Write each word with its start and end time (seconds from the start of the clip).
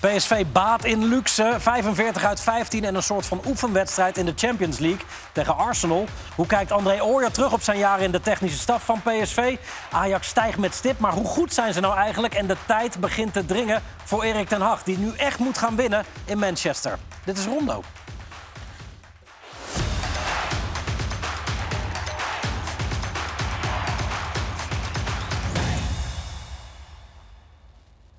PSV 0.00 0.44
baat 0.52 0.84
in 0.84 1.04
luxe. 1.04 1.56
45 1.58 2.24
uit 2.24 2.40
15 2.40 2.84
en 2.84 2.94
een 2.94 3.02
soort 3.02 3.26
van 3.26 3.40
oefenwedstrijd 3.46 4.16
in 4.16 4.26
de 4.26 4.32
Champions 4.36 4.78
League 4.78 5.04
tegen 5.32 5.56
Arsenal. 5.56 6.06
Hoe 6.34 6.46
kijkt 6.46 6.72
André 6.72 7.02
Ooyer 7.02 7.30
terug 7.30 7.52
op 7.52 7.62
zijn 7.62 7.78
jaren 7.78 8.04
in 8.04 8.10
de 8.10 8.20
technische 8.20 8.58
staf 8.58 8.84
van 8.84 9.02
PSV? 9.02 9.56
Ajax 9.90 10.28
stijgt 10.28 10.58
met 10.58 10.74
stip, 10.74 10.98
maar 10.98 11.12
hoe 11.12 11.26
goed 11.26 11.54
zijn 11.54 11.72
ze 11.72 11.80
nou 11.80 11.96
eigenlijk? 11.96 12.34
En 12.34 12.46
de 12.46 12.56
tijd 12.66 13.00
begint 13.00 13.32
te 13.32 13.46
dringen 13.46 13.82
voor 14.04 14.22
Erik 14.22 14.48
ten 14.48 14.60
Hag, 14.60 14.82
die 14.82 14.98
nu 14.98 15.12
echt 15.16 15.38
moet 15.38 15.58
gaan 15.58 15.76
winnen 15.76 16.04
in 16.24 16.38
Manchester. 16.38 16.98
Dit 17.24 17.38
is 17.38 17.44
Rondo. 17.44 17.82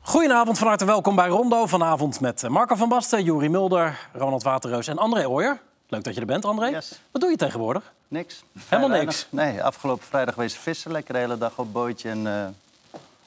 Goedenavond, 0.10 0.58
van 0.58 0.68
harte 0.68 0.86
welkom 0.86 1.16
bij 1.16 1.28
Rondo. 1.28 1.66
Vanavond 1.66 2.20
met 2.20 2.50
Marco 2.50 2.76
van 2.76 2.90
Basten, 2.90 3.24
Juri 3.24 3.50
Mulder, 3.50 4.08
Ronald 4.14 4.44
Waterreus 4.44 4.88
en 4.88 4.98
André 4.98 5.28
Ooyer. 5.28 5.60
Leuk 5.88 6.04
dat 6.04 6.14
je 6.14 6.20
er 6.20 6.26
bent, 6.26 6.46
André. 6.46 6.68
Yes. 6.70 7.00
Wat 7.12 7.22
doe 7.22 7.32
je 7.32 7.38
tegenwoordig? 7.38 7.94
Niks. 8.08 8.44
Helemaal 8.68 8.90
Vrij 8.90 9.06
niks? 9.06 9.28
weinig. 9.32 9.54
Nee, 9.56 9.64
afgelopen 9.64 10.06
vrijdag 10.06 10.36
wezen 10.36 10.60
vissen. 10.60 10.92
Lekker 10.92 11.14
de 11.14 11.20
hele 11.20 11.38
dag 11.38 11.58
op 11.58 11.74
bootje 11.74 12.10
en 12.10 12.28
eh, 12.28 12.48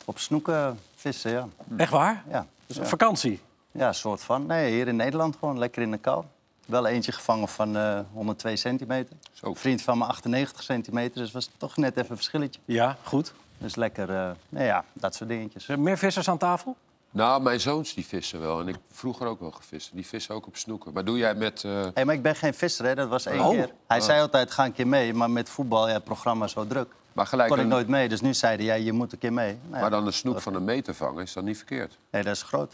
op 0.04 0.18
snoeken 0.18 0.78
vissen, 0.96 1.30
ja. 1.30 1.48
Echt 1.76 1.90
waar? 1.90 2.24
Ja, 2.30 2.46
Dus 2.66 2.76
ja. 2.76 2.84
vakantie. 2.84 3.40
ja 3.72 3.88
een 3.88 3.94
soort 3.94 4.22
van. 4.22 4.46
Nee, 4.46 4.72
hier 4.72 4.88
in 4.88 4.96
Nederland 4.96 5.36
gewoon 5.38 5.58
lekker 5.58 5.82
in 5.82 5.90
de 5.90 5.98
kou. 5.98 6.24
Wel 6.66 6.86
eentje 6.86 7.12
gevangen 7.12 7.48
van 7.48 7.76
eh 7.76 7.98
102 8.12 8.56
centimeter. 8.56 9.16
Een 9.40 9.56
vriend 9.56 9.82
van 9.82 9.98
me 9.98 10.04
98 10.04 10.62
centimeter, 10.62 11.20
dus 11.22 11.32
was 11.32 11.50
toch 11.56 11.76
net 11.76 11.96
even 11.96 12.10
een 12.10 12.16
verschilletje. 12.16 12.60
Ja, 12.64 12.96
goed. 13.02 13.32
Dus 13.62 13.74
lekker, 13.74 14.10
eh 14.10 14.30
nou 14.48 14.64
ja, 14.64 14.84
dat 14.92 15.14
soort 15.14 15.28
dingetjes. 15.30 15.68
Er 15.68 15.80
meer 15.80 15.98
vissers 15.98 16.28
aan 16.28 16.38
tafel? 16.38 16.76
Nou, 17.10 17.42
mijn 17.42 17.60
zoons 17.60 17.94
die 17.94 18.06
vissen 18.06 18.40
wel. 18.40 18.60
En 18.60 18.68
ik 18.68 18.76
vroeger 18.90 19.26
ook 19.26 19.40
wel 19.40 19.50
gevist. 19.50 19.90
Die 19.92 20.06
vissen 20.06 20.34
ook 20.34 20.46
op 20.46 20.56
snoeken. 20.56 20.92
Maar 20.92 21.04
doe 21.04 21.18
jij 21.18 21.34
met... 21.34 21.64
eh, 21.64 21.86
Hé, 21.94 22.04
maar 22.04 22.14
ik 22.14 22.22
ben 22.22 22.36
geen 22.36 22.54
visser, 22.54 22.84
hè. 22.86 22.94
dat 22.94 23.08
was 23.08 23.26
één 23.26 23.40
Oh. 23.40 23.48
keer. 23.50 23.70
Hij 23.86 24.00
zei 24.00 24.20
altijd, 24.20 24.50
ga 24.50 24.64
een 24.64 24.72
keer 24.72 24.86
mee, 24.86 25.14
maar 25.14 25.30
met 25.30 25.48
voetbal, 25.48 25.88
ja, 25.88 25.94
het 25.94 26.04
programma 26.04 26.44
is 26.44 26.52
zo 26.52 26.66
druk. 26.66 26.88
maar 27.12 27.26
gelijk 27.26 27.48
Kon 27.48 27.58
ik 27.58 27.62
een- 27.64 27.70
nooit 27.70 27.88
mee, 27.88 28.08
dus 28.08 28.20
nu 28.20 28.34
zeiden 28.34 28.66
ja, 28.66 28.74
je 28.74 28.92
moet 28.92 29.12
een 29.12 29.18
keer 29.18 29.32
mee. 29.32 29.52
Nou 29.62 29.74
ja, 29.74 29.80
maar 29.80 29.90
dan 29.90 30.06
een 30.06 30.12
snoek 30.12 30.40
van 30.40 30.54
een 30.54 30.64
meter 30.64 30.94
vangen 30.94 31.22
is 31.22 31.32
dan 31.32 31.44
niet 31.44 31.56
verkeerd. 31.56 31.98
Nee, 32.10 32.22
dat 32.22 32.34
is 32.34 32.42
groot. 32.42 32.72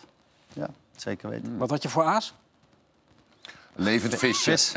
Ja, 0.53 0.69
zeker 0.97 1.29
weten. 1.29 1.57
Wat 1.59 1.71
had 1.71 1.83
je 1.83 1.89
voor 1.89 2.05
aas? 2.05 2.35
Levend 3.75 4.15
visje. 4.15 4.51
Vis. 4.51 4.73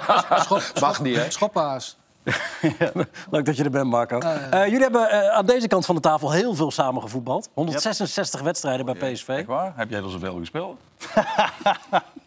Mag 0.80 1.00
niet, 1.00 1.16
hè? 1.16 1.30
Schoppaas. 1.30 1.96
Leuk 3.30 3.44
dat 3.44 3.56
je 3.56 3.64
er 3.64 3.70
bent, 3.70 3.90
Marco. 3.90 4.18
Eh, 4.18 4.64
jullie 4.64 4.80
hebben 4.82 5.10
eh, 5.10 5.28
aan 5.28 5.46
deze 5.46 5.68
kant 5.68 5.86
van 5.86 5.94
de 5.94 6.00
tafel 6.00 6.32
heel 6.32 6.54
veel 6.54 6.70
samen 6.70 7.02
gevoetbald. 7.02 7.48
166 7.54 8.40
wedstrijden 8.40 8.86
bij 8.86 9.12
PSV. 9.12 9.28
Echt 9.28 9.46
waar? 9.46 9.72
Heb 9.76 9.90
jij 9.90 10.02
er 10.02 10.10
zoveel 10.10 10.38
gespeeld? 10.38 10.80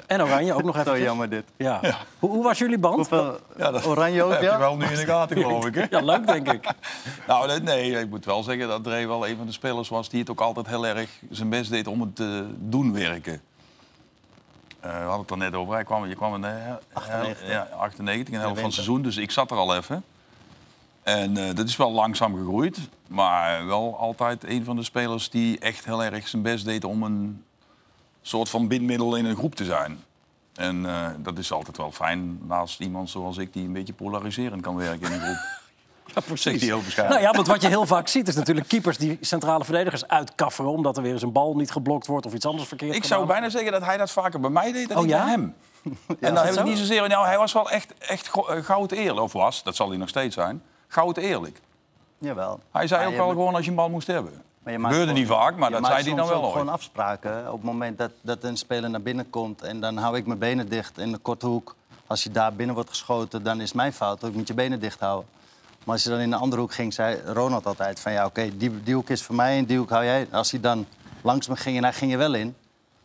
En 0.09 0.22
Oranje 0.23 0.53
ook 0.53 0.64
nog 0.64 0.75
Zo 0.75 0.81
even. 0.81 1.02
jammer 1.02 1.30
dit. 1.30 1.44
Ja. 1.58 1.80
Hoe, 2.19 2.30
hoe 2.30 2.44
was 2.44 2.58
jullie 2.58 2.78
band? 2.78 2.95
Hoeveel 2.95 3.39
Ja, 3.58 3.72
dat 3.72 3.86
oranje 3.86 4.23
ook, 4.23 4.31
heb 4.31 4.41
je 4.41 4.45
ja? 4.45 4.58
wel 4.59 4.78
nu 4.78 4.86
in 4.86 4.95
de 4.95 5.06
gaten, 5.06 5.38
geloof 5.38 5.66
ik. 5.66 5.75
Hè? 5.75 5.83
Ja, 5.97 6.02
leuk 6.02 6.28
denk 6.28 6.52
ik. 6.52 6.72
Nou, 7.28 7.47
nee, 7.47 7.59
nee, 7.59 7.91
ik 8.00 8.09
moet 8.09 8.25
wel 8.25 8.44
zeggen 8.44 8.67
dat 8.67 8.84
Dre 8.84 9.08
wel 9.08 9.28
een 9.28 9.38
van 9.38 9.45
de 9.45 9.52
spelers 9.52 9.89
was... 9.89 10.09
die 10.09 10.19
het 10.19 10.30
ook 10.30 10.41
altijd 10.41 10.67
heel 10.67 10.86
erg 10.88 11.09
zijn 11.30 11.50
best 11.50 11.69
deed 11.72 11.88
om 11.88 12.02
het 12.02 12.16
te 12.16 12.45
doen 12.58 12.94
werken. 12.94 13.41
Eh, 14.80 14.91
we 14.91 14.97
hadden 14.97 15.22
het 15.22 15.31
er 15.31 15.38
net 15.38 15.53
over. 15.53 15.73
Hij 15.73 15.83
kwam, 15.83 16.05
je 16.05 16.16
kwam 16.16 16.35
in 16.35 16.41
de, 16.41 16.77
98. 16.94 17.49
Ja, 17.49 17.67
98, 17.77 18.33
een 18.33 18.39
helft 18.39 18.55
van 18.55 18.66
het 18.66 18.73
seizoen. 18.73 19.02
Dus 19.02 19.17
ik 19.17 19.31
zat 19.31 19.52
er 19.52 19.58
al 19.58 19.75
even. 19.75 20.03
En 21.03 21.38
eh, 21.38 21.55
dat 21.55 21.67
is 21.67 21.77
wel 21.77 21.91
langzaam 21.91 22.35
gegroeid. 22.35 22.80
Maar 23.07 23.66
wel 23.66 23.97
altijd 23.97 24.44
een 24.44 24.63
van 24.63 24.75
de 24.75 24.83
spelers 24.83 25.30
die 25.30 25.59
echt 25.59 25.85
heel 25.85 26.03
erg 26.03 26.27
zijn 26.27 26.41
best 26.41 26.66
deed... 26.66 26.83
om 26.83 27.03
een 27.03 27.44
soort 28.22 28.50
van 28.50 28.67
bindmiddel 28.67 29.16
in 29.16 29.25
een 29.25 29.35
groep 29.35 29.55
te 29.55 29.66
zijn. 29.66 30.03
En 30.53 30.85
eh, 30.85 31.07
dat 31.17 31.38
is 31.38 31.52
altijd 31.52 31.77
wel 31.77 31.91
fijn 31.91 32.39
naast 32.47 32.80
iemand 32.80 33.09
zoals 33.09 33.38
ik... 33.38 33.53
die 33.53 33.66
een 33.66 33.73
beetje 33.73 33.94
polariserend 33.94 34.61
kan 34.61 34.75
werken 34.75 35.07
in 35.07 35.13
een 35.13 35.22
groep. 35.22 35.59
Ja, 36.16 36.22
precies. 36.22 36.62
heel 36.62 36.81
bescheiden. 36.81 37.18
Nou 37.18 37.28
ja, 37.30 37.36
want 37.36 37.47
wat 37.47 37.62
je 37.62 37.68
heel 37.68 37.86
vaak 37.86 38.08
ziet 38.08 38.28
is 38.28 38.36
natuurlijk 38.36 38.68
keepers 38.68 38.97
die 38.97 39.18
centrale 39.22 39.64
verdedigers 39.64 40.08
uitkafferen... 40.08 40.72
omdat 40.72 40.97
er 40.97 41.03
weer 41.03 41.14
eens 41.14 41.22
een 41.22 41.31
bal 41.31 41.56
niet 41.56 41.72
geblokt 41.72 42.08
wordt 42.08 42.25
of 42.25 42.34
iets 42.34 42.46
anders 42.46 42.68
verkeerd 42.68 42.96
Ik 42.96 43.03
zou 43.03 43.25
bijna 43.25 43.50
zeggen 43.50 43.72
dat 43.72 43.84
hij 43.84 43.97
dat 43.97 44.12
vaker 44.12 44.40
bij 44.40 44.50
mij 44.50 44.72
deed 44.72 44.88
dan 44.88 44.97
Oh, 44.97 45.03
ik 45.03 45.09
ja? 45.09 45.24
bij 45.24 45.31
hem. 45.31 45.56
en 45.84 46.16
dan 46.20 46.34
dat 46.34 46.44
heb 46.44 46.56
ik 46.56 46.64
niet 46.64 46.78
zozeer... 46.78 47.08
Nou, 47.08 47.25
hij 47.25 47.38
was 47.38 47.53
wel 47.53 47.70
echt, 47.70 47.94
echt 47.97 48.30
eh, 48.34 48.64
goud 48.64 48.92
eerlijk. 48.92 49.22
Of 49.22 49.34
was, 49.34 49.64
dat 49.64 49.75
zal 49.75 49.90
hij 49.90 49.97
nog 49.97 50.09
steeds 50.09 50.36
zijn. 50.36 50.62
Goud 50.88 51.18
eerlijk. 51.18 51.62
Jawel. 52.18 52.59
Hij 52.72 52.88
zei 52.88 53.02
Maar 53.02 53.12
ook 53.12 53.18
wel 53.18 53.30
gewoon 53.30 53.56
als 53.56 53.64
je 53.64 53.70
een 53.70 53.76
bal 53.76 53.90
moest 53.90 54.08
hebben. 54.08 54.44
maar 54.64 54.74
je 54.74 54.80
maakt 54.80 54.94
Gebeurde 54.94 55.20
niet 55.20 55.28
vaak, 55.28 55.56
maar 55.56 55.72
dat 55.72 55.86
zei 55.86 56.03
hij 56.03 56.16
dan 56.16 56.28
wel 56.28 56.50
gewoon 56.50 56.70
afspraken. 56.70 57.47
Op 57.47 57.53
het 57.53 57.64
moment 57.64 57.97
dat, 57.97 58.12
dat 58.22 58.44
een 58.44 58.58
speler 58.58 58.90
naar 58.90 59.02
binnen 59.02 59.30
komt... 59.30 59.62
en 59.62 59.80
dan 59.80 59.97
hou 59.97 60.18
ik 60.18 60.26
mijn 60.26 60.40
benen 60.40 60.70
dicht 60.70 60.97
in 60.97 61.12
de 61.12 61.18
korte 61.18 61.46
hoek. 61.46 61.76
Als 62.08 62.24
je 62.24 62.31
daar 62.31 62.53
binnen 62.53 62.76
wordt 62.76 62.90
geschoten, 62.90 63.44
dan 63.44 63.62
is 63.62 63.68
het 63.68 63.76
mijn 63.76 63.94
fout. 63.94 64.24
Ik 64.24 64.34
moet 64.34 64.47
je 64.47 64.53
benen 64.53 64.80
dicht 64.80 65.00
houden. 65.00 65.30
Maar 65.85 65.94
als 65.95 66.03
je 66.03 66.09
dan 66.09 66.19
in 66.19 66.29
de 66.29 66.35
andere 66.35 66.62
hoek 66.62 66.73
ging, 66.73 66.94
zei 66.94 67.22
Ronald 67.25 67.66
altijd 67.66 68.00
van... 68.00 68.12
ja, 68.12 68.25
oké, 68.25 68.57
die, 68.57 68.84
die 68.84 68.94
hoek 68.95 69.09
is 69.09 69.23
voor 69.23 69.35
mij 69.35 69.57
en 69.57 69.66
die 69.66 69.78
hoek 69.78 69.90
hou 69.90 70.03
jij. 70.03 70.28
Als 70.31 70.51
hij 70.51 70.59
dan 70.59 70.85
langs 71.22 71.47
me 71.47 71.56
ging 71.56 71.78
en 71.78 71.84
hij 71.84 71.94
ging 71.94 72.12
er 72.12 72.17
wel 72.17 72.34
in... 72.34 72.56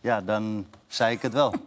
ja, 0.01 0.21
dan 0.21 0.67
zei 0.87 1.15
ik 1.15 1.23
het 1.23 1.33
wel. 1.33 1.55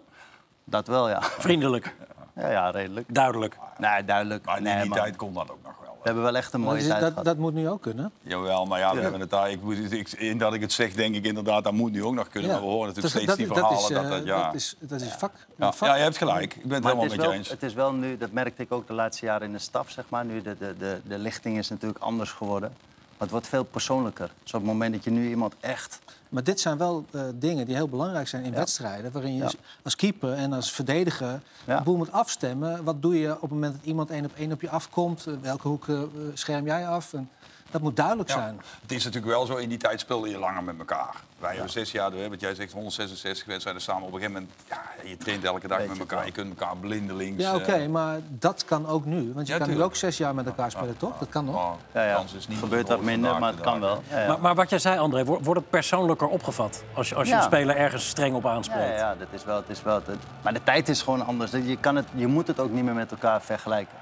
Dat 0.70 0.88
wel, 0.88 1.10
ja. 1.10 1.22
Vriendelijk, 1.22 1.96
Ja, 2.36 2.50
ja 2.52 2.70
redelijk. 2.70 3.14
duidelijk. 3.14 3.58
Nee, 3.78 4.06
duidelijk. 4.06 4.46
Maar 4.46 4.58
in 4.58 4.64
nee, 4.64 4.82
die 4.82 4.92
tijd 4.92 5.16
kon 5.16 5.34
dat 5.34 5.52
ook 5.52 5.64
nog 5.64 5.74
wel. 5.82 5.87
We 6.08 6.14
hebben 6.14 6.32
wel 6.32 6.42
echt 6.42 6.54
een 6.54 6.62
mooie 6.62 6.74
Dat, 6.74 6.82
is- 6.84 6.88
tijd 6.90 7.02
dat, 7.02 7.10
gehad. 7.10 7.26
dat 7.26 7.38
moet 7.38 7.54
nu 7.54 7.70
ook 7.70 7.82
kunnen. 7.82 8.12
Jawel, 8.22 8.66
maar 8.66 8.80
ja, 8.80 8.96
we 8.96 9.02
hebben 9.02 9.20
het 9.20 9.30
daar... 9.30 9.52
Ik, 9.52 9.62
moet- 9.62 9.92
ik, 9.92 10.12
in 10.12 10.38
dat 10.38 10.54
ik 10.54 10.62
het 10.62 10.72
zeg, 10.72 10.94
denk 10.94 11.16
ik 11.16 11.26
inderdaad, 11.26 11.64
dat 11.64 11.74
moet 11.74 11.92
nu 11.92 12.04
ook 12.04 12.14
nog 12.14 12.28
kunnen. 12.28 12.52
Maar 12.52 12.60
we 12.60 12.66
horen 12.66 12.88
natuurlijk 12.88 13.14
Dus 13.14 13.24
steeds 13.24 13.38
die 13.38 13.48
dat, 13.48 13.58
verhalen. 13.58 13.80
is, 13.82 13.88
Dat, 13.96 14.04
eh, 14.04 14.10
dat, 14.10 14.26
ja. 14.26 14.46
dat 14.46 14.54
is, 14.56 14.76
dat 14.80 15.02
is 15.02 15.08
vak. 15.18 15.32
ja, 15.56 15.72
vak. 15.74 15.88
ja, 15.90 15.96
je 15.96 16.04
hebt 16.04 16.18
gelijk. 16.18 16.56
Ik 16.56 16.64
ben 16.64 16.72
het 16.74 16.84
Maar 16.84 16.92
helemaal 16.96 17.04
het 17.04 17.12
is, 17.12 17.18
met 17.18 17.26
je 17.26 17.32
wel, 17.32 17.40
eens. 17.40 17.50
het 17.50 17.64
is 17.64 17.74
wel 17.74 17.92
nu, 17.94 18.18
dat 18.18 18.32
merkte 18.32 18.62
ik 18.62 18.72
ook 18.72 18.88
de 18.88 18.94
laatste 18.94 19.26
jaren 19.26 19.48
in 19.48 19.54
de 19.54 19.60
staf, 19.60 19.90
zeg 19.90 20.06
maar. 20.10 20.26
Nu 20.26 20.42
de, 20.42 20.56
de, 20.60 20.76
de, 20.80 21.00
de 21.04 21.18
lichting 21.18 21.58
is 21.58 21.70
natuurlijk 21.70 22.00
anders 22.04 22.32
geworden. 22.32 22.70
Maar 22.80 23.18
het 23.18 23.32
wordt 23.32 23.48
veel 23.48 23.64
persoonlijker. 23.64 24.30
Dus 24.44 24.54
op 24.54 24.60
het 24.60 24.70
moment 24.70 24.94
dat 24.94 25.04
je 25.04 25.12
nu 25.12 25.30
iemand 25.30 25.54
echt... 25.60 26.00
Maar 26.30 26.44
dit 26.44 26.60
zijn 26.60 26.78
wel 26.78 27.06
eh, 27.12 27.22
dingen 27.36 27.66
die 27.66 27.76
heel 27.76 27.88
belangrijk 27.88 28.28
zijn 28.28 28.44
in 28.44 28.54
wedstrijden. 28.54 29.12
Waarin 29.12 29.34
je 29.34 29.44
Ja. 29.44 29.50
als 29.84 29.96
keeper 29.96 30.34
en 30.34 30.54
als 30.54 30.72
verdediger 30.72 31.42
Ja. 31.66 31.78
de 31.78 31.84
boel 31.84 31.98
moet 31.98 32.12
afstemmen. 32.12 32.84
Wat 32.84 33.02
doe 33.02 33.20
je 33.20 33.34
op 33.36 33.42
het 33.42 33.52
moment 33.52 33.74
dat 33.74 33.86
iemand 33.86 34.10
één 34.10 34.26
op 34.26 34.32
één 34.38 34.52
op 34.52 34.62
je 34.62 34.70
afkomt? 34.70 35.26
Eh, 35.28 35.34
Welke 35.42 35.68
hoek 35.68 35.88
eh, 35.88 36.02
scherm 36.34 36.66
jij 36.66 36.88
af? 36.88 37.14
En 37.14 37.30
dat 37.72 37.82
moet 37.82 37.96
duidelijk 37.96 38.30
Ja. 38.30 38.36
zijn. 38.36 38.62
Het 38.82 38.92
is 38.92 39.04
natuurlijk 39.06 39.34
wel 39.34 39.46
zo, 39.46 39.56
in 39.56 39.70
die 39.70 39.78
tijd 39.78 40.00
speelde 40.00 40.30
je 40.30 40.38
langer 40.38 40.64
met 40.64 40.76
elkaar. 40.80 41.16
Wij 41.40 41.52
hebben 41.54 41.72
zes 41.72 41.92
jaar, 41.92 42.06
we 42.10 42.14
hebben 42.14 42.32
wat 42.32 42.42
jij 42.42 42.56
zegt, 42.56 42.72
166 42.74 43.46
wedstrijden 43.46 43.82
samen. 43.82 44.02
Op 44.08 44.14
een 44.14 44.20
gegeven 44.20 44.34
moment, 44.42 44.52
ja, 44.70 44.82
je 45.10 45.18
traint 45.18 45.44
elke 45.44 45.68
dag 45.68 45.78
Weet 45.78 45.88
met 45.88 46.00
elkaar. 46.00 46.26
Je 46.26 46.32
kunt 46.32 46.60
elkaar 46.60 46.78
blindelings... 46.78 47.44
Ja, 47.44 47.56
oké, 47.56 47.72
eh, 47.72 47.88
maar 47.88 48.20
dat 48.30 48.66
kan 48.66 48.88
ook 48.88 49.06
nu. 49.06 49.32
Want 49.34 49.48
je 49.48 49.54
Ja, 49.54 49.60
kan 49.60 49.70
nu 49.70 49.84
ook 49.84 49.96
zes 49.96 50.18
jaar 50.18 50.36
met 50.36 50.46
elkaar 50.46 50.72
spelen, 50.72 50.98
toch? 50.98 51.18
Dat 51.18 51.30
kan 51.30 51.46
nog. 51.46 51.76
Ja, 51.94 52.04
ja. 52.04 52.10
de 52.10 52.16
kans 52.16 52.34
is 52.34 52.48
niet 52.48 52.60
gebeurt 52.60 52.88
wat 52.88 52.92
groot 52.98 53.06
minder, 53.10 53.40
maar 53.40 53.52
het 53.52 53.62
kan 53.62 53.80
wel. 53.80 54.04
Ja, 54.10 54.20
ja. 54.22 54.28
Maar, 54.28 54.40
maar 54.40 54.56
wat 54.56 54.70
jij 54.70 54.80
zei, 54.80 55.00
André, 55.00 55.26
wordt 55.26 55.46
wordt 55.46 55.60
het 55.60 55.70
persoonlijker 55.70 56.28
opgevat? 56.28 56.84
Als 56.94 57.10
je, 57.10 57.16
als 57.16 57.28
je 57.28 57.34
Ja. 57.34 57.40
een 57.40 57.46
speler 57.46 57.76
ergens 57.76 58.08
streng 58.08 58.36
op 58.36 58.46
aanspreekt. 58.46 58.90
ja, 58.90 58.96
ja, 58.96 59.16
dat 59.16 59.28
is 59.32 59.44
wel, 59.44 59.56
het 59.56 59.70
is 59.70 59.82
wel. 59.84 59.96
het- 60.06 60.18
maar 60.42 60.54
de 60.54 60.64
tijd 60.64 60.90
is 60.90 61.02
gewoon 61.02 61.26
anders. 61.26 61.52
Je, 61.52 61.78
kan 61.80 61.96
het, 61.96 62.06
je 62.16 62.28
moet 62.28 62.48
het 62.48 62.60
ook 62.60 62.72
niet 62.72 62.84
meer 62.84 62.94
met 62.94 63.12
elkaar 63.12 63.42
vergelijken. 63.42 63.98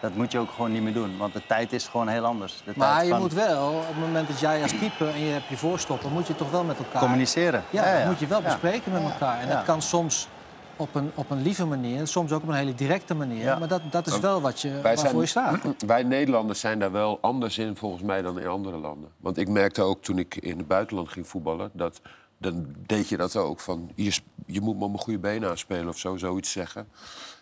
Dat 0.00 0.14
moet 0.14 0.32
je 0.32 0.38
ook 0.38 0.50
gewoon 0.50 0.72
niet 0.72 0.82
meer 0.82 0.92
doen, 0.92 1.16
want 1.16 1.32
de 1.32 1.42
tijd 1.46 1.72
is 1.72 1.86
gewoon 1.88 2.08
heel 2.08 2.24
anders. 2.24 2.62
De 2.64 2.72
Maar 2.76 2.92
tijd 2.94 3.04
je 3.06 3.10
van 3.12 3.20
moet 3.20 3.32
wel, 3.32 3.68
op 3.72 3.86
het 3.86 3.98
moment 4.00 4.28
dat 4.28 4.40
jij 4.40 4.62
als 4.62 4.78
keeper 4.78 5.08
en 5.08 5.20
je 5.20 5.32
hebt 5.32 5.48
je 5.48 5.56
voorstoppen, 5.56 6.12
moet 6.12 6.26
je 6.26 6.34
toch 6.34 6.50
wel 6.50 6.64
met 6.64 6.78
elkaar 6.78 7.00
communiceren. 7.02 7.62
Ja, 7.70 7.96
dat 7.98 8.06
moet 8.06 8.18
je 8.18 8.26
wel 8.26 8.38
Ja. 8.40 8.44
bespreken 8.44 8.92
met 8.92 9.02
elkaar. 9.02 9.40
En 9.40 9.48
Ja. 9.48 9.54
dat 9.54 9.64
kan 9.64 9.82
soms 9.82 10.28
op 10.76 10.94
een, 10.94 11.10
op 11.14 11.30
een 11.30 11.42
lieve 11.42 11.64
manier, 11.66 12.06
soms 12.06 12.32
ook 12.32 12.42
op 12.42 12.48
een 12.48 12.54
hele 12.54 12.74
directe 12.74 13.14
manier. 13.14 13.42
Ja. 13.42 13.58
Maar 13.58 13.68
dat, 13.68 13.80
dat 13.90 14.06
is 14.06 14.18
wel 14.20 14.40
wat 14.40 14.60
je, 14.60 14.68
Wij 14.70 14.82
waarvoor 14.82 15.06
zijn- 15.08 15.20
je 15.20 15.26
staat. 15.26 15.82
Wij 15.86 16.02
Nederlanders 16.02 16.60
zijn 16.60 16.78
daar 16.78 16.92
wel 16.92 17.18
anders 17.20 17.58
in 17.58 17.76
volgens 17.76 18.02
mij 18.02 18.22
dan 18.22 18.40
in 18.40 18.46
andere 18.48 18.76
landen. 18.76 19.10
Want 19.20 19.38
ik 19.38 19.48
merkte 19.48 19.82
ook 19.82 20.02
toen 20.02 20.18
ik 20.18 20.34
in 20.36 20.58
het 20.58 20.66
buitenland 20.66 21.08
ging 21.08 21.28
voetballen... 21.28 21.70
dat 21.72 22.00
dan 22.38 22.66
deed 22.86 23.08
je 23.08 23.16
dat 23.16 23.36
ook. 23.36 23.60
Van, 23.60 23.90
je, 23.94 24.18
je 24.46 24.60
moet 24.60 24.76
me 24.78 24.82
op 24.84 24.90
mijn 24.90 25.02
goede 25.02 25.18
benen 25.18 25.48
aanspelen 25.50 25.88
of 25.88 25.98
zo, 25.98 26.16
zoiets 26.16 26.52
zeggen. 26.52 26.88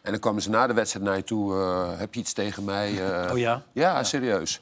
En 0.02 0.10
dan 0.10 0.20
kwamen 0.20 0.42
ze 0.42 0.50
na 0.50 0.66
de 0.66 0.72
wedstrijd 0.74 1.06
naar 1.06 1.16
je 1.16 1.24
toe. 1.24 1.54
eh, 1.54 1.98
heb 1.98 2.14
je 2.14 2.20
iets 2.20 2.32
tegen 2.32 2.64
mij? 2.64 3.10
eh, 3.24 3.30
Oh 3.32 3.38
ja? 3.38 3.62
Ja, 3.72 4.02
serieus. 4.02 4.60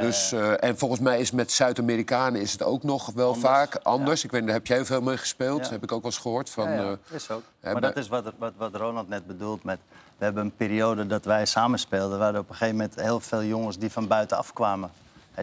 dus, 0.00 0.32
eh, 0.32 0.64
en 0.64 0.78
volgens 0.78 1.00
mij 1.00 1.20
is 1.20 1.30
met 1.30 1.52
Zuid-Amerikanen 1.52 2.40
is 2.40 2.52
het 2.52 2.62
ook 2.62 2.82
nog 2.82 3.10
wel 3.14 3.34
vaak 3.34 3.74
anders. 3.82 4.24
Ik 4.24 4.30
weet, 4.30 4.44
daar 4.44 4.54
heb 4.54 4.66
jij 4.66 4.84
veel 4.84 5.00
mee 5.00 5.16
gespeeld. 5.16 5.70
Heb 5.70 5.82
ik 5.82 5.92
ook 5.92 6.02
wel 6.02 6.10
eens 6.10 6.20
gehoord. 6.20 6.50
Van, 6.50 6.98
is 7.10 7.30
ook. 7.30 7.42
Maar 7.62 7.72
bij- 7.72 7.80
dat 7.80 7.96
is 7.96 8.08
wat, 8.08 8.32
wat, 8.38 8.52
wat 8.56 8.74
Ronald 8.74 9.08
net 9.08 9.26
bedoelt 9.26 9.64
met... 9.64 9.78
We 10.18 10.24
hebben 10.24 10.44
een 10.44 10.56
periode 10.56 11.06
dat 11.06 11.24
wij 11.24 11.46
samen 11.46 11.78
speelden... 11.78 12.18
waar 12.18 12.34
er 12.34 12.40
op 12.40 12.48
een 12.48 12.54
gegeven 12.54 12.76
moment 12.76 13.00
heel 13.00 13.20
veel 13.20 13.42
jongens 13.44 13.78
die 13.78 13.90
van 13.92 14.06
buitenaf 14.06 14.52
kwamen. 14.52 14.90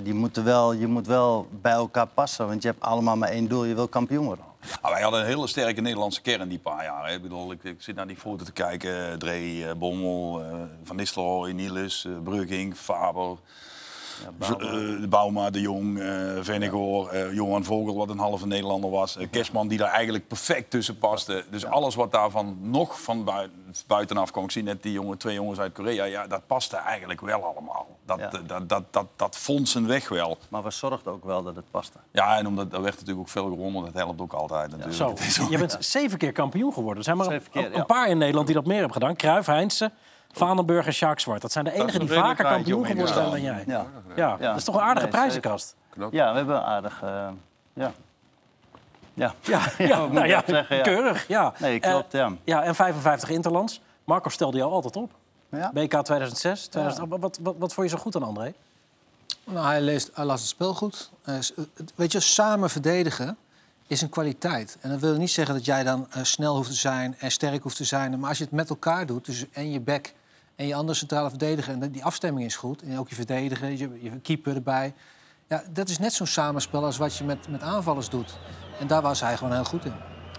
Die 0.01 0.13
moeten 0.13 0.43
wel, 0.43 0.73
je 0.73 0.87
moet 0.87 1.07
wel 1.07 1.47
bij 1.61 1.71
elkaar 1.71 2.07
passen, 2.07 2.47
want 2.47 2.61
je 2.61 2.67
hebt 2.67 2.81
allemaal 2.81 3.17
maar 3.17 3.29
één 3.29 3.47
doel. 3.47 3.65
Je 3.65 3.75
wil 3.75 3.87
kampioen 3.87 4.25
worden. 4.25 4.45
Ah, 4.81 4.91
wij 4.91 5.01
hadden 5.01 5.19
een 5.19 5.25
hele 5.25 5.47
sterke 5.47 5.81
Nederlandse 5.81 6.21
kern 6.21 6.49
die 6.49 6.59
paar 6.59 6.83
jaar. 6.83 7.13
Ik, 7.13 7.75
zit 7.77 7.95
naar 7.95 8.07
die 8.07 8.17
foto 8.17 8.45
te 8.45 8.51
kijken. 8.51 9.19
Dre, 9.19 9.67
eh, 9.67 9.75
Bommel, 9.75 10.41
eh, 10.43 10.53
Van 10.83 10.95
Nistelrooy, 10.95 11.51
Niels, 11.51 12.05
eh 12.05 12.11
Brugging, 12.23 12.75
Faber. 12.75 13.37
Ja, 14.21 14.31
Bouma. 14.37 14.65
eh, 14.65 15.01
de 15.01 15.07
Bouma, 15.07 15.49
De 15.49 15.61
Jong, 15.61 15.99
eh 15.99 16.07
Vennegoor, 16.41 17.09
eh, 17.09 17.33
Johan 17.33 17.63
Vogel, 17.63 17.95
wat 17.95 18.09
een 18.09 18.17
halve 18.19 18.47
Nederlander 18.47 18.89
was. 18.89 19.17
Kerstman, 19.31 19.67
die 19.67 19.77
daar 19.77 19.91
eigenlijk 19.91 20.27
perfect 20.27 20.69
tussen 20.69 20.97
paste. 20.97 21.45
Dus 21.49 21.65
alles 21.65 21.95
wat 21.95 22.11
daarvan 22.11 22.57
nog 22.61 23.01
van 23.01 23.23
bui- 23.23 23.49
buitenaf 23.87 24.31
kwam. 24.31 24.43
Ik 24.43 24.51
zie 24.51 24.63
net 24.63 24.83
die 24.83 24.91
jongen, 24.91 25.17
twee 25.17 25.35
jongens 25.35 25.59
uit 25.59 25.73
Korea. 25.73 26.03
Ja, 26.03 26.27
dat 26.27 26.47
paste 26.47 26.75
eigenlijk 26.77 27.21
wel 27.21 27.43
allemaal. 27.45 27.87
Dat, 28.05 28.19
Ja. 28.19 28.29
dat, 28.47 28.69
dat, 28.69 28.83
dat, 28.93 29.05
dat 29.15 29.37
vond 29.37 29.69
zijn 29.69 29.87
weg 29.87 30.09
wel. 30.09 30.37
Maar 30.49 30.63
we 30.63 30.71
zorgden 30.71 31.13
ook 31.13 31.25
wel 31.25 31.43
dat 31.43 31.55
het 31.55 31.71
paste. 31.71 31.97
Ja, 32.11 32.37
en 32.37 32.47
omdat 32.47 32.73
er 32.73 32.81
werd 32.81 32.93
natuurlijk 32.93 33.19
ook 33.19 33.29
veel 33.29 33.45
gewonnen. 33.49 33.83
Dat 33.85 33.93
helpt 33.93 34.21
ook 34.21 34.33
altijd 34.33 34.69
natuurlijk. 34.69 34.95
Zo, 34.95 35.07
ook- 35.43 35.49
je 35.49 35.57
bent 35.57 35.77
zeven 35.79 36.17
keer 36.17 36.31
kampioen 36.31 36.73
geworden. 36.73 36.97
Er 36.97 37.03
zijn 37.03 37.17
maar 37.17 37.27
keer, 37.27 37.65
een, 37.65 37.71
ja. 37.71 37.77
een 37.77 37.85
paar 37.85 38.09
in 38.09 38.17
Nederland 38.17 38.45
die 38.47 38.55
dat 38.55 38.65
meer 38.65 38.75
hebben 38.77 38.93
gedaan. 38.93 39.15
Cruijff, 39.15 39.47
Heinze, 39.47 39.91
Vandenburg 40.33 40.85
en 40.85 40.93
Sjaak 40.93 41.19
Zwart. 41.19 41.41
Dat 41.41 41.51
zijn 41.51 41.65
de 41.65 41.71
enigen 41.71 41.99
die 41.99 42.09
vaker 42.09 42.45
kampioen 42.45 42.85
geworden 42.85 43.13
zijn 43.13 43.29
dan 43.29 43.41
jij. 43.41 43.63
Ja, 43.67 43.85
Ja, 44.15 44.37
dat 44.37 44.55
is 44.55 44.63
toch 44.63 44.75
een 44.75 44.81
aardige 44.81 45.05
Nee, 45.05 45.15
prijzenkast. 45.15 45.75
ja 46.11 46.31
we 46.31 46.37
hebben 46.37 46.55
een 46.55 46.61
aardig... 46.63 47.01
eh, 47.03 47.27
ja. 47.73 47.91
Ja. 49.13 49.33
Ja, 49.77 50.05
nou 50.05 50.27
ja, 50.27 50.43
zeggen? 50.47 50.75
Ja. 50.75 50.81
keurig. 50.83 51.27
Ja. 51.27 51.53
Nee, 51.59 51.79
klopt, 51.79 52.13
Eh, 52.13 52.19
ja. 52.19 52.31
ja, 52.43 52.63
en 52.63 52.75
55 52.75 53.29
Interlands. 53.29 53.81
Marco 54.03 54.29
stelde 54.29 54.57
jou 54.57 54.71
altijd 54.71 54.95
op. 54.95 55.11
Ja. 55.49 55.71
BK 55.73 55.89
2006. 56.03 56.67
2000, 56.67 57.09
wat, 57.09 57.19
wat, 57.19 57.39
wat, 57.41 57.55
wat 57.57 57.73
vond 57.73 57.89
je 57.89 57.95
zo 57.95 58.01
goed 58.01 58.15
aan 58.15 58.23
André? 58.23 58.53
Nou, 59.43 59.65
hij, 59.67 59.81
leest, 59.81 60.11
hij 60.13 60.25
las 60.25 60.39
het 60.39 60.49
spel 60.49 60.73
goed. 60.73 61.09
Eh, 61.23 61.35
eh, 61.37 61.41
weet 61.95 62.11
je, 62.11 62.19
samen 62.19 62.69
verdedigen 62.69 63.37
is 63.87 64.01
een 64.01 64.09
kwaliteit. 64.09 64.77
En 64.81 64.89
dat 64.89 64.99
wil 64.99 65.15
niet 65.17 65.31
zeggen 65.31 65.55
dat 65.55 65.65
jij 65.65 65.83
dan 65.83 66.07
eh, 66.11 66.23
snel 66.23 66.55
hoeft 66.55 66.69
te 66.69 66.75
zijn 66.75 67.15
en 67.19 67.31
sterk 67.31 67.63
hoeft 67.63 67.75
te 67.77 67.83
zijn. 67.83 68.19
Maar 68.19 68.29
als 68.29 68.37
je 68.37 68.43
het 68.43 68.53
met 68.53 68.69
elkaar 68.69 69.05
doet, 69.05 69.25
dus 69.25 69.45
en 69.51 69.71
je 69.71 69.79
back 69.79 70.13
en 70.55 70.67
je 70.67 70.75
andere 70.75 70.97
centrale 70.97 71.29
verdediger... 71.29 71.73
en 71.73 71.91
die 71.91 72.03
afstemming 72.03 72.45
is 72.45 72.55
goed, 72.55 72.81
en 72.81 72.97
ook 72.99 73.09
je 73.09 73.15
verdediger, 73.15 73.69
je, 73.69 73.99
je 74.01 74.19
keeper 74.19 74.55
erbij... 74.55 74.93
Ja, 75.47 75.63
dat 75.69 75.89
is 75.89 75.99
net 75.99 76.13
zo'n 76.13 76.27
samenspel 76.27 76.85
als 76.85 76.97
wat 76.97 77.17
je 77.17 77.23
met, 77.23 77.47
met 77.47 77.61
aanvallers 77.61 78.09
doet. 78.09 78.37
En 78.79 78.87
daar 78.87 79.01
was 79.01 79.21
hij 79.21 79.37
gewoon 79.37 79.53
heel 79.53 79.63
goed 79.63 79.85
in. 79.85 79.93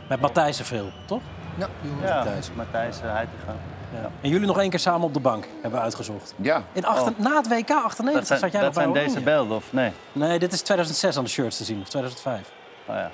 Met 0.08 0.20
Matthijssen 0.20 0.64
veel, 0.64 0.92
toch? 1.06 1.22
Ja, 1.58 1.68
jongen, 1.80 2.06
Ja, 2.06 2.14
Matthijs. 2.14 2.50
Matthijs 2.56 2.96
uh, 2.96 3.02
Heitinga. 3.12 3.54
Ja. 3.92 4.10
En 4.20 4.28
jullie 4.28 4.46
nog 4.46 4.58
één 4.58 4.70
keer 4.70 4.78
samen 4.78 5.06
op 5.06 5.14
de 5.14 5.20
bank 5.20 5.48
hebben 5.52 5.78
we 5.78 5.84
uitgezocht. 5.84 6.34
Ja, 6.36 6.62
In 6.72 6.84
achter, 6.84 7.12
Na 7.16 7.36
het 7.36 7.48
WK 7.48 7.70
98 7.70 8.12
Dat 8.12 8.26
zijn, 8.26 8.38
zat 8.38 8.52
jij 8.52 8.60
dat 8.60 8.74
nog 8.74 8.84
bij 8.84 8.92
zijn 8.92 9.06
deze 9.06 9.20
beelden, 9.20 9.56
of 9.56 9.72
nee? 9.72 9.92
Nee, 10.12 10.38
dit 10.38 10.52
is 10.52 10.60
2006 10.60 11.16
aan 11.16 11.24
de 11.24 11.30
shirts 11.30 11.56
te 11.56 11.64
zien, 11.64 11.80
of 11.80 11.88
2005. 11.88 12.52
Oh, 12.86 12.94
ja. 12.94 13.10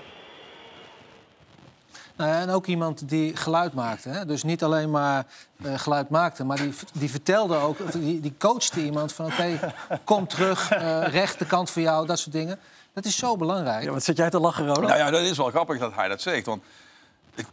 Nou 2.20 2.32
ja, 2.32 2.40
en 2.40 2.50
ook 2.50 2.67
iemand 2.67 3.08
die 3.08 3.37
geluid 3.37 3.72
maakte. 3.75 4.08
Hè? 4.08 4.26
Dus 4.26 4.43
niet 4.43 4.62
alleen 4.62 4.90
maar 4.90 5.26
eh, 5.62 5.78
geluid 5.78 6.08
maakte, 6.08 6.44
maar 6.44 6.56
die, 6.56 6.75
die 6.93 7.11
vertelde 7.11 7.56
ook, 7.56 7.93
die, 7.93 8.20
die 8.20 8.34
coachte 8.38 8.84
iemand 8.84 9.12
van 9.12 9.26
oké, 9.26 9.75
kom 10.05 10.26
terug, 10.26 10.70
eh 10.70 11.02
rechterkant 11.06 11.70
voor 11.70 11.82
jou, 11.82 12.06
dat 12.06 12.19
soort 12.19 12.32
dingen. 12.32 12.58
Dat 12.93 13.05
is 13.05 13.17
zo 13.17 13.37
belangrijk. 13.37 13.84
Ja, 13.84 13.90
wat 13.90 14.05
zit 14.05 14.17
jij 14.17 14.31
te 14.31 14.40
lachen, 14.40 14.67
Ronald? 14.67 14.87
Nou 14.87 14.99
ja, 14.99 15.11
dat 15.11 15.20
is 15.20 15.37
wel 15.37 15.49
grappig 15.50 15.78
dat 15.78 15.94
hij 15.94 16.08
dat 16.08 16.20
zegt. 16.20 16.46
Want 16.46 16.62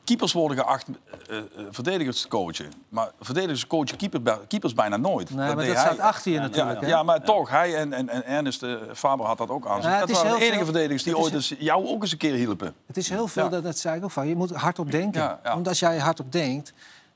keepers 0.04 0.34
worden 0.34 0.58
geacht 0.58 0.86
eh, 1.30 1.38
eh, 1.38 1.44
verdedigers 1.70 2.22
te 2.22 2.28
coachen. 2.28 2.72
Maar 2.90 3.12
verdedigers 3.22 3.68
coachen 3.68 3.98
keeper, 3.98 4.40
keepers 4.48 4.74
bijna 4.74 4.98
nooit. 4.98 5.30
Nee, 5.30 5.38
maar 5.38 5.56
deed 5.56 5.68
dat 5.68 5.76
hij. 5.76 5.86
staat 5.94 6.00
achter 6.00 6.32
je 6.32 6.38
Ja, 6.38 6.44
natuurlijk. 6.44 6.82
hè? 6.82 6.88
ja, 6.88 7.04
maar 7.04 7.24
toch, 7.24 7.50
hij 7.50 7.76
en, 7.76 7.94
en, 7.94 8.10
en 8.10 8.26
Ernest 8.26 8.64
eh, 8.64 8.76
Faber 8.94 9.26
had 9.26 9.38
dat 9.38 9.50
ook 9.50 9.68
aan 9.68 9.82
zich. 9.82 9.92
Ja, 9.92 9.98
het 9.98 10.08
dat 10.08 10.10
is 10.10 10.16
waren 10.24 10.32
de 10.32 10.38
enige 10.46 10.56
veel- 10.56 10.66
verdedigers 10.66 11.04
die 11.04 11.14
is- 11.16 11.20
ooit 11.24 11.34
eens 11.34 11.54
jou 11.60 11.88
ook 11.88 12.02
eens 12.02 12.12
een 12.12 12.18
keer 12.18 12.34
hielpen. 12.34 12.74
Het 12.88 12.98
is 12.98 13.10
heel 13.10 13.28
veel, 13.28 13.44
Ja. 13.44 13.50
dat, 13.50 13.64
dat 13.64 13.78
zei 13.78 13.98
ik 13.98 14.04
ook 14.04 14.12
van, 14.12 14.28
je 14.28 14.36
moet 14.36 14.52
hardop 14.52 14.92
denken. 14.92 15.22
Ja, 15.22 15.40
ja. 15.44 15.54
Want 15.54 15.68
als 15.68 15.80
jij 15.80 15.98
hardop 16.00 16.32
denkt, 16.32 16.74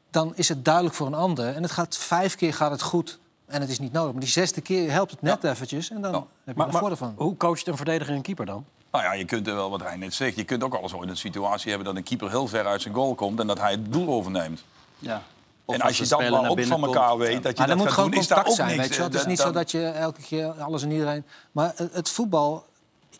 dan 0.09 0.31
is 0.35 0.49
het 0.49 0.65
duidelijk 0.65 0.95
voor 0.95 1.07
een 1.07 1.13
ander. 1.13 1.55
En 1.55 1.61
het 1.63 1.71
gaat 1.71 1.97
vijf 1.97 2.35
keer 2.35 2.53
gaat 2.53 2.71
het 2.71 2.81
goed. 2.81 3.19
En 3.45 3.61
het 3.61 3.69
is 3.69 3.79
niet 3.79 3.91
nodig. 3.91 4.11
Maar 4.11 4.21
die 4.21 4.29
zesde 4.29 4.61
keer 4.61 4.91
helpt 4.91 5.11
het 5.11 5.21
net 5.21 5.43
eventjes. 5.43 5.89
En 5.89 6.01
dan 6.01 6.11
Ja. 6.11 6.17
heb 6.17 6.25
je 6.45 6.53
Maar, 6.55 6.65
er 6.65 6.71
maar 6.71 6.79
voordeel 6.81 6.97
van. 6.97 7.13
hoe 7.17 7.37
coacht 7.37 7.67
een 7.67 7.75
verdediger 7.75 8.15
een 8.15 8.21
keeper 8.21 8.45
dan? 8.45 8.65
Nou 8.91 9.03
ja, 9.03 9.13
je 9.13 9.25
kunt 9.25 9.47
er 9.47 9.55
wel, 9.55 9.69
wat 9.69 9.81
hij 9.81 9.95
net 9.95 10.13
zegt, 10.13 10.35
je 10.35 10.43
kunt 10.43 10.63
ook 10.63 10.73
alles 10.73 10.93
ooit 10.93 11.09
een 11.09 11.17
situatie 11.17 11.69
hebben 11.69 11.87
dat 11.87 11.95
een 11.95 12.03
keeper 12.03 12.29
heel 12.29 12.47
ver 12.47 12.65
uit 12.65 12.81
zijn 12.81 12.93
goal 12.93 13.15
komt 13.15 13.39
en 13.39 13.47
dat 13.47 13.59
hij 13.59 13.71
het 13.71 13.91
doel 13.91 14.07
overneemt. 14.07 14.63
ja. 14.99 15.21
Of 15.65 15.75
en 15.75 15.81
als 15.81 15.97
je 15.97 16.07
dat 16.07 16.29
maar 16.29 16.49
ook 16.49 16.63
van 16.63 16.83
elkaar 16.83 17.09
komt, 17.09 17.21
weet, 17.21 17.43
dat 17.43 17.51
je 17.51 17.57
Maar 17.57 17.67
dat 17.67 17.77
moet 17.77 17.85
gaat 17.85 17.95
gewoon 17.95 18.11
doen, 18.11 18.19
is 18.19 18.27
daar 18.27 18.37
contact 18.43 18.59
ook 18.59 18.67
zijn, 18.67 18.77
niks. 18.77 18.87
weet 18.87 18.97
je 18.97 19.01
wel. 19.01 19.11
Het 19.11 19.19
is 19.19 19.25
niet 19.25 19.39
zo 19.39 19.51
dat 19.51 19.71
je 19.71 19.85
elke 19.85 20.21
keer 20.21 20.51
alles 20.51 20.83
en 20.83 20.91
iedereen... 20.91 21.25
Maar 21.51 21.73
het, 21.91 22.09
voetbal, 22.09 22.65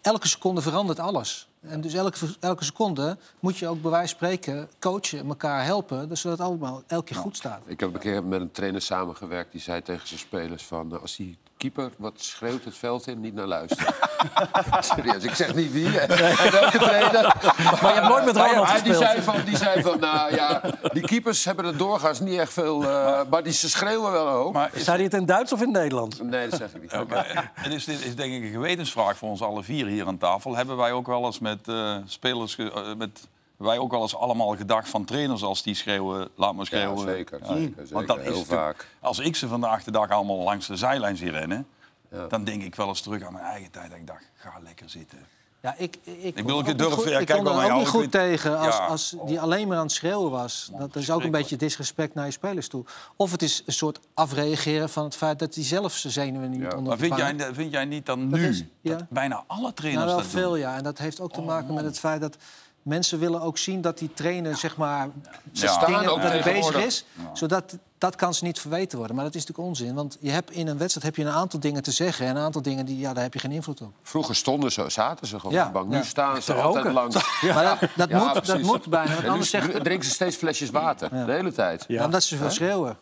elke 0.02 0.28
seconde 0.28 0.62
verandert 0.62 1.00
alles. 1.00 1.48
En 1.62 1.82
dus 1.82 1.94
elke, 1.94 2.18
elke 2.40 2.64
seconde 2.64 3.18
moet 3.40 3.58
je 3.58 3.68
ook 3.68 3.82
bij 3.82 3.92
wijze 3.92 4.16
van 4.16 4.28
spreken 4.28 4.70
coachen, 4.80 5.28
elkaar 5.28 5.64
helpen... 5.66 6.10
dus 6.10 6.22
zodat 6.22 6.38
het 6.38 6.48
allemaal 6.48 6.84
elke 6.88 7.06
keer 7.06 7.16
goed 7.16 7.36
staat. 7.36 7.62
ik 7.66 7.80
heb 7.80 7.94
een 7.94 8.00
keer 8.00 8.24
met 8.24 8.42
een 8.42 8.52
trainer 8.52 8.82
samengewerkt. 8.82 9.52
Die 9.52 9.62
zei 9.62 9.82
tegen 9.82 10.08
zijn 10.08 10.20
spelers 10.20 10.64
van... 10.64 10.94
eh, 10.94 11.02
als 11.02 11.16
die 11.16 11.38
keeper 11.62 11.92
wat 11.98 12.14
schreeuwt 12.16 12.64
het 12.64 12.78
veld 12.78 13.08
in, 13.08 13.20
niet 13.20 13.34
naar 13.34 13.46
luisteren. 13.48 13.94
Serieus, 14.80 15.24
ik 15.24 15.34
zeg 15.36 15.56
niet 15.56 15.72
wie. 15.72 16.00
en 16.00 16.52
welke 16.52 16.78
trainer. 16.78 17.36
Maar 17.82 17.94
je 17.94 18.00
hebt 18.00 18.08
nooit 18.08 18.26
met 18.26 18.36
Ronald 18.36 18.68
hij- 18.68 18.82
die, 18.82 18.94
gespeeld. 18.94 19.12
zei 19.12 19.22
van, 19.22 19.36
die 19.46 19.58
zei 19.58 19.82
van, 19.82 20.00
nou 20.00 20.36
ja, 20.36 20.62
die 20.94 21.02
keepers 21.02 21.46
hebben 21.46 21.66
er 21.66 21.78
doorgaans 21.78 22.20
niet 22.20 22.40
echt 22.40 22.54
veel... 22.54 22.84
eh, 22.84 23.22
maar 23.30 23.44
die, 23.44 23.54
ze 23.54 23.70
schreeuwen 23.70 24.12
wel 24.12 24.28
hoop. 24.28 24.54
Maar 24.54 24.70
is- 24.74 24.84
Zei 24.84 24.96
hij 24.96 25.06
het 25.06 25.14
in 25.14 25.20
het 25.20 25.28
Duits 25.28 25.52
of 25.54 25.60
in 25.62 25.68
het 25.68 25.78
Nederlands? 25.78 26.20
Nee, 26.22 26.48
dat 26.50 26.60
zeg 26.60 26.74
ik 26.74 26.82
niet. 26.82 26.94
Oké. 26.94 27.24
Het 27.54 27.74
is, 27.74 27.86
dit 27.86 28.06
is 28.06 28.16
denk 28.16 28.34
ik 28.34 28.44
een 28.44 28.52
gewetensvraag 28.52 29.18
voor 29.18 29.30
ons 29.30 29.42
alle 29.42 29.64
vier 29.64 29.86
hier 29.86 30.08
aan 30.08 30.18
tafel. 30.18 30.56
Hebben 30.56 30.78
wij 30.78 30.92
ook 30.92 31.08
wel 31.08 31.26
eens 31.26 31.40
met 31.40 31.68
eh, 31.68 31.96
spelers, 32.06 32.56
ge- 32.56 32.72
eh, 32.74 32.96
met, 32.98 33.28
wij 33.62 33.78
ook 33.78 33.92
wel 33.92 34.02
eens 34.02 34.16
allemaal 34.16 34.56
gedacht 34.56 34.90
van 34.90 35.06
trainers 35.06 35.44
als 35.44 35.64
die 35.64 35.76
schreeuwen, 35.76 36.30
laat 36.36 36.54
maar 36.54 36.66
schreeuwen. 36.66 36.98
Ja, 37.08 37.14
zeker, 37.14 37.40
Ja. 37.40 37.46
zeker, 37.46 37.74
zeker. 37.78 37.94
Want 37.94 38.08
dat 38.08 38.18
is 38.18 38.24
Heel 38.24 38.32
natuurlijk- 38.32 38.62
vaak. 38.62 38.88
Als 39.00 39.20
ik 39.20 39.36
ze 39.36 39.48
vandaag 39.48 39.84
de 39.84 39.92
dag 39.92 40.10
allemaal 40.10 40.38
langs 40.38 40.68
de 40.68 40.76
zijlijn 40.76 41.18
zie 41.18 41.32
rennen, 41.32 41.68
Ja. 42.12 42.28
dan 42.28 42.44
denk 42.44 42.64
ik 42.64 42.76
wel 42.76 42.88
eens 42.88 43.02
terug 43.02 43.24
aan 43.24 43.34
mijn 43.34 43.46
eigen 43.46 43.72
tijd. 43.72 43.90
Dat 43.90 43.98
ik 44.00 44.08
dacht, 44.08 44.24
ga 44.36 44.52
lekker 44.64 44.90
zitten. 44.90 45.18
Ja, 45.62 45.76
ik, 45.78 45.98
ik, 46.04 46.36
bedoel, 46.36 46.52
kon 46.52 46.66
ik 46.66 46.72
ook 46.72 46.78
durf- 46.78 46.90
niet 46.90 47.00
goed- 47.00 47.10
ja, 47.10 47.20
ik 47.20 47.26
kijk 47.26 47.42
wel 47.44 47.52
er 47.52 47.56
naar 47.58 47.64
ook 47.64 47.70
jou, 47.70 47.80
niet 47.80 47.88
ik 47.88 47.94
goed 48.02 48.12
tegen 48.12 48.58
als, 48.60 48.76
Ja. 48.78 48.86
als 48.86 49.16
die 49.26 49.40
alleen 49.40 49.68
maar 49.68 49.78
aan 49.78 49.84
het 49.84 49.92
schreeuwen 49.92 50.32
was. 50.32 50.72
Dat 50.78 50.96
is 50.96 51.12
ook 51.12 51.24
een 51.24 51.32
beetje 51.32 51.56
disrespect 51.56 52.14
naar 52.14 52.26
je 52.26 52.32
spelers 52.32 52.68
toe. 52.68 52.84
Of 53.16 53.32
het 53.32 53.42
is 53.42 53.64
een 53.66 53.74
soort 53.74 54.00
afreageren 54.14 54.90
van 54.90 55.04
het 55.04 55.16
feit 55.16 55.40
dat 55.40 55.56
hij 55.56 55.64
zelf 55.64 55.94
zijn 55.94 56.14
zenuwen 56.14 56.50
niet 56.50 56.60
Ja. 56.62 56.68
onder 56.68 56.84
Maar 56.84 56.98
vind 56.98 57.16
jij, 57.16 57.54
vind 57.54 57.72
jij 57.72 57.86
niet 57.86 58.06
dan 58.06 58.30
Dat 58.30 58.40
nu, 58.40 58.48
is- 58.48 58.64
ja. 58.82 58.98
dat 58.98 59.10
bijna 59.10 59.44
alle 59.48 59.74
trainers 59.74 60.06
Nou, 60.06 60.16
wel 60.18 60.26
dat 60.32 60.40
veel, 60.42 60.50
doen? 60.50 60.60
ja. 60.60 60.76
En 60.76 60.84
dat 60.84 60.98
heeft 60.98 61.20
ook 61.20 61.34
te 61.34 61.42
maken 61.42 61.74
met 61.74 61.84
het 61.86 62.00
feit 62.00 62.22
dat 62.22 62.38
mensen 62.82 63.20
willen 63.20 63.42
ook 63.42 63.58
zien 63.58 63.82
dat 63.82 63.98
die 63.98 64.14
trainer 64.14 64.58
zeg 64.58 64.78
maar 64.78 65.10
Ze 65.52 65.68
staan 65.68 65.86
dingen 65.86 66.12
ook 66.12 66.22
dat 66.22 66.32
hij 66.32 66.54
bezig 66.54 66.76
is, 66.86 67.06
zodat 67.34 67.78
dat 67.98 68.16
kan 68.16 68.34
ze 68.34 68.44
niet 68.44 68.60
verweten 68.60 68.98
worden. 68.98 69.16
Maar 69.16 69.26
dat 69.26 69.36
is 69.36 69.42
natuurlijk 69.46 69.68
onzin, 69.68 69.94
want 69.96 70.18
je 70.20 70.32
hebt 70.32 70.52
in 70.52 70.68
een 70.68 70.78
wedstrijd 70.78 71.06
heb 71.06 71.16
je 71.26 71.32
een 71.32 71.38
aantal 71.38 71.60
dingen 71.60 71.84
te 71.84 71.92
zeggen 71.92 72.26
en 72.26 72.36
een 72.36 72.42
aantal 72.42 72.62
dingen 72.62 72.86
die 72.86 72.98
ja, 73.00 73.14
daar 73.14 73.24
heb 73.24 73.34
je 73.34 73.40
geen 73.40 73.52
invloed 73.52 73.82
op. 73.82 73.92
Vroeger 74.04 74.36
stonden 74.36 74.72
ze, 74.72 74.90
zaten 74.90 75.28
ze 75.28 75.40
gewoon 75.40 75.54
Ja, 75.56 75.62
op 75.62 75.68
de 75.68 75.74
bank. 75.80 75.90
Nu 75.90 75.96
ja. 75.98 76.04
staan 76.04 76.42
ze 76.42 76.54
altijd 76.54 76.94
langs. 76.94 77.16
Maar 77.54 77.64
dat, 77.80 77.90
dat, 77.96 78.10
Ja, 78.10 78.34
moet, 78.34 78.46
dat 78.46 78.62
moet 78.62 78.88
bijna, 78.88 79.14
want 79.14 79.28
anders 79.28 79.50
zegt 79.50 79.84
drinken 79.84 80.06
ze 80.08 80.14
steeds 80.14 80.36
flesjes 80.36 80.70
water, 80.70 81.10
de 81.10 81.32
hele 81.32 81.52
tijd. 81.52 81.86
Ja. 81.88 82.06
omdat 82.06 82.24
ze 82.24 82.38
veel 82.38 82.50
schreeuwen. 82.50 82.98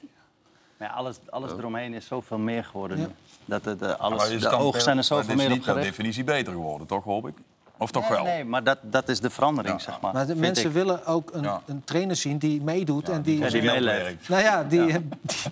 Maar 0.77 0.87
ja, 0.87 0.93
alles, 0.93 1.15
alles 1.29 1.51
eromheen 1.51 1.93
is 1.93 2.05
zoveel 2.05 2.37
meer 2.37 2.63
geworden 2.63 2.97
nu. 2.97 3.07
Dat 3.45 3.65
het, 3.65 3.81
eh, 3.81 3.93
alles, 3.99 4.17
Maar 4.17 4.31
is 4.31 4.41
de 4.41 4.49
dan 4.49 4.59
ogen 4.59 4.81
zijn 4.81 4.97
er 4.97 5.03
zoveel 5.03 5.29
is 5.29 5.35
meer 5.35 5.45
op 5.45 5.51
niet 5.51 5.63
per 5.63 5.73
gericht. 5.73 5.89
definitie 5.89 6.23
beter 6.23 6.53
geworden, 6.53 6.87
toch 6.87 7.03
hoop 7.03 7.27
ik? 7.27 7.33
Of 7.81 7.91
toch 7.91 8.09
Nee, 8.09 8.11
wel? 8.17 8.23
nee, 8.23 8.45
maar 8.45 8.63
dat, 8.63 8.77
dat 8.81 9.09
is 9.09 9.19
de 9.19 9.29
verandering, 9.29 9.75
Ja. 9.77 9.83
zeg 9.83 10.01
maar. 10.01 10.13
Maar 10.13 10.27
de 10.27 10.35
mensen 10.35 10.65
ik. 10.67 10.71
willen 10.73 11.05
ook 11.05 11.29
een, 11.33 11.43
Ja. 11.43 11.61
een 11.65 11.83
trainer 11.83 12.15
zien 12.15 12.37
die 12.37 12.61
meedoet 12.61 13.09
en 13.09 13.21
die, 13.21 13.39
Ja, 13.39 13.49
die 13.49 13.61
meeleeft. 13.61 14.01
werkt. 14.01 14.29
nou 14.29 14.41
ja, 14.43 14.63
die, 14.63 14.85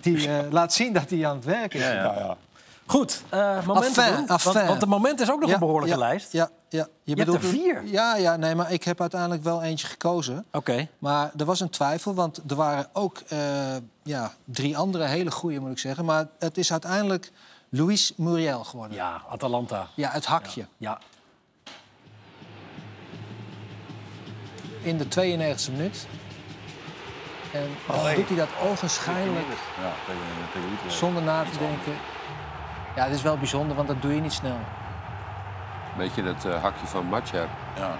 die, 0.00 0.28
eh, 0.28 0.50
laat 0.50 0.72
zien 0.72 0.92
dat 0.92 1.10
hij 1.10 1.26
aan 1.26 1.36
het 1.36 1.44
werk 1.44 1.74
is. 1.74 1.80
Ja, 1.80 1.92
ja. 1.92 2.02
Ja, 2.02 2.14
ja. 2.18 2.36
Goed, 2.86 3.22
eh 3.28 3.66
momenten 3.66 4.16
doen. 4.16 4.26
Want, 4.26 4.42
want 4.42 4.80
de 4.80 4.86
moment 4.86 5.20
is 5.20 5.30
ook 5.30 5.38
nog 5.40 5.48
Ja, 5.48 5.54
een 5.54 5.60
behoorlijke 5.60 5.94
ja, 5.94 6.00
lijst. 6.00 6.32
Ja, 6.32 6.48
ja. 6.68 6.86
Je, 7.02 7.14
hebt 7.14 7.34
er 7.34 7.40
vier? 7.40 7.82
Ja, 7.86 8.16
ja, 8.16 8.36
nee, 8.36 8.54
maar 8.54 8.72
ik 8.72 8.84
heb 8.84 9.00
uiteindelijk 9.00 9.42
wel 9.42 9.62
eentje 9.62 9.86
gekozen. 9.86 10.44
Oké. 10.52 10.88
Maar 10.98 11.30
er 11.36 11.44
was 11.44 11.60
een 11.60 11.70
twijfel, 11.70 12.14
want 12.14 12.40
er 12.48 12.56
waren 12.56 12.86
ook 12.92 13.18
eh, 13.28 13.38
ja, 14.02 14.32
drie 14.44 14.76
andere 14.76 15.04
hele 15.04 15.30
goede, 15.30 15.60
moet 15.60 15.70
ik 15.70 15.78
zeggen. 15.78 16.04
Maar 16.04 16.26
het 16.38 16.58
is 16.58 16.72
uiteindelijk 16.72 17.32
Luis 17.68 18.12
Muriel 18.16 18.64
geworden. 18.64 18.96
Ja, 18.96 19.10
Ja, 19.10 19.22
Atalanta. 19.32 19.86
het 19.96 20.26
hakje. 20.26 20.66
Ja. 20.76 20.98
In 24.88 24.96
de 24.98 25.04
92e 25.04 25.72
minuut. 25.72 26.06
En 27.52 27.68
dan 27.86 28.14
doet 28.14 28.28
hij 28.28 28.36
dat 28.36 28.48
ogenschijnlijk 28.70 29.46
Ja, 29.82 29.90
tegen, 30.06 30.20
tegen 30.52 30.68
Utrecht. 30.72 30.94
zonder 30.94 31.22
na 31.22 31.42
te 31.42 31.58
denken. 31.58 31.92
Ja, 32.96 33.04
het 33.04 33.14
is 33.14 33.22
wel 33.22 33.36
bijzonder, 33.38 33.76
want 33.76 33.88
dat 33.88 34.02
doe 34.02 34.14
je 34.14 34.20
niet 34.20 34.32
snel. 34.32 34.58
Beetje 35.96 36.22
het 36.22 36.44
eh, 36.44 36.62
hakje 36.62 36.86
van 36.86 37.04
Matcher. 37.06 37.46
Ja. 37.76 37.96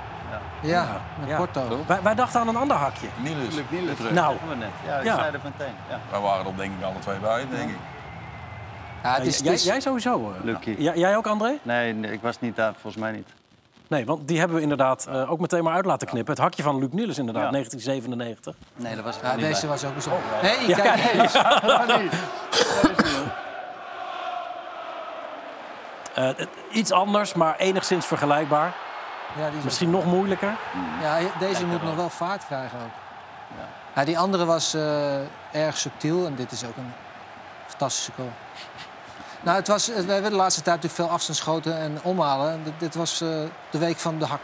Ja, 0.62 1.00
met 1.20 1.28
Ja. 1.28 1.36
Porto. 1.36 1.84
Wij, 1.86 2.02
wij 2.02 2.14
dachten 2.14 2.40
aan 2.40 2.48
een 2.48 2.56
ander 2.56 2.76
hakje. 2.76 3.06
Niels. 3.16 3.56
Utrecht. 3.56 4.10
Nou, 4.12 4.36
net. 4.58 4.68
Ja, 4.86 4.98
ik 4.98 5.04
Ja. 5.04 5.14
zei 5.16 5.30
meteen. 5.44 5.74
Ja. 5.88 6.00
Wij 6.10 6.20
waren 6.20 6.46
er 6.46 6.56
denk 6.56 6.72
ik 6.78 6.84
alle 6.84 6.98
twee 6.98 7.18
bij, 7.18 7.46
denk 7.50 7.70
ik. 7.70 7.76
Ja, 9.02 9.14
het 9.14 9.26
is, 9.26 9.36
het 9.36 9.44
jij, 9.44 9.54
is- 9.54 9.64
jij 9.64 9.80
sowieso. 9.80 10.32
eh. 10.38 10.44
Lucky. 10.44 10.74
Ja, 10.78 10.94
jij 10.94 11.16
ook, 11.16 11.26
André? 11.26 11.58
Nee, 11.62 11.94
nee, 11.94 12.12
ik 12.12 12.20
was 12.22 12.40
niet 12.40 12.56
daar, 12.56 12.72
volgens 12.72 12.96
mij 13.02 13.12
niet. 13.12 13.28
Nee, 13.88 14.04
want 14.06 14.28
die 14.28 14.38
hebben 14.38 14.56
we 14.56 14.62
inderdaad 14.62 15.06
eh, 15.06 15.30
ook 15.30 15.40
meteen 15.40 15.64
maar 15.64 15.74
uit 15.74 15.84
laten 15.84 16.06
knippen. 16.08 16.32
Het 16.34 16.42
hakje 16.42 16.62
van 16.62 16.78
Luc 16.78 16.88
Niels 16.92 17.18
inderdaad, 17.18 17.42
Ja. 17.44 17.50
1997. 17.50 18.54
Nee, 18.76 18.94
dat 18.94 19.04
was 19.04 19.18
ja, 19.22 19.34
niet 19.34 19.44
deze 19.44 19.60
bij. 19.60 19.68
was 19.70 19.84
ook 19.84 19.94
eens 19.94 20.06
op. 20.06 20.20
hey, 20.30 20.66
Ja, 20.66 20.76
kijk 20.76 21.12
eens. 21.12 21.34
Eh, 26.14 26.24
het- 26.36 26.48
iets 26.70 26.92
anders, 26.92 27.34
maar 27.34 27.56
enigszins 27.56 28.06
vergelijkbaar. 28.06 28.72
Ja, 29.38 29.48
die 29.48 29.58
is 29.58 29.64
Misschien 29.64 29.90
nog 29.90 30.04
moeilijker. 30.04 30.56
Ja, 31.02 31.18
deze 31.38 31.66
moet 31.66 31.82
nog 31.82 31.94
wel 31.94 32.08
vaart 32.08 32.46
krijgen 32.46 32.78
ook. 32.78 32.90
Ja. 33.94 34.04
die 34.04 34.18
andere 34.18 34.44
was 34.44 34.74
eh, 34.74 35.18
erg 35.52 35.76
subtiel 35.76 36.26
en 36.26 36.34
dit 36.34 36.52
is 36.52 36.64
ook 36.64 36.76
een 36.76 36.92
fantastische 37.66 38.12
goal. 38.16 38.30
Nou, 39.40 39.56
het 39.56 39.68
was, 39.68 39.86
we 39.86 40.12
hebben 40.12 40.30
de 40.30 40.36
laatste 40.36 40.62
tijd 40.62 40.76
natuurlijk 40.76 41.02
veel 41.02 41.14
afstandsschoten 41.14 41.78
en 41.78 41.98
omhalen. 42.02 42.64
Dit, 42.64 42.72
dit 42.78 42.94
was 42.94 43.20
eh, 43.20 43.28
de 43.70 43.78
week 43.78 43.96
van 43.96 44.18
de 44.18 44.26
hak. 44.26 44.40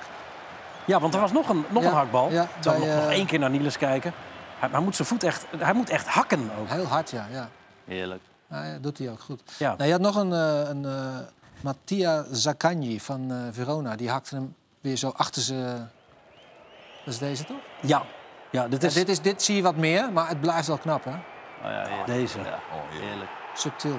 Ja, 0.85 1.01
want 1.01 1.15
er 1.15 1.21
was 1.21 1.33
nog 1.33 1.49
een, 1.49 1.65
nog 1.69 1.83
Ja, 1.83 1.89
een 1.89 1.95
hakbal. 1.95 2.31
ja, 2.31 2.49
bij, 2.63 2.79
nog, 2.79 2.87
nog 2.87 2.89
eh, 2.89 3.09
één 3.09 3.27
keer 3.27 3.39
naar 3.39 3.51
Niels 3.51 3.79
kijken. 3.79 4.13
Hij, 4.59 4.69
hij 4.73 4.81
moet 4.81 4.97
zijn 4.97 5.09
voet 5.09 5.23
echt, 5.23 5.47
hij 5.59 5.73
moet 5.73 5.91
echt 5.91 6.07
hakken 6.09 6.51
ook. 6.61 6.69
Heel 6.69 6.87
hard, 6.87 7.11
ja. 7.11 7.27
ja. 7.31 7.49
Heerlijk. 7.85 8.23
Ja, 8.51 8.65
ja, 8.65 8.79
doet 8.79 8.99
hij 8.99 9.11
ook 9.11 9.21
goed. 9.21 9.43
Ja. 9.59 9.69
Nou, 9.77 9.85
je 9.85 9.91
had 9.93 10.01
nog 10.01 10.17
een, 10.17 10.33
eh, 10.33 10.69
een 10.69 10.85
eh, 10.85 11.17
Mattia 11.61 12.25
Zaccagni 12.31 13.01
van 13.01 13.31
eh, 13.31 13.37
Verona. 13.53 13.97
Die 13.97 14.11
hakte 14.11 14.35
hem 14.35 14.55
weer 14.81 14.97
zo 14.97 15.13
achter 15.17 15.43
zijn... 15.43 15.91
Dat 17.05 17.15
is 17.15 17.19
deze 17.19 17.45
toch? 17.45 17.57
Ja, 17.81 18.03
ja 18.51 18.69
dit 18.69 18.81
Ja, 18.83 18.89
is 18.89 18.95
dit, 18.95 19.09
is, 19.09 19.21
dit 19.21 19.43
zie 19.43 19.57
je 19.57 19.63
wat 19.63 19.77
meer, 19.77 20.13
maar 20.13 20.29
het 20.29 20.41
blijft 20.41 20.67
wel 20.67 20.79
knap, 20.79 21.05
hè? 21.05 21.11
Oh, 21.11 21.17
ja, 21.63 21.85
heerlijk. 21.87 22.07
deze. 22.07 22.39
Ja, 22.39 22.45
Oh, 22.73 23.01
heerlijk. 23.01 23.31
Subtiel. 23.55 23.99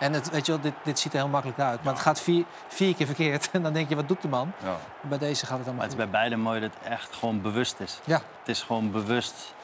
En 0.00 0.12
het, 0.12 0.30
weet 0.30 0.46
je 0.46 0.52
wel, 0.52 0.60
dit, 0.60 0.72
dit 0.84 0.98
ziet 0.98 1.12
er 1.12 1.18
heel 1.18 1.28
makkelijk 1.28 1.58
uit. 1.60 1.82
Maar 1.82 1.92
het 1.92 2.02
gaat 2.02 2.20
vier, 2.20 2.44
vier 2.68 2.94
keer 2.94 3.06
verkeerd. 3.06 3.48
En 3.52 3.62
dan 3.66 3.72
denk 3.72 3.88
je, 3.88 3.94
wat 3.94 4.08
doet 4.08 4.22
de 4.22 4.28
man? 4.28 4.52
Ja. 4.62 4.76
Bij 5.08 5.18
deze 5.18 5.46
gaat 5.46 5.58
het 5.58 5.66
Maar 5.66 5.66
allemaal 5.66 5.82
het 5.84 5.92
is 5.92 6.00
goed. 6.02 6.10
bij 6.10 6.20
beide 6.20 6.36
mooi 6.36 6.60
dat 6.60 6.70
het 6.80 6.92
echt 6.92 7.14
gewoon 7.14 7.40
bewust 7.42 7.80
is. 7.80 8.00
Ja, 8.04 8.22
Het 8.38 8.48
is 8.48 8.62
gewoon 8.62 8.90
bewust. 8.90 9.54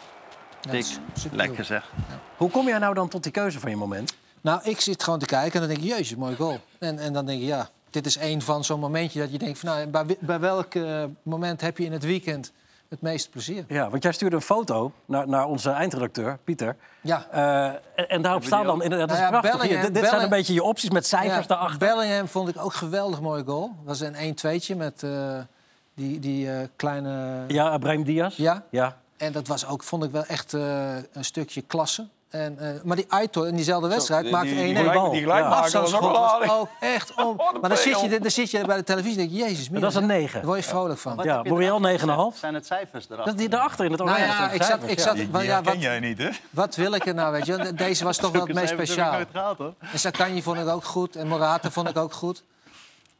Dik. 0.70 0.86
Lekker 1.32 1.64
zeg. 1.64 1.90
Hoe 2.36 2.50
kom 2.50 2.66
jij 2.68 2.78
nou 2.78 2.94
dan 2.94 3.08
tot 3.08 3.22
die 3.22 3.32
keuze 3.32 3.60
van 3.60 3.70
je 3.70 3.76
moment? 3.76 4.14
Nou, 4.40 4.60
ik 4.64 4.80
zit 4.80 5.02
gewoon 5.02 5.18
te 5.18 5.26
kijken 5.26 5.52
en 5.52 5.58
dan 5.60 5.68
denk 5.68 5.80
ik, 5.80 5.96
jezus, 5.96 6.16
mooi 6.16 6.36
goal. 6.36 6.60
En, 6.78 6.98
en 6.98 7.12
dan 7.12 7.26
denk 7.26 7.40
je, 7.40 7.46
ja, 7.46 7.68
dit 7.90 8.06
is 8.06 8.16
een 8.16 8.42
van 8.42 8.64
zo'n 8.64 8.80
momentje 8.80 9.20
dat 9.20 9.32
je 9.32 9.38
denkt... 9.38 9.58
Van, 9.58 9.68
nou, 9.68 9.86
bij, 9.86 10.16
bij 10.20 10.40
welk 10.40 10.74
eh, 10.74 11.04
moment 11.22 11.60
heb 11.60 11.78
je 11.78 11.84
in 11.84 11.92
het 11.92 12.04
weekend 12.04 12.52
het 12.92 13.00
meeste 13.00 13.30
plezier? 13.30 13.64
Ja, 13.68 13.90
want 13.90 14.02
jij 14.02 14.12
stuurde 14.12 14.36
een 14.36 14.42
foto 14.42 14.92
naar, 15.04 15.28
naar 15.28 15.46
onze 15.46 15.70
eindredacteur, 15.70 16.38
Pieter. 16.44 16.76
Ja, 17.00 17.26
Eh, 17.30 17.64
en, 17.94 18.08
en 18.08 18.22
daarop 18.22 18.44
staan 18.44 18.66
dan... 18.66 18.82
inderdaad, 18.82 19.08
Dat 19.08 19.16
is 19.16 19.22
Nou 19.22 19.34
ja, 19.34 19.40
prachtig. 19.40 19.60
Bellingham- 19.60 19.92
dit 19.92 20.02
dit 20.02 20.10
zijn 20.10 20.22
een 20.22 20.28
beetje 20.28 20.54
je 20.54 20.62
opties 20.62 20.90
met 20.90 21.06
cijfers 21.06 21.46
ja 21.46 21.54
daarachter. 21.54 21.78
Bellingham 21.78 22.28
vond 22.28 22.48
ik 22.48 22.56
ook 22.58 22.74
geweldig 22.74 23.20
mooi 23.20 23.44
goal. 23.44 23.70
Dat 23.84 23.98
was 23.98 24.00
een 24.00 24.36
1-2'tje 24.36 24.76
met 24.76 25.02
eh, 25.02 25.38
die, 25.94 26.18
die 26.18 26.50
eh, 26.52 26.68
kleine... 26.76 27.44
Ja, 27.48 27.78
Brahim 27.78 28.04
Diaz. 28.04 28.36
Ja? 28.36 28.62
ja. 28.70 28.96
En 29.16 29.32
dat 29.32 29.46
was 29.46 29.66
ook, 29.66 29.82
vond 29.82 30.04
ik 30.04 30.10
wel 30.10 30.24
echt 30.24 30.54
eh, 30.54 30.96
een 31.12 31.24
stukje 31.24 31.60
klasse. 31.62 32.08
En, 32.32 32.58
eh, 32.58 32.68
maar 32.84 32.96
die 32.96 33.04
Aitor 33.08 33.46
in 33.48 33.56
diezelfde 33.56 33.88
wedstrijd 33.88 34.22
die- 34.22 34.32
maakte 34.32 34.48
1-1. 34.48 34.56
die- 34.56 34.64
die 34.64 34.74
Goeie 34.74 34.88
gelijk- 34.90 35.02
bal. 35.04 35.10
Die 35.12 35.20
gelijk 35.20 35.42
Ja. 35.44 35.48
maken 35.48 35.80
was 35.80 35.94
ook 36.00 36.16
aardig. 36.16 36.52
ook 36.58 36.68
echt 36.80 37.14
om. 37.14 37.28
Een 37.28 37.60
Maar 37.60 37.68
dan 37.68 37.78
zit, 37.78 38.00
je, 38.00 38.18
dan 38.20 38.30
zit 38.30 38.50
je 38.50 38.64
bij 38.66 38.76
de 38.76 38.84
televisie 38.84 39.20
en 39.20 39.28
denk 39.28 39.38
je, 39.40 39.48
jezus, 39.48 39.68
Dat 39.68 39.90
is 39.90 39.94
een 39.96 40.06
9. 40.06 40.38
Daar 40.40 40.46
word 40.50 40.58
je 40.64 40.68
vrolijk 40.70 40.98
van. 40.98 41.18
Ja, 41.22 41.36
heb 41.36 41.44
je 41.44 41.50
Muriel 41.52 41.68
erachter 41.68 41.90
9,5. 41.90 42.24
gezet? 42.24 42.40
Zijn 42.40 42.54
het 42.54 42.66
cijfers 42.66 43.04
erachter? 43.04 43.26
Dat 43.26 43.38
die 43.38 43.48
daarachter 43.48 43.84
in 43.84 43.90
het 43.90 44.00
Nou 44.00 44.10
oranje. 44.12 44.28
ja, 44.28 44.34
staan 44.36 44.48
de 44.48 44.54
ik 44.54 44.62
zat, 44.62 44.78
ik 44.82 44.98
ja. 44.98 45.04
zat, 45.04 45.14
die 45.16 45.28
ja, 45.42 45.62
wat, 45.62 45.80
jij 45.82 46.00
niet, 46.00 46.18
hè? 46.18 46.28
wat 46.50 46.74
wil 46.76 46.92
ik 46.94 47.06
er 47.06 47.14
nou, 47.14 47.32
weet 47.32 47.46
je? 47.46 47.72
Deze 47.74 48.04
was 48.04 48.16
toch 48.16 48.32
wel 48.32 48.42
het 48.46 48.54
meest 48.54 48.70
heb 48.70 48.78
ik 48.80 48.86
speciaal. 48.86 49.12
nooit 49.12 49.28
gehaald, 49.32 49.58
hoor. 49.58 49.74
En 49.92 49.98
Sakanji 49.98 50.42
vond 50.42 50.58
ik 50.58 50.68
ook 50.68 50.84
goed 50.84 51.16
en 51.16 51.26
Morata 51.28 51.70
vond 51.70 51.88
ik 51.88 51.96
ook 51.96 52.12
goed. 52.12 52.42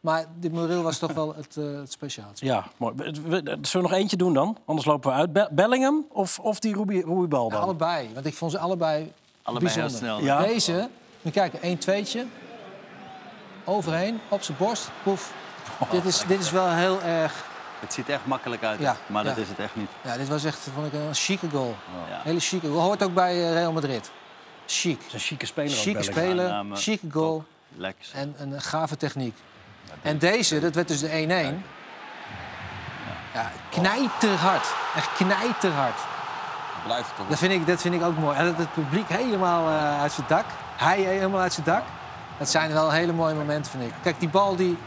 Maar 0.03 0.25
die 0.39 0.51
Muriel 0.51 0.83
was 0.83 0.99
toch 0.99 1.13
wel 1.13 1.35
het, 1.37 1.57
eh 1.57 1.65
het 1.79 1.93
speciaaltje. 1.93 2.47
Ja, 2.47 2.65
mooi. 2.77 2.95
We- 2.97 3.13
we- 3.29 3.43
Zullen 3.45 3.61
we 3.73 3.79
nog 3.79 3.93
eentje 3.93 4.17
doen 4.17 4.35
dan? 4.35 4.59
Anders 4.65 4.87
lopen 4.87 5.11
we 5.11 5.17
uit. 5.17 5.33
Be- 5.33 5.49
Bellingham 5.51 6.07
of, 6.09 6.39
of 6.39 6.59
die 6.59 6.75
Ruby, 6.75 6.95
Ruby 7.07 7.27
Bal 7.29 7.45
Ja, 7.45 7.51
dan? 7.55 7.63
allebei, 7.63 8.11
want 8.15 8.27
ik 8.27 8.35
vond 8.35 8.51
ze 8.53 8.59
allebei, 8.59 9.13
Allebei 9.43 9.73
heel 9.73 9.83
bijzonder. 9.83 10.17
snel. 10.19 10.21
Ja. 10.37 10.43
Deze, 10.47 10.89
je 11.21 11.31
kijken, 11.31 11.59
1 11.63 11.79
2'tje. 11.79 12.21
Overheen, 13.65 14.21
op 14.29 14.43
zijn 14.43 14.57
borst, 14.59 14.91
poef. 15.03 15.33
Dit 15.91 16.05
is, 16.05 16.25
dit 16.27 16.41
is 16.41 16.51
wel 16.51 16.69
heel 16.69 17.03
erg... 17.03 17.45
Het 17.81 17.93
ziet 17.93 18.09
echt 18.09 18.27
makkelijk 18.27 18.63
uit, 18.65 18.81
Ja, 18.81 18.97
maar 19.07 19.25
dat 19.25 19.37
is 19.37 19.49
het 19.49 19.59
echt 19.59 19.77
niet. 19.77 19.89
Ja, 20.05 20.17
dit 20.17 20.29
was 20.29 20.45
echt, 20.45 20.59
vond 20.75 20.87
ik, 20.87 20.93
een 20.93 21.15
chique 21.15 21.51
goal. 21.51 21.75
Ja. 22.09 22.21
Hele 22.23 22.41
chique 22.41 22.69
goal. 22.69 22.81
Hoort 22.81 23.03
ook 23.03 23.15
bij 23.15 23.33
eh, 23.47 23.53
Real 23.53 23.73
Madrid. 23.73 24.11
Chic. 24.67 24.97
Dat 24.99 25.07
is 25.07 25.13
een 25.13 25.21
chique 25.21 25.47
speler. 25.47 25.71
Chique 25.71 26.03
speler, 26.03 26.65
maar 26.65 26.77
chique 26.79 27.11
goal 27.11 27.45
Lekker. 27.77 28.07
en 28.13 28.35
een 28.39 28.61
gave 28.61 28.97
techniek. 28.97 29.35
En 30.03 30.19
deze, 30.19 30.61
dat 30.61 30.75
werd 30.75 30.89
dus 30.89 31.01
de 31.01 31.09
1-1. 31.09 31.67
Ja, 33.35 33.51
knijterhard. 33.71 34.67
Echt 34.97 35.13
knijterhard. 35.17 35.99
Blijft 36.85 37.07
het 37.09 37.17
toch. 37.17 37.27
Dat 37.29 37.39
vind 37.39 37.53
ik, 37.53 37.67
dat 37.67 37.81
vind 37.81 37.95
ik 37.95 38.03
ook 38.03 38.19
mooi. 38.19 38.37
En 38.37 38.45
dat 38.45 38.57
het 38.57 38.73
publiek 38.75 39.09
helemaal 39.09 39.69
eh, 39.69 40.01
uit 40.01 40.13
zijn 40.13 40.27
dak. 40.29 40.45
Hij 40.77 41.01
helemaal 41.01 41.41
uit 41.41 41.53
zijn 41.53 41.67
dak. 41.67 41.83
Dat 42.39 42.49
zijn 42.49 42.73
wel 42.73 42.91
hele 42.91 43.13
mooie 43.13 43.35
momenten, 43.35 43.71
vind 43.73 43.85
ik. 43.85 43.93
Kijk, 44.03 44.21
die 44.21 44.29
bal 44.29 44.57
die, 44.57 44.79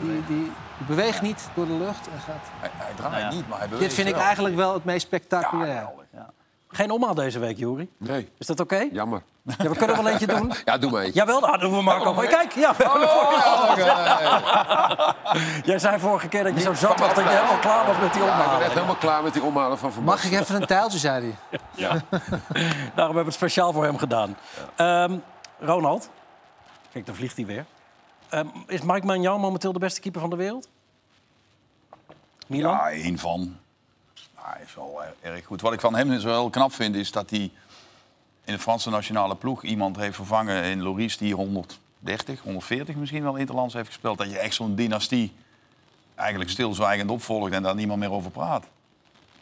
die, 0.00 0.10
die, 0.10 0.24
die 0.26 0.52
beweegt 0.86 1.20
niet 1.22 1.48
door 1.54 1.66
de 1.66 1.72
lucht. 1.72 2.06
En 2.12 2.20
gaat... 2.26 2.46
Hij, 2.60 2.70
hij 2.74 2.92
draait 2.96 3.22
Ja. 3.22 3.30
niet, 3.30 3.48
maar 3.48 3.58
hij 3.58 3.68
beweegt 3.68 3.88
Dit 3.88 4.04
vind 4.04 4.16
ik 4.16 4.22
eigenlijk 4.22 4.56
wel 4.56 4.74
het 4.74 4.84
meest 4.84 5.00
Ja, 5.02 5.06
spectaculair. 5.06 5.66
geweldig. 5.76 6.00
Geen 6.72 6.90
omhaal 6.90 7.14
deze 7.14 7.38
week, 7.38 7.58
Juri. 7.58 7.88
Nee, 7.98 8.28
Is 8.38 8.46
dat 8.46 8.60
oké? 8.60 8.88
jammer. 8.92 9.22
Ja, 9.42 9.68
we 9.68 9.76
kunnen 9.76 9.96
wel 9.96 10.08
eentje 10.08 10.26
doen. 10.26 10.52
Ja, 10.64 10.78
doe 10.78 10.90
maar 10.90 11.02
eentje. 11.02 11.20
Jawel, 11.20 11.40
nou, 11.40 11.58
doen 11.58 11.76
we 11.76 11.82
Marco. 11.82 12.14
Maar 12.14 12.26
kijk, 12.26 12.52
ja, 12.52 12.74
we 12.76 12.84
hebben 12.88 13.08
vorige- 13.08 15.14
Jij 15.64 15.78
zei 15.78 15.98
vorige 15.98 16.28
keer 16.28 16.44
dat 16.44 16.54
je 16.54 16.60
zo 16.60 16.74
zat 16.74 16.98
was 16.98 17.14
dat 17.14 17.24
je 17.24 17.30
helemaal 17.30 17.58
klaar 17.58 17.86
was 17.86 17.98
met 17.98 18.12
die 18.12 18.22
Ja, 18.22 18.28
ik 18.28 18.34
ben 18.36 18.44
omhalen. 18.44 18.64
echt 18.64 18.74
helemaal 18.74 18.96
klaar 18.96 19.22
met 19.22 19.32
die 19.32 19.42
omhalen 19.42 19.78
van 19.78 19.92
Van 19.92 20.02
Mag 20.02 20.24
ik 20.24 20.32
even 20.32 20.54
een 20.60 20.66
tijltje, 20.66 20.98
zei 20.98 21.34
hij. 21.50 21.58
Ja. 21.74 21.88
Daarom 22.94 22.96
hebben 22.96 23.14
we 23.14 23.24
het 23.24 23.34
speciaal 23.34 23.72
voor 23.72 23.84
hem 23.84 23.98
gedaan. 23.98 24.36
Ehm, 24.76 25.16
Ronald. 25.58 26.10
Kijk, 26.92 27.06
dan 27.06 27.14
vliegt 27.14 27.36
hij 27.36 27.46
weer. 27.46 27.64
Ehm, 28.28 28.46
is 28.66 28.80
Mike 28.82 29.06
Magnan 29.06 29.40
momenteel 29.40 29.72
de 29.72 29.78
beste 29.78 30.00
keeper 30.00 30.20
van 30.20 30.30
de 30.30 30.36
wereld? 30.36 30.68
Milan? 32.46 32.72
Ja, 32.72 32.90
één 32.90 33.18
van. 33.18 33.56
Hij 34.42 34.62
is 34.64 34.74
wel 34.74 35.02
eh, 35.02 35.30
erg 35.30 35.44
goed. 35.44 35.60
Wat 35.60 35.72
ik 35.72 35.80
van 35.80 35.94
hem 35.94 36.08
dus 36.08 36.24
wel 36.24 36.40
heel 36.40 36.50
knap 36.50 36.72
vind, 36.72 36.94
is 36.94 37.12
dat 37.12 37.30
hij 37.30 37.50
in 38.44 38.52
de 38.52 38.58
Franse 38.58 38.90
nationale 38.90 39.36
ploeg 39.36 39.62
iemand 39.62 39.96
heeft 39.96 40.16
vervangen 40.16 40.64
in 40.64 40.82
Loris 40.82 41.18
die 41.18 41.34
130, 41.34 42.40
140 42.40 42.94
misschien 42.94 43.22
wel 43.22 43.36
interlands 43.36 43.74
heeft 43.74 43.86
gespeeld. 43.86 44.18
Dat 44.18 44.30
je 44.30 44.38
echt 44.38 44.54
zo'n 44.54 44.74
dynastie 44.74 45.32
eigenlijk 46.14 46.50
stilzwijgend 46.50 47.10
opvolgt 47.10 47.52
en 47.52 47.62
daar 47.62 47.74
niemand 47.74 48.00
meer 48.00 48.12
over 48.12 48.30
praat. 48.30 48.64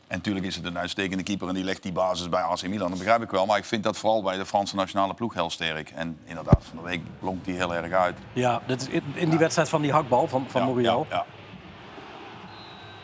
En 0.06 0.16
natuurlijk 0.16 0.46
is 0.46 0.56
het 0.56 0.64
een 0.64 0.78
uitstekende 0.78 1.22
keeper 1.22 1.48
en 1.48 1.54
die 1.54 1.64
legt 1.64 1.82
die 1.82 1.92
basis 1.92 2.28
bij 2.28 2.42
AC 2.42 2.68
Milan. 2.68 2.88
Dat 2.88 2.98
begrijp 2.98 3.22
ik 3.22 3.30
wel. 3.30 3.46
Maar 3.46 3.58
ik 3.58 3.64
vind 3.64 3.82
dat 3.82 3.96
vooral 3.96 4.22
bij 4.22 4.36
de 4.36 4.46
Franse 4.46 4.76
nationale 4.76 5.14
ploeg 5.14 5.34
heel 5.34 5.50
sterk. 5.50 5.90
En 5.90 6.18
inderdaad, 6.24 6.64
van 6.64 6.76
de 6.76 6.82
week 6.82 7.00
blonk 7.18 7.44
die 7.44 7.54
heel 7.54 7.74
erg 7.74 7.92
uit. 7.92 8.16
Ja, 8.32 8.60
dit 8.66 8.80
is 8.80 8.88
in, 9.14 9.30
die 9.30 9.38
wedstrijd 9.38 9.68
van 9.68 9.82
die 9.82 9.92
hakbal 9.92 10.28
van, 10.28 10.44
van. 10.48 10.80
Ja, 10.80 11.26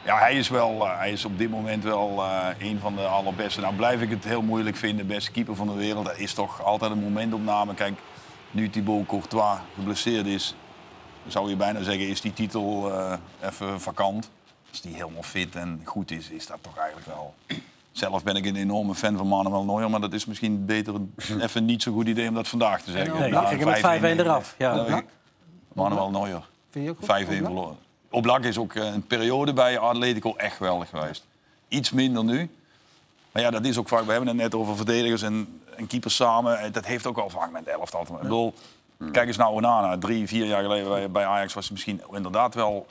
ja. 0.06 0.18
Hij 0.18 0.34
is, 0.34 0.48
wel, 0.48 0.86
eh, 0.86 0.98
hij 0.98 1.12
is 1.12 1.25
op 1.25 1.38
dit 1.38 1.50
moment 1.50 1.84
wel 1.84 2.25
eh, 2.25 2.46
een 2.58 2.78
van 2.78 2.94
de 2.94 3.06
allerbeste. 3.06 3.60
Nou 3.60 3.75
blijf 3.75 4.00
ik 4.00 4.10
het 4.10 4.25
heel 4.25 4.42
moeilijk 4.42 4.76
vinden, 4.76 5.06
beste 5.06 5.30
keeper 5.30 5.56
van 5.56 5.66
de 5.66 5.75
wereld. 5.75 6.06
Dat 6.06 6.18
is 6.18 6.34
toch 6.34 6.62
altijd 6.64 6.90
een 6.90 6.98
momentopname. 6.98 7.75
Kijk, 7.75 7.98
nu 8.50 8.70
Thibaut 8.70 9.06
Courtois 9.06 9.58
geblesseerd 9.75 10.26
is, 10.26 10.54
zou 11.26 11.48
je 11.48 11.56
bijna 11.56 11.82
zeggen, 11.82 12.08
is 12.08 12.20
die 12.20 12.32
titel 12.32 12.92
eh, 12.92 13.18
even 13.40 13.80
vakant. 13.80 14.30
Als 14.70 14.80
die 14.80 14.94
helemaal 14.94 15.22
fit 15.22 15.56
en 15.56 15.80
goed 15.84 16.10
is, 16.10 16.30
is 16.30 16.46
dat 16.46 16.58
toch 16.60 16.76
eigenlijk 16.76 17.06
wel... 17.06 17.34
Zelf 17.92 18.22
ben 18.22 18.36
ik 18.36 18.46
een 18.46 18.56
enorme 18.56 18.94
fan 18.94 19.16
van 19.16 19.28
Manuel 19.28 19.64
Neuer, 19.64 19.90
maar 19.90 20.00
dat 20.00 20.12
is 20.12 20.25
misschien 20.25 20.64
beter 20.64 20.94
een, 20.94 21.14
even 21.40 21.64
niet 21.64 21.82
zo'n 21.82 21.94
goed 21.94 22.06
idee 22.06 22.28
om 22.28 22.34
dat 22.34 22.48
vandaag 22.48 22.82
te 22.82 22.90
zeggen. 22.90 23.18
Nee, 23.18 23.32
een 23.32 23.60
er 23.60 24.00
met 24.00 24.16
5-1 24.16 24.16
5-1 24.16 24.20
eraf. 24.20 24.54
Ja. 24.58 25.02
Manuel 25.72 26.10
Neuer. 26.10 26.48
Vind 26.70 26.84
je 26.84 26.90
ook 26.90 26.96
goed? 26.98 27.06
5-1 27.06 27.10
Oblak? 27.10 27.44
verloren. 27.44 27.76
Oblak 28.16 28.44
is 28.44 28.58
ook 28.58 28.75
eh, 28.75 28.85
een 28.85 29.06
periode 29.06 29.52
bij 29.52 29.78
Atletico 29.78 30.35
echt 30.37 30.56
geweldig 30.56 30.88
geweest. 30.88 31.26
Iets 31.68 31.90
minder 31.90 32.25
nu. 32.25 32.50
Maar 33.32 33.42
ja, 33.42 33.50
dat 33.50 33.64
is 33.64 33.78
ook 33.78 33.88
vaak. 33.88 34.04
We 34.04 34.11
hebben 34.11 34.28
het 34.28 34.37
net 34.37 34.54
over 34.54 34.76
verdedigers 34.76 35.23
en, 35.23 35.61
en 35.76 35.87
keepers 35.87 36.14
samen. 36.16 36.58
En 36.58 36.73
Dat 36.73 36.85
heeft 36.87 37.06
ook 37.06 37.16
wel 37.16 37.30
vaak 37.30 37.50
met 37.50 37.64
de 37.64 37.70
elftal. 37.70 38.04
te 38.04 38.12
maken. 38.12 38.26
Ik 38.26 38.32
bedoel, 38.32 38.54
kijk 39.12 39.26
eens 39.26 39.37
naar 39.37 39.50
Onana. 39.50 39.99
Drie, 39.99 40.26
vier 40.26 40.46
jaar 40.46 40.62
geleden 40.62 40.88
bij, 40.88 41.11
bij 41.11 41.26
Ajax 41.26 41.54
was 41.54 41.64
hij 41.64 41.73
misschien 41.73 42.02
inderdaad 42.12 42.54
wel 42.54 42.87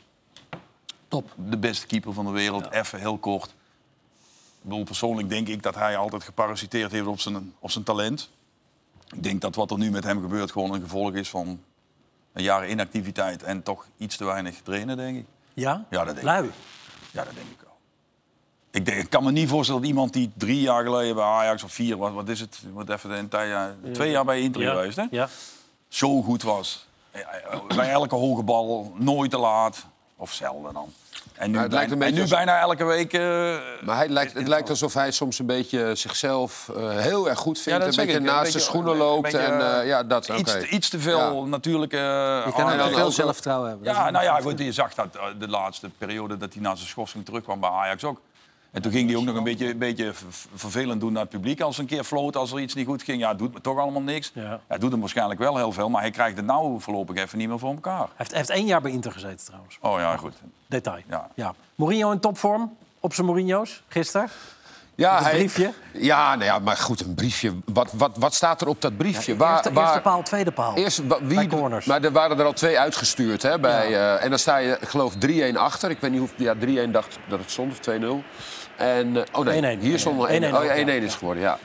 Top. 1.07 1.31
de 1.35 1.57
beste 1.57 1.85
keeper 1.87 2.13
van 2.13 2.25
de 2.25 2.31
wereld. 2.31 2.71
Even 2.71 2.99
heel 2.99 3.17
kort. 3.17 3.45
Ik 3.45 4.61
bedoel, 4.61 4.83
persoonlijk 4.83 5.29
denk 5.29 5.47
ik 5.47 5.63
dat 5.63 5.75
hij 5.75 5.97
altijd 5.97 6.23
geparasiteerd 6.23 6.91
heeft 6.91 7.07
op 7.07 7.19
zijn, 7.19 7.53
op 7.59 7.71
zijn 7.71 7.83
talent. 7.83 8.29
Ik 9.15 9.23
denk 9.23 9.41
dat 9.41 9.55
wat 9.55 9.71
er 9.71 9.77
nu 9.77 9.91
met 9.91 10.03
hem 10.03 10.21
gebeurt 10.21 10.51
gewoon 10.51 10.73
een 10.73 10.81
gevolg 10.81 11.13
is 11.13 11.29
van 11.29 11.59
een 12.35 12.43
jaren 12.43 12.69
inactiviteit 12.69 13.43
en 13.43 13.63
toch 13.63 13.85
iets 13.97 14.17
te 14.17 14.25
weinig 14.25 14.55
trainen, 14.63 14.97
denk 14.97 15.17
ik. 15.17 15.25
Ja? 15.53 15.85
Ja, 15.89 15.97
dat 15.97 16.05
denk 16.05 16.17
ik. 16.17 16.23
Lui. 16.23 16.51
Ja, 17.11 17.23
dat 17.23 17.33
denk 17.35 17.47
ik 17.47 17.59
wel. 17.63 17.73
Ik, 18.71 18.85
denk, 18.85 18.97
ik 19.01 19.09
kan 19.09 19.23
me 19.23 19.31
niet 19.31 19.49
voorstellen 19.49 19.81
dat 19.81 19.89
iemand 19.89 20.13
die 20.13 20.31
drie 20.37 20.61
jaar 20.61 20.83
geleden 20.83 21.15
bij 21.15 21.23
Ajax 21.23 21.63
of 21.63 21.71
vier, 21.71 21.97
wat, 21.97 22.13
wat 22.13 22.29
is 22.29 22.39
het? 22.39 22.59
Moet 22.73 22.89
even 22.89 23.11
een 23.11 23.47
jaar- 23.47 23.75
twee 23.91 24.11
jaar 24.11 24.25
bij 24.25 24.41
Inter 24.41 24.61
geweest, 24.61 24.95
hè? 24.95 25.05
Ja. 25.11 25.29
Zo 25.87 26.21
goed 26.21 26.43
was. 26.43 26.87
Ja, 27.13 27.19
ja, 27.19 27.75
Bij 27.75 27.89
elke 27.89 28.15
hoge 28.15 28.43
bal, 28.43 28.93
nooit 28.97 29.31
te 29.31 29.37
laat. 29.37 29.85
Of 30.17 30.33
zelden 30.33 30.73
dan. 30.73 30.93
En 31.33 31.47
nu, 31.49 31.53
Maar 31.55 31.63
het 31.63 31.71
lijkt 31.73 31.89
bijna, 31.89 32.05
een 32.05 32.09
en 32.09 32.15
nu 32.15 32.21
als- 32.21 32.29
bijna 32.29 32.59
elke 32.59 32.83
week... 32.83 33.13
eh, 33.13 33.21
Maar 33.81 33.95
hij 33.95 34.07
lijkt, 34.09 34.33
het 34.33 34.47
lijkt 34.47 34.69
alsof 34.69 34.93
hij 34.93 35.11
soms 35.11 35.39
een 35.39 35.45
beetje 35.45 35.95
zichzelf 35.95 36.69
eh, 36.75 36.89
heel 36.97 37.29
erg 37.29 37.39
goed 37.39 37.59
vindt. 37.59 37.79
dat 37.79 37.89
een 37.89 37.95
beetje 38.05 38.19
ik. 38.19 38.25
naast 38.25 38.43
beetje- 38.43 38.59
schoenen 38.59 38.91
een 38.91 38.97
loopt. 38.97 39.21
beetje, 39.21 39.37
en 39.37 39.79
eh, 39.81 39.87
ja, 39.87 40.03
dat. 40.03 40.29
oké. 40.29 40.39
iets, 40.39 40.51
te- 40.51 40.67
iets 40.67 40.89
te 40.89 40.99
veel 40.99 41.43
Ja. 41.43 41.47
natuurlijk... 41.49 41.93
eh, 41.93 41.99
Je 41.99 42.51
kan 42.55 42.65
aan- 42.69 42.79
ook 42.79 42.93
veel 42.93 43.11
zelfvertrouwen 43.11 43.69
hebben. 43.69 43.87
Ja, 43.93 44.09
nou 44.09 44.23
ja, 44.23 44.39
goed, 44.39 44.59
je 44.59 44.71
zag 44.71 44.93
dat 44.93 45.13
de 45.39 45.47
laatste 45.49 45.89
periode 45.97 46.37
dat 46.37 46.53
hij 46.53 46.61
na 46.61 46.75
zijn 46.75 46.87
schorsing 46.89 47.25
terugkwam 47.25 47.59
bij 47.59 47.69
Ajax 47.69 48.03
ook. 48.03 48.21
En 48.75 48.81
toen 48.81 48.91
ging 48.91 49.09
hij 49.09 49.17
ook 49.17 49.23
nog 49.25 49.35
een 49.35 49.43
beetje, 49.43 49.75
beetje 49.75 50.13
ver- 50.13 50.27
vervelend 50.55 51.01
doen 51.01 51.11
naar 51.13 51.21
het 51.21 51.29
publiek. 51.31 51.61
Als 51.61 51.77
een 51.77 51.85
keer 51.85 52.03
floot, 52.03 52.35
als 52.35 52.51
er 52.51 52.59
iets 52.59 52.73
niet 52.73 52.87
goed 52.87 53.03
ging. 53.03 53.19
Ja, 53.19 53.29
het 53.29 53.37
doet 53.37 53.53
me 53.53 53.61
toch 53.61 53.77
allemaal 53.77 54.01
niks. 54.01 54.31
Ja. 54.33 54.59
Hij 54.67 54.77
doet 54.77 54.91
hem 54.91 54.99
waarschijnlijk 54.99 55.39
wel 55.39 55.55
heel 55.57 55.71
veel, 55.71 55.89
maar 55.89 56.01
hij 56.01 56.11
krijgt 56.11 56.37
het 56.37 56.45
nou 56.45 56.81
voorlopig 56.81 57.15
even 57.15 57.37
niet 57.37 57.47
meer 57.47 57.59
voor 57.59 57.73
elkaar. 57.73 57.97
Hij 57.99 58.07
heeft, 58.15 58.29
hij 58.29 58.39
heeft 58.39 58.49
één 58.51 58.65
jaar 58.65 58.81
bij 58.81 58.91
Inter 58.91 59.11
gezeten 59.11 59.45
trouwens. 59.45 59.77
Oh 59.81 59.99
ja, 59.99 60.17
goed. 60.17 60.33
Detail. 60.67 61.01
Ja. 61.09 61.27
Ja. 61.35 61.53
Mourinho 61.75 62.11
in 62.11 62.19
topvorm. 62.19 62.77
Op 62.99 63.13
zijn 63.13 63.27
Mourinho's 63.27 63.83
gisteren. 63.87 64.29
Ja, 64.95 65.17
een 65.17 65.23
hij- 65.23 65.33
briefje? 65.35 65.73
Ja, 65.93 66.29
nou 66.35 66.43
ja, 66.45 66.59
maar 66.59 66.77
goed, 66.77 67.01
een 67.01 67.15
briefje. 67.15 67.53
Wat, 67.65 67.91
wat, 67.93 68.17
wat 68.17 68.33
staat 68.33 68.61
er 68.61 68.67
op 68.67 68.81
dat 68.81 68.97
briefje? 68.97 69.31
eerste, 69.35 69.71
eerste 69.79 69.99
paal, 70.01 70.23
tweede 70.23 70.51
paal. 70.51 70.75
Eerst, 70.75 71.01
wie, 71.21 71.35
Bij 71.35 71.47
corners. 71.47 71.85
Maar 71.85 72.03
er 72.03 72.11
waren 72.11 72.39
er 72.39 72.45
al 72.45 72.53
twee 72.53 72.79
uitgestuurd. 72.79 73.41
Hè, 73.41 73.59
bij, 73.59 73.87
eh, 73.93 74.23
en 74.23 74.29
dan 74.29 74.39
sta 74.39 74.57
je, 74.57 74.77
ik 74.81 74.87
geloof, 74.87 75.13
3-1 75.15 75.57
achter. 75.57 75.89
Ik 75.89 75.99
weet 75.99 76.11
niet 76.11 76.19
hoe... 76.19 76.29
Ja, 76.35 76.55
3-1 76.87 76.91
dacht 76.91 77.17
dat 77.27 77.39
het 77.39 77.51
stond, 77.51 77.71
of 77.71 77.79
2-0. 77.79 78.23
En, 78.77 79.17
eh, 79.17 79.23
oh 79.31 79.45
nee, 79.45 79.77
1-1. 79.77 79.79
hier 79.79 79.99
stond 79.99 80.17
nog 80.17 80.27
1-1. 80.29 80.31
1-1 80.31 80.35
Oh 80.35 80.63
ja, 80.63 80.75
1-1 80.75 80.79
ook, 80.81 80.87
ja. 80.87 80.93
is 80.93 81.15
geworden, 81.15 81.43
ja. 81.43 81.57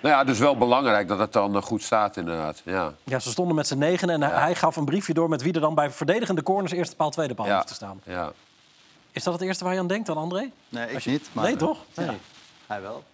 Nou 0.00 0.14
ja, 0.16 0.24
dus 0.24 0.38
wel 0.38 0.56
belangrijk 0.56 1.08
dat 1.08 1.18
het 1.18 1.32
dan 1.32 1.56
eh, 1.56 1.62
goed 1.62 1.82
staat, 1.82 2.16
inderdaad. 2.16 2.60
Ja. 2.64 2.92
Ja, 3.04 3.18
ze 3.18 3.30
stonden 3.30 3.54
met 3.54 3.66
z'n 3.66 3.78
negen 3.78 4.10
en 4.10 4.22
hij- 4.22 4.40
hij 4.40 4.54
gaf 4.54 4.76
een 4.76 4.84
briefje 4.84 5.14
door... 5.14 5.28
met 5.28 5.42
wie 5.42 5.52
er 5.52 5.60
dan 5.60 5.74
bij 5.74 5.90
verdedigende 5.90 6.42
corners 6.42 6.72
eerste 6.72 6.96
paal, 6.96 7.10
tweede 7.10 7.34
paal 7.34 7.46
Ja. 7.46 7.54
hoeft 7.54 7.66
te 7.66 7.74
staan. 7.74 8.00
Ja. 8.04 8.32
Is 9.12 9.22
dat 9.22 9.32
het 9.32 9.42
eerste 9.42 9.64
waar 9.64 9.72
je 9.72 9.78
aan 9.78 9.86
denkt 9.86 10.06
dan, 10.06 10.16
André? 10.16 10.50
Nee, 10.68 10.90
ik 10.90 10.98
je- 10.98 11.10
niet. 11.10 11.28
Maar, 11.32 11.44
Nee, 11.44 11.56
toch? 11.56 11.78
Nee. 11.94 12.18
Hij 12.66 12.82
wel. 12.82 13.04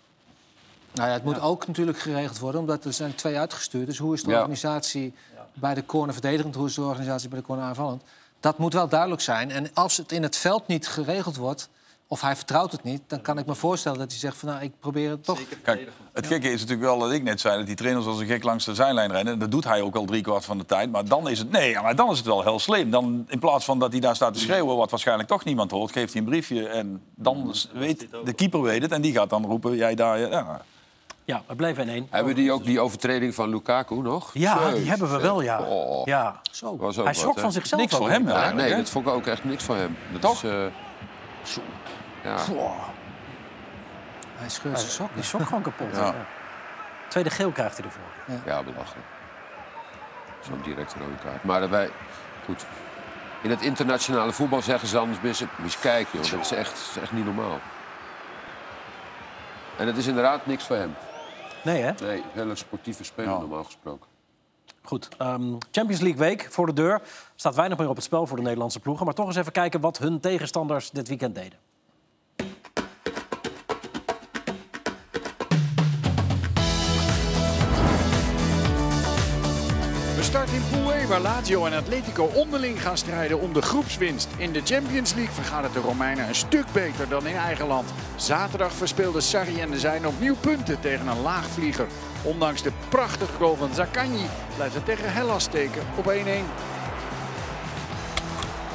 Nou 0.93 1.09
ja, 1.09 1.15
het 1.15 1.25
moet 1.25 1.41
ook 1.41 1.67
natuurlijk 1.67 1.99
geregeld 1.99 2.39
worden, 2.39 2.61
omdat 2.61 2.85
er 2.85 2.93
zijn 2.93 3.15
twee 3.15 3.39
uitgestuurd. 3.39 3.87
Dus 3.87 3.99
hoe 3.99 4.15
is 4.15 4.23
de 4.23 4.31
Ja. 4.31 4.37
organisatie 4.37 5.15
bij 5.55 5.75
de 5.75 5.87
corner 5.87 6.13
verdedigend, 6.13 6.55
hoe 6.55 6.67
is 6.67 6.75
de 6.75 6.83
organisatie 6.83 7.29
bij 7.29 7.39
de 7.39 7.45
corner 7.45 7.65
aanvallend? 7.65 8.03
Dat 8.41 8.59
moet 8.59 8.73
wel 8.73 8.89
duidelijk 8.89 9.21
zijn. 9.23 9.51
En 9.51 9.71
als 9.75 9.97
het 9.97 10.13
in 10.13 10.23
het 10.23 10.37
veld 10.37 10.67
niet 10.67 10.89
geregeld 10.89 11.37
wordt, 11.37 11.69
of 12.13 12.21
hij 12.21 12.37
vertrouwt 12.37 12.73
het 12.73 12.83
niet, 12.83 13.03
dan 13.07 13.21
kan 13.21 13.39
ik 13.39 13.47
me 13.47 13.55
voorstellen 13.55 13.99
dat 13.99 14.11
hij 14.11 14.19
zegt 14.19 14.37
van 14.37 14.49
nou, 14.49 14.63
ik 14.63 14.73
probeer 14.81 15.11
het 15.11 15.25
toch. 15.25 15.39
Kijk, 15.63 15.89
het 16.13 16.27
gekke 16.27 16.51
is 16.51 16.61
natuurlijk 16.61 16.89
wel 16.89 16.99
dat 16.99 17.13
ik 17.13 17.23
net 17.23 17.41
zei 17.41 17.57
dat 17.57 17.67
die 17.67 17.77
trainers 17.77 18.07
als 18.07 18.21
een 18.21 18.27
gek 18.27 18.45
langs 18.45 18.65
de 18.65 18.75
zijlijn 18.75 19.13
rennen. 19.13 19.39
Dat 19.39 19.51
doet 19.51 19.65
hij 19.65 19.81
ook 19.81 19.95
al 19.95 20.05
drie 20.05 20.23
kwart 20.23 20.45
van 20.45 20.59
de 20.59 20.65
tijd. 20.65 20.91
Maar 20.91 21.05
dan 21.05 21.29
is 21.29 21.39
het 21.39 21.51
nee, 21.51 21.75
maar 21.75 21.97
dan 21.97 22.11
is 22.11 22.17
het 22.19 22.27
wel 22.27 22.43
heel 22.43 22.59
slim. 22.59 22.91
Dan 22.91 23.25
in 23.29 23.39
plaats 23.39 23.65
van 23.65 23.79
dat 23.79 23.93
hij 23.93 24.01
daar 24.01 24.15
staat 24.15 24.35
te 24.35 24.41
schreeuwen, 24.41 24.77
wat 24.77 24.91
waarschijnlijk 24.91 25.29
toch 25.29 25.45
niemand 25.45 25.71
hoort, 25.71 25.93
geeft 25.93 26.13
hij 26.13 26.23
een 26.23 26.29
briefje 26.29 26.69
en 26.69 27.03
dan 27.15 27.55
weet 27.73 28.07
de 28.25 28.33
keeper 28.33 28.63
weet 28.63 28.83
het 28.83 28.93
en 28.93 29.01
die 29.03 29.13
gaat 29.13 29.31
dan 29.31 29.45
roepen 29.45 29.77
jij 29.77 29.95
daar. 29.95 30.19
Ja, 30.19 30.61
Ja, 31.25 31.43
we 31.47 31.55
bleven 31.55 31.83
in 31.83 31.89
één. 31.89 32.07
Hebben 32.11 32.35
we 32.35 32.41
die 32.41 32.53
ook 32.53 32.65
die 32.65 32.81
overtreding 32.81 33.35
van 33.35 33.49
Lukaku 33.49 33.95
nog? 33.95 34.31
Ja, 34.35 34.71
die 34.71 34.89
hebben 34.89 35.11
we 35.11 35.21
wel, 35.21 35.43
ja. 35.43 35.61
Oh. 35.61 36.07
ja. 36.07 36.41
Zo. 36.51 36.77
Was 36.77 36.99
ook 36.99 37.05
Hij 37.05 37.15
schrok 37.15 37.39
van 37.39 37.53
zichzelf. 37.53 37.81
Niks 37.81 37.95
ook. 37.95 38.01
voor 38.01 38.11
hem, 38.11 38.29
Ja, 38.29 38.53
nee, 38.53 38.77
dat 38.77 38.91
vond 38.91 39.07
ik 39.07 39.13
ook 39.13 39.27
echt 39.27 39.45
niks 39.45 39.65
voor 39.65 39.77
hem. 39.77 39.97
Dat 40.13 40.21
Toch? 40.21 40.45
Is, 40.45 40.51
eh, 40.51 40.67
ja. 42.23 42.37
Hij 44.37 44.49
scheurt 44.49 44.79
zijn 44.79 44.91
sok. 44.91 45.09
Die 45.15 45.23
sok 45.23 45.43
gewoon 45.43 45.63
kapot. 45.63 45.97
Ja. 45.97 46.05
Ja. 46.05 46.27
Tweede 47.09 47.31
geel 47.31 47.51
krijgt 47.51 47.77
hij 47.77 47.87
ervoor. 47.87 48.03
Ja, 48.45 48.63
belachelijk. 48.63 49.07
Zo'n 50.41 50.61
direct 50.63 50.95
rode 50.95 51.15
kaart. 51.25 51.45
Maar 51.45 51.71
wij, 51.71 51.91
goed. 52.45 52.67
In 53.43 53.51
het 53.51 53.61
internationale 53.63 54.33
voetbal 54.33 54.63
zeggen 54.63 54.89
ze 54.89 54.99
anders, 54.99 55.41
eens 55.63 55.79
kijken, 55.81 56.21
joh. 56.21 56.31
Dat 56.31 56.41
is 56.41 56.53
echt, 56.53 56.71
dat 56.71 56.91
is 56.97 57.03
echt 57.03 57.13
niet 57.13 57.25
normaal. 57.25 57.59
En 59.77 59.87
het 59.87 59.97
is 59.97 60.07
inderdaad 60.07 60.47
niks 60.47 60.65
voor 60.67 60.77
hem. 60.77 60.95
Nee, 61.65 61.83
hè? 61.83 61.93
Nee, 62.03 62.23
hele 62.33 62.55
sportieve 62.55 63.05
speler 63.05 63.31
Ja. 63.31 63.39
normaal 63.39 63.65
gesproken. 63.65 64.09
Goed. 64.83 65.09
ehm, 65.19 65.53
Champions 65.71 66.01
League 66.01 66.19
week 66.19 66.47
voor 66.51 66.67
de 66.67 66.73
deur. 66.73 67.01
Staat 67.35 67.55
weinig 67.55 67.79
meer 67.79 67.89
op 67.89 67.95
het 67.97 68.05
spel 68.05 68.27
voor 68.27 68.37
de 68.37 68.43
Nederlandse 68.43 68.81
ploegen. 68.81 69.05
Maar 69.05 69.15
toch 69.15 69.27
eens 69.27 69.37
even 69.37 69.53
kijken 69.53 69.81
wat 69.81 69.99
hun 69.99 70.21
tegenstanders 70.21 70.91
dit 70.91 71.09
weekend 71.09 71.35
deden. 71.35 71.59
In 80.53 80.63
Pool 80.71 80.91
waar 81.07 81.21
Lazio 81.21 81.67
en 81.67 81.73
Atletico 81.73 82.25
onderling 82.25 82.83
gaan 82.83 82.97
strijden 82.97 83.41
om 83.41 83.53
de 83.53 83.63
groepswinst. 83.63 84.29
In 84.37 84.53
de 84.53 84.61
Champions 84.65 85.15
League 85.15 85.35
vergaan 85.35 85.63
het 85.63 85.73
de 85.73 85.81
Romeinen 85.81 86.29
een 86.29 86.35
stuk 86.35 86.65
beter 86.73 87.09
dan 87.09 87.27
in 87.27 87.37
eigen 87.37 87.67
land. 87.67 87.89
Zaterdag 88.17 88.73
verspeelden 88.73 89.23
Sarri 89.23 89.61
en 89.61 89.71
de 89.71 89.79
zijn 89.79 90.07
opnieuw 90.07 90.37
punten 90.41 90.81
tegen 90.81 91.07
een 91.07 91.21
laagvlieger. 91.21 91.87
Ondanks 92.23 92.63
de 92.63 92.73
prachtige 92.89 93.33
goal 93.39 93.57
van 93.57 93.75
Zaccagni 93.75 94.27
blijft 94.57 94.75
het 94.75 94.85
tegen 94.85 95.13
Hellas 95.13 95.45
steken 95.45 95.83
op 95.97 96.13
1-1. 96.13 96.17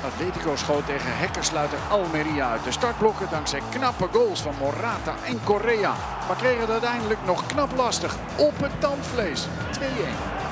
Atletico 0.06 0.56
schoot 0.56 0.86
tegen 0.86 1.18
hekkersluiter 1.18 1.80
Almeria 1.90 2.52
uit 2.52 2.64
de 2.64 2.72
startblokken 2.72 3.28
dankzij 3.32 3.62
knappe 3.70 4.08
goals 4.12 4.42
van 4.42 4.54
Morata 4.60 5.16
en 5.26 5.44
Correa. 5.44 5.96
Maar 6.28 6.38
kregen 6.38 6.62
het 6.62 6.70
uiteindelijk 6.70 7.20
nog 7.26 7.46
knap 7.46 7.76
lastig 7.76 8.16
op 8.38 8.60
het 8.60 8.82
tandvlees. 8.82 9.48
2-1. 9.80 10.45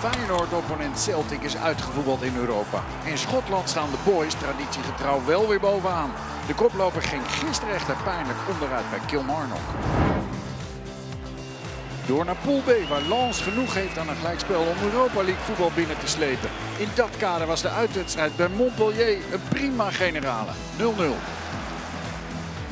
Feyenoord-opponent 0.00 0.98
Celtic 0.98 1.42
is 1.42 1.56
uitgevoetbald 1.56 2.22
in 2.22 2.36
Europa. 2.36 2.82
In 3.04 3.18
Schotland 3.18 3.68
staan 3.68 3.90
de 3.90 4.10
boys 4.10 4.34
traditiegetrouw 4.34 5.24
wel 5.24 5.48
weer 5.48 5.60
bovenaan. 5.60 6.10
De 6.46 6.54
koploper 6.54 7.02
ging 7.02 7.22
gisteren 7.26 7.74
echter 7.74 7.96
pijnlijk 8.04 8.38
onderuit 8.52 8.90
bij 8.90 8.98
Kilmarnock. 9.06 9.66
Door 12.06 12.24
naar 12.24 12.36
Pool 12.44 12.60
B, 12.60 12.88
waar 12.88 13.02
Lens 13.08 13.40
genoeg 13.40 13.74
heeft 13.74 13.98
aan 13.98 14.08
een 14.08 14.16
gelijkspel 14.16 14.60
om 14.60 14.90
Europa 14.90 15.22
League 15.22 15.44
voetbal 15.44 15.70
binnen 15.74 15.98
te 15.98 16.06
slepen. 16.06 16.50
In 16.78 16.88
dat 16.94 17.16
kader 17.16 17.46
was 17.46 17.62
de 17.62 17.70
uitwedstrijd 17.70 18.36
bij 18.36 18.48
Montpellier 18.48 19.18
een 19.32 19.42
prima 19.48 19.90
generale. 19.90 20.52
0-0. 20.78 20.82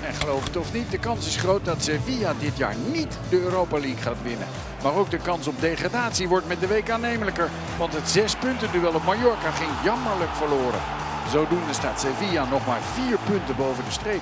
En 0.08 0.14
geloof 0.14 0.44
het 0.44 0.56
of 0.56 0.72
niet, 0.72 0.90
de 0.90 0.98
kans 0.98 1.26
is 1.26 1.36
groot 1.36 1.64
dat 1.64 1.82
Sevilla 1.82 2.34
dit 2.40 2.56
jaar 2.56 2.74
niet 2.92 3.18
de 3.28 3.40
Europa 3.40 3.78
League 3.78 4.02
gaat 4.02 4.22
winnen. 4.22 4.46
Maar 4.82 4.94
ook 4.94 5.10
de 5.10 5.18
kans 5.18 5.46
op 5.46 5.60
degradatie 5.60 6.28
wordt 6.28 6.48
met 6.48 6.60
de 6.60 6.66
week 6.66 6.90
aannemelijker. 6.90 7.50
Want 7.78 7.94
het 7.94 8.08
zes 8.08 8.36
punten 8.36 8.72
duel 8.72 8.94
op 8.94 9.04
Mallorca 9.04 9.50
ging 9.50 9.70
jammerlijk 9.84 10.30
verloren. 10.34 10.80
Zodoende 11.30 11.72
staat 11.72 12.00
Sevilla 12.00 12.44
nog 12.44 12.66
maar 12.66 12.80
vier 12.80 13.18
punten 13.18 13.56
boven 13.56 13.84
de 13.84 13.90
streep. 13.90 14.20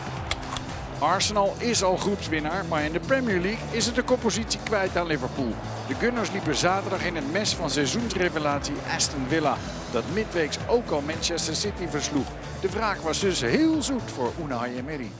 Arsenal 0.98 1.54
is 1.58 1.82
al 1.82 1.96
groepswinnaar, 1.96 2.64
maar 2.68 2.84
in 2.84 2.92
de 2.92 3.00
Premier 3.00 3.40
League 3.40 3.64
is 3.70 3.86
het 3.86 3.94
de 3.94 4.02
koppositie 4.02 4.60
kwijt 4.64 4.96
aan 4.96 5.06
Liverpool. 5.06 5.54
De 5.88 5.94
Gunners 5.94 6.30
liepen 6.30 6.56
zaterdag 6.56 7.04
in 7.04 7.16
het 7.16 7.32
mes 7.32 7.54
van 7.54 7.70
seizoensrevelatie 7.70 8.74
Aston 8.96 9.24
Villa, 9.28 9.56
dat 9.92 10.04
midweeks 10.12 10.58
ook 10.68 10.90
al 10.90 11.00
Manchester 11.00 11.56
City 11.56 11.86
versloeg. 11.88 12.26
De 12.60 12.70
wraak 12.70 12.98
was 12.98 13.20
dus 13.20 13.40
heel 13.40 13.82
zoet 13.82 14.10
voor 14.14 14.32
Unai 14.44 14.76
Emery. 14.76 15.10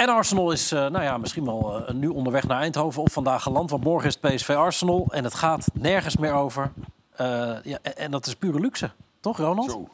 En 0.00 0.08
Arsenal 0.08 0.50
is 0.50 0.72
eh, 0.72 0.78
nou 0.86 1.02
ja, 1.04 1.18
misschien 1.18 1.44
wel 1.44 1.86
eh, 1.86 1.94
nu 1.94 2.08
onderweg 2.08 2.46
naar 2.46 2.60
Eindhoven 2.60 3.02
of 3.02 3.12
vandaag 3.12 3.42
geland. 3.42 3.70
Want 3.70 3.84
morgen 3.84 4.08
is 4.08 4.18
het 4.20 4.34
PSV 4.34 4.48
Arsenal 4.48 5.06
en 5.10 5.24
het 5.24 5.34
gaat 5.34 5.66
nergens 5.72 6.16
meer 6.16 6.32
over. 6.32 6.72
Eh, 7.10 7.26
ja, 7.62 7.78
en, 7.82 8.10
dat 8.10 8.26
is 8.26 8.34
pure 8.34 8.60
luxe, 8.60 8.90
toch 9.20 9.36
Ronald? 9.36 9.70
Zo, 9.70 9.88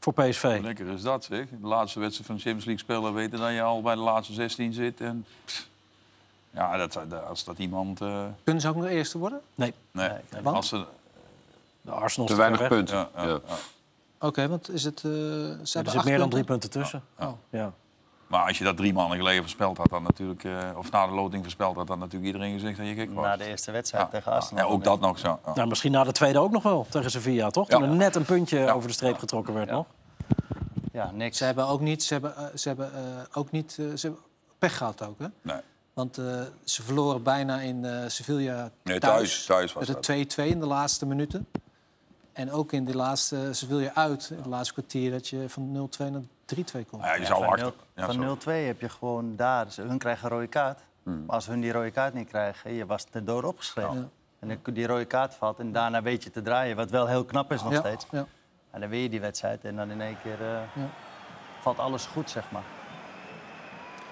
Voor 0.00 0.12
PSV. 0.12 0.42
hoe 0.42 0.60
lekker 0.60 0.86
is 0.86 1.02
dat 1.02 1.24
zeg. 1.24 1.46
De 1.60 1.66
laatste 1.66 2.00
wedstrijd 2.00 2.26
van 2.26 2.36
de 2.36 2.42
Champions 2.42 2.64
League 2.66 2.84
spelen 2.84 3.14
weten 3.14 3.38
dat 3.38 3.52
je 3.52 3.62
al 3.62 3.82
bij 3.82 3.94
de 3.94 4.00
laatste 4.00 4.32
16 4.32 4.72
zit. 4.72 5.00
En, 5.00 5.26
pff, 5.44 5.68
ja, 6.50 6.76
dat, 6.76 6.98
als 7.28 7.44
dat 7.44 7.58
iemand... 7.58 8.00
eh, 8.00 8.24
Kunnen 8.44 8.62
ze 8.62 8.68
ook 8.68 8.76
nog 8.76 8.86
eerste 8.86 9.18
worden? 9.18 9.40
Nee, 9.54 9.74
nee, 9.90 10.10
want? 10.42 10.56
als 10.56 10.68
ze, 10.68 10.84
de 11.80 11.90
Arsenal 11.90 12.28
Te 12.28 12.34
weinig 12.34 12.68
punten. 12.68 12.96
ja, 12.96 13.08
ja, 13.16 13.22
Ja. 13.22 13.40
ja. 13.46 13.54
Oké, 14.18 14.48
want 14.48 14.70
is 14.70 14.84
het. 14.84 14.96
eh 14.96 15.02
ze 15.02 15.58
Er 15.60 15.66
zit 15.66 15.88
acht 15.96 16.04
meer 16.04 16.18
dan 16.18 16.30
drie 16.30 16.44
punten 16.44 16.70
tussen. 16.70 17.02
Oh. 17.18 17.32
Ja. 17.50 17.72
Maar 18.32 18.46
als 18.46 18.58
je 18.58 18.64
dat 18.64 18.76
drie 18.76 18.92
maanden 18.92 19.16
geleden 19.16 19.42
voorspeld 19.42 19.76
had, 19.76 19.88
dan 19.90 20.02
natuurlijk, 20.02 20.44
eh, 20.44 20.52
of 20.76 20.90
na 20.90 21.06
de 21.06 21.12
loting 21.12 21.42
voorspeld 21.42 21.76
had, 21.76 21.86
dan 21.86 21.98
natuurlijk 21.98 22.26
iedereen 22.26 22.52
gezegd 22.52 22.76
dat 22.76 22.86
je 22.86 22.94
gek 22.94 23.10
was. 23.14 23.24
Na 23.24 23.36
de 23.36 23.44
eerste 23.44 23.70
wedstrijd 23.70 24.04
ja, 24.04 24.10
tegen 24.10 24.32
Arsenal. 24.32 24.66
ja, 24.66 24.70
ook 24.72 24.84
dat 24.84 25.00
nog 25.00 25.18
zo. 25.18 25.38
Ja. 25.46 25.52
Nou, 25.54 25.68
misschien 25.68 25.92
na 25.92 26.04
de 26.04 26.12
tweede 26.12 26.38
ook 26.38 26.50
nog 26.50 26.62
wel 26.62 26.86
tegen 26.90 27.10
Sevilla, 27.10 27.50
toch? 27.50 27.68
Toen 27.68 27.82
Ja. 27.82 27.88
er 27.88 27.94
net 27.94 28.16
een 28.16 28.24
puntje 28.24 28.58
Ja. 28.58 28.72
over 28.72 28.88
de 28.88 28.94
streep 28.94 29.18
getrokken 29.18 29.54
werd 29.54 29.68
Ja. 29.68 29.74
nog. 29.74 29.86
Ja, 30.92 31.10
niks. 31.14 31.38
Ze 31.38 31.44
hebben 31.44 31.66
ook 31.66 31.80
niet, 31.80 32.02
ze 32.02 32.12
hebben, 32.12 32.36
eh, 32.36 32.44
ze 32.54 32.68
hebben, 32.68 32.94
eh, 32.94 33.00
ook 33.32 33.50
niet 33.50 33.76
eh, 33.80 33.86
ze 33.96 34.06
hebben 34.06 34.20
pech 34.58 34.76
gehad 34.76 35.06
ook, 35.06 35.18
hè? 35.18 35.26
Nee. 35.42 35.60
Want 35.94 36.18
eh, 36.18 36.40
ze 36.64 36.82
verloren 36.82 37.22
bijna 37.22 37.60
in 37.60 37.84
eh, 37.84 38.04
Sevilla 38.06 38.70
Nee, 38.82 38.98
thuis. 38.98 39.44
thuis, 39.44 39.44
thuis 39.44 39.72
was 39.72 39.88
het 39.88 40.02
2-2 40.02 40.48
in 40.48 40.60
de 40.60 40.66
laatste 40.66 41.06
minuten. 41.06 41.46
En 42.32 42.50
ook 42.52 42.72
in 42.72 42.84
de 42.84 42.96
laatste 42.96 43.48
Sevilla 43.52 43.90
uit, 43.94 44.28
in 44.30 44.36
het 44.36 44.46
laatste 44.46 44.72
kwartier, 44.72 45.10
dat 45.10 45.28
je 45.28 45.48
van 45.48 45.90
0-2 45.98 46.10
naar 46.10 46.20
3-2 46.20 46.56
komt. 46.72 46.90
Nou 46.90 47.04
ja, 47.06 47.14
je 47.14 47.24
zou 47.24 47.38
van 47.38 47.48
achter... 47.52 47.64
nul- 47.64 47.74
Ja, 47.94 48.04
van 48.12 48.38
sorry. 48.42 48.62
0-2 48.64 48.66
heb 48.66 48.80
je 48.80 48.88
gewoon 48.88 49.36
daar. 49.36 49.70
Ze- 49.72 49.82
Hun 49.82 49.98
krijgen 49.98 50.24
een 50.24 50.30
rode 50.36 50.46
kaart. 50.46 50.80
Hmm. 51.02 51.24
Maar 51.26 51.34
als 51.34 51.46
hun 51.46 51.60
die 51.60 51.72
rode 51.72 51.90
kaart 51.90 52.14
niet 52.14 52.28
krijgen, 52.28 52.72
je 52.72 52.86
was 52.86 53.06
er 53.12 53.24
door 53.24 53.42
opgeschreven. 53.42 53.94
Ja. 53.94 54.08
En 54.38 54.48
dan 54.62 54.74
die 54.74 54.86
rode 54.86 55.04
kaart 55.04 55.34
valt 55.34 55.58
en 55.58 55.72
daarna 55.72 56.02
weet 56.02 56.22
je 56.22 56.30
te 56.30 56.42
draaien. 56.42 56.76
Wat 56.76 56.90
wel 56.90 57.06
heel 57.06 57.24
knap 57.24 57.52
is 57.52 57.62
nog 57.62 57.72
ja, 57.72 57.78
steeds. 57.78 58.06
ja. 58.10 58.26
En 58.70 58.80
dan 58.80 58.88
win 58.88 59.00
je 59.00 59.08
die 59.08 59.20
wedstrijd 59.20 59.64
en 59.64 59.76
dan 59.76 59.90
in 59.90 60.00
één 60.00 60.16
keer 60.22 60.40
eh, 60.40 60.48
Ja. 60.74 60.88
valt 61.60 61.78
alles 61.78 62.06
goed, 62.06 62.30
zeg 62.30 62.50
maar. 62.50 62.62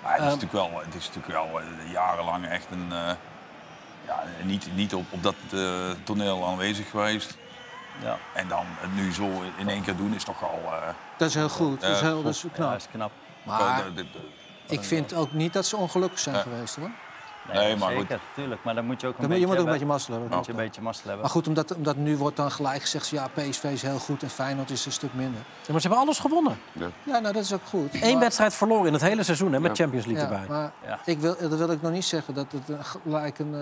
Maar 0.02 0.12
het 0.12 0.20
is 0.20 0.26
Ehm. 0.32 0.34
natuurlijk 0.38 0.70
wel, 0.72 0.80
het 0.84 0.94
is 0.94 1.06
natuurlijk 1.12 1.32
wel 1.50 1.60
eh, 1.60 1.92
jarenlang 1.92 2.46
echt 2.46 2.66
een... 2.70 2.92
eh, 2.92 3.10
ja, 4.06 4.22
niet, 4.44 4.68
niet 4.74 4.94
op, 4.94 5.04
op 5.10 5.22
dat 5.22 5.34
eh, 5.52 5.90
toneel 6.04 6.46
aanwezig 6.46 6.90
geweest. 6.90 7.36
Ja, 8.02 8.16
En 8.34 8.48
dan 8.48 8.64
het 8.66 8.94
nu 8.94 9.12
zo 9.12 9.28
in 9.56 9.68
één 9.68 9.82
keer 9.82 9.96
doen 9.96 10.14
is 10.14 10.24
toch 10.24 10.42
al... 10.42 10.60
eh, 10.64 10.88
Dat 11.18 11.28
is 11.28 11.34
heel 11.34 11.48
goed. 11.48 11.80
Dat 11.80 11.90
is, 11.90 12.00
Ja, 12.00 12.06
heel, 12.06 12.22
dat 12.22 12.34
is 12.34 12.42
ja 12.42 12.48
knap. 12.52 12.76
is 12.76 12.86
knap. 12.92 13.10
Maar 13.46 13.84
de- 13.84 13.92
de- 13.94 14.10
de- 14.10 14.74
ik 14.74 14.84
vind 14.84 15.14
ook 15.14 15.32
niet 15.32 15.52
dat 15.52 15.66
ze 15.66 15.76
ongelukkig 15.76 16.18
zijn 16.18 16.34
Ja. 16.36 16.40
geweest 16.42 16.76
hoor. 16.76 16.90
Nee, 17.52 17.76
maar 17.76 17.88
goed. 17.90 18.00
zeker, 18.00 18.20
tuurlijk. 18.34 18.64
Maar 18.64 18.74
dan 18.74 18.84
moet 18.84 19.00
je 19.00 19.06
ook 19.06 19.12
een 19.14 19.20
Dan 19.20 19.30
moet, 19.30 19.40
je 19.40 19.46
beetje 19.46 19.62
moet 19.64 19.68
ook 19.68 19.74
een 19.74 19.80
beetje 19.80 19.86
hebben. 19.86 19.86
mazzel 19.96 20.12
hebben. 20.12 20.36
moet 20.36 20.46
je 20.46 20.52
een 20.52 20.58
beetje 20.58 20.80
mazzel 20.82 21.02
hebben. 21.04 21.20
Maar 21.22 21.30
goed, 21.30 21.48
omdat, 21.48 21.74
omdat 21.74 21.96
nu 21.96 22.16
wordt 22.16 22.36
dan 22.36 22.50
gelijk 22.50 22.80
gezegd... 22.80 23.08
ja, 23.08 23.28
PSV 23.34 23.64
is 23.64 23.82
heel 23.82 23.98
goed 23.98 24.22
en 24.22 24.30
Feyenoord 24.30 24.70
is 24.70 24.86
een 24.86 24.92
stuk 24.92 25.14
minder. 25.14 25.40
Ja, 25.40 25.72
maar 25.72 25.80
ze 25.80 25.86
hebben 25.88 26.04
alles 26.06 26.18
gewonnen. 26.18 26.58
Ja, 26.72 26.88
nou, 27.18 27.22
dat 27.22 27.36
is 27.44 27.52
ook 27.52 27.64
goed. 27.68 27.94
Eén 27.94 28.10
Maar- 28.12 28.18
wedstrijd 28.20 28.54
verloren 28.54 28.86
in 28.86 28.92
het 28.92 29.02
hele 29.02 29.22
seizoen 29.22 29.52
hè, 29.52 29.60
met 29.60 29.76
Ja. 29.76 29.82
Champions 29.82 30.06
League 30.06 30.24
Ja, 30.24 30.30
erbij. 30.32 30.48
maar 30.56 30.72
Ja. 30.86 30.98
ik 31.04 31.18
wil, 31.18 31.36
dat 31.40 31.58
wil 31.58 31.70
ik 31.70 31.82
nog 31.82 31.92
niet 31.92 32.04
zeggen 32.04 32.34
dat 32.34 32.46
het 32.52 32.86
gelijk 32.86 33.38
een, 33.38 33.54
eh, 33.54 33.60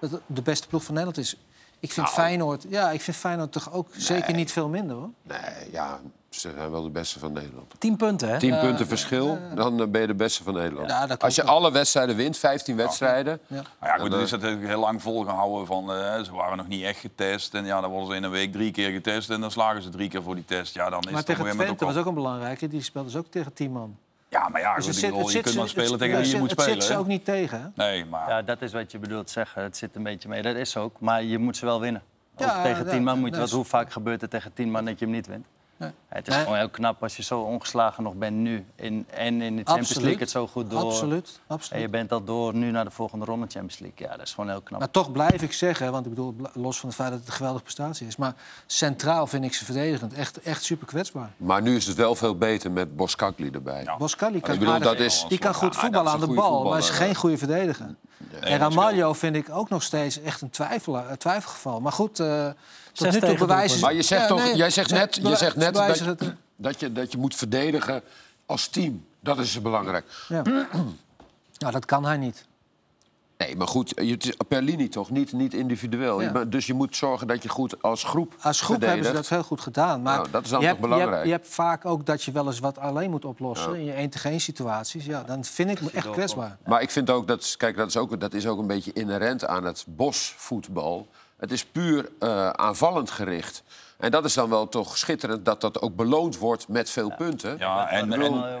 dat 0.00 0.10
het 0.10 0.20
de 0.26 0.42
beste 0.42 0.68
ploeg 0.68 0.84
van 0.84 0.94
Nederland 0.94 1.18
is. 1.26 1.36
Ik 1.80 1.92
vind 1.92 2.08
Feyenoord, 2.08 2.66
ja, 2.68 2.90
ik 2.90 3.00
vind 3.00 3.16
Feyenoord 3.16 3.52
toch 3.52 3.72
ook 3.72 3.88
zeker 3.96 4.34
niet 4.34 4.52
veel 4.52 4.68
minder 4.68 4.96
hoor. 4.96 5.10
Nee, 5.22 5.70
ja, 5.72 6.00
ze 6.30 6.52
zijn 6.56 6.70
wel 6.70 6.82
de 6.82 6.90
beste 6.90 7.18
van 7.18 7.32
Nederland. 7.32 7.74
Tien 7.78 7.96
punten, 7.96 8.28
hè? 8.28 8.38
10 8.38 8.58
punten 8.58 8.86
verschil, 8.86 9.38
dan 9.54 9.80
eh, 9.80 9.86
ben 9.86 10.00
je 10.00 10.06
de 10.06 10.14
beste 10.14 10.42
van 10.42 10.54
Nederland. 10.54 10.90
Ja, 10.90 11.06
dat 11.06 11.22
Als 11.22 11.34
je 11.34 11.44
alle 11.44 11.72
wedstrijden 11.72 12.16
wint, 12.16 12.38
15 12.38 12.76
wedstrijden... 12.76 13.40
Ja. 13.46 13.54
Nou 13.54 13.66
ja, 13.80 13.98
goed, 13.98 14.10
dat 14.10 14.18
eh, 14.18 14.24
is 14.24 14.30
natuurlijk 14.30 14.66
heel 14.66 14.80
lang 14.80 15.02
volgehouden 15.02 15.66
van 15.66 15.92
eh, 15.92 16.22
ze 16.22 16.32
waren 16.32 16.56
nog 16.56 16.68
niet 16.68 16.84
echt 16.84 16.98
getest. 16.98 17.54
En 17.54 17.64
ja, 17.64 17.80
dan 17.80 17.90
worden 17.90 18.10
ze 18.10 18.16
in 18.16 18.22
een 18.22 18.30
week 18.30 18.52
drie 18.52 18.70
keer 18.70 18.90
getest 18.90 19.30
en 19.30 19.40
dan 19.40 19.50
slagen 19.50 19.82
ze 19.82 19.88
drie 19.88 20.08
keer 20.08 20.22
voor 20.22 20.34
die 20.34 20.44
test. 20.44 20.74
Ja, 20.74 20.90
dan 20.90 21.00
is 21.00 21.04
Maar 21.04 21.14
het 21.14 21.26
tegen 21.26 21.50
Twente 21.50 21.84
was 21.84 21.96
ook 21.96 22.06
een 22.06 22.14
belangrijke. 22.14 22.68
Die 22.68 22.82
speelde 22.82 23.08
dus 23.08 23.16
ook 23.16 23.26
tegen 23.30 23.52
10 23.52 23.72
man. 23.72 23.96
Ja, 24.30 24.48
maar 24.48 24.60
ja, 24.60 24.74
Dus 24.74 24.84
goed, 24.84 24.94
het 24.94 24.94
ik 24.94 25.00
zit, 25.00 25.10
bedoel, 25.10 25.18
het 25.18 25.26
je 25.26 25.32
zit 25.32 25.42
kunt 25.42 25.56
maar 25.56 25.68
spelen 25.68 25.90
het- 25.90 25.98
tegen 26.00 26.20
wie 26.20 26.30
je 26.30 26.36
moet 26.38 26.50
spelen. 26.50 26.70
Het 26.70 26.78
zit 26.80 26.86
ze 26.88 26.92
hè? 26.92 26.98
ook 26.98 27.06
niet 27.06 27.24
tegen. 27.24 27.60
hè? 27.60 27.84
Nee, 27.84 28.04
maar 28.04 28.28
Ja, 28.28 28.42
dat 28.42 28.62
is 28.62 28.72
wat 28.72 28.92
je 28.92 28.98
bedoelt 28.98 29.30
zeggen. 29.30 29.62
Het 29.62 29.76
zit 29.76 29.96
een 29.96 30.02
beetje 30.02 30.28
mee. 30.28 30.42
Dat 30.42 30.56
is 30.56 30.76
ook. 30.76 31.00
Maar 31.00 31.22
je 31.22 31.38
moet 31.38 31.56
ze 31.56 31.64
wel 31.64 31.80
winnen. 31.80 32.02
Ook 32.34 32.40
Ja, 32.40 32.62
tegen 32.62 32.84
ja, 32.84 32.90
tien 32.90 33.02
man 33.02 33.18
moet 33.18 33.34
je 33.34 33.40
wat. 33.40 33.50
Hoe 33.50 33.64
vaak 33.64 33.92
gebeurt 33.92 34.20
het 34.20 34.30
tegen 34.30 34.52
tien 34.52 34.70
man 34.70 34.84
dat 34.84 34.98
je 34.98 35.04
hem 35.04 35.14
niet 35.14 35.26
wint? 35.26 35.46
Nee. 35.80 35.90
Het 36.08 36.28
is 36.28 36.34
Nee. 36.34 36.42
gewoon 36.42 36.58
heel 36.58 36.68
knap 36.68 37.02
als 37.02 37.16
je 37.16 37.22
zo 37.22 37.40
ongeslagen 37.40 38.02
nog 38.02 38.14
bent 38.14 38.36
nu. 38.36 38.64
In, 38.76 39.06
en 39.10 39.26
in 39.42 39.56
de 39.56 39.62
Champions 39.62 39.68
Absoluut. 39.68 40.02
League 40.02 40.20
het 40.20 40.30
zo 40.30 40.46
goed 40.46 40.70
door. 40.70 40.80
Absoluut, 40.80 41.26
En 41.26 41.40
je 41.48 41.54
absoluut. 41.54 41.90
bent 41.90 42.12
al 42.12 42.24
door 42.24 42.54
nu 42.54 42.70
naar 42.70 42.84
de 42.84 42.90
volgende 42.90 43.24
ronde 43.24 43.46
Champions 43.48 43.78
League. 43.78 44.06
Ja, 44.08 44.16
dat 44.16 44.26
is 44.26 44.32
gewoon 44.34 44.50
heel 44.50 44.60
knap. 44.60 44.78
Maar 44.78 44.90
toch 44.90 45.12
blijf 45.12 45.42
ik 45.42 45.52
zeggen, 45.52 45.92
want 45.92 46.04
ik 46.04 46.10
bedoel, 46.10 46.36
los 46.52 46.80
van 46.80 46.88
het 46.88 46.98
feit 46.98 47.10
dat 47.10 47.18
het 47.18 47.28
een 47.28 47.34
geweldige 47.34 47.62
prestatie 47.64 48.06
is. 48.06 48.16
Maar 48.16 48.34
centraal 48.66 49.26
vind 49.26 49.44
ik 49.44 49.54
ze 49.54 49.64
verdedigend 49.64 50.14
echt, 50.14 50.40
echt 50.40 50.64
super 50.64 50.86
kwetsbaar. 50.86 51.30
Maar 51.36 51.62
nu 51.62 51.76
is 51.76 51.86
het 51.86 51.96
wel 51.96 52.14
veel 52.14 52.36
beter 52.36 52.70
met 52.70 52.96
Boskakli 52.96 53.50
erbij. 53.50 53.82
Ja. 53.82 53.96
Kan, 54.16 54.34
Ik 54.34 54.42
bedoel, 54.42 54.78
dat 54.78 54.98
is- 54.98 55.24
die 55.28 55.38
kan 55.38 55.54
goed 55.54 55.76
voetballen 55.76 56.12
aan 56.12 56.20
de 56.20 56.26
bal, 56.34 56.64
maar 56.64 56.78
is 56.78 56.90
geen 56.90 57.14
goede 57.14 57.38
verdediger. 57.38 57.94
Nee, 58.30 58.40
en 58.40 58.58
Ramaljo 58.58 59.12
vind 59.12 59.36
ik 59.36 59.50
ook 59.50 59.68
nog 59.68 59.82
steeds 59.82 60.20
echt 60.22 60.40
een 60.40 60.50
twijfel, 60.50 60.96
een 60.98 61.16
twijfelgeval. 61.16 61.80
Maar 61.80 61.92
goed, 61.92 62.20
eh 62.20 62.48
tot 62.92 63.12
nu 63.12 63.20
toe 63.20 63.34
bewijzen 63.38 63.80
Maar 63.80 63.94
je 63.94 64.02
zegt 64.02 64.22
Ja, 64.22 64.28
toch, 64.28 64.38
nee, 64.38 64.56
jij 64.56 64.70
zegt 64.70 64.88
ze- 64.88 64.94
net, 64.94 65.14
je 65.14 65.36
zegt 65.36 65.56
net 65.56 65.76
je, 65.98 66.34
dat, 66.56 66.80
je, 66.80 66.92
dat 66.92 67.12
je 67.12 67.18
moet 67.18 67.34
verdedigen 67.34 68.02
als 68.46 68.68
team. 68.68 69.04
Dat 69.20 69.38
is 69.38 69.62
belangrijk. 69.62 70.04
Ja. 70.28 70.42
Nou, 71.58 71.72
dat 71.72 71.84
kan 71.84 72.04
hij 72.04 72.16
niet. 72.16 72.44
Nee, 73.46 73.56
maar 73.56 73.66
goed, 73.66 73.92
het 73.94 74.24
is 74.26 74.34
per 74.48 74.62
linie 74.62 74.88
toch, 74.88 75.10
niet, 75.10 75.32
niet 75.32 75.54
individueel. 75.54 76.20
Ja. 76.20 76.26
Je 76.26 76.32
bent- 76.32 76.52
dus 76.52 76.66
je 76.66 76.74
moet 76.74 76.96
zorgen 76.96 77.26
dat 77.26 77.42
je 77.42 77.48
goed 77.48 77.82
als 77.82 78.04
groep 78.04 78.34
Als 78.42 78.60
groep 78.60 78.80
hebben 78.80 79.04
ze 79.06 79.12
dat 79.12 79.28
heel 79.28 79.42
goed 79.42 79.60
gedaan. 79.60 80.02
Maar 80.02 80.16
Nou, 80.16 80.30
dat 80.30 80.44
is 80.44 80.50
dan 80.50 80.60
je 80.60 80.66
toch 80.66 80.76
hebt, 80.76 80.80
je 80.84 80.88
hebt- 80.88 81.00
belangrijk? 81.00 81.24
Je 81.24 81.30
hebt, 81.30 81.48
vaak 81.48 81.84
ook 81.86 82.06
dat 82.06 82.22
je 82.22 82.32
wel 82.32 82.46
eens 82.46 82.58
wat 82.58 82.78
alleen 82.78 83.10
moet 83.10 83.24
oplossen 83.24 83.72
Ja. 83.72 83.78
in 83.78 83.84
je 83.84 83.92
één 83.92 84.10
tegen 84.10 84.30
één 84.30 84.40
situaties. 84.40 85.04
Ja, 85.04 85.22
dan 85.22 85.44
vind 85.44 85.70
ik 85.70 85.80
me 85.80 85.90
echt 85.92 86.10
kwetsbaar. 86.10 86.56
Maar 86.66 86.82
ik 86.82 86.90
vind 86.90 87.10
ook 87.10 87.26
dat, 87.28 87.54
kijk, 87.56 87.76
dat 87.76 87.88
is 87.88 87.96
ook, 87.96 88.20
dat 88.20 88.34
is 88.34 88.46
ook 88.46 88.58
een 88.58 88.66
beetje 88.66 88.92
inherent 88.92 89.46
aan 89.46 89.64
het 89.64 89.84
bosvoetbal. 89.88 91.08
Het 91.36 91.52
is 91.52 91.64
puur 91.64 92.08
eh, 92.18 92.48
aanvallend 92.50 93.10
gericht. 93.10 93.62
En 94.00 94.10
dat 94.10 94.24
is 94.24 94.34
dan 94.34 94.50
wel 94.50 94.68
toch 94.68 94.98
schitterend 94.98 95.44
dat 95.44 95.60
dat 95.60 95.80
ook 95.80 95.96
beloond 95.96 96.38
wordt 96.38 96.68
met 96.68 96.90
veel 96.90 97.12
punten. 97.16 97.58
Ja, 97.58 97.88
en, 97.88 98.12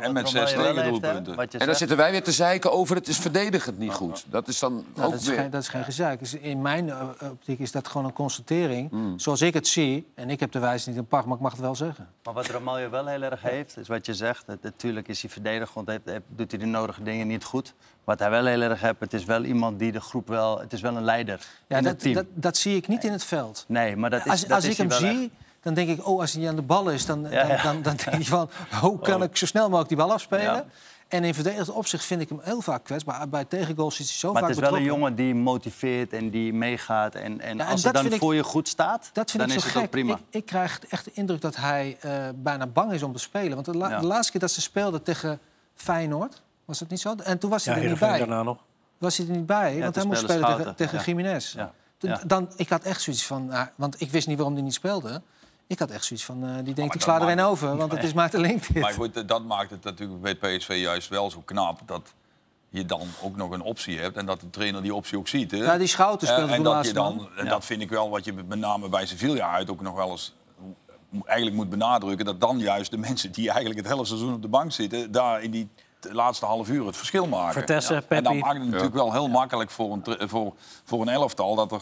en, 0.02 0.12
met 0.12 0.28
zes 0.28 0.52
tegendoelpunten. 0.52 1.34
je 1.50 1.58
En 1.58 1.66
dan 1.66 1.74
zitten 1.74 1.96
wij 1.96 2.10
weer 2.10 2.22
te 2.22 2.32
zeiken 2.32 2.72
over 2.72 2.96
het 2.96 3.08
is 3.08 3.18
verdedigend 3.18 3.78
niet 3.78 3.92
goed. 3.92 4.24
Dat 4.28 4.48
is 4.48 4.58
dan 4.58 4.72
Nou, 4.72 5.06
ook 5.06 5.12
dat, 5.12 5.20
is 5.20 5.26
weer... 5.26 5.38
geen, 5.38 5.50
dat 5.50 5.62
is 5.62 5.68
geen 5.68 5.84
gezeik. 5.84 6.20
In 6.20 6.62
mijn 6.62 6.90
eh, 6.90 7.08
optiek 7.30 7.58
is 7.58 7.72
dat 7.72 7.88
gewoon 7.88 8.06
een 8.06 8.12
constatering. 8.12 8.90
Hmm. 8.90 9.18
Zoals 9.18 9.42
ik 9.42 9.54
het 9.54 9.66
zie. 9.66 10.06
En 10.14 10.30
ik 10.30 10.40
heb 10.40 10.52
de 10.52 10.58
wijze 10.58 10.88
niet 10.88 10.98
in 10.98 11.06
pacht, 11.06 11.26
maar 11.26 11.36
ik 11.36 11.42
mag 11.42 11.52
het 11.52 11.60
wel 11.60 11.74
zeggen. 11.74 12.08
Maar 12.34 12.42
wat 12.42 12.52
Ramaljo 12.52 12.90
wel 12.90 13.06
heel 13.06 13.22
erg 13.22 13.42
heeft, 13.42 13.76
is 13.76 13.88
wat 13.88 14.06
je 14.06 14.14
zegt. 14.14 14.46
Het, 14.46 14.62
natuurlijk 14.62 15.08
is 15.08 15.20
hij 15.22 15.30
verdedigend, 15.30 15.88
heeft, 15.88 16.00
heeft- 16.04 16.22
doet 16.28 16.50
hij 16.50 16.60
de 16.60 16.66
nodige 16.66 17.02
dingen 17.02 17.26
niet 17.26 17.44
goed. 17.44 17.74
Wat 18.04 18.18
hij 18.18 18.30
wel 18.30 18.46
heel 18.46 18.60
erg 18.60 18.80
heeft, 18.80 18.96
het 19.00 19.12
is 19.12 19.24
wel 19.24 19.44
iemand 19.44 19.78
die 19.78 19.92
de 19.92 20.00
groep 20.00 20.28
wel... 20.28 20.58
Het 20.60 20.72
is 20.72 20.80
wel 20.80 20.96
een 20.96 21.04
leider 21.04 21.40
Ja, 21.66 21.76
in 21.76 21.82
dat, 21.82 21.92
het 21.92 22.00
team. 22.00 22.14
dat, 22.14 22.24
dat 22.34 22.56
zie 22.56 22.76
ik 22.76 22.88
niet 22.88 23.04
in 23.04 23.12
het 23.12 23.24
veld. 23.24 23.64
nee, 23.68 23.96
maar 23.96 24.10
dat 24.10 24.24
is, 24.24 24.30
Als, 24.30 24.40
dat 24.40 24.50
als 24.50 24.64
is 24.64 24.70
ik 24.70 24.76
hem 24.76 24.86
echt. 24.90 24.98
zie, 25.00 25.30
dan 25.62 25.74
denk 25.74 25.88
ik, 25.88 26.06
oh, 26.06 26.20
als 26.20 26.32
hij 26.32 26.48
aan 26.48 26.56
de 26.56 26.62
bal 26.62 26.90
is, 26.90 27.06
dan, 27.06 27.22
Ja, 27.30 27.42
dan, 27.42 27.48
ja. 27.56 27.62
dan, 27.62 27.82
dan 27.82 27.96
denk 28.04 28.16
je 28.16 28.24
van, 28.24 28.50
hoe 28.80 28.98
kan 28.98 29.22
ik 29.22 29.36
zo 29.36 29.46
snel 29.46 29.64
mogelijk 29.64 29.88
die 29.88 29.96
bal 29.98 30.12
afspelen? 30.12 30.42
Ja. 30.44 30.64
En 31.10 31.24
in 31.24 31.34
verdedigend 31.34 31.70
opzicht 31.70 32.04
vind 32.04 32.20
ik 32.20 32.28
hem 32.28 32.40
heel 32.42 32.60
vaak 32.60 32.84
kwetsbaar. 32.84 33.28
Bij 33.28 33.44
tegengoals 33.44 34.00
is 34.00 34.06
hij 34.08 34.16
zo 34.16 34.32
Maar 34.32 34.40
vaak 34.42 34.50
het 34.50 34.58
is 34.62 34.68
wel 34.68 34.76
een 34.78 34.84
jongen 34.84 35.14
die 35.14 35.34
motiveert 35.34 36.12
en 36.12 36.30
die 36.30 36.52
meegaat. 36.52 37.14
En, 37.14 37.40
en 37.40 37.56
Ja, 37.56 37.64
en 37.64 37.70
als 37.70 37.84
het 37.84 37.94
dan 37.94 38.06
ik- 38.06 38.18
voor 38.18 38.34
je 38.34 38.42
goed 38.44 38.68
staat, 38.68 39.10
Dat 39.12 39.30
vind 39.30 39.42
dan 39.42 39.52
ik 39.52 39.56
is 39.56 39.62
zo 39.62 39.68
het 39.68 39.76
gek. 39.76 39.84
ook 39.84 39.90
prima. 39.90 40.14
Ik, 40.14 40.20
ik 40.30 40.46
krijg 40.46 40.80
echt 40.88 41.04
de 41.04 41.10
indruk 41.14 41.40
dat 41.40 41.56
hij 41.56 41.96
eh, 42.00 42.12
bijna 42.34 42.66
bang 42.66 42.92
is 42.92 43.02
om 43.02 43.12
te 43.12 43.18
spelen. 43.18 43.54
Want 43.54 43.64
de, 43.64 43.76
la- 43.76 43.88
Ja. 43.90 44.00
de 44.00 44.06
laatste 44.06 44.30
keer 44.32 44.40
dat 44.40 44.50
ze 44.50 44.60
speelden 44.60 45.02
tegen 45.02 45.38
Feyenoord, 45.74 46.42
was 46.64 46.78
dat 46.78 46.88
niet 46.88 47.00
zo? 47.00 47.14
En 47.24 47.38
toen 47.38 47.50
was 47.50 47.64
hij 47.64 47.74
Ja, 47.76 47.82
er 47.82 47.88
niet 47.88 47.98
bij. 47.98 48.18
daarna 48.18 48.42
nog. 48.42 48.58
Was 48.98 49.16
hij 49.16 49.26
er 49.26 49.32
niet 49.32 49.46
bij, 49.46 49.80
want 49.80 49.94
hij 49.94 50.04
moest 50.04 50.18
spelen 50.20 50.36
tegen, 50.40 50.52
Schouten, 50.52 50.74
tegen 50.76 50.98
ja. 50.98 51.04
Jiménez. 51.04 51.52
Ja. 51.52 51.72
Toen- 51.98 52.10
Ja. 52.10 52.20
Dan, 52.26 52.52
ik 52.56 52.68
had 52.68 52.82
echt 52.82 53.02
zoiets 53.02 53.26
van, 53.26 53.46
nou, 53.46 53.66
want 53.74 54.00
ik 54.00 54.10
wist 54.10 54.26
niet 54.26 54.36
waarom 54.36 54.54
hij 54.54 54.62
niet 54.64 54.74
speelde. 54.74 55.22
Ik 55.70 55.78
had 55.78 55.90
echt 55.90 56.04
zoiets 56.04 56.24
van, 56.26 56.42
eh, 56.44 56.54
die 56.54 56.62
denkt, 56.62 56.78
maar 56.78 56.94
ik 56.94 57.00
sla 57.00 57.20
er 57.20 57.28
een 57.28 57.40
over, 57.40 57.76
want 57.76 57.92
het 57.92 58.02
is 58.02 58.12
maar 58.12 58.30
te 58.30 58.40
link 58.40 58.66
dit. 58.66 58.82
Maar 58.82 58.92
goed, 58.92 59.28
dat 59.28 59.44
maakt 59.44 59.70
het 59.70 59.84
natuurlijk 59.84 60.20
bij 60.20 60.34
PSV 60.34 60.78
juist 60.82 61.08
wel 61.08 61.30
zo 61.30 61.42
knap. 61.44 61.80
Dat 61.86 62.14
je 62.68 62.84
dan 62.84 63.08
ook 63.22 63.36
nog 63.36 63.50
een 63.50 63.60
optie 63.60 63.98
hebt. 63.98 64.16
En 64.16 64.26
dat 64.26 64.40
de 64.40 64.50
trainer 64.50 64.82
die 64.82 64.94
optie 64.94 65.18
ook 65.18 65.28
ziet. 65.28 65.50
Hè? 65.50 65.56
Ja, 65.56 65.78
die 65.78 65.86
Schouten 65.86 66.28
Eh, 66.28 66.34
speelde 66.34 66.52
en 66.52 66.62
toen 66.62 66.72
dat 66.74 66.86
je 66.86 66.92
dan, 66.92 67.28
en 67.36 67.46
dat 67.46 67.64
vind 67.64 67.82
ik 67.82 67.90
wel 67.90 68.10
wat 68.10 68.24
je 68.24 68.32
met 68.32 68.58
name 68.58 68.88
bij 68.88 69.06
Sevilla 69.06 69.50
uit 69.52 69.70
ook 69.70 69.80
nog 69.80 69.94
wel 69.94 70.10
eens 70.10 70.34
eigenlijk 71.24 71.56
moet 71.56 71.70
benadrukken. 71.70 72.24
Dat 72.24 72.40
dan 72.40 72.58
juist 72.58 72.90
de 72.90 72.98
mensen 72.98 73.32
die 73.32 73.48
eigenlijk 73.50 73.80
het 73.80 73.88
hele 73.88 74.04
seizoen 74.04 74.34
op 74.34 74.42
de 74.42 74.48
bank 74.48 74.72
zitten, 74.72 75.12
daar 75.12 75.42
in 75.42 75.50
die 75.50 75.68
t- 76.00 76.12
laatste 76.12 76.46
half 76.46 76.68
uur 76.68 76.86
het 76.86 76.96
verschil 76.96 77.26
maken. 77.26 77.52
Vertessen, 77.52 77.96
En 77.96 78.02
dan 78.08 78.22
Peppi. 78.22 78.38
maakt 78.38 78.54
het 78.58 78.64
natuurlijk 78.66 78.94
wel 78.94 79.12
heel 79.12 79.28
makkelijk 79.28 79.70
voor 79.70 79.92
een, 79.92 80.28
voor, 80.28 80.52
voor 80.84 81.00
een 81.02 81.08
elftal 81.08 81.54
dat 81.54 81.72
er. 81.72 81.80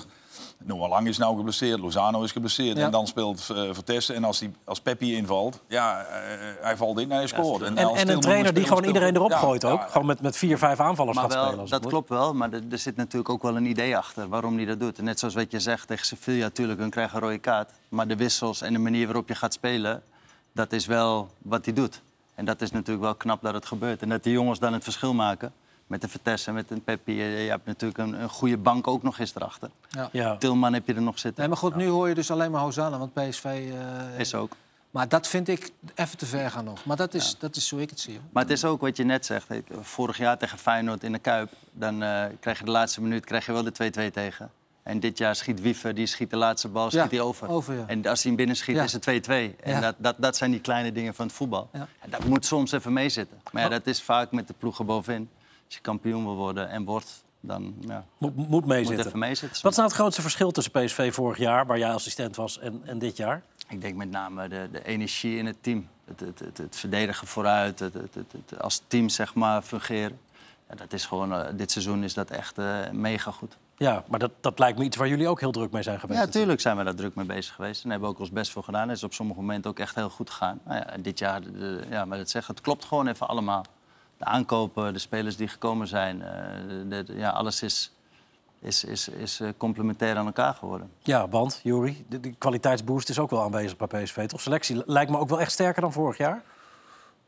Noah 0.65 0.89
Lang 0.89 1.07
is 1.09 1.19
nou 1.19 1.37
geblesseerd, 1.37 1.81
Lozano 1.81 2.23
is 2.23 2.33
geblesseerd. 2.33 2.77
Ja. 2.77 2.85
En 2.85 2.91
dan 2.91 3.07
speelt 3.07 3.51
eh 3.51 3.63
Vertessen. 3.73 4.15
En 4.15 4.25
als, 4.25 4.39
die, 4.39 4.51
als 4.65 4.81
Peppi 4.81 5.17
invalt, 5.17 5.61
ja, 5.69 6.01
eh, 6.01 6.15
hij 6.61 6.77
valt 6.77 6.99
in 6.99 7.11
en 7.11 7.17
hij 7.17 7.27
scoort. 7.27 7.63
En, 7.63 7.77
en 7.77 8.09
een 8.09 8.21
trainer 8.21 8.55
die 8.55 8.65
gewoon 8.65 8.85
iedereen 8.85 9.15
erop 9.17 9.31
Ja, 9.31 9.39
gooit 9.39 9.65
ook. 9.65 9.81
ja, 9.81 9.87
Gewoon 9.89 10.07
met, 10.07 10.21
met 10.21 10.37
vier, 10.37 10.59
vijf 10.59 10.81
aanvallers 10.81 11.17
Maar 11.17 11.25
gaat 11.31 11.33
spelen. 11.41 11.57
wel, 11.57 11.65
dat 11.65 11.71
het 11.71 11.83
moet. 11.83 11.91
klopt 11.93 12.09
wel, 12.09 12.35
maar 12.35 12.53
er, 12.53 12.63
er 12.71 12.79
zit 12.79 12.97
natuurlijk 12.97 13.29
ook 13.31 13.43
wel 13.43 13.57
een 13.57 13.67
idee 13.67 13.97
achter 13.97 14.29
waarom 14.29 14.57
hij 14.57 14.65
dat 14.65 14.81
doet. 14.81 14.99
En 14.99 15.05
net 15.05 15.19
zoals 15.19 15.35
wat 15.35 15.51
je 15.51 15.61
zegt 15.61 15.87
tegen 15.89 16.07
Sevilla, 16.07 16.45
natuurlijk, 16.45 16.81
hun 16.81 16.91
krijgen 16.91 17.17
een 17.17 17.23
rode 17.23 17.39
kaart. 17.39 17.71
Maar 17.89 18.09
de 18.09 18.17
wissels 18.17 18.61
en 18.61 18.73
de 18.73 18.79
manier 18.79 19.07
waarop 19.07 19.29
je 19.29 19.35
gaat 19.35 19.53
spelen, 19.53 20.03
dat 20.53 20.73
is 20.73 20.87
wel 20.87 21.29
wat 21.43 21.65
hij 21.65 21.75
doet. 21.75 22.03
En 22.39 22.45
dat 22.45 22.61
is 22.61 22.71
natuurlijk 22.71 23.05
wel 23.05 23.15
knap 23.15 23.43
dat 23.43 23.55
het 23.55 23.67
gebeurt. 23.67 24.03
En 24.03 24.09
dat 24.09 24.23
die 24.23 24.33
jongens 24.33 24.59
dan 24.59 24.73
het 24.73 24.85
verschil 24.85 25.15
maken. 25.15 25.53
Met 25.87 26.01
de 26.01 26.09
Vertessen, 26.09 26.55
met 26.55 26.71
een 26.71 26.85
Peppi. 26.85 27.13
Je 27.23 27.51
hebt 27.51 27.67
natuurlijk 27.67 27.99
een, 27.99 28.23
een 28.23 28.29
goede 28.29 28.57
bank 28.57 28.87
ook 28.87 29.03
nog 29.03 29.19
eens 29.19 29.35
erachter. 29.35 29.71
Ja. 29.89 30.09
Ja. 30.13 30.37
Tilman 30.37 30.73
heb 30.73 30.87
je 30.87 30.95
er 30.95 31.03
nog 31.03 31.19
zitten. 31.19 31.41
Nee, 31.41 31.49
maar 31.49 31.59
goed, 31.59 31.75
nu 31.77 31.87
hoor 31.89 32.09
je 32.09 32.15
dus 32.15 32.31
alleen 32.31 32.51
maar 32.51 32.61
Hosanna, 32.61 32.99
want 32.99 33.13
PSV... 33.13 33.45
eh, 33.45 34.19
Is 34.21 34.35
ook. 34.35 34.53
Maar 34.91 35.09
dat 35.09 35.27
vind 35.29 35.49
ik 35.49 35.71
even 35.95 36.19
te 36.19 36.27
ver 36.27 36.51
gaan 36.51 36.65
nog. 36.65 36.85
Maar 36.85 36.97
dat 36.97 37.15
is, 37.15 37.37
dat 37.39 37.57
is 37.57 37.71
hoe 37.71 37.81
ik 37.81 37.91
het 37.91 38.01
zie. 38.01 38.15
hoor. 38.15 38.23
Maar 38.33 38.43
het 38.43 38.53
is 38.53 38.65
ook 38.65 38.81
wat 38.81 38.97
je 38.97 39.05
net 39.05 39.27
zegt. 39.27 39.47
Vorig 39.81 40.19
jaar 40.19 40.39
tegen 40.39 40.59
Feyenoord 40.59 41.03
in 41.05 41.13
de 41.13 41.19
Kuip... 41.19 41.51
dan 41.73 42.03
eh, 42.03 42.25
krijg 42.41 42.59
je 42.59 42.65
de 42.65 42.71
laatste 42.71 43.01
minuut 43.03 43.25
krijg 43.25 43.47
je 43.47 43.53
wel 43.53 43.63
de 43.63 43.91
2-2 44.09 44.13
tegen. 44.13 44.51
En 44.89 45.01
dit 45.01 45.19
jaar 45.19 45.37
schiet 45.37 45.61
Wiever, 45.61 45.95
die 45.95 46.07
schiet 46.07 46.31
de 46.31 46.37
laatste 46.37 46.69
bal, 46.69 46.85
Ja, 46.85 46.91
schiet 46.91 47.11
hij 47.11 47.21
over. 47.21 47.49
over, 47.49 47.75
ja. 47.75 47.85
En 47.87 48.07
als 48.07 48.19
hij 48.23 48.29
hem 48.29 48.37
binnen 48.37 48.57
schiet, 48.57 48.77
Ja. 48.77 48.83
is 48.83 48.93
het 48.93 49.03
2-2. 49.03 49.57
En 49.61 49.73
Ja. 49.73 49.81
dat, 49.81 49.95
dat, 49.99 50.15
dat 50.19 50.37
zijn 50.37 50.51
die 50.51 50.61
kleine 50.61 50.93
dingen 50.93 51.15
van 51.15 51.27
het 51.27 51.35
voetbal. 51.35 51.69
Ja. 51.73 51.89
En 51.99 52.11
dat 52.11 52.25
moet 52.25 52.45
soms 52.45 52.73
even 52.73 52.93
meezitten. 52.93 53.41
Maar 53.53 53.63
ja, 53.63 53.69
dat 53.69 53.87
is 53.87 54.03
vaak 54.03 54.33
met 54.33 54.47
de 54.47 54.55
ploegen 54.59 54.87
bovenin. 54.87 55.29
Als 55.67 55.75
je 55.75 55.81
kampioen 55.81 56.25
wil 56.25 56.35
worden 56.37 56.69
en 56.71 56.85
wordt, 56.85 57.25
dan 57.41 57.75
ja, 57.81 58.05
Moet, 58.19 58.37
moet 58.37 58.49
moet 58.49 58.67
meezitten. 58.67 59.07
even 59.07 59.19
meezitten. 59.19 59.63
Wat 59.63 59.71
is 59.71 59.77
nou 59.79 59.89
het 59.89 59.99
grootste 59.99 60.23
verschil 60.23 60.51
tussen 60.51 60.73
PSV 60.73 61.15
vorig 61.15 61.39
jaar, 61.39 61.67
waar 61.67 61.79
jij 61.79 61.93
assistent 61.93 62.37
was, 62.37 62.59
en, 62.59 62.81
en 62.85 62.99
dit 62.99 63.17
jaar? 63.17 63.43
Ik 63.69 63.81
denk 63.81 63.97
met 63.97 64.11
name 64.11 64.49
de, 64.49 64.69
de 64.73 64.85
energie 64.85 65.37
in 65.39 65.47
het 65.47 65.57
team. 65.61 65.89
Het, 66.05 66.21
het, 66.21 66.39
het, 66.39 66.59
het 66.59 66.77
verdedigen 66.77 67.27
vooruit, 67.27 67.79
het, 67.79 67.95
het, 67.95 68.15
het, 68.15 68.33
het 68.33 68.61
als 68.63 68.83
team 68.87 69.09
zeg 69.09 69.35
maar 69.35 69.63
fungeren. 69.63 70.19
Ja, 70.69 70.75
dat 70.75 70.93
is 70.93 71.07
gewoon, 71.07 71.33
eh, 71.33 71.47
dit 71.57 71.71
seizoen 71.71 72.05
is 72.05 72.15
dat 72.15 72.31
echt 72.31 72.59
eh, 72.59 72.91
mega 72.93 73.31
goed. 73.31 73.57
Ja, 73.79 74.05
maar 74.09 74.19
dat, 74.19 74.31
dat 74.41 74.59
lijkt 74.59 74.79
me 74.79 74.85
iets 74.85 74.97
waar 74.97 75.09
jullie 75.09 75.29
ook 75.29 75.41
heel 75.41 75.51
druk 75.53 75.71
mee 75.71 75.83
zijn 75.83 76.01
geweest. 76.01 76.19
Ja, 76.21 76.25
natuurlijk 76.27 76.61
zijn 76.61 76.77
we 76.77 76.85
daar 76.85 76.95
druk 76.95 77.15
mee 77.15 77.27
bezig 77.27 77.55
geweest. 77.55 77.85
En 77.85 77.91
hebben 77.91 78.09
we 78.09 78.15
ook 78.15 78.21
ons 78.21 78.31
best 78.31 78.51
voor 78.53 78.63
gedaan. 78.65 78.89
Het 78.89 78.97
is 78.97 79.05
op 79.05 79.13
sommige 79.13 79.41
momenten 79.41 79.71
ook 79.71 79.79
echt 79.79 79.95
heel 79.95 80.11
goed 80.11 80.31
gegaan. 80.31 80.61
Nou 80.65 80.77
ja, 80.79 80.97
dit 81.01 81.19
jaar, 81.19 81.41
de- 81.43 81.83
ja, 81.91 82.05
maar 82.05 82.19
dat 82.19 82.31
zeggen, 82.31 82.55
het 82.55 82.63
klopt 82.65 82.85
gewoon 82.85 83.07
even 83.07 83.29
allemaal. 83.29 83.65
De 84.17 84.25
aankopen, 84.25 84.93
de 84.93 84.99
spelers 84.99 85.37
die 85.37 85.49
gekomen 85.49 85.87
zijn, 85.89 86.23
eh, 86.23 86.29
de- 86.89 87.05
de- 87.05 87.15
ja, 87.17 87.31
alles 87.31 87.63
is, 87.63 87.93
is, 88.61 88.85
is, 88.85 89.09
is 89.09 89.41
eh, 89.41 89.49
complementair 89.57 90.17
aan 90.17 90.27
elkaar 90.27 90.55
geworden. 90.55 90.91
Ja, 91.03 91.29
want, 91.29 91.61
Juri, 91.63 92.05
de, 92.09 92.21
de 92.21 92.33
kwaliteitsboost 92.33 93.09
is 93.09 93.19
ook 93.19 93.31
wel 93.31 93.43
aanwezig 93.43 93.77
bij 93.77 94.03
PSV. 94.03 94.27
Toch? 94.27 94.41
Selectie 94.41 94.83
lijkt 94.87 95.11
me 95.11 95.19
ook 95.19 95.29
wel 95.29 95.41
echt 95.41 95.53
sterker 95.53 95.83
dan 95.83 95.93
vorig 95.93 96.17
jaar. 96.17 96.43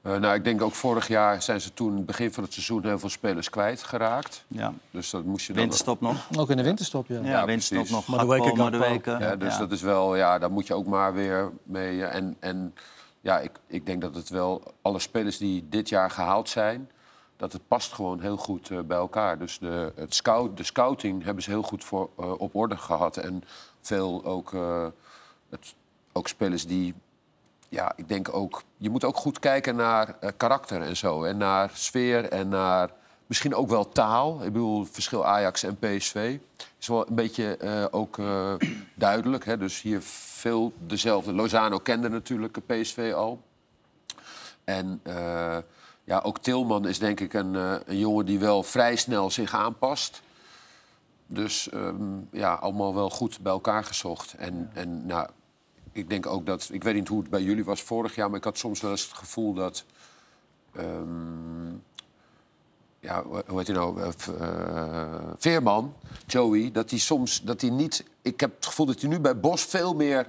Eh, 0.02 0.16
nou, 0.16 0.34
ik 0.34 0.44
denk 0.44 0.62
ook 0.62 0.72
vorig 0.74 1.08
jaar 1.08 1.42
zijn 1.42 1.60
ze 1.60 1.74
toen, 1.74 2.04
begin 2.04 2.32
van 2.32 2.42
het 2.44 2.52
seizoen, 2.52 2.84
heel 2.84 2.98
veel 2.98 3.08
spelers 3.08 3.50
kwijtgeraakt. 3.50 4.44
Ja. 4.48 4.72
Dus 4.90 5.10
dat 5.10 5.24
moest 5.24 5.46
je 5.46 5.52
dan... 5.52 5.60
Winterstop 5.62 6.00
nog. 6.00 6.28
Ook 6.38 6.50
in 6.50 6.56
de 6.56 6.62
winterstop, 6.62 7.06
ja. 7.06 7.20
Ja, 7.20 7.26
Ja, 7.26 7.44
winterstop 7.44 7.76
precies. 7.78 7.94
nog. 7.94 8.06
Madueke, 8.16 8.44
Gakpo, 8.46 8.62
Gakpo. 8.62 8.78
Madueke. 8.78 9.16
Ja, 9.18 9.36
dus 9.36 9.52
Ja. 9.52 9.58
dat 9.58 9.72
is 9.72 9.82
wel, 9.82 10.16
ja, 10.16 10.38
daar 10.38 10.50
moet 10.50 10.66
je 10.66 10.74
ook 10.74 10.86
maar 10.86 11.14
weer 11.14 11.50
mee. 11.62 12.04
eh, 12.04 12.14
En, 12.14 12.36
en 12.40 12.74
ja, 13.20 13.38
ik, 13.38 13.50
ik 13.66 13.86
denk 13.86 14.00
dat 14.02 14.14
het 14.14 14.28
wel, 14.28 14.62
alle 14.82 14.98
spelers 14.98 15.38
die 15.38 15.66
dit 15.68 15.88
jaar 15.88 16.10
gehaald 16.10 16.48
zijn, 16.48 16.90
dat 17.36 17.52
het 17.52 17.68
past 17.68 17.92
gewoon 17.92 18.20
heel 18.20 18.36
goed 18.36 18.70
eh, 18.70 18.78
bij 18.80 18.96
elkaar. 18.98 19.38
Dus 19.38 19.58
de, 19.58 19.92
het 19.96 20.14
scout, 20.14 20.56
de 20.56 20.64
scouting 20.64 21.24
hebben 21.24 21.42
ze 21.42 21.50
heel 21.50 21.62
goed 21.62 21.84
voor, 21.84 22.10
op 22.16 22.54
orde 22.54 22.76
gehad. 22.76 23.16
En 23.16 23.42
veel 23.80 24.24
ook, 24.24 24.54
eh, 24.54 24.86
het, 25.50 25.74
ook 26.12 26.28
spelers 26.28 26.66
die, 26.66 26.94
ja, 27.70 27.92
ik 27.96 28.08
denk 28.08 28.34
ook, 28.34 28.62
je 28.76 28.90
moet 28.90 29.04
ook 29.04 29.16
goed 29.16 29.38
kijken 29.38 29.76
naar 29.76 30.16
eh, 30.20 30.30
karakter 30.36 30.82
en 30.82 30.96
zo. 30.96 31.24
En 31.24 31.36
naar 31.36 31.70
sfeer 31.72 32.28
en 32.28 32.48
naar 32.48 32.90
misschien 33.26 33.54
ook 33.54 33.68
wel 33.68 33.88
taal. 33.88 34.44
Ik 34.44 34.52
bedoel, 34.52 34.84
verschil 34.84 35.26
Ajax 35.26 35.62
en 35.62 35.78
PSV 35.78 36.38
is 36.78 36.86
wel 36.86 37.08
een 37.08 37.14
beetje 37.14 37.56
eh, 37.56 37.84
ook 37.90 38.18
eh, 38.18 38.52
duidelijk. 38.94 39.44
Hè? 39.44 39.56
Dus 39.56 39.82
hier 39.82 40.02
veel 40.02 40.72
dezelfde. 40.78 41.32
Lozano 41.32 41.78
kende 41.78 42.08
natuurlijk 42.08 42.58
PSV 42.66 43.12
al. 43.14 43.42
En 44.64 45.02
ja, 46.04 46.20
ook 46.22 46.38
Tilman 46.38 46.88
is 46.88 46.98
denk 46.98 47.20
ik 47.20 47.34
een, 47.34 47.54
een 47.54 47.98
jongen 47.98 48.26
die 48.26 48.38
wel 48.38 48.62
vrij 48.62 48.96
snel 48.96 49.30
zich 49.30 49.54
aanpast. 49.54 50.22
Dus 51.26 51.68
ehm, 51.68 52.18
ja, 52.30 52.54
allemaal 52.54 52.94
wel 52.94 53.10
goed 53.10 53.40
bij 53.40 53.52
elkaar 53.52 53.84
gezocht. 53.84 54.34
En, 54.34 54.70
en 54.74 55.06
nou, 55.06 55.28
ik 55.92 56.08
denk 56.08 56.26
ook 56.26 56.46
dat... 56.46 56.68
Ik 56.72 56.82
weet 56.82 56.94
niet 56.94 57.08
hoe 57.08 57.20
het 57.20 57.30
bij 57.30 57.42
jullie 57.42 57.64
was 57.64 57.82
vorig 57.82 58.14
jaar... 58.14 58.28
maar 58.28 58.38
ik 58.38 58.44
had 58.44 58.58
soms 58.58 58.80
wel 58.80 58.90
eens 58.90 59.02
het 59.02 59.12
gevoel 59.12 59.54
dat... 59.54 59.84
ehm, 60.72 61.72
ja, 63.00 63.22
hoe 63.22 63.58
heet 63.58 63.66
hij 63.66 63.76
nou? 63.76 64.00
Eh, 64.00 64.08
eh, 64.40 65.22
Veerman, 65.38 65.94
Joey, 66.26 66.70
dat 66.72 66.90
hij 66.90 66.98
soms... 66.98 67.42
Dat 67.42 67.60
hij 67.60 67.70
niet, 67.70 68.04
ik 68.22 68.40
heb 68.40 68.54
het 68.56 68.66
gevoel 68.66 68.86
dat 68.86 69.00
hij 69.00 69.10
nu 69.10 69.20
bij 69.20 69.40
Bos 69.40 69.62
veel 69.62 69.94
meer... 69.94 70.26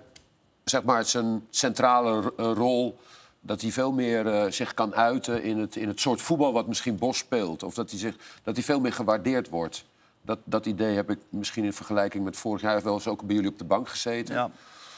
zeg 0.64 0.84
maar, 0.84 1.06
zijn 1.06 1.48
centrale 1.50 2.34
eh, 2.38 2.52
rol... 2.54 3.00
dat 3.40 3.62
hij 3.62 3.72
veel 3.72 3.92
meer 3.92 4.52
zich 4.54 4.74
kan 4.74 4.96
uiten 4.96 5.44
in 5.44 5.58
het, 5.58 5.76
in 5.76 5.88
het 5.88 6.00
soort 6.00 6.22
voetbal... 6.22 6.54
wat 6.54 6.68
misschien 6.68 6.98
Bos 6.98 7.18
speelt. 7.18 7.64
Of 7.64 7.74
dat 7.74 7.90
hij, 7.90 8.00
zich, 8.00 8.16
dat 8.44 8.56
hij 8.56 8.64
veel 8.64 8.80
meer 8.80 8.94
gewaardeerd 8.94 9.50
wordt. 9.50 9.86
Dat, 10.22 10.40
dat 10.44 10.66
idee 10.66 10.96
heb 10.96 11.10
ik 11.10 11.20
misschien 11.30 11.64
in 11.64 11.74
vergelijking 11.74 12.24
met 12.24 12.38
vorig 12.38 12.62
jaar... 12.62 12.82
Wel 12.82 12.94
eens 12.94 13.08
ook 13.08 13.24
bij 13.24 13.36
jullie 13.36 13.52
op 13.52 13.58
de 13.58 13.64
bank 13.64 13.90
gezeten. 13.90 14.36
Ja. 14.36 14.52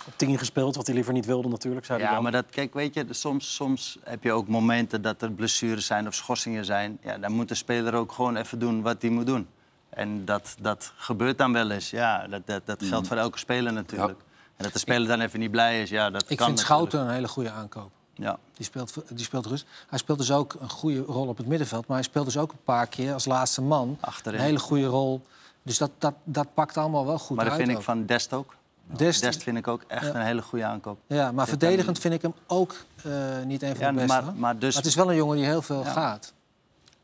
Op 0.06 0.14
10 0.16 0.38
gespeeld, 0.38 0.76
wat 0.76 0.86
hij 0.86 0.96
liever 0.96 1.14
niet 1.14 1.26
wilde 1.26 1.48
natuurlijk, 1.48 1.86
zei 1.86 1.98
hij 2.00 2.08
Ja, 2.08 2.14
dan. 2.14 2.24
maar 2.24 2.32
dat, 2.32 2.46
kijk, 2.50 2.74
weet 2.74 2.94
je, 2.94 3.06
soms, 3.10 3.56
soms 3.56 3.98
heb 4.04 4.24
je 4.24 4.32
ook 4.32 4.48
momenten 4.48 5.02
dat 5.02 5.22
er 5.22 5.32
blessures 5.32 5.86
zijn 5.86 6.08
of 6.08 6.14
schorsingen 6.14 6.66
zijn. 6.66 6.98
Ja, 7.04 7.18
dan 7.18 7.32
moet 7.32 7.48
de 7.48 7.56
speler 7.56 7.94
ook 7.94 8.12
gewoon 8.12 8.36
even 8.36 8.60
doen 8.60 8.82
wat 8.82 9.02
hij 9.02 9.12
moet 9.12 9.26
doen. 9.26 9.48
En 9.90 10.26
dat, 10.26 10.56
dat 10.62 10.94
gebeurt 10.96 11.38
dan 11.38 11.54
wel 11.54 11.70
eens. 11.72 11.90
Ja, 11.90 12.28
dat, 12.28 12.42
dat, 12.46 12.62
dat 12.66 12.84
geldt 12.84 13.08
voor 13.08 13.18
elke 13.18 13.38
speler 13.38 13.74
natuurlijk. 13.74 14.20
En 14.56 14.64
dat 14.64 14.74
de 14.74 14.80
speler 14.80 15.08
dan 15.08 15.22
even 15.22 15.40
niet 15.40 15.52
blij 15.52 15.82
is, 15.82 15.90
ja, 15.90 16.10
dat 16.10 16.22
Ik 16.22 16.38
kan 16.38 16.48
vind 16.48 16.60
natuurlijk. 16.60 16.66
Schouten 16.68 17.00
een 17.00 17.14
hele 17.14 17.28
goede 17.28 17.52
aankoop. 17.52 17.92
Ja. 18.16 18.38
Die 18.54 18.66
speelt, 18.66 18.94
die 19.10 19.26
speelt 19.26 19.46
rust. 19.46 19.66
Hij 19.88 20.00
speelt 20.00 20.18
dus 20.18 20.32
ook 20.32 20.54
een 20.60 20.70
goede 20.70 21.00
rol 21.02 21.28
op 21.28 21.38
het 21.38 21.48
middenveld. 21.48 21.88
Maar 21.88 21.96
hij 21.98 22.06
speelt 22.06 22.26
dus 22.26 22.38
ook 22.38 22.52
een 22.52 22.64
paar 22.64 22.88
keer 22.88 23.14
als 23.14 23.26
laatste 23.26 23.62
man. 23.62 23.98
Achterin. 24.00 24.40
Een 24.40 24.46
hele 24.46 24.60
goede 24.60 24.86
rol. 24.86 25.22
Dus 25.64 25.78
dat, 25.78 25.92
dat, 25.98 26.14
dat 26.24 26.54
pakt 26.54 26.78
allemaal 26.78 27.06
wel 27.06 27.20
goed 27.20 27.36
Maar 27.36 27.46
dat 27.46 27.54
uit. 27.54 27.64
vind 27.64 27.78
ik 27.78 27.84
van 27.84 28.06
Dest 28.06 28.34
ook. 28.34 28.56
Dest, 28.86 29.22
Dest 29.22 29.44
vind 29.44 29.58
ik 29.58 29.68
ook 29.68 29.84
echt 29.88 30.06
Ja. 30.06 30.16
een 30.16 30.26
hele 30.26 30.42
goede 30.42 30.66
aankoop. 30.66 31.00
ja, 31.08 31.32
maar 31.32 31.46
Dit 31.46 31.58
verdedigend 31.60 32.00
vind 32.00 32.14
ik 32.14 32.22
hem 32.22 32.34
ook 32.48 32.76
eh, 33.04 33.12
niet 33.46 33.62
een 33.62 33.76
van 33.76 33.86
Ja, 33.86 33.92
de 33.92 34.06
beste. 34.06 34.32
maar- 34.36 34.58
dus- 34.58 34.76
het 34.76 34.86
is 34.86 34.96
wel 34.96 35.10
een 35.10 35.16
jongen 35.16 35.36
die 35.38 35.46
heel 35.46 35.62
veel 35.62 35.84
Ja. 35.84 35.92
gaat. 35.92 36.34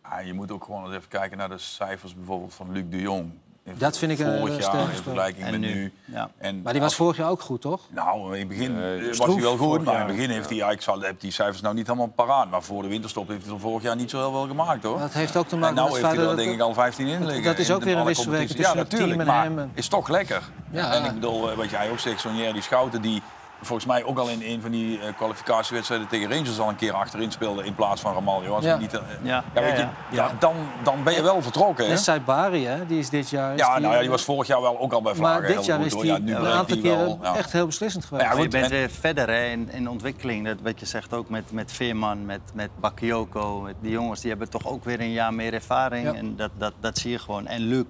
Ja, 0.04 0.20
je 0.20 0.34
moet 0.34 0.52
ook 0.52 0.64
gewoon 0.64 0.86
eens 0.86 0.96
even 0.96 1.08
kijken 1.08 1.38
naar 1.38 1.50
de 1.50 1.58
cijfers 1.58 2.16
bijvoorbeeld 2.16 2.54
van 2.54 2.72
Luc 2.72 2.84
de 2.90 3.02
Jong. 3.02 3.32
Dat 3.78 3.98
vind 3.98 4.12
ik 4.12 4.20
een 4.20 4.38
vorig 4.40 4.58
hele 4.58 4.72
jaar 4.78 4.82
in 4.82 4.88
vergelijking 4.96 5.46
En 5.46 5.52
met 5.52 5.60
nu, 5.60 5.74
nu. 5.74 5.92
ja. 6.06 6.30
En 6.38 6.62
Maar 6.62 6.74
die 6.74 6.82
was 6.82 6.96
vorig 6.96 7.18
jaar 7.18 7.30
ook 7.30 7.42
goed, 7.42 7.62
toch? 7.62 7.82
Nou, 7.90 8.34
in 8.34 8.40
het 8.40 8.48
begin 8.48 8.84
eh, 8.84 9.08
was 9.08 9.16
Stroef 9.16 9.34
hij 9.34 9.44
wel 9.44 9.58
goed, 9.58 9.84
maar 9.84 9.94
in 9.94 10.00
het 10.00 10.16
begin 10.16 10.30
heeft 10.30 10.50
hij, 10.50 10.58
ja, 10.58 10.70
ik 10.70 10.82
zal, 10.82 11.02
heb 11.02 11.20
die 11.20 11.32
cijfers 11.32 11.62
nou 11.62 11.76
niet 11.76 11.88
helemaal 11.88 12.08
paraat, 12.08 12.50
maar 12.50 12.62
voor 12.64 12.82
de 12.82 12.88
winterstop 12.88 13.28
heeft 13.28 13.46
hij 13.46 13.54
er 13.54 13.60
vorig 13.60 13.84
jaar 13.84 13.96
niet 13.96 14.10
zo 14.10 14.18
heel 14.18 14.32
veel 14.32 14.48
gemaakt 14.48 14.84
hoor. 14.84 15.00
Dat 15.00 15.14
heeft 15.14 15.38
ook 15.38 15.48
te 15.48 15.54
en 15.54 15.60
maken 15.60 15.76
nou 15.76 15.92
met 15.92 16.02
heeft 16.02 16.16
hij 16.16 16.26
er 16.28 16.36
denk 16.36 16.52
ik 16.52 16.60
al 16.62 16.74
15 16.74 17.08
in 17.08 17.26
liggen. 17.26 17.44
dat 17.44 17.58
is 17.60 17.72
ook 17.72 17.84
weer 17.84 17.98
een 17.98 18.06
wisselwerking. 18.06 18.50
Ja, 18.50 18.56
tussen 18.56 18.78
het 18.80 18.92
natuurlijk, 18.92 19.20
team 19.20 19.28
en 19.30 19.36
maar 19.36 19.44
hem 19.44 19.60
en- 19.60 19.72
is 19.74 19.88
toch 19.88 20.08
lekker. 20.10 20.42
Ja. 20.72 20.94
En 20.94 21.06
ik 21.06 21.14
bedoel, 21.14 21.52
eh, 21.52 21.58
wat 21.58 21.70
jij 21.70 21.90
ook 21.92 22.00
zegt, 22.00 22.20
Sonier, 22.20 22.54
die 22.54 22.62
Schouten 22.62 23.02
die 23.02 23.22
volgens 23.62 23.88
mij 23.88 24.04
ook 24.04 24.18
al 24.18 24.30
in 24.30 24.42
een 24.44 24.62
van 24.62 24.72
die 24.72 25.00
eh, 25.00 25.16
kwalificatiewedstrijden 25.16 26.08
tegen 26.08 26.30
Rangers 26.32 26.60
al 26.60 26.70
een 26.70 26.76
keer 26.76 26.94
achterin 26.94 27.32
speelde 27.32 27.64
in 27.64 27.76
plaats 27.76 28.02
van 28.02 28.14
Ramaljo. 28.14 28.54
Als 28.56 28.64
Ja. 28.64 28.70
hij 28.72 28.80
niet, 28.80 28.94
eh, 28.94 29.00
Ja, 29.24 29.44
ja, 29.54 29.62
weet 29.62 29.72
ja, 29.72 29.76
je, 29.78 29.82
ja. 29.82 30.26
ja, 30.28 30.32
dan, 30.40 30.54
dan 30.84 31.04
ben 31.04 31.14
je 31.14 31.22
wel 31.22 31.42
vertrokken. 31.42 31.86
Hè? 31.86 31.92
En 31.92 31.98
Saibari, 31.98 32.66
hè, 32.66 32.86
die 32.86 33.00
is 33.00 33.10
dit 33.10 33.30
jaar... 33.30 33.54
is 33.54 33.60
Ja, 33.60 33.74
die- 33.74 33.82
nou 33.82 33.94
ja, 33.94 34.00
die 34.02 34.10
was 34.10 34.24
vorig 34.24 34.48
jaar 34.48 34.62
wel 34.62 34.80
ook 34.80 34.94
al 34.94 35.02
bij 35.02 35.16
Vlagen 35.16 35.42
Maar 35.42 35.52
dit 35.56 35.66
jaar 35.66 35.82
is 35.86 35.94
hoor. 35.94 36.02
hij 36.04 36.12
Ja, 36.12 36.18
nu 36.18 36.36
een 36.36 36.46
aantal 36.48 36.78
keren 36.78 37.20
echt 37.36 37.52
heel 37.52 37.66
beslissend 37.66 38.06
geweest. 38.06 38.26
Ja, 38.28 38.34
Maar 38.34 38.42
je 38.44 38.48
bent 38.50 38.64
en- 38.64 38.70
weer 38.70 38.90
verder 38.90 39.28
hè, 39.28 39.46
in, 39.46 39.70
in 39.72 39.90
ontwikkeling. 39.90 40.46
Dat, 40.46 40.58
wat 40.64 40.80
je 40.80 40.86
zegt 40.86 41.14
ook 41.14 41.30
met, 41.30 41.52
met 41.52 41.72
Veerman, 41.72 42.26
met, 42.26 42.42
met 42.54 42.70
Bakayoko. 42.80 43.60
Met 43.62 43.76
die 43.82 43.92
jongens 43.92 44.20
die 44.22 44.30
hebben 44.30 44.50
toch 44.50 44.68
ook 44.68 44.84
weer 44.84 45.00
een 45.00 45.12
jaar 45.12 45.34
meer 45.34 45.54
ervaring. 45.54 46.06
Ja. 46.06 46.14
En 46.14 46.36
dat, 46.36 46.52
dat, 46.58 46.74
dat 46.80 46.98
zie 46.98 47.12
je 47.12 47.20
gewoon. 47.20 47.48
En 47.48 47.62
Luc. 47.62 47.86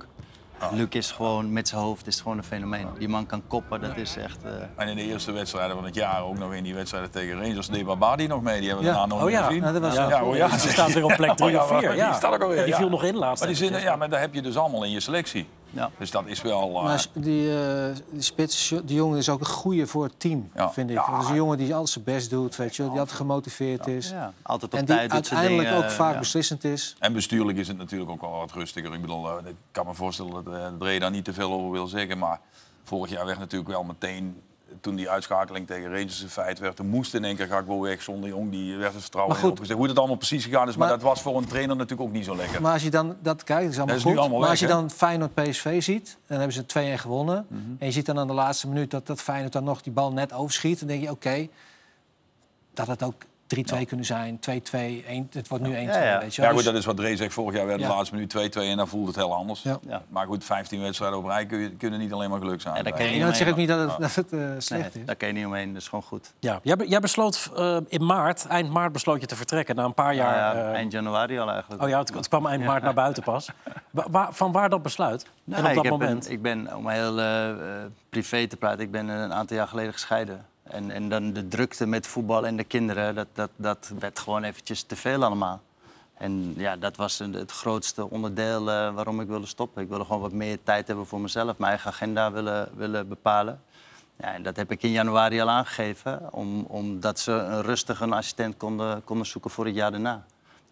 Luc 0.71 0.87
is 0.89 1.11
gewoon 1.11 1.53
met 1.53 1.67
zijn 1.67 1.81
hoofd 1.81 2.07
is 2.07 2.21
gewoon 2.21 2.37
een 2.37 2.43
fenomeen. 2.43 2.87
Die 2.97 3.07
man 3.09 3.25
kan 3.25 3.41
koppen, 3.47 3.81
dat 3.81 3.97
is 3.97 4.17
echt... 4.17 4.37
eh, 4.43 4.51
En 4.75 4.87
in 4.87 4.95
de 4.95 5.01
eerste 5.03 5.31
wedstrijden 5.31 5.75
van 5.75 5.85
het 5.85 5.95
jaar, 5.95 6.23
ook 6.23 6.37
nog 6.37 6.53
in 6.53 6.63
die 6.63 6.73
wedstrijden 6.75 7.11
tegen 7.11 7.41
Rangers, 7.41 7.67
deed 7.67 7.85
Babadi 7.85 8.27
nog 8.27 8.41
mee. 8.41 8.59
Die 8.59 8.67
hebben 8.67 8.85
we 8.85 8.91
Ja. 8.91 8.97
daarna 8.97 9.15
nog 9.15 9.23
Oh 9.23 9.29
ja. 9.29 9.43
gezien. 9.43 9.61
Ja, 9.63 9.71
dat 9.71 9.81
was 9.81 9.93
Ja, 9.95 10.09
ja, 10.09 10.23
oh 10.23 10.35
ja. 10.35 10.57
Ze 10.57 10.69
staat 10.69 10.93
weer 10.93 11.03
op 11.03 11.13
plek 11.15 11.31
3 11.37 11.55
Oh, 11.57 11.63
of 11.63 11.69
ja, 11.81 11.91
4. 11.91 12.05
die 12.05 12.13
staat 12.13 12.33
ook 12.33 12.41
alweer, 12.41 12.65
die 12.65 12.75
viel 12.75 12.89
nog 12.89 13.03
in 13.03 13.15
laatst. 13.15 13.39
Maar, 13.43 13.53
die 13.53 13.57
zin, 13.69 13.81
ja, 13.81 13.95
maar 13.95 14.09
daar 14.09 14.19
heb 14.19 14.33
je 14.33 14.41
dus 14.41 14.57
allemaal 14.57 14.83
in 14.83 14.91
je 14.91 14.99
selectie. 14.99 15.47
Ja. 15.71 15.91
Dus 15.97 16.11
dat 16.11 16.27
is 16.27 16.41
wel... 16.41 16.75
eh, 16.77 16.83
Maar 16.83 17.05
die, 17.13 17.61
eh, 17.63 17.95
die 18.11 18.21
spits, 18.21 18.73
die 18.83 18.95
jongen 18.95 19.17
is 19.17 19.29
ook 19.29 19.39
een 19.39 19.45
goede 19.45 19.87
voor 19.87 20.03
het 20.03 20.19
team, 20.19 20.49
Ja. 20.55 20.71
vind 20.71 20.89
ik. 20.89 20.95
Ja. 20.95 21.11
Dat 21.11 21.23
is 21.23 21.29
een 21.29 21.35
jongen 21.35 21.57
die 21.57 21.71
altijd 21.71 21.89
zijn 21.89 22.03
best 22.05 22.29
doet, 22.29 22.55
weet 22.55 22.75
je, 22.75 22.81
wel, 22.81 22.91
die 22.91 22.99
altijd 22.99 23.17
gemotiveerd 23.17 23.87
is. 23.87 24.09
ja, 24.09 24.33
altijd 24.41 24.73
op 24.73 24.79
En 24.79 24.85
die 24.85 24.95
tijd 24.95 25.11
doet 25.11 25.25
zijn 25.27 25.39
uiteindelijk 25.39 25.69
dingen, 25.75 25.85
ook 25.91 25.95
vaak 25.97 26.13
ja. 26.13 26.19
beslissend 26.19 26.63
is. 26.63 26.95
En 26.99 27.13
bestuurlijk 27.13 27.57
is 27.57 27.67
het 27.67 27.77
natuurlijk 27.77 28.11
ook 28.11 28.21
wel 28.21 28.29
wat 28.31 28.51
rustiger. 28.51 28.93
Ik 28.93 29.01
bedoel, 29.01 29.29
eh, 29.39 29.49
ik 29.49 29.55
kan 29.71 29.85
me 29.85 29.93
voorstellen 29.93 30.43
dat 30.43 30.87
eh 30.87 30.99
daar 30.99 31.11
niet 31.11 31.25
te 31.25 31.33
veel 31.33 31.51
over 31.51 31.71
wil 31.71 31.87
zeggen. 31.87 32.17
Maar 32.17 32.39
vorig 32.83 33.11
jaar 33.11 33.25
werd 33.25 33.39
natuurlijk 33.39 33.69
wel 33.71 33.83
meteen, 33.83 34.41
toen 34.81 34.95
die 34.95 35.09
uitschakeling 35.09 35.67
tegen 35.67 35.83
Rangers 35.91 36.21
een 36.21 36.29
feit 36.29 36.59
werd, 36.59 36.75
toen 36.75 36.87
moest 36.87 37.13
in 37.13 37.23
één 37.23 37.35
keer 37.35 37.47
Gakpo 37.47 37.79
weg 37.81 38.01
zonder 38.01 38.29
Jong. 38.29 38.51
Die 38.51 38.75
werd 38.77 38.93
het 38.93 39.01
vertrouwen 39.01 39.33
Maar 39.35 39.43
goed. 39.43 39.51
opgezet. 39.51 39.77
Hoe 39.77 39.87
het 39.87 39.97
allemaal 39.97 40.15
precies 40.15 40.43
gegaan 40.43 40.67
is, 40.67 40.75
maar, 40.75 40.87
Maar- 40.87 40.97
dat 40.97 41.07
was 41.07 41.21
voor 41.21 41.37
een 41.37 41.45
trainer 41.47 41.75
natuurlijk 41.75 42.09
ook 42.09 42.15
niet 42.15 42.25
zo 42.25 42.35
lekker. 42.35 42.61
Maar 42.61 42.73
als 42.73 42.83
je 42.83 42.89
dan 42.89 43.15
dat 43.21 43.43
kijkt, 43.43 43.63
dat 43.63 43.71
is 43.71 43.77
allemaal 43.77 43.87
Dat 43.87 43.97
is 43.97 44.03
nu 44.03 44.11
goed. 44.11 44.19
allemaal 44.19 44.39
maar 44.39 44.49
als 44.49 44.59
je 44.59 44.67
dan 44.67 44.89
Feyenoord 44.91 45.33
PSV 45.33 45.83
ziet, 45.83 46.17
dan 46.27 46.37
hebben 46.37 46.55
ze 46.55 46.65
2-1 46.65 46.99
gewonnen. 46.99 47.45
Mhm. 47.49 47.61
En 47.79 47.85
je 47.85 47.91
ziet 47.91 48.05
dan 48.05 48.19
aan 48.19 48.27
de 48.27 48.33
laatste 48.33 48.67
minuut 48.67 48.91
dat, 48.91 49.07
dat 49.07 49.21
Feyenoord 49.21 49.53
dan 49.53 49.63
nog 49.63 49.81
die 49.81 49.93
bal 49.93 50.11
net 50.13 50.33
overschiet. 50.33 50.79
Dan 50.79 50.87
denk 50.87 51.01
je, 51.03 51.09
oké, 51.11 51.47
dat 52.73 52.87
het 52.87 53.03
ook 53.03 53.21
3-2 53.55 53.85
kunnen 53.87 54.05
zijn, 54.05 54.39
2-2, 54.39 55.05
1, 55.07 55.27
het 55.31 55.47
wordt 55.47 55.63
nu 55.63 55.69
1-2, 55.75 55.79
Ja, 55.81 56.03
ja. 56.03 56.19
weet 56.19 56.35
je 56.35 56.41
Ja, 56.41 56.47
wel. 56.47 56.55
goed, 56.55 56.63
Dus- 56.63 56.63
dat 56.65 56.75
is 56.75 56.85
wat 56.85 56.97
Dre 56.97 57.15
zegt. 57.15 57.33
Vorig 57.33 57.55
jaar 57.57 57.65
werd 57.67 57.79
de 57.81 57.87
laatste 57.87 58.15
minuut 58.15 58.29
2-2 58.29 58.69
en 58.69 58.77
dan 58.77 58.87
voelde 58.87 59.07
het 59.07 59.15
heel 59.15 59.33
anders. 59.35 59.61
Ja. 59.61 59.79
Ja. 59.87 60.01
Maar 60.09 60.25
goed, 60.25 60.43
15 60.43 60.81
wedstrijden 60.81 61.17
op 61.17 61.25
rij 61.25 61.45
kun 61.45 61.59
je- 61.59 61.69
kunnen 61.75 61.99
niet 61.99 62.13
alleen 62.13 62.29
maar 62.29 62.39
geluk 62.39 62.61
zijn. 62.61 62.75
En 62.75 62.83
dan 62.83 62.93
kun 62.93 63.05
je 63.05 63.19
dat 63.25 63.35
zeg 63.37 63.47
ik 63.47 63.55
niet 63.55 63.67
dat 63.67 63.89
het, 63.89 63.99
dat 63.99 64.15
het 64.15 64.33
eh, 64.33 64.39
slecht 64.57 64.93
Nee, 64.93 65.01
is. 65.01 65.05
daar 65.05 65.15
kan 65.15 65.27
je 65.27 65.33
niet 65.33 65.45
omheen, 65.45 65.73
dat 65.73 65.81
is 65.81 65.87
gewoon 65.87 66.03
goed. 66.03 66.33
Ja, 66.39 66.59
jij, 66.63 66.75
jij 66.87 66.99
besloot 66.99 67.49
eh, 67.55 67.77
in 67.87 68.05
maart, 68.05 68.45
eind 68.47 68.69
maart 68.69 68.91
besloot 68.91 69.21
je 69.21 69.27
te 69.27 69.35
vertrekken 69.35 69.75
na 69.75 69.83
een 69.83 69.93
paar 69.93 70.13
jaar. 70.15 70.35
Ja, 70.35 70.53
ja, 70.61 70.67
eh, 70.69 70.73
eind 70.75 70.91
januari 70.91 71.39
al 71.39 71.49
eigenlijk. 71.51 71.83
oh 71.83 71.89
ja, 71.89 71.99
het, 71.99 72.13
het 72.13 72.27
kwam 72.27 72.45
eind 72.47 72.65
maart 72.65 72.83
naar 72.83 72.93
buiten 72.93 73.23
pas. 73.23 73.49
Waar- 73.91 74.33
van 74.33 74.51
waar 74.51 74.69
dat 74.69 74.81
besluit? 74.81 75.25
Nou, 75.43 75.61
en 75.63 75.69
op 75.69 75.75
dat 75.75 75.85
ik, 75.85 75.91
moment? 75.91 76.25
een- 76.25 76.31
ik 76.31 76.41
ben, 76.41 76.75
om 76.75 76.87
heel 76.87 77.15
privé 78.09 78.47
te 78.47 78.57
praten, 78.57 78.79
ik 78.79 78.91
ben 78.91 79.07
een 79.07 79.33
aantal 79.33 79.57
jaar 79.57 79.67
geleden 79.67 79.93
gescheiden. 79.93 80.45
En, 80.69 80.91
en 80.91 81.09
dan 81.09 81.33
de 81.33 81.47
drukte 81.47 81.85
met 81.85 82.07
voetbal 82.07 82.45
en 82.45 82.55
de 82.55 82.63
kinderen, 82.63 83.15
dat, 83.15 83.27
dat, 83.33 83.49
dat 83.55 83.91
werd 83.99 84.19
gewoon 84.19 84.43
eventjes 84.43 84.83
te 84.83 84.95
veel 84.95 85.23
allemaal. 85.23 85.61
En 86.13 86.53
ja, 86.57 86.75
dat 86.75 86.95
was 86.95 87.19
het 87.19 87.51
grootste 87.51 88.09
onderdeel 88.09 88.59
eh, 88.59 88.93
waarom 88.93 89.21
ik 89.21 89.27
wilde 89.27 89.45
stoppen. 89.45 89.81
Ik 89.81 89.89
wilde 89.89 90.05
gewoon 90.05 90.21
wat 90.21 90.31
meer 90.31 90.57
tijd 90.63 90.87
hebben 90.87 91.05
voor 91.05 91.19
mezelf, 91.19 91.57
mijn 91.57 91.71
eigen 91.71 91.91
agenda 91.91 92.31
willen, 92.31 92.69
willen 92.75 93.07
bepalen. 93.07 93.61
Ja, 94.17 94.33
en 94.33 94.43
dat 94.43 94.55
heb 94.55 94.71
ik 94.71 94.83
in 94.83 94.91
januari 94.91 95.41
al 95.41 95.49
aangegeven, 95.49 96.33
om, 96.33 96.63
omdat 96.63 97.19
ze 97.19 97.31
een 97.31 97.61
rustig 97.61 98.01
een 98.01 98.13
assistent 98.13 98.57
konden, 98.57 99.03
konden 99.03 99.25
zoeken 99.25 99.51
voor 99.51 99.65
het 99.65 99.75
jaar 99.75 99.91
daarna. 99.91 100.25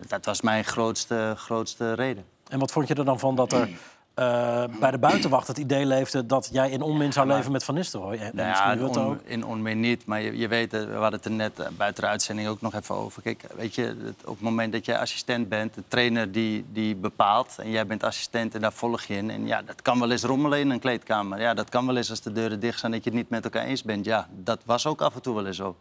Dat 0.08 0.26
was 0.26 0.42
mijn 0.42 0.66
grootste, 0.66 1.34
grootste 1.38 1.94
reden. 1.94 2.26
En 2.50 2.60
wat 2.60 2.72
vond 2.72 2.88
je 2.88 2.94
er 2.94 3.06
dan 3.06 3.20
van 3.20 3.36
dat 3.36 3.52
er 3.52 3.70
eh, 4.18 4.64
bij 4.80 4.92
de 4.92 4.98
buitenwacht 4.98 5.48
het 5.48 5.58
idee 5.58 5.86
leefde 5.86 6.26
dat 6.26 6.50
jij 6.52 6.70
in 6.70 6.82
onmin 6.82 7.14
zou 7.14 7.28
leven 7.28 7.52
met 7.52 7.64
Van 7.64 7.76
Nistelrooy. 7.76 8.18
En, 8.18 8.32
Nou 8.36 8.48
ja, 8.80 8.86
on- 8.88 8.98
ook. 8.98 9.20
in 9.24 9.46
onmin 9.46 9.80
niet. 9.80 10.06
Maar 10.06 10.22
je, 10.22 10.38
je 10.38 10.48
weet, 10.48 10.74
eh, 10.74 10.80
we 10.84 10.92
hadden 10.92 11.12
het 11.12 11.26
er 11.26 11.32
net 11.32 11.60
eh, 11.60 11.68
buiten 11.78 12.04
de 12.04 12.10
uitzending 12.10 12.48
ook 12.48 12.62
nog 12.62 12.74
even 12.74 12.96
over. 12.96 13.22
Kijk, 13.22 13.44
weet 13.56 13.76
je, 13.76 13.82
het- 13.82 14.26
op 14.26 14.34
het 14.34 14.42
moment 14.42 14.72
dat 14.72 14.86
jij 14.86 14.98
assistent 15.00 15.50
bent, 15.50 15.74
de 15.74 15.84
trainer 15.88 16.32
die, 16.32 16.66
die 16.72 16.96
bepaalt... 16.96 17.56
en 17.58 17.70
jij 17.70 17.86
bent 17.88 18.04
assistent 18.04 18.56
en 18.56 18.62
daar 18.62 18.74
volg 18.74 19.04
je 19.04 19.16
in. 19.16 19.30
En 19.30 19.48
ja, 19.48 19.62
dat 19.62 19.82
kan 19.82 20.00
wel 20.00 20.12
eens 20.12 20.24
rommelen 20.24 20.60
in 20.60 20.70
een 20.70 20.80
kleedkamer. 20.80 21.40
Ja, 21.42 21.54
dat 21.54 21.70
kan 21.70 21.86
wel 21.86 21.96
eens 21.98 22.10
als 22.10 22.22
de 22.22 22.32
deuren 22.32 22.60
dicht 22.60 22.80
zijn 22.80 22.92
dat 22.92 23.04
je 23.04 23.10
het 23.10 23.20
niet 23.20 23.30
met 23.30 23.44
elkaar 23.44 23.64
eens 23.64 23.84
bent. 23.84 24.06
Ja, 24.06 24.28
dat 24.44 24.60
was 24.66 24.86
ook 24.88 25.02
af 25.02 25.16
en 25.16 25.22
toe 25.22 25.36
wel 25.36 25.46
eens 25.46 25.58
zo. 25.58 25.76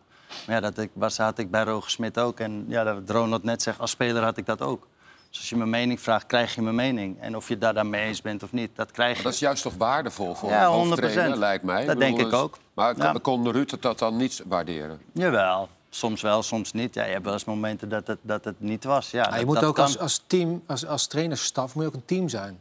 Maar 0.46 0.54
ja, 0.54 0.60
dat 0.60 0.78
ik, 0.78 0.90
was, 0.92 1.16
had 1.18 1.38
ik 1.38 1.50
bij 1.50 1.62
Roger 1.64 1.90
Smit 1.90 2.18
ook. 2.18 2.40
En 2.40 2.64
ja, 2.68 2.84
dat 2.84 2.96
Ronald 3.06 3.42
net 3.42 3.62
zegt, 3.62 3.78
als 3.80 3.90
speler 3.90 4.22
had 4.22 4.36
ik 4.36 4.46
dat 4.46 4.60
ook. 4.62 4.86
Dus 5.30 5.38
als 5.38 5.48
je 5.48 5.56
mijn 5.56 5.70
mening 5.70 6.00
vraagt, 6.00 6.26
krijg 6.26 6.54
je 6.54 6.62
mijn 6.62 6.74
mening. 6.74 7.20
En 7.20 7.36
of 7.36 7.46
je 7.46 7.52
het 7.52 7.62
daar 7.62 7.74
dan 7.74 7.90
mee 7.90 8.06
eens 8.06 8.22
bent 8.22 8.42
of 8.42 8.52
niet, 8.52 8.70
dat 8.74 8.90
krijg 8.90 9.08
je. 9.10 9.14
Maar 9.14 9.24
dat 9.24 9.32
is 9.32 9.38
juist 9.38 9.62
toch 9.62 9.74
waardevol 9.76 10.34
voor 10.34 10.48
Ja, 10.50 10.64
een 10.64 10.70
hoofdtrainer, 10.70 11.36
100%. 11.36 11.38
lijkt 11.38 11.64
mij. 11.64 11.84
Dat 11.86 11.98
denk 11.98 12.18
ik 12.18 12.24
dus- 12.24 12.32
ook. 12.40 12.58
Maar 12.74 12.96
Ja. 12.96 13.10
kon, 13.12 13.20
kon 13.20 13.50
Rutte 13.52 13.78
dat 13.80 13.98
dan 13.98 14.16
niet 14.16 14.42
waarderen? 14.46 15.00
Jawel, 15.12 15.68
soms 15.90 16.22
wel, 16.22 16.42
soms 16.42 16.72
niet. 16.72 16.94
Ja, 16.94 17.04
je 17.04 17.12
hebt 17.12 17.24
wel 17.24 17.32
eens 17.32 17.44
momenten 17.44 17.88
dat 17.88 18.06
het, 18.06 18.18
dat 18.22 18.44
het 18.44 18.60
niet 18.60 18.84
was. 18.84 19.10
Ja, 19.10 19.22
Ja, 19.22 19.30
je 19.30 19.36
dat- 19.36 19.44
moet 19.46 19.54
dat 19.54 19.64
ook 19.64 19.74
kan. 19.74 19.84
als, 19.84 19.98
als 19.98 20.22
team, 20.26 20.62
als, 20.66 20.86
als 20.86 21.06
trainersstaf, 21.06 21.74
moet 21.74 21.82
je 21.82 21.88
ook 21.88 21.94
een 21.94 22.04
team 22.04 22.28
zijn. 22.28 22.60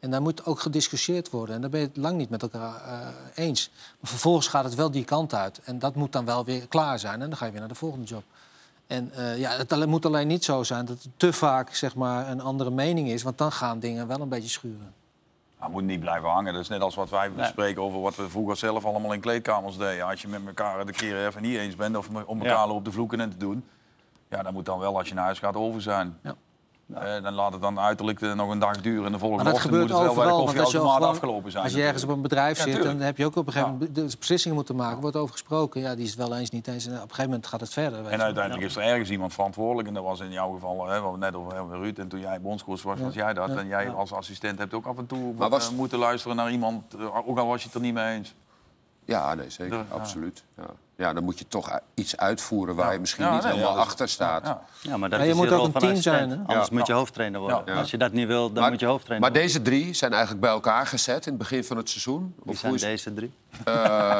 En 0.00 0.10
daar 0.10 0.22
moet 0.22 0.46
ook 0.46 0.60
gediscussieerd 0.60 1.30
worden. 1.30 1.54
En 1.54 1.60
daar 1.60 1.70
ben 1.70 1.80
je 1.80 1.86
het 1.86 1.96
lang 1.96 2.16
niet 2.16 2.30
met 2.30 2.42
elkaar 2.42 2.82
eh, 2.84 2.98
eens. 3.44 3.70
Maar 4.00 4.10
vervolgens 4.10 4.48
gaat 4.48 4.64
het 4.64 4.74
wel 4.74 4.90
die 4.90 5.04
kant 5.04 5.34
uit. 5.34 5.60
En 5.64 5.78
dat 5.78 5.94
moet 5.94 6.12
dan 6.12 6.24
wel 6.24 6.44
weer 6.44 6.66
klaar 6.68 6.98
zijn. 6.98 7.22
En 7.22 7.28
dan 7.28 7.36
ga 7.38 7.44
je 7.44 7.50
weer 7.50 7.60
naar 7.60 7.68
de 7.68 7.74
volgende 7.74 8.06
job. 8.06 8.22
En 8.86 9.12
eh, 9.12 9.38
ja, 9.38 9.50
het 9.50 9.86
moet 9.86 10.06
alleen 10.06 10.26
niet 10.26 10.44
zo 10.44 10.62
zijn 10.62 10.84
dat 10.84 11.02
het 11.02 11.12
te 11.16 11.32
vaak 11.32 11.74
zeg 11.74 11.94
maar, 11.94 12.28
een 12.30 12.40
andere 12.40 12.70
mening 12.70 13.08
is. 13.08 13.22
Want 13.22 13.38
dan 13.38 13.52
gaan 13.52 13.78
dingen 13.78 14.06
wel 14.06 14.20
een 14.20 14.28
beetje 14.28 14.48
schuren. 14.48 14.94
Nou, 15.60 15.70
moet 15.70 15.82
niet 15.82 16.00
blijven 16.00 16.28
hangen. 16.28 16.52
Dat 16.52 16.62
is 16.62 16.68
net 16.68 16.80
als 16.80 16.94
wat 16.94 17.10
wij 17.10 17.32
bespreken 17.32 17.82
over 17.82 18.00
wat 18.00 18.16
we 18.16 18.28
vroeger 18.28 18.56
zelf 18.56 18.84
allemaal 18.84 19.12
in 19.12 19.20
kleedkamers 19.20 19.76
deden. 19.76 20.06
Als 20.06 20.22
je 20.22 20.28
met 20.28 20.46
elkaar 20.46 20.86
de 20.86 20.92
keren 20.92 21.26
even 21.26 21.42
niet 21.42 21.56
eens 21.56 21.76
bent 21.76 21.96
of 21.96 22.08
om 22.08 22.38
elkaar 22.40 22.66
Ja. 22.66 22.68
op 22.68 22.84
de 22.84 22.92
vloeken 22.92 23.20
en 23.20 23.30
te 23.30 23.36
doen. 23.36 23.64
Ja, 24.30 24.42
dan 24.42 24.52
moet 24.52 24.64
dan 24.64 24.78
wel 24.78 24.98
als 24.98 25.08
je 25.08 25.14
naar 25.14 25.24
huis 25.24 25.38
gaat 25.38 25.54
over 25.56 25.82
zijn. 25.82 26.18
Ja. 26.22 26.34
Eh, 26.94 27.22
dan 27.22 27.32
laat 27.34 27.52
het 27.52 27.60
dan 27.62 27.78
uiterlijk 27.80 28.20
eh, 28.20 28.32
nog 28.32 28.50
een 28.50 28.58
dag 28.58 28.80
duren. 28.80 29.06
En 29.06 29.12
de 29.12 29.18
volgende 29.18 29.50
ochtend 29.52 29.70
moet 29.72 29.80
gebeurt 29.80 29.98
het 29.98 30.06
wel 30.06 30.14
bij 30.14 30.24
de 30.24 30.30
overal. 30.30 30.46
Want 30.46 30.48
als 30.48 30.56
je, 30.56 30.62
koffieautomaat 30.62 30.96
gewoon- 30.96 31.14
afgelopen 31.14 31.50
zijn. 31.50 31.64
als 31.64 31.72
je 31.72 31.82
ergens 31.82 32.02
op 32.02 32.08
een 32.08 32.22
bedrijf 32.22 32.56
Ja, 32.56 32.62
zit, 32.64 32.72
tuurlijk. 32.74 32.96
dan 32.96 33.06
heb 33.06 33.16
je 33.16 33.24
ook 33.24 33.36
op 33.36 33.46
een 33.46 33.52
gegeven 33.52 33.72
moment 33.74 33.94
de 33.94 34.16
beslissingen 34.18 34.56
moeten 34.56 34.76
maken. 34.76 35.00
wordt 35.00 35.16
over 35.16 35.32
gesproken. 35.32 35.80
Ja, 35.80 35.94
die 35.94 36.04
is 36.04 36.10
het 36.10 36.18
wel 36.28 36.36
eens, 36.36 36.50
niet 36.50 36.66
eens. 36.68 36.86
En 36.86 36.90
op 36.92 36.96
een 36.96 37.02
gegeven 37.08 37.24
moment 37.24 37.46
gaat 37.46 37.60
het 37.60 37.72
verder. 37.72 38.06
En 38.06 38.22
uiteindelijk 38.22 38.66
is 38.66 38.76
er 38.76 38.82
ergens 38.82 39.10
iemand 39.10 39.32
verantwoordelijk. 39.34 39.88
En 39.88 39.94
dat 39.94 40.02
was 40.04 40.20
in 40.20 40.30
jouw 40.30 40.52
geval, 40.52 40.86
hè, 40.86 41.00
wat 41.00 41.12
we 41.12 41.18
net 41.18 41.34
over 41.34 41.54
hebben, 41.54 41.78
Ruud. 41.78 41.98
En 41.98 42.08
toen 42.08 42.20
jij 42.20 42.40
bondscoach 42.40 42.82
was, 42.82 43.00
was 43.00 43.14
jij 43.14 43.32
dat. 43.34 43.48
En 43.50 43.66
jij 43.66 43.90
als 43.90 44.12
assistent 44.12 44.58
hebt 44.58 44.74
ook 44.74 44.86
af 44.86 44.98
en 44.98 45.06
toe 45.06 45.34
Maar 45.34 45.48
was- 45.50 45.68
eh, 45.70 45.74
moeten 45.76 45.98
luisteren 45.98 46.36
naar 46.36 46.50
iemand. 46.50 46.82
Ook 47.26 47.38
al 47.38 47.46
was 47.46 47.60
je 47.60 47.66
het 47.66 47.74
er 47.74 47.80
niet 47.82 47.94
mee 47.94 48.14
eens. 48.14 48.34
Ja, 49.04 49.34
nee, 49.34 49.50
zeker. 49.50 49.76
Ja. 49.76 49.84
Absoluut. 49.88 50.44
Ja. 50.56 50.64
Ja, 50.96 51.12
dan 51.12 51.24
moet 51.24 51.38
je 51.38 51.48
toch 51.48 51.78
iets 51.94 52.16
uitvoeren 52.16 52.74
waar 52.74 52.92
je 52.92 52.98
misschien 52.98 53.24
Ja, 53.24 53.32
niet 53.32 53.42
nee, 53.42 53.52
helemaal 53.52 53.74
ja, 53.74 53.80
achter 53.80 54.08
staat. 54.08 54.46
Ja. 54.46 54.62
Ja, 54.80 54.96
maar 54.96 55.08
dat 55.10 55.18
Maar 55.18 55.28
je 55.28 55.32
is 55.34 55.38
moet 55.38 55.48
je 55.48 55.54
ook 55.54 55.64
een 55.74 55.80
team 55.80 55.96
zijn, 55.96 56.30
hè? 56.30 56.36
Anders 56.46 56.68
Ja. 56.68 56.74
moet 56.76 56.86
je 56.86 56.92
hoofdtrainer 56.92 57.40
worden. 57.40 57.62
Ja. 57.66 57.74
Als 57.74 57.90
je 57.90 57.96
dat 57.98 58.12
niet 58.12 58.26
wil, 58.26 58.52
dan 58.52 58.62
Maar- 58.62 58.70
moet 58.70 58.80
je 58.80 58.86
hoofdtrainer 58.86 59.30
Maar 59.30 59.38
worden. 59.40 59.62
deze 59.62 59.70
drie 59.70 59.94
zijn 59.94 60.10
eigenlijk 60.12 60.40
bij 60.40 60.50
elkaar 60.50 60.86
gezet 60.86 61.26
in 61.26 61.32
het 61.32 61.38
begin 61.38 61.64
van 61.64 61.76
het 61.76 61.88
seizoen? 61.90 62.34
Wie 62.36 62.52
Of 62.52 62.58
zijn 62.58 62.66
hoe 62.72 62.80
is- 62.80 62.86
deze 62.86 63.14
drie? 63.14 63.32
Eh, 63.64 63.74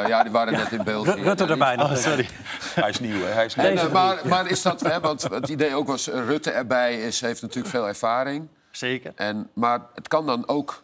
ja, 0.08 0.22
die 0.22 0.32
waren 0.32 0.52
net 0.52 0.72
in 0.72 0.84
beeld. 0.84 1.06
Rutte 1.08 1.44
erbij. 1.46 1.76
nog. 1.76 1.96
sorry. 1.98 2.28
Hij 2.74 2.88
is 2.88 3.00
nieuw, 3.00 3.20
hè? 3.20 3.30
Hij 3.30 3.44
is 3.44 3.54
nieuw. 3.54 3.66
En, 3.66 3.92
maar, 3.92 4.16
maar 4.24 4.46
is 4.50 4.62
dat, 4.62 4.80
hè, 4.80 5.00
want 5.00 5.22
het 5.22 5.48
idee 5.48 5.74
ook 5.74 5.86
was, 5.86 6.08
eh, 6.08 6.24
Rutte 6.26 6.50
erbij 6.50 7.00
is, 7.00 7.20
heeft 7.20 7.42
natuurlijk 7.42 7.74
veel 7.74 7.88
ervaring. 7.88 8.48
Zeker. 8.70 9.12
En, 9.14 9.50
maar 9.54 9.80
het 9.94 10.08
kan 10.08 10.26
dan 10.26 10.48
ook 10.48 10.82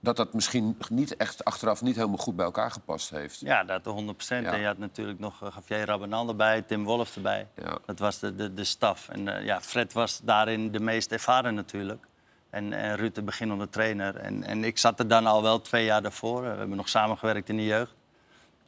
dat 0.00 0.16
dat 0.16 0.34
misschien 0.34 0.78
niet 0.88 1.16
echt 1.16 1.44
achteraf 1.44 1.82
niet 1.82 1.96
helemaal 1.96 2.16
goed 2.16 2.36
bij 2.36 2.44
elkaar 2.44 2.70
gepast 2.70 3.10
heeft. 3.10 3.40
Ja, 3.40 3.64
dat 3.64 3.84
100 3.84 4.16
procent. 4.16 4.46
Ja. 4.46 4.52
En 4.52 4.60
je 4.60 4.66
had 4.66 4.78
natuurlijk 4.78 5.18
nog 5.18 5.42
uh, 5.42 5.48
Javier 5.54 5.86
Rabanal 5.86 6.28
erbij, 6.28 6.62
Tim 6.62 6.84
Wolf 6.84 7.16
erbij. 7.16 7.46
Ja. 7.54 7.78
Dat 7.86 7.98
was 7.98 8.18
de, 8.18 8.34
de, 8.34 8.54
de 8.54 8.64
staf. 8.64 9.08
En 9.08 9.36
eh, 9.36 9.44
ja, 9.44 9.60
Fred 9.60 9.92
was 9.92 10.20
daarin 10.22 10.72
de 10.72 10.80
meest 10.80 11.12
ervaren 11.12 11.54
natuurlijk. 11.54 12.06
En, 12.50 12.72
en 12.72 12.96
Rutte 12.96 13.22
beginnende 13.22 13.68
trainer. 13.68 14.16
En, 14.16 14.44
en 14.44 14.64
ik 14.64 14.78
zat 14.78 14.98
er 14.98 15.08
dan 15.08 15.26
al 15.26 15.42
wel 15.42 15.60
twee 15.60 15.84
jaar 15.84 16.02
daarvoor. 16.02 16.42
We 16.42 16.48
hebben 16.48 16.76
nog 16.76 16.88
samengewerkt 16.88 17.48
in 17.48 17.56
de 17.56 17.64
jeugd. 17.64 17.94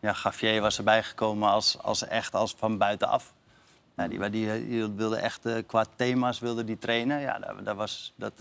Ja, 0.00 0.14
Javier 0.22 0.60
was 0.60 0.78
erbij 0.78 1.02
gekomen 1.02 1.48
als, 1.50 1.78
als 1.78 2.06
echt 2.06 2.34
als 2.34 2.54
van 2.58 2.78
buitenaf. 2.78 3.34
Ja, 3.96 4.08
die, 4.08 4.30
die, 4.30 4.68
die 4.68 4.90
wilde 4.90 5.16
echt 5.16 5.46
eh, 5.46 5.56
qua 5.66 5.84
thema's 5.96 6.38
wilde 6.38 6.64
die 6.64 6.78
trainen. 6.78 7.20
Ja, 7.20 7.38
dat, 7.38 7.64
dat 7.64 7.76
was, 7.76 8.12
dat, 8.16 8.32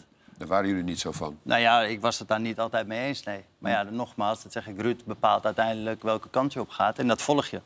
Daar 0.41 0.49
waren 0.49 0.67
jullie 0.67 0.84
niet 0.84 0.99
zo 0.99 1.12
van. 1.12 1.38
nou 1.41 1.62
ja, 1.62 1.82
ik 1.82 2.01
was 2.01 2.19
het 2.19 2.27
daar 2.27 2.39
niet 2.39 2.60
altijd 2.60 2.88
mee 2.88 3.08
eens, 3.08 3.23
nee. 3.23 3.43
Maar 3.58 3.71
ja, 3.71 3.84
nogmaals, 3.84 4.43
dat 4.43 4.51
zeg 4.51 4.67
ik, 4.67 4.82
Ruud 4.82 5.01
bepaalt 5.06 5.45
uiteindelijk 5.45 6.04
welke 6.04 6.30
kant 6.30 6.54
je 6.54 6.60
op 6.60 6.69
gaat. 6.69 6.99
En 6.99 7.08
dat 7.08 7.21
volg 7.21 7.47
je. 7.47 7.62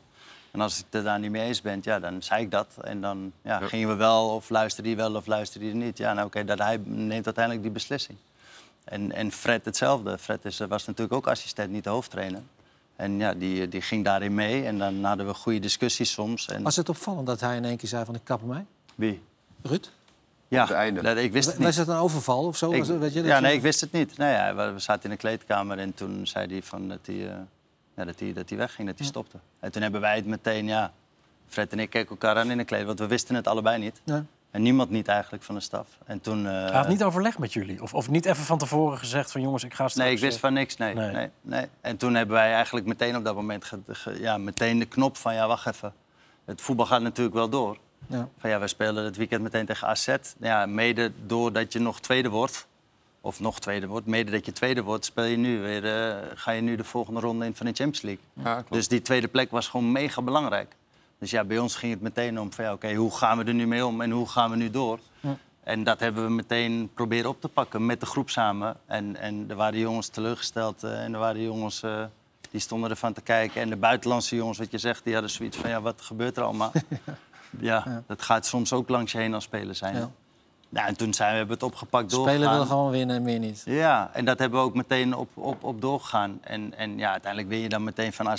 En 0.50 0.60
als 0.60 0.78
ik 0.78 0.84
het 0.90 1.04
daar 1.04 1.18
niet 1.18 1.30
mee 1.30 1.46
eens 1.46 1.60
ben, 1.60 1.78
ja, 1.82 1.98
dan 1.98 2.22
zei 2.22 2.42
ik 2.42 2.50
dat. 2.50 2.76
En 2.82 3.00
dan 3.00 3.32
ja, 3.42 3.58
gingen 3.60 3.88
we 3.88 3.94
wel, 3.94 4.28
of 4.28 4.48
luisterde 4.48 4.88
hij 4.88 4.98
wel, 4.98 5.14
of 5.14 5.26
luisterde 5.26 5.66
hij 5.66 5.74
niet. 5.74 5.98
Ja, 5.98 6.12
nou 6.12 6.26
oké, 6.26 6.44
dat 6.44 6.58
hij 6.58 6.80
neemt 6.84 7.24
uiteindelijk 7.24 7.64
die 7.64 7.72
beslissing. 7.72 8.18
En, 8.84 9.12
en 9.12 9.32
Fred 9.32 9.64
hetzelfde. 9.64 10.18
Fred 10.18 10.44
is, 10.44 10.58
was 10.58 10.86
natuurlijk 10.86 11.16
ook 11.16 11.26
assistent, 11.26 11.70
niet 11.70 11.84
de 11.84 11.90
hoofdtrainer. 11.90 12.42
En 12.96 13.18
ja, 13.18 13.34
die, 13.34 13.68
die 13.68 13.80
ging 13.80 14.04
daarin 14.04 14.34
mee. 14.34 14.64
En 14.64 14.78
dan 14.78 15.04
hadden 15.04 15.26
we 15.26 15.34
goede 15.34 15.58
discussies 15.58 16.12
soms. 16.12 16.46
En... 16.46 16.62
Was 16.62 16.76
het 16.76 16.88
opvallend 16.88 17.26
dat 17.26 17.40
hij 17.40 17.56
in 17.56 17.64
één 17.64 17.76
keer 17.76 17.88
zei 17.88 18.04
van 18.04 18.14
ik 18.14 18.24
kap 18.24 18.42
mij? 18.42 18.64
Wie? 18.94 19.22
Ruud? 19.62 19.88
Ja, 20.48 20.62
het 20.62 20.70
einde. 20.70 21.02
dat- 21.02 21.16
ik 21.16 21.32
wist 21.32 21.46
het 21.48 21.56
Was 21.56 21.66
niet. 21.66 21.76
het 21.76 21.88
een 21.88 21.96
overval 22.02 22.44
of 22.44 22.56
zo? 22.56 22.70
Ik- 22.72 22.78
Was 22.78 22.88
weet 22.88 23.12
je, 23.12 23.20
dat 23.20 23.28
ja, 23.30 23.36
je- 23.36 23.42
nee, 23.42 23.54
ik 23.54 23.62
wist 23.62 23.80
het 23.80 23.92
niet. 23.92 24.16
Nee, 24.18 24.32
ja, 24.32 24.54
we, 24.54 24.78
zaten 24.78 25.02
in 25.04 25.10
de 25.10 25.16
kleedkamer 25.16 25.78
en 25.78 25.94
toen 25.94 26.26
zei 26.26 26.46
hij 26.46 26.62
van 26.62 26.88
dat 26.88 26.98
hij, 27.04 27.14
eh, 27.28 27.34
ja, 27.96 28.04
dat 28.04 28.20
hij, 28.20 28.32
dat 28.32 28.48
hij 28.48 28.58
wegging, 28.58 28.88
dat 28.88 28.98
hij 28.98 29.06
stopte. 29.06 29.36
En 29.60 29.72
toen 29.72 29.82
hebben 29.82 30.00
wij 30.00 30.16
het 30.16 30.26
meteen, 30.26 30.66
ja, 30.66 30.92
Fred 31.48 31.72
en 31.72 31.78
ik 31.78 31.90
keken 31.90 32.10
elkaar 32.10 32.36
aan 32.36 32.50
in 32.50 32.56
de 32.56 32.64
kleed, 32.64 32.84
want 32.86 32.98
we 32.98 33.06
wisten 33.06 33.34
het 33.34 33.46
allebei 33.48 33.78
niet. 33.78 34.00
Nee. 34.04 34.22
En 34.50 34.62
niemand 34.62 34.90
niet 34.90 35.08
eigenlijk 35.08 35.42
van 35.42 35.54
de 35.54 35.60
staf. 35.60 35.86
En 36.06 36.20
toen... 36.20 36.46
eh, 36.46 36.52
Hij 36.52 36.70
had 36.72 36.88
niet 36.88 37.02
overlegd 37.04 37.38
met 37.38 37.52
jullie? 37.52 37.82
Of, 37.82 37.94
of 37.94 38.10
niet 38.10 38.24
even 38.24 38.44
van 38.44 38.58
tevoren 38.58 38.98
gezegd 38.98 39.32
van 39.32 39.40
jongens, 39.40 39.64
ik 39.64 39.74
ga 39.74 39.88
straks... 39.88 39.94
Nee, 40.08 40.14
ik 40.16 40.20
wist 40.22 40.38
van 40.38 40.52
niks. 40.52 40.76
Nee, 40.76 40.94
Nee. 40.94 41.12
nee. 41.12 41.30
Nee, 41.40 41.66
En 41.80 41.96
toen 41.96 42.14
hebben 42.14 42.34
wij 42.36 42.52
eigenlijk 42.52 42.86
meteen 42.86 43.16
op 43.16 43.24
dat 43.24 43.34
moment 43.34 43.64
ge- 43.64 43.78
ge- 43.86 44.20
ja, 44.20 44.38
meteen 44.38 44.78
de 44.78 44.84
knop 44.86 45.16
van 45.16 45.34
ja, 45.34 45.46
wacht 45.46 45.66
even. 45.66 45.92
Het 46.44 46.60
voetbal 46.60 46.86
gaat 46.86 47.02
natuurlijk 47.02 47.36
wel 47.36 47.48
door. 47.48 47.76
Ja. 48.06 48.28
Van 48.38 48.50
ja, 48.50 48.60
we 48.60 48.66
spelen 48.66 49.04
het 49.04 49.16
weekend 49.16 49.42
meteen 49.42 49.66
tegen 49.66 49.88
AZ. 49.88 50.16
Ja, 50.40 50.66
mede 50.66 51.12
doordat 51.26 51.72
je 51.72 51.78
nog 51.78 52.00
tweede 52.00 52.28
wordt, 52.28 52.66
of 53.20 53.40
nog 53.40 53.60
tweede 53.60 53.86
wordt, 53.86 54.06
mede 54.06 54.30
dat 54.30 54.46
je 54.46 54.52
tweede 54.52 54.82
wordt, 54.82 55.04
speel 55.04 55.24
je 55.24 55.36
nu 55.36 55.60
weer, 55.60 55.84
eh, 55.84 56.16
ga 56.34 56.50
je 56.50 56.60
nu 56.60 56.76
de 56.76 56.84
volgende 56.84 57.20
ronde 57.20 57.44
in 57.44 57.54
van 57.54 57.66
de 57.66 57.72
Champions 57.72 58.02
League. 58.02 58.24
Ja, 58.32 58.54
klopt. 58.54 58.72
Dus 58.72 58.88
die 58.88 59.02
tweede 59.02 59.28
plek 59.28 59.50
was 59.50 59.68
gewoon 59.68 59.92
mega 59.92 60.22
belangrijk. 60.22 60.74
Dus 61.18 61.30
ja, 61.30 61.44
bij 61.44 61.58
ons 61.58 61.76
ging 61.76 61.92
het 61.92 62.02
meteen 62.02 62.40
om 62.40 62.52
van 62.52 62.64
ja, 62.64 62.72
oké, 62.72 62.94
hoe 62.94 63.16
gaan 63.16 63.38
we 63.38 63.44
er 63.44 63.54
nu 63.54 63.66
mee 63.66 63.86
om 63.86 64.00
en 64.00 64.10
hoe 64.10 64.28
gaan 64.28 64.50
we 64.50 64.56
nu 64.56 64.70
door? 64.70 64.98
En 65.66 65.84
dat 65.84 66.00
hebben 66.00 66.24
we 66.24 66.30
meteen 66.30 66.90
proberen 66.94 67.30
op 67.30 67.40
te 67.40 67.48
pakken 67.48 67.86
met 67.86 68.00
de 68.00 68.06
groep 68.06 68.30
samen. 68.30 68.76
En, 68.86 69.16
en 69.16 69.44
er 69.48 69.56
waren 69.56 69.78
jongens 69.78 70.08
teleurgesteld 70.08 70.84
eh, 70.84 71.04
en 71.04 71.12
er 71.12 71.18
waren 71.18 71.42
jongens 71.42 71.82
eh, 71.82 72.04
die 72.50 72.60
stonden 72.60 72.90
ervan 72.90 73.12
te 73.12 73.20
kijken. 73.20 73.60
En 73.60 73.68
de 73.68 73.76
buitenlandse 73.76 74.36
jongens, 74.36 74.58
wat 74.58 74.70
je 74.70 74.78
zegt, 74.78 75.04
die 75.04 75.12
hadden 75.12 75.30
zoiets 75.30 75.56
van 75.56 75.70
ja, 75.70 75.80
wat 75.80 76.00
gebeurt 76.02 76.36
er 76.36 76.42
allemaal? 76.42 76.72
ja, 77.60 78.02
dat 78.06 78.22
gaat 78.22 78.46
soms 78.46 78.72
ook 78.72 78.88
langs 78.88 79.12
je 79.12 79.18
heen 79.18 79.34
als 79.34 79.44
speler 79.44 79.74
zijn. 79.74 79.96
Ja. 79.96 80.10
Ja. 80.68 80.86
en 80.86 80.96
toen 80.96 81.14
zijn 81.14 81.30
we 81.30 81.36
hebben 81.36 81.54
het 81.54 81.64
opgepakt 81.64 82.10
Spelen 82.10 82.26
doorgegaan. 82.26 82.56
wil 82.56 82.66
gewoon 82.66 82.90
winnen 82.90 83.16
en 83.16 83.22
meer 83.22 83.38
niet. 83.38 83.62
Ja, 83.64 84.10
en 84.12 84.24
dat 84.24 84.38
hebben 84.38 84.60
we 84.60 84.66
ook 84.66 84.74
meteen 84.74 85.14
op, 85.14 85.28
op, 85.34 85.64
op 85.64 85.80
doorgegaan. 85.80 86.38
En, 86.42 86.74
en 86.76 86.98
ja, 86.98 87.10
uiteindelijk 87.10 87.52
win 87.52 87.60
je 87.60 87.68
dan 87.68 87.84
meteen 87.84 88.12
van. 88.12 88.38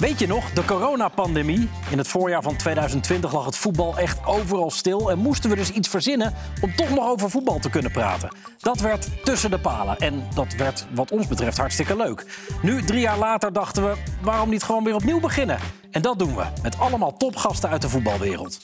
Weet 0.00 0.18
je 0.18 0.26
nog, 0.26 0.50
de 0.50 0.64
coronapandemie? 0.64 1.68
In 1.90 1.98
het 1.98 2.08
voorjaar 2.08 2.42
van 2.42 2.56
2020 2.56 3.32
lag 3.32 3.44
het 3.44 3.56
voetbal 3.56 3.98
echt 3.98 4.26
overal 4.26 4.70
stil... 4.70 5.10
en 5.10 5.18
moesten 5.18 5.50
we 5.50 5.56
dus 5.56 5.70
iets 5.70 5.88
verzinnen 5.88 6.34
om 6.60 6.74
toch 6.76 6.90
nog 6.90 7.08
over 7.08 7.30
voetbal 7.30 7.58
te 7.58 7.70
kunnen 7.70 7.90
praten. 7.90 8.36
Dat 8.58 8.80
werd 8.80 9.24
tussen 9.24 9.50
de 9.50 9.58
palen 9.58 9.98
en 9.98 10.26
dat 10.34 10.52
werd 10.52 10.86
wat 10.94 11.10
ons 11.10 11.26
betreft 11.26 11.56
hartstikke 11.56 11.96
leuk. 11.96 12.26
Nu, 12.62 12.82
drie 12.82 13.00
jaar 13.00 13.18
later, 13.18 13.52
dachten 13.52 13.82
we, 13.82 13.96
waarom 14.22 14.50
niet 14.50 14.62
gewoon 14.62 14.84
weer 14.84 14.94
opnieuw 14.94 15.20
beginnen? 15.20 15.58
En 15.90 16.02
dat 16.02 16.18
doen 16.18 16.36
we, 16.36 16.44
met 16.62 16.78
allemaal 16.78 17.16
topgasten 17.16 17.70
uit 17.70 17.82
de 17.82 17.88
voetbalwereld. 17.88 18.58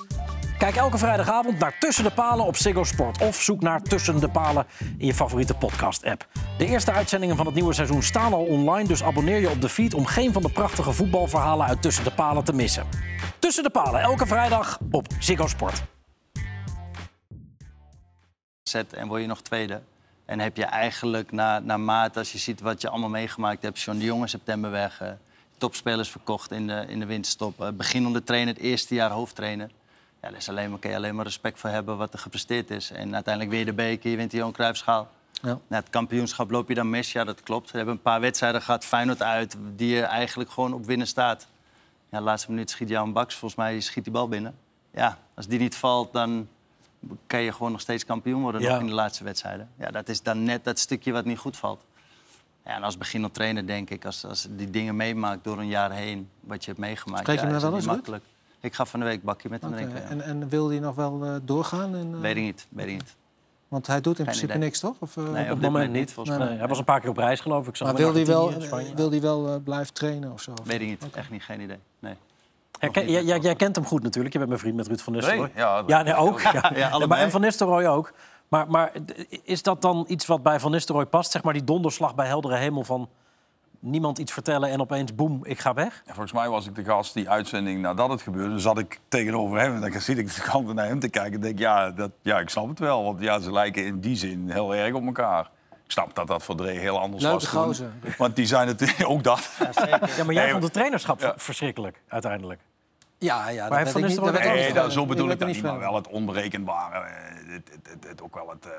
Kijk 0.59 0.77
elke 0.77 0.99
vrijdagavond 0.99 1.59
naar 1.59 1.79
Tussen 1.79 2.05
de 2.05 2.11
Palen 2.11 2.47
op 2.47 2.57
Ziggo 2.57 2.85
Sport... 2.85 3.23
of 3.23 3.43
zoek 3.43 3.61
naar 3.61 3.83
Tussen 3.83 4.21
de 4.21 4.29
Palen 4.29 4.67
in 4.99 5.07
je 5.07 5.15
favoriete 5.15 5.55
podcast-app. 5.55 6.29
De 6.59 6.67
eerste 6.67 6.93
uitzendingen 6.93 7.37
van 7.37 7.47
het 7.47 7.55
nieuwe 7.55 7.73
seizoen 7.73 8.03
staan 8.03 8.33
al 8.33 8.45
online... 8.45 8.89
dus 8.89 9.03
abonneer 9.03 9.41
je 9.41 9.51
op 9.51 9.61
de 9.61 9.69
feed 9.69 9.95
om 9.95 10.07
geen 10.07 10.33
van 10.33 10.43
de 10.43 10.49
prachtige 10.49 10.93
voetbalverhalen... 10.93 11.67
uit 11.67 11.83
Tussen 11.83 12.05
de 12.05 12.11
Palen 12.11 12.45
te 12.45 12.53
missen. 12.53 12.87
Tussen 13.39 13.63
de 13.63 13.71
Palen, 13.71 14.01
elke 14.01 14.27
vrijdag 14.27 14.79
op 14.91 15.07
Ziggo 15.19 15.47
Sport. 15.47 15.83
zet 18.63 18.93
en 18.93 19.09
word 19.09 19.21
je 19.21 19.27
nog 19.27 19.43
tweede. 19.43 19.81
En 20.25 20.41
heb 20.41 20.57
je 20.57 20.65
eigenlijk 20.65 21.33
na, 21.33 21.59
na 21.59 21.77
maart, 21.77 22.17
als 22.17 22.33
je 22.33 22.39
ziet 22.39 22.61
wat 22.61 22.81
je 22.81 22.89
allemaal 22.89 23.11
meegemaakt 23.11 23.63
hebt... 23.63 23.81
John 23.81 23.99
de 23.99 24.05
Jong 24.05 24.29
september 24.29 24.71
weg, 24.71 25.01
eh, 25.01 25.09
topspelers 25.59 26.11
verkocht 26.11 26.51
in 26.51 26.67
de, 26.67 26.85
in 26.89 26.99
de 26.99 27.07
winterstop... 27.07 27.61
eh, 27.61 27.69
beginnende 27.69 28.25
trainer, 28.25 28.55
het 28.55 28.63
eerste 28.63 28.95
jaar 28.95 29.11
hoofdtrainer. 29.11 29.71
Ja, 30.27 30.33
daar 30.33 30.41
is 30.41 30.49
alleen 30.49 30.71
maar, 30.71 30.79
kun 30.79 30.91
je 30.91 30.97
alleen 30.97 31.15
maar 31.15 31.25
respect 31.25 31.59
voor 31.59 31.71
hebben 31.71 31.97
wat 31.97 32.13
er 32.13 32.19
gepresteerd 32.19 32.71
is. 32.71 32.91
En 32.91 33.15
uiteindelijk 33.15 33.55
weer 33.55 33.65
de 33.65 33.73
beker, 33.73 34.11
je 34.11 34.17
wint 34.17 34.31
de 34.31 34.37
Johan 34.37 34.53
Cruijffschaal. 34.53 35.09
Ja. 35.43 35.59
Na 35.67 35.77
het 35.77 35.91
kampioenschap 35.91 36.51
loop 36.51 36.69
je 36.69 36.75
dan 36.75 36.91
mis, 36.91 37.13
ja 37.13 37.25
dat 37.25 37.43
klopt. 37.43 37.71
We 37.71 37.77
hebben 37.77 37.95
een 37.95 38.03
paar 38.03 38.21
wedstrijden 38.21 38.63
gehad, 38.63 38.85
Feyenoord 38.85 39.23
uit, 39.23 39.57
die 39.77 39.95
je 39.95 40.03
eigenlijk 40.03 40.51
gewoon 40.51 40.73
op 40.73 40.85
winnen 40.87 41.07
staat. 41.07 41.47
Ja, 42.11 42.19
de 42.19 42.25
laatste 42.25 42.51
minuut 42.51 42.71
schiet 42.71 42.89
Jan 42.89 43.13
Baks, 43.13 43.35
volgens 43.35 43.61
mij 43.61 43.81
schiet 43.81 44.05
die 44.05 44.13
bal 44.13 44.29
binnen. 44.29 44.55
Ja, 44.91 45.19
als 45.35 45.47
die 45.47 45.59
niet 45.59 45.77
valt, 45.77 46.13
dan 46.13 46.49
kan 47.27 47.41
je 47.41 47.53
gewoon 47.53 47.73
nog 47.73 47.81
steeds 47.81 48.05
kampioen 48.05 48.43
worden 48.43 48.61
Ja. 48.61 48.71
nog 48.73 48.81
in 48.81 48.87
de 48.87 48.93
laatste 48.93 49.25
wedstrijden. 49.25 49.71
Ja, 49.79 49.91
dat 49.91 50.09
is 50.09 50.23
dan 50.23 50.43
net 50.43 50.65
dat 50.65 50.79
stukje 50.79 51.13
wat 51.13 51.25
niet 51.25 51.39
goed 51.39 51.57
valt. 51.57 51.85
Ja, 52.65 52.75
en 52.75 52.83
als 52.83 52.99
beginnend 52.99 53.35
trainer 53.35 53.67
denk 53.67 53.91
ik, 53.91 54.05
als, 54.05 54.25
als 54.25 54.47
die 54.51 54.71
dingen 54.71 54.97
meemaakt 54.97 55.45
door 55.45 55.59
een 55.59 55.69
jaar 55.69 55.93
heen, 55.93 56.31
wat 56.41 56.65
je 56.65 56.71
hebt 56.71 56.83
meegemaakt, 56.83 57.27
je 57.27 57.33
ja, 57.33 57.77
is 57.77 57.87
makkelijk. 57.87 58.25
Ik 58.67 58.75
ga 58.75 58.85
van 58.87 59.01
de 59.01 59.07
week 59.07 59.23
bakje 59.23 59.49
met 59.49 59.63
hem 59.63 59.73
drinken. 59.73 59.97
ja. 60.03 60.09
En, 60.09 60.21
en 60.21 60.49
wil 60.49 60.69
hij 60.69 60.79
nog 60.79 60.95
wel 60.95 61.25
eh, 61.25 61.35
doorgaan? 61.43 61.95
En, 61.95 62.11
eh, 62.15 62.21
Weet 62.21 62.37
ik 62.37 62.43
niet, 62.43 62.67
weet 62.69 62.87
ik 62.87 62.93
niet. 62.93 63.17
Want 63.69 63.87
hij 63.87 64.01
doet 64.01 64.07
in 64.07 64.15
Geen 64.17 64.25
principe 64.25 64.53
idee. 64.53 64.63
niks, 64.65 64.81
toch? 64.81 64.95
Of, 64.99 65.17
eh, 65.17 65.23
Nee, 65.23 65.31
Op 65.33 65.35
dit 65.37 65.49
moment 65.49 65.73
moment 65.73 65.93
niet. 65.93 66.13
volgens 66.13 66.39
Nee, 66.39 66.59
hij 66.59 66.69
was 66.69 66.79
een 66.79 66.85
paar 66.85 67.01
keer 67.01 67.11
op 67.11 67.17
reis, 67.17 67.41
geloof 67.41 67.69
ik. 67.69 67.77
Zag 67.77 67.87
maar 67.93 67.97
hem 67.97 68.07
in 68.07 68.13
wil 68.13 68.25
hij 68.25 68.69
wel, 68.71 68.95
wil 68.95 69.11
hij 69.11 69.21
wel 69.21 69.61
blijven 69.61 69.95
trainen 69.95 70.33
of 70.33 70.41
zo? 70.43 70.53
Weet 70.65 70.81
ik 70.81 70.87
niet, 70.87 71.07
echt 71.15 71.31
niet, 71.31 71.43
geen 71.43 71.61
idee. 71.61 71.79
Nee. 71.99 72.15
Herken- 72.79 73.11
jij, 73.11 73.25
jij, 73.25 73.39
jij 73.39 73.55
kent 73.55 73.77
hem 73.77 73.85
goed 73.85 74.03
natuurlijk. 74.03 74.33
Je 74.33 74.39
bent 74.39 74.51
mijn 74.51 74.63
vriend 74.63 74.77
met 74.77 74.87
Ruud 74.87 75.01
van 75.01 75.13
Nistelrooy. 75.13 75.51
Nee, 75.55 75.65
ja, 75.65 75.83
ja 75.87 76.03
nee, 76.03 76.15
ook. 76.15 76.41
Ja. 76.75 77.07
Maar 77.07 77.19
en 77.19 77.31
Van 77.31 77.41
Nistelrooy 77.41 77.87
ook. 77.87 78.13
Maar, 78.49 78.71
maar 78.71 78.93
is 79.45 79.63
dat 79.63 79.83
dan 79.83 80.05
iets 80.09 80.27
wat 80.27 80.43
bij 80.43 80.61
Van 80.61 80.71
Nistelrooy 80.71 81.07
past? 81.07 81.31
Zeg 81.31 81.43
maar 81.43 81.53
die 81.53 81.65
donderslag 81.65 82.15
bij 82.15 82.27
heldere 82.27 82.57
hemel 82.57 82.85
van 82.85 83.09
niemand 83.81 84.19
iets 84.19 84.33
vertellen 84.33 84.71
en 84.71 84.81
opeens 84.81 85.15
boem, 85.15 85.41
ik 85.45 85.59
ga 85.59 85.75
weg? 85.75 86.03
Ja, 86.07 86.13
volgens 86.13 86.33
mij 86.33 86.49
was 86.49 86.67
ik 86.67 86.75
de 86.75 86.85
gast 86.85 87.15
die 87.15 87.31
uitzending 87.31 87.81
nadat 87.81 88.11
het 88.11 88.23
gebeurde. 88.23 88.51
Dan 88.51 88.61
zat 88.61 88.79
ik 88.79 89.01
tegenover 89.09 89.59
hem 89.61 89.75
en 89.83 89.91
dan 89.91 90.01
zit 90.01 90.19
ik 90.19 90.35
de 90.35 90.43
kant 90.43 90.75
naar 90.75 90.87
hem 90.87 90.99
te 91.01 91.09
kijken. 91.09 91.33
En 91.33 91.41
denk, 91.41 91.59
ja, 91.59 91.91
dat, 91.91 92.11
ja, 92.23 92.39
ik 92.39 92.49
snap 92.49 92.69
het 92.69 92.79
wel. 92.79 93.05
Want 93.05 93.21
ja, 93.21 93.39
ze 93.39 93.53
lijken 93.53 93.85
in 93.85 94.01
die 94.01 94.17
zin 94.17 94.51
heel 94.51 94.75
erg 94.75 94.95
op 94.95 95.07
elkaar. 95.07 95.51
Ik 95.85 95.93
snap 95.93 96.15
dat 96.15 96.27
dat 96.27 96.43
voor 96.43 96.57
Dre 96.57 96.71
heel 96.71 96.99
anders 97.01 97.23
Leuke 97.23 97.35
was 97.39 97.51
toen. 97.51 97.63
gozer. 97.63 97.93
Want 98.19 98.37
die 98.37 98.47
zijn 98.47 98.69
het 98.69 98.95
ook 99.07 99.23
dat. 99.23 99.51
Ja, 99.59 99.65
maar 100.25 100.35
jij 100.35 100.43
Nee, 100.43 100.51
vond 100.51 100.63
het 100.63 100.73
trainerschap 100.73 101.21
ja. 101.21 101.35
verschrikkelijk 101.37 102.03
uiteindelijk. 102.09 102.61
Ja, 103.19 103.49
ja. 103.49 103.69
Maar 103.69 103.79
heeft 103.79 103.91
Van 103.91 104.01
Nistelrooy 104.01 104.33
dat 104.33 104.43
weet 104.43 104.53
Nee, 104.53 104.69
ik 104.69 104.75
dat, 104.75 104.85
niet. 104.85 104.93
zo 104.93 105.07
bedoel 105.07 105.31
ik 105.31 105.39
dat 105.39 105.49
niet. 105.49 105.63
Maar 105.63 105.79
wel 105.79 105.95
het 105.95 106.09
onberekenbare. 106.09 107.05
Het, 107.47 107.69
het, 107.73 107.89
het, 107.91 108.09
het 108.09 108.23
ook 108.23 108.35
wel 108.35 108.49
het... 108.51 108.65
eh, 108.67 108.71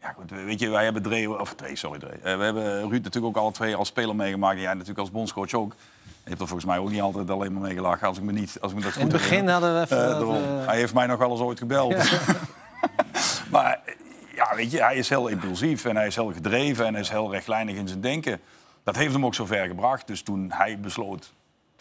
ja, 0.00 0.12
goed, 0.12 0.30
weet 0.30 0.60
je, 0.60 0.68
wij 0.68 0.84
hebben 0.84 1.02
Dre... 1.02 1.40
Of 1.40 1.54
Dre, 1.54 1.76
sorry 1.76 1.98
Dre. 1.98 2.10
Eh, 2.22 2.36
we 2.36 2.44
hebben 2.44 2.80
Ruud 2.80 3.02
natuurlijk 3.02 3.36
ook 3.36 3.42
alle 3.42 3.52
twee 3.52 3.74
als 3.76 3.88
speler 3.88 4.16
meegemaakt. 4.16 4.54
En 4.56 4.60
jij 4.62 4.72
natuurlijk 4.72 4.98
als 4.98 5.10
bondscoach 5.10 5.52
ook. 5.54 5.74
Je 6.22 6.28
hebt 6.28 6.40
er 6.40 6.46
volgens 6.46 6.68
mij 6.68 6.78
ook 6.78 6.90
niet 6.90 7.00
altijd 7.00 7.30
alleen 7.30 7.52
maar 7.52 7.62
mee 7.62 7.74
gelachen. 7.74 8.06
Als 8.06 8.16
ik 8.18 8.22
me, 8.24 8.32
niet, 8.32 8.58
als 8.60 8.72
ik 8.72 8.76
me 8.78 8.84
dat 8.84 8.92
goed 8.92 9.02
In 9.02 9.08
het 9.08 9.16
begin 9.16 9.30
herinner. 9.30 9.52
hadden 9.52 9.74
we 9.74 9.80
even... 9.80 10.04
Eh, 10.04 10.18
dat, 10.18 10.28
eh, 10.28 10.66
Hij 10.66 10.76
heeft 10.76 10.94
mij 10.94 11.06
nog 11.06 11.18
wel 11.18 11.30
eens 11.30 11.40
ooit 11.40 11.58
gebeld. 11.58 11.94
maar 13.50 13.80
ja, 14.34 14.54
weet 14.56 14.70
je, 14.70 14.82
hij 14.82 14.96
is 14.96 15.08
heel 15.08 15.28
impulsief 15.28 15.84
en 15.84 15.96
hij 15.96 16.06
is 16.06 16.14
heel 16.14 16.32
gedreven 16.32 16.86
en 16.86 16.92
hij 16.92 17.02
is 17.02 17.08
heel 17.10 17.30
rechtlijnig 17.30 17.76
in 17.76 17.88
zijn 17.88 18.00
denken. 18.00 18.40
Dat 18.84 18.96
heeft 18.96 19.12
hem 19.12 19.24
ook 19.26 19.34
zo 19.34 19.46
ver 19.46 19.66
gebracht. 19.66 20.06
Dus 20.06 20.22
toen 20.22 20.50
hij 20.54 20.80
besloot 20.80 21.32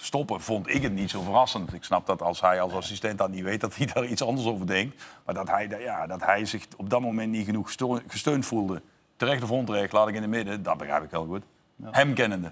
stoppen, 0.01 0.41
vond 0.41 0.69
ik 0.69 0.81
het 0.81 0.93
niet 0.93 1.09
zo 1.09 1.21
verrassend. 1.21 1.73
Ik 1.73 1.83
snap 1.83 2.05
dat 2.05 2.21
als 2.21 2.41
hij 2.41 2.61
als 2.61 2.73
assistent 2.73 3.17
dat 3.17 3.29
niet 3.29 3.43
weet, 3.43 3.61
dat 3.61 3.75
hij 3.75 3.85
daar 3.93 4.05
iets 4.05 4.23
anders 4.23 4.47
over 4.47 4.67
denkt. 4.67 5.03
Maar 5.25 5.35
dat 5.35 5.49
hij, 5.49 5.67
ja, 5.79 6.07
dat 6.07 6.25
hij 6.25 6.45
zich 6.45 6.67
op 6.77 6.89
dat 6.89 7.01
moment 7.01 7.31
niet 7.31 7.45
genoeg 7.45 7.75
gesteund 8.07 8.45
voelde. 8.45 8.81
Terecht 9.15 9.43
of 9.43 9.51
onterecht, 9.51 9.91
laat 9.91 10.07
ik 10.07 10.15
in 10.15 10.21
het 10.21 10.31
midden, 10.31 10.63
dat 10.63 10.77
begrijp 10.77 11.03
ik 11.03 11.11
heel 11.11 11.25
goed. 11.25 11.43
Hem 11.83 12.13
kennende. 12.13 12.51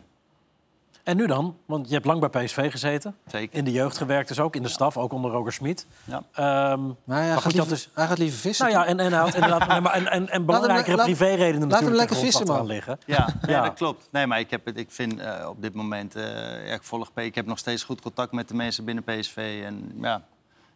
En 1.10 1.18
nu 1.18 1.28
dan? 1.28 1.58
Want 1.66 1.88
je 1.88 1.94
hebt 1.94 2.06
lang 2.06 2.30
bij 2.30 2.44
PSV 2.44 2.72
gezeten. 2.72 3.16
Zeker. 3.28 3.58
In 3.58 3.64
de 3.66 3.72
jeugd 3.72 3.98
gewerkt 3.98 4.28
dus 4.28 4.40
ook, 4.40 4.56
in 4.56 4.64
de 4.64 4.70
staf, 4.70 4.98
ook 4.98 5.14
onder 5.14 5.32
Roger 5.32 5.54
Smit. 5.54 5.86
Ja. 6.04 6.24
Ehm, 6.34 6.82
Maar 7.04 7.22
hij, 7.22 7.34
goed, 7.34 7.42
gaat 7.42 7.44
dat 7.44 7.54
liever, 7.54 7.72
is- 7.72 7.90
hij 7.94 8.08
gaat 8.08 8.18
liever 8.18 8.40
vissen. 8.40 8.66
nou 8.66 8.78
ja, 8.80 8.86
en, 8.86 9.00
en, 9.00 9.14
had 9.14 9.34
inderdaad, 9.34 9.68
nee, 9.68 9.82
maar 9.82 9.94
en, 9.94 10.08
en, 10.08 10.30
en 10.30 10.46
belangrijkere 10.46 10.96
laat- 10.96 11.06
privéredenen 11.06 11.52
laat 11.52 11.60
hem 11.62 11.70
natuurlijk 11.70 11.98
lekker 11.98 12.18
vissen, 12.18 12.50
aan 12.58 12.66
liggen. 12.66 13.00
Ja, 13.06 13.28
dat 13.42 13.74
klopt. 13.74 14.08
Nee, 14.12 14.28
maar 14.28 14.40
ik, 14.40 14.50
heb 14.50 14.66
het, 14.66 14.78
ik 14.78 14.92
vind 14.92 15.20
eh, 15.20 15.46
op 15.50 15.62
dit 15.62 15.74
moment, 15.74 16.16
eh, 16.16 16.24
ja, 16.68 16.74
ik 16.74 16.84
volg 16.84 17.14
P. 17.14 17.20
Ik 17.20 17.36
heb 17.36 17.46
nog 17.46 17.58
steeds 17.58 17.84
goed 17.84 18.02
contact 18.02 18.32
met 18.32 18.48
de 18.48 18.56
mensen 18.56 18.86
binnen 18.86 19.04
PSV. 19.04 19.62
En 19.66 19.92
ja, 20.02 20.14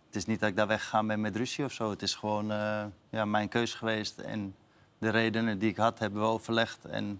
het 0.08 0.16
is 0.16 0.26
niet 0.26 0.40
dat 0.40 0.50
ik 0.50 0.56
daar 0.56 0.68
weggegaan 0.68 1.08
ben 1.08 1.22
met 1.22 1.36
ruzie 1.36 1.66
of 1.66 1.72
zo. 1.72 1.90
Het 1.90 2.02
is 2.02 2.16
gewoon 2.16 2.52
eh, 2.52 2.84
ja, 3.10 3.26
mijn 3.26 3.50
keus 3.50 3.74
geweest. 3.74 4.20
En 4.20 4.56
de 4.98 5.10
redenen 5.10 5.60
die 5.60 5.70
ik 5.70 5.78
had, 5.78 6.00
hebben 6.00 6.22
we 6.22 6.28
overlegd. 6.28 6.86
En 6.86 7.20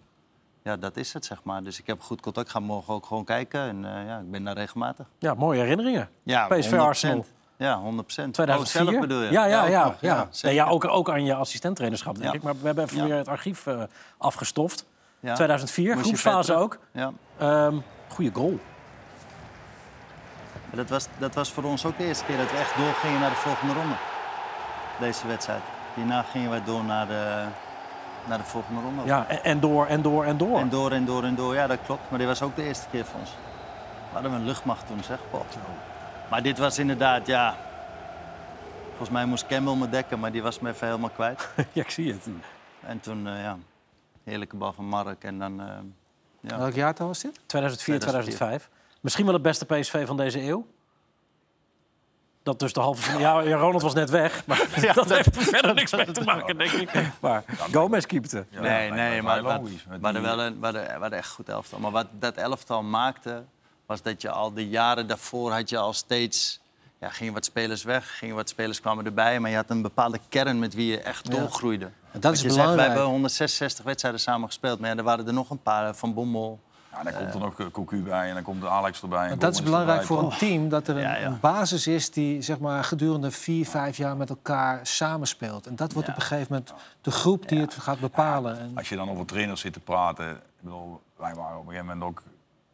ja, 0.64 0.78
dat 0.78 0.98
is 0.98 1.14
het, 1.14 1.26
zeg 1.26 1.44
maar. 1.44 1.64
Dus 1.64 1.80
ik 1.80 1.88
heb 1.88 2.02
goed 2.02 2.22
contact. 2.22 2.48
Ik 2.48 2.54
ga 2.54 2.60
morgen 2.60 2.94
ook 2.94 3.06
gewoon 3.06 3.24
kijken. 3.26 3.62
En 3.62 3.86
eh, 3.86 4.08
ja, 4.08 4.18
ik 4.20 4.32
ben 4.32 4.44
daar 4.44 4.56
regelmatig. 4.56 5.06
Ja, 5.20 5.34
mooie 5.34 5.60
herinneringen. 5.60 6.10
Ja, 6.24 6.48
PSV 6.48 6.72
100%. 6.72 6.76
Arsenal. 6.76 7.26
Ja, 7.58 7.78
100 7.80 8.06
procent. 8.06 8.34
2004. 8.34 8.84
zelf 8.92 9.00
bedoel 9.00 9.22
je? 9.22 9.32
Ja, 9.32 9.46
ja, 9.46 9.64
ook 9.64 9.70
ja. 9.70 9.96
ja. 10.00 10.28
zeker. 10.32 10.48
Nee, 10.48 10.56
ja 10.56 10.68
ook, 10.72 10.86
ook 10.86 11.10
aan 11.10 11.26
je 11.26 11.36
assistenttrainerschap, 11.36 12.14
denk 12.18 12.28
Ja. 12.28 12.34
ik. 12.34 12.44
Maar 12.44 12.54
we 12.60 12.66
hebben 12.66 12.84
even 12.84 12.98
Ja. 12.98 13.04
weer 13.04 13.16
het 13.16 13.28
archief 13.28 13.68
eh, 13.68 13.82
afgestoft. 14.18 14.86
Ja. 15.20 15.34
2004, 15.34 15.94
Moest 15.94 16.06
groepsfase 16.06 16.54
ook. 16.56 16.80
Ja. 16.92 17.12
Ehm 17.38 17.76
goeie 18.08 18.32
goal. 18.34 18.60
Dat 20.72 20.90
was, 20.90 21.08
dat 21.18 21.34
was 21.36 21.52
voor 21.52 21.64
ons 21.64 21.86
ook 21.86 21.98
de 21.98 22.04
eerste 22.06 22.26
keer 22.26 22.38
dat 22.38 22.52
we 22.52 22.58
echt 22.58 22.78
doorgingen 22.78 23.20
naar 23.20 23.30
de 23.30 23.36
volgende 23.36 23.74
ronde. 23.74 23.96
Deze 25.00 25.28
wedstrijd. 25.28 25.62
Hierna 25.94 26.22
gingen 26.22 26.50
wij 26.50 26.64
door 26.64 26.84
naar 26.84 27.08
de, 27.08 27.44
naar 28.28 28.38
de 28.38 28.44
volgende 28.44 28.82
ronde. 28.82 29.02
Ja, 29.06 29.28
en, 29.28 29.44
en 29.44 29.60
door, 29.60 29.86
en 29.86 30.02
door, 30.02 30.26
en 30.26 30.38
door. 30.38 30.60
En 30.60 30.70
door 30.70 30.92
en 30.92 31.06
door 31.06 31.24
en 31.24 31.36
door. 31.36 31.54
Ja, 31.54 31.68
dat 31.68 31.80
klopt. 31.86 32.10
Maar 32.10 32.20
dit 32.20 32.28
was 32.28 32.42
ook 32.42 32.56
de 32.56 32.64
eerste 32.64 32.86
keer 32.92 33.06
voor 33.06 33.20
ons. 33.20 33.30
We 34.10 34.14
hadden 34.14 34.32
een 34.32 34.46
luchtmacht 34.46 34.88
toen, 34.88 35.04
zeg. 35.04 35.20
Boah. 35.32 35.42
Maar 36.30 36.44
dit 36.44 36.58
was 36.58 36.80
inderdaad, 36.80 37.28
ja... 37.28 37.56
Volgens 38.88 39.10
mij 39.10 39.26
moest 39.26 39.46
Campbell 39.46 39.76
me 39.76 39.90
dekken, 39.90 40.20
maar 40.20 40.32
die 40.32 40.42
was 40.42 40.60
me 40.60 40.70
even 40.70 40.88
helemaal 40.88 41.10
kwijt. 41.10 41.50
ja, 41.74 41.82
ik 41.82 41.90
zie 41.90 42.12
het. 42.12 42.28
En 42.80 43.00
toen, 43.00 43.28
eh, 43.28 43.42
ja, 43.42 43.58
heerlijke 44.24 44.56
bal 44.56 44.74
van 44.74 44.86
Mark. 44.86 45.24
En 45.24 45.40
dan, 45.40 45.62
eh, 45.62 45.68
ja. 46.40 46.58
Welk 46.58 46.74
jaartal 46.74 47.08
was 47.08 47.22
dit? 47.22 47.40
2004, 47.46 48.00
2004. 48.00 48.38
2005. 48.38 48.70
Misschien 49.02 49.26
wel 49.26 49.34
het 49.34 49.44
beste 49.44 49.66
PSV 49.66 50.08
van 50.08 50.18
deze 50.18 50.42
eeuw. 50.42 50.68
Dat 52.44 52.60
dus 52.60 52.74
de 52.74 52.80
halve 52.80 53.02
finale... 53.02 53.44
Ja, 53.44 53.50
ja, 53.50 53.56
Ronald 53.58 53.82
was 53.82 53.94
net 53.94 54.10
weg. 54.10 54.44
Maar 54.46 54.58
dat 54.96 55.10
heeft 55.10 55.36
er 55.36 55.42
verder 55.44 55.74
niks 55.74 55.92
mee 55.92 56.06
te 56.12 56.22
maken, 56.24 56.58
denk 56.58 56.72
ik. 56.72 56.90
Maar 57.22 57.44
Gomez 57.72 58.06
keepte. 58.06 58.46
Ja, 58.50 58.62
nee, 58.62 58.88
dat 58.88 58.98
nee, 58.98 59.22
maar 59.22 59.42
wat- 59.42 59.66
die- 59.66 60.22
wel 60.22 60.40
een, 60.42 60.60
we 60.60 60.66
hadden 61.00 61.12
echt 61.12 61.30
goed 61.32 61.50
elftal. 61.50 61.80
Maar 61.80 61.92
wat 61.92 62.08
dat 62.20 62.36
elftal 62.36 62.84
maakte, 62.84 63.44
was 63.86 64.02
dat 64.02 64.22
je 64.22 64.30
al 64.30 64.54
de 64.54 64.68
jaren 64.70 65.08
daarvoor 65.08 65.52
had 65.52 65.70
je 65.70 65.78
al 65.78 65.94
steeds... 65.94 66.62
Ja, 67.00 67.10
gingen 67.10 67.34
wat 67.34 67.46
spelers 67.46 67.84
weg, 67.84 68.18
gingen 68.18 68.36
wat 68.36 68.50
spelers 68.50 68.82
kwamen 68.82 69.06
erbij. 69.06 69.40
Maar 69.40 69.50
je 69.50 69.56
had 69.56 69.70
een 69.70 69.82
bepaalde 69.82 70.20
kern 70.30 70.60
met 70.60 70.74
wie 70.74 70.88
je 70.92 71.00
echt 71.02 71.28
Ja. 71.28 71.40
doorgroeide. 71.40 71.90
dat 72.12 72.24
Want 72.24 72.36
is 72.36 72.42
je 72.42 72.48
zegt, 72.48 72.56
belangrijk. 72.60 72.88
we 72.88 72.94
hebben 72.94 73.12
166 73.12 73.86
wedstrijden 73.86 74.20
samen 74.22 74.48
gespeeld. 74.48 74.80
Maar 74.80 74.90
ja, 74.90 74.96
er 74.98 75.04
waren 75.04 75.28
er 75.28 75.34
nog 75.34 75.50
een 75.50 75.62
paar, 75.62 75.96
Van 75.96 76.14
Bommel. 76.14 76.60
Ja, 76.96 77.04
dan 77.04 77.14
komt 77.14 77.34
er 77.34 77.40
nog 77.40 77.60
eh, 77.60 77.66
Cocu 77.72 78.02
bij 78.02 78.28
en 78.28 78.34
dan 78.34 78.44
komt 78.44 78.66
Alex 78.66 79.02
erbij. 79.02 79.30
En 79.30 79.40
dat 79.40 79.54
is 79.54 79.64
belangrijk 79.64 80.02
erbij. 80.02 80.18
voor 80.18 80.32
een 80.32 80.38
team, 80.38 80.70
dat 80.70 80.88
er 80.88 80.96
een, 80.96 81.02
Ja, 81.02 81.16
ja. 81.16 81.26
een 81.26 81.40
basis 81.40 81.88
is 81.88 82.12
die 82.12 82.42
zeg 82.42 82.60
maar, 82.60 82.84
gedurende 82.84 83.32
vier, 83.32 83.66
vijf 83.66 83.98
jaar 83.98 84.18
met 84.18 84.30
elkaar 84.30 84.80
samenspeelt. 84.88 85.68
En 85.68 85.76
dat 85.76 85.94
wordt 85.94 86.08
Ja. 86.08 86.14
op 86.14 86.20
een 86.20 86.26
gegeven 86.26 86.48
moment 86.52 86.74
de 87.02 87.12
groep 87.12 87.48
die 87.48 87.60
het 87.60 87.74
gaat 87.74 88.00
bepalen. 88.00 88.60
En, 88.60 88.72
Als 88.76 88.90
je 88.90 88.96
dan 88.96 89.10
over 89.10 89.26
trainers 89.26 89.62
zit 89.62 89.74
te 89.74 89.80
praten. 89.80 90.30
Ik 90.32 90.38
bedoel, 90.60 91.02
wij 91.18 91.34
waren 91.36 91.58
op 91.60 91.66
een 91.68 91.72
gegeven 91.72 91.86
moment 91.98 92.06
ook 92.06 92.24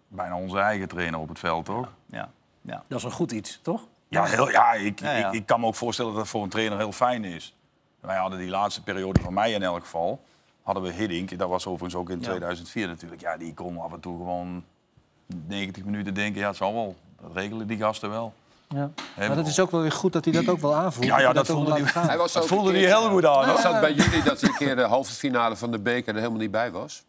bijna 0.08 0.38
onze 0.38 0.60
eigen 0.60 0.88
trainer 0.88 1.20
op 1.20 1.30
het 1.30 1.40
veld, 1.40 1.66
toch? 1.66 1.88
Ja, 2.06 2.30
ja. 2.62 2.84
Dat 2.88 2.98
is 2.98 3.04
een 3.04 3.12
goed 3.12 3.32
iets, 3.32 3.60
toch? 3.62 3.88
Ja, 4.08 4.24
heel, 4.26 4.50
ja, 4.50 4.74
ik, 4.74 5.00
Ja, 5.00 5.12
ja. 5.12 5.28
Ik, 5.28 5.34
ik 5.34 5.46
kan 5.46 5.60
me 5.60 5.66
ook 5.66 5.76
voorstellen 5.76 6.12
dat 6.12 6.20
dat 6.22 6.30
voor 6.30 6.44
een 6.44 6.50
trainer 6.50 6.78
heel 6.78 6.92
fijn 6.92 7.24
is. 7.24 7.56
Wij 8.00 8.18
hadden 8.18 8.40
die 8.40 8.50
laatste 8.50 8.84
periode 8.84 9.22
van 9.22 9.34
mij 9.34 9.52
in 9.52 9.64
elk 9.64 9.80
geval, 9.84 10.22
hadden 10.74 10.92
we 10.92 10.98
Hiddink. 10.98 11.38
Dat 11.38 11.50
was 11.50 11.66
overigens 11.68 11.96
ook 11.96 12.10
in 12.10 12.20
Ja. 12.20 12.26
2004 12.28 12.88
natuurlijk. 12.88 13.22
Ja, 13.22 13.38
die 13.38 13.54
kon 13.54 13.80
af 13.82 13.94
en 13.94 14.00
toe 14.00 14.18
gewoon 14.18 14.64
90 15.48 15.84
minuten 15.86 16.14
denken, 16.14 16.42
ja, 16.42 16.48
het 16.48 16.56
zal 16.58 16.74
wel. 16.74 16.96
Dat 17.22 17.32
regelen 17.34 17.68
die 17.68 17.78
gasten 17.78 18.10
wel. 18.10 18.34
ja. 18.68 18.90
Maar 19.18 19.36
dat 19.36 19.48
is 19.48 19.60
ook 19.60 19.72
wel 19.72 19.82
weer 19.82 19.92
goed 19.92 20.14
dat 20.14 20.26
hij 20.26 20.34
dat 20.34 20.50
ook 20.50 20.60
wel 20.60 20.76
aanvoelt. 20.76 21.06
Ja, 21.08 21.20
ja, 21.20 21.34
dat 21.34 21.48
voelde 21.48 21.72
hij- 21.72 21.82
laat 21.82 21.90
gaan. 21.90 22.08
Hij 22.08 22.18
was 22.18 22.34
Dat 22.34 22.44
ook 22.44 22.50
voelde 22.50 22.72
hij 22.72 22.86
heel 22.86 23.10
goed 23.10 23.26
aan. 23.26 23.48
Was 23.48 23.64
dat 23.64 23.80
bij 23.80 23.94
jullie 23.94 24.24
dat 24.24 24.42
hij 24.42 24.50
een 24.50 24.56
keer 24.56 24.76
de 24.76 24.82
halve 24.82 25.14
finale 25.14 25.56
van 25.56 25.72
de 25.72 25.80
beker 25.80 26.14
er 26.14 26.20
helemaal 26.20 26.40
niet 26.40 26.52
bij 26.52 26.72
was? 26.72 27.04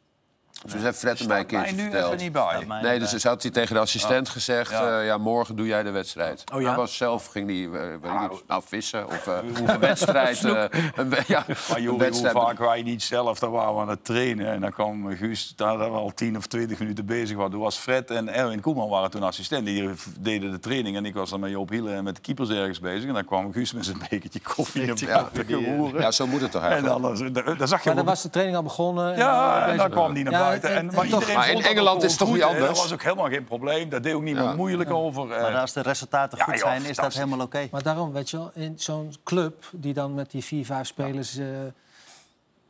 Dus 0.65 0.83
heeft 0.83 0.99
Fred 0.99 1.13
mij 1.19 1.21
een 1.23 1.29
mij 1.29 1.45
keertje 1.45 1.77
nu 1.77 1.83
verteld. 1.83 2.13
even 2.13 2.25
niet 2.25 2.33
bij. 2.33 2.65
Mij 2.69 2.83
Nee, 2.83 2.99
dus 2.99 3.11
dus 3.11 3.25
had 3.25 3.43
hij 3.43 3.51
tegen 3.51 3.75
de 3.75 3.81
assistent 3.81 4.29
gezegd... 4.29 4.71
Ja. 4.71 4.89
Ja. 4.89 5.01
ja, 5.01 5.19
morgen 5.19 5.57
doe 5.57 5.67
jij 5.67 5.83
de 5.83 5.91
wedstrijd. 5.91 6.45
Oh 6.55 6.61
ja? 6.61 6.67
Hij 6.69 6.77
was 6.77 6.97
zelf, 6.97 7.27
ging 7.27 7.47
hij, 7.49 7.65
eh, 7.81 7.89
weet 8.03 8.21
niet, 8.21 8.43
nou, 8.47 8.63
vissen 8.67 9.07
of 9.07 9.27
eh, 9.27 9.37
een 9.67 9.79
wedstrijd. 9.79 10.45
eh, 10.45 10.53
een, 10.95 11.13
ja, 11.27 11.45
Maar 11.47 11.57
een 11.77 11.83
Joeri, 11.83 11.87
hoe 11.87 11.99
wedstrijd. 11.99 12.35
vaak 12.37 12.59
wij 12.59 12.83
niet 12.83 13.03
zelf, 13.03 13.39
dan 13.39 13.51
waren 13.51 13.75
we 13.75 13.81
aan 13.81 13.89
het 13.89 14.05
trainen. 14.05 14.47
En 14.47 14.61
dan 14.61 14.71
kwam 14.73 15.17
Guus, 15.17 15.53
daar 15.57 15.79
we 15.79 15.85
al 15.85 16.13
10 16.15 16.37
of 16.37 16.47
20 16.47 16.79
minuten 16.79 17.07
bezig 17.07 17.37
waren. 17.37 17.51
Toen 17.53 17.61
was 17.61 17.77
Fred 17.77 18.11
en 18.11 18.35
Erwin 18.35 18.61
Koeman 18.61 18.89
waren 18.89 19.11
toen 19.11 19.23
assistent. 19.23 19.65
Die 19.67 19.91
deden 20.21 20.51
de 20.51 20.59
training 20.59 20.97
en 20.97 21.05
ik 21.05 21.15
was 21.15 21.31
dan 21.31 21.41
met 21.41 21.51
Joop 21.51 21.69
Hielen 21.71 21.95
en 21.95 22.05
met 22.05 22.15
de 22.15 22.21
keepers 22.21 22.49
ergens 22.49 22.81
bezig. 22.81 23.09
En 23.09 23.15
dan 23.15 23.25
kwam 23.25 23.53
Guus 23.53 23.73
met 23.73 23.85
zijn 23.85 23.99
bekertje 24.11 24.41
koffie 24.55 25.07
buiten 25.07 25.45
geroeren. 25.47 26.01
Ja, 26.01 26.11
zo 26.11 26.27
moet 26.27 26.41
het 26.41 26.51
toch 26.51 26.63
En 26.63 26.69
eigenlijk. 26.71 27.19
dan, 27.19 27.33
dan, 27.45 27.57
dan 27.59 27.69
zag 27.69 27.79
je 27.83 27.87
Maar 27.87 27.97
dan 27.97 28.05
was 28.05 28.23
de 28.23 28.31
training 28.31 28.57
al 28.59 28.63
begonnen. 28.63 29.13
en 29.13 29.19
Ja, 29.19 29.61
dan- 29.61 29.69
en 29.71 29.77
dan 29.77 29.91
kwam 29.91 30.15
die 30.15 30.23
naar 30.23 30.33
buiten. 30.33 30.50
En- 30.59 30.87
maar 30.95 31.05
iedereen 31.05 31.57
in 31.57 31.63
Engeland 31.65 32.03
is 32.03 32.11
het 32.11 32.19
toch 32.19 32.29
goed, 32.29 32.37
niet 32.37 32.47
anders? 32.47 32.67
Dat 32.67 32.77
was 32.77 32.93
ook 32.93 33.03
helemaal 33.03 33.29
geen 33.29 33.45
probleem. 33.45 33.89
Daar 33.89 34.03
deed 34.03 34.15
ook 34.15 34.23
niemand 34.23 34.49
Ja. 34.51 34.55
moeilijk 34.57 34.91
over. 34.91 35.31
eh. 35.33 35.43
Maar 35.43 35.57
als 35.61 35.73
de 35.73 35.81
resultaten 35.81 36.39
Ja, 36.39 36.45
goed 36.45 36.55
joh, 36.59 36.63
zijn, 36.69 36.85
is 36.85 36.97
dat 36.97 37.15
helemaal 37.15 37.41
oké. 37.41 37.69
Maar 37.71 37.83
daarom, 37.83 38.13
weet 38.13 38.31
je 38.31 38.37
wel, 38.37 38.51
in 38.55 38.75
zo'n 38.79 39.15
club 39.25 39.65
die 39.73 39.95
dan 39.95 40.15
met 40.15 40.31
die 40.31 40.45
vier, 40.45 40.65
vijf 40.65 40.87
spelers... 40.87 41.37
eh, 41.37 41.47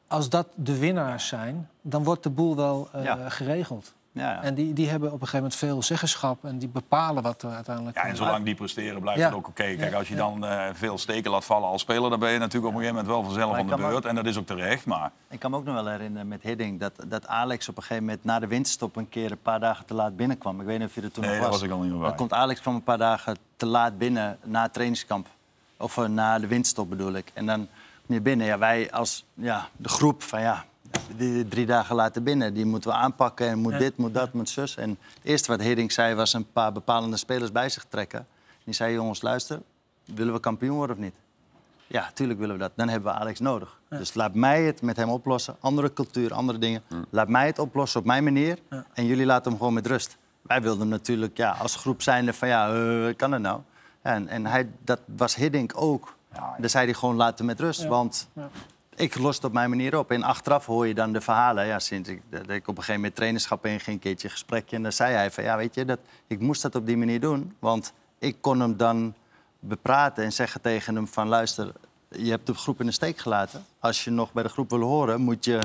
als 0.08 0.28
dat 0.28 0.46
de 0.54 0.78
winnaars 0.78 1.28
zijn, 1.28 1.70
dan 1.82 2.04
wordt 2.04 2.22
de 2.22 2.30
boel 2.30 2.56
wel 2.56 2.88
eh, 2.92 3.04
Ja. 3.04 3.28
geregeld. 3.28 3.92
Ja. 4.12 4.42
En 4.42 4.54
die, 4.54 4.72
die 4.72 4.88
hebben 4.88 5.08
op 5.08 5.14
een 5.14 5.18
gegeven 5.28 5.38
moment 5.38 5.56
veel 5.56 5.82
zeggenschap 5.82 6.44
en 6.44 6.58
die 6.58 6.68
bepalen 6.68 7.22
wat 7.22 7.42
er 7.42 7.50
uiteindelijk. 7.50 7.96
Ja, 7.96 8.02
en 8.02 8.16
zolang 8.16 8.44
die 8.44 8.54
presteren 8.54 9.00
blijft 9.00 9.20
Ja. 9.20 9.26
het 9.26 9.34
ook 9.34 9.48
oké. 9.48 9.74
Kijk, 9.76 9.94
als 9.94 10.08
je 10.08 10.14
dan 10.14 10.44
eh, 10.44 10.66
veel 10.72 10.98
steken 10.98 11.30
laat 11.30 11.44
vallen 11.44 11.68
als 11.68 11.82
speler... 11.82 12.10
dan 12.10 12.18
ben 12.18 12.30
je 12.30 12.38
natuurlijk 12.38 12.74
op 12.74 12.80
een 12.80 12.86
gegeven 12.86 13.04
moment 13.04 13.14
wel 13.14 13.22
vanzelf 13.24 13.56
aan 13.56 13.66
de 13.66 13.76
beurt. 13.76 14.04
En 14.04 14.14
dat 14.14 14.26
is 14.26 14.38
ook 14.38 14.46
terecht, 14.46 14.86
maar... 14.86 15.10
Ik 15.28 15.38
kan 15.38 15.50
me 15.50 15.56
ook 15.56 15.64
nog 15.64 15.74
wel 15.74 15.86
herinneren 15.86 16.28
met 16.28 16.42
Hidding 16.42 16.80
dat, 16.80 16.92
dat 17.06 17.26
Alex 17.26 17.68
op 17.68 17.76
een 17.76 17.82
gegeven 17.82 18.04
moment 18.04 18.24
na 18.24 18.38
de 18.38 18.46
winterstop 18.46 18.96
een 18.96 19.08
keer 19.08 19.30
een 19.30 19.42
paar 19.42 19.60
dagen 19.60 19.86
te 19.86 19.94
laat 19.94 20.16
binnenkwam. 20.16 20.60
Ik 20.60 20.66
weet 20.66 20.78
niet 20.78 20.88
of 20.88 20.94
je 20.94 21.00
er 21.00 21.12
toen 21.12 21.24
Nee, 21.24 21.32
nog 21.32 21.42
was. 21.42 21.50
was 21.50 21.62
ik 21.62 21.70
al 21.70 21.78
niet 21.80 21.94
meer 21.94 22.12
komt 22.12 22.32
Alex 22.32 22.60
kwam 22.60 22.74
een 22.74 22.82
paar 22.84 22.98
dagen 22.98 23.36
te 23.56 23.66
laat 23.66 23.98
binnen 23.98 24.38
na 24.44 24.62
het 24.62 24.72
trainingskamp. 24.72 25.26
Of 25.76 25.98
eh, 25.98 26.04
na 26.04 26.38
de 26.38 26.46
winterstop 26.46 26.88
bedoel 26.90 27.12
ik. 27.12 27.30
En 27.34 27.46
dan 27.46 27.68
kom 28.06 28.14
je 28.14 28.20
binnen. 28.20 28.46
Ja, 28.46 28.58
wij 28.58 28.92
als 28.92 29.24
ja, 29.34 29.68
de 29.76 29.88
groep 29.88 30.22
van 30.22 30.40
ja, 30.40 30.64
die 31.16 31.48
drie 31.48 31.66
dagen 31.66 31.96
later 31.96 32.22
binnen. 32.22 32.54
Die 32.54 32.64
moeten 32.64 32.90
we 32.90 32.96
aanpakken 32.96 33.48
en 33.48 33.58
moet 33.58 33.78
dit, 33.78 33.96
moet 33.96 34.14
dat, 34.14 34.32
moet 34.32 34.48
zus. 34.48 34.76
En 34.76 34.90
het 34.90 35.22
eerste 35.22 35.50
wat 35.50 35.60
Hidding 35.60 35.92
zei 35.92 36.14
was 36.14 36.32
een 36.32 36.52
paar 36.52 36.72
bepalende 36.72 37.16
spelers 37.16 37.52
bij 37.52 37.68
zich 37.68 37.84
trekken. 37.88 38.26
Die 38.64 38.74
zei 38.74 38.94
jongens 38.94 39.22
luister, 39.22 39.60
willen 40.04 40.32
we 40.32 40.40
kampioen 40.40 40.76
worden 40.76 40.96
of 40.96 41.02
niet? 41.02 41.14
Ja, 41.86 42.10
tuurlijk 42.14 42.38
willen 42.38 42.54
we 42.54 42.60
dat. 42.60 42.72
Dan 42.74 42.88
hebben 42.88 43.12
we 43.12 43.18
Alex 43.18 43.40
nodig. 43.40 43.80
Dus 43.88 44.14
laat 44.14 44.34
mij 44.34 44.62
het 44.62 44.82
met 44.82 44.96
hem 44.96 45.08
oplossen. 45.08 45.56
Andere 45.60 45.92
cultuur, 45.92 46.32
andere 46.32 46.58
dingen. 46.58 46.82
Laat 47.10 47.28
mij 47.28 47.46
het 47.46 47.58
oplossen 47.58 48.00
op 48.00 48.06
mijn 48.06 48.24
manier. 48.24 48.58
En 48.92 49.06
jullie 49.06 49.26
laten 49.26 49.50
hem 49.50 49.58
gewoon 49.58 49.74
met 49.74 49.86
rust. 49.86 50.16
Wij 50.42 50.62
wilden 50.62 50.80
hem 50.80 50.88
natuurlijk 50.88 51.36
ja, 51.36 51.50
als 51.50 51.76
groep 51.76 52.02
zijnde 52.02 52.32
van 52.32 52.48
ja, 52.48 52.74
eh, 52.74 53.16
kan 53.16 53.32
het 53.32 53.42
nou? 53.42 53.60
En, 54.02 54.28
en 54.28 54.46
hij, 54.46 54.70
dat 54.84 55.00
was 55.16 55.34
Hiddink 55.34 55.72
ook. 55.74 56.16
Dan 56.58 56.70
zei 56.70 56.84
hij 56.84 56.94
gewoon 56.94 57.16
laat 57.16 57.38
hem 57.38 57.46
met 57.46 57.60
rust. 57.60 57.84
Want 57.84 58.28
ik 59.00 59.18
los 59.18 59.36
het 59.36 59.44
op 59.44 59.52
mijn 59.52 59.70
manier 59.70 59.98
op. 59.98 60.10
En 60.10 60.22
achteraf 60.22 60.66
hoor 60.66 60.86
je 60.86 60.94
dan 60.94 61.12
de 61.12 61.20
verhalen. 61.20 61.66
Ja, 61.66 61.78
sinds 61.78 62.08
ik, 62.08 62.22
ik 62.30 62.40
op 62.40 62.50
een 62.50 62.64
gegeven 62.66 62.94
moment 62.94 63.14
trainerschap 63.14 63.66
in 63.66 63.80
ging, 63.80 63.96
een 63.96 64.02
keertje 64.02 64.26
een 64.28 64.32
gesprekje. 64.32 64.76
En 64.76 64.82
dan 64.82 64.92
zei 64.92 65.14
hij 65.14 65.30
van 65.30 65.44
ja, 65.44 65.56
weet 65.56 65.74
je, 65.74 65.84
dat, 65.84 65.98
ik 66.26 66.40
moest 66.40 66.62
dat 66.62 66.74
op 66.74 66.86
die 66.86 66.96
manier 66.96 67.20
doen. 67.20 67.56
Want 67.58 67.92
ik 68.18 68.36
kon 68.40 68.60
hem 68.60 68.76
dan 68.76 69.14
bepraten 69.60 70.24
en 70.24 70.32
zeggen 70.32 70.60
tegen 70.60 70.94
hem 70.94 71.08
van 71.08 71.28
luister, 71.28 71.72
je 72.08 72.30
hebt 72.30 72.46
de 72.46 72.54
groep 72.54 72.80
in 72.80 72.86
de 72.86 72.92
steek 72.92 73.18
gelaten. 73.18 73.64
Als 73.78 74.04
je 74.04 74.10
nog 74.10 74.32
bij 74.32 74.42
de 74.42 74.48
groep 74.48 74.70
wil 74.70 74.80
horen, 74.80 75.20
moet 75.20 75.44
je 75.44 75.60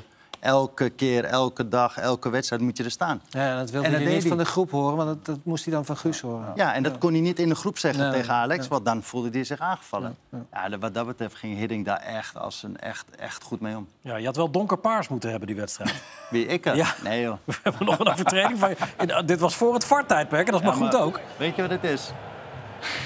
elke 0.45 0.89
keer, 0.89 1.23
elke 1.25 1.67
dag, 1.67 1.97
elke 1.97 2.29
wedstrijd 2.29 2.61
moet 2.61 2.77
je 2.77 2.83
er 2.83 2.91
staan. 2.91 3.21
Ja, 3.29 3.57
dat 3.57 3.69
wilde 3.69 3.85
En 3.87 3.93
dat 3.93 4.01
hij 4.01 4.09
niet 4.11 4.19
hij. 4.19 4.29
van 4.29 4.37
de 4.37 4.45
groep 4.45 4.71
horen, 4.71 4.95
want 4.95 5.07
dat, 5.09 5.25
dat 5.25 5.45
moest 5.45 5.65
hij 5.65 5.73
dan 5.73 5.85
van 5.85 5.97
Guus 5.97 6.21
horen. 6.21 6.51
Ja, 6.55 6.73
en 6.73 6.83
dat 6.83 6.97
kon 6.97 7.11
hij 7.11 7.21
niet 7.21 7.39
in 7.39 7.49
de 7.49 7.55
groep 7.55 7.77
zeggen 7.77 8.03
Nee, 8.03 8.11
tegen 8.11 8.33
Alex, 8.33 8.59
nee. 8.59 8.69
want 8.69 8.85
dan 8.85 9.03
voelde 9.03 9.29
hij 9.31 9.43
zich 9.43 9.59
aangevallen. 9.59 10.17
Ja, 10.53 10.69
de- 10.69 10.77
wat 10.79 10.93
dat 10.93 11.05
betreft 11.05 11.35
ging 11.35 11.57
Hidding 11.57 11.85
daar 11.85 11.99
echt, 11.99 12.37
als 12.37 12.63
een, 12.63 12.77
echt, 12.79 13.05
echt 13.19 13.43
goed 13.43 13.59
mee 13.59 13.75
om. 13.77 13.87
Ja, 14.01 14.15
je 14.15 14.25
had 14.25 14.35
wel 14.35 14.51
donkerpaars 14.51 15.07
moeten 15.07 15.29
hebben, 15.29 15.47
die 15.47 15.57
wedstrijd. 15.57 15.93
Wie, 16.29 16.45
ik? 16.45 16.65
er? 16.65 16.75
Ja. 16.75 16.87
Nee 17.03 17.21
joh. 17.21 17.35
We 17.45 17.53
hebben 17.63 17.85
nog 17.85 17.99
een 17.99 18.07
overtreding 18.07 18.59
van 18.59 19.25
Dit 19.25 19.39
was 19.39 19.55
voor 19.55 19.73
het 19.73 19.85
VAR-tijdperk 19.85 20.45
en 20.45 20.51
dat 20.51 20.61
is 20.61 20.67
maar 20.67 20.77
Ja, 20.77 20.83
goed 20.83 20.91
maar 20.93 21.01
ook. 21.01 21.19
Weet 21.37 21.55
je 21.55 21.61
wat 21.61 21.71
het 21.71 21.83
is? 21.83 22.11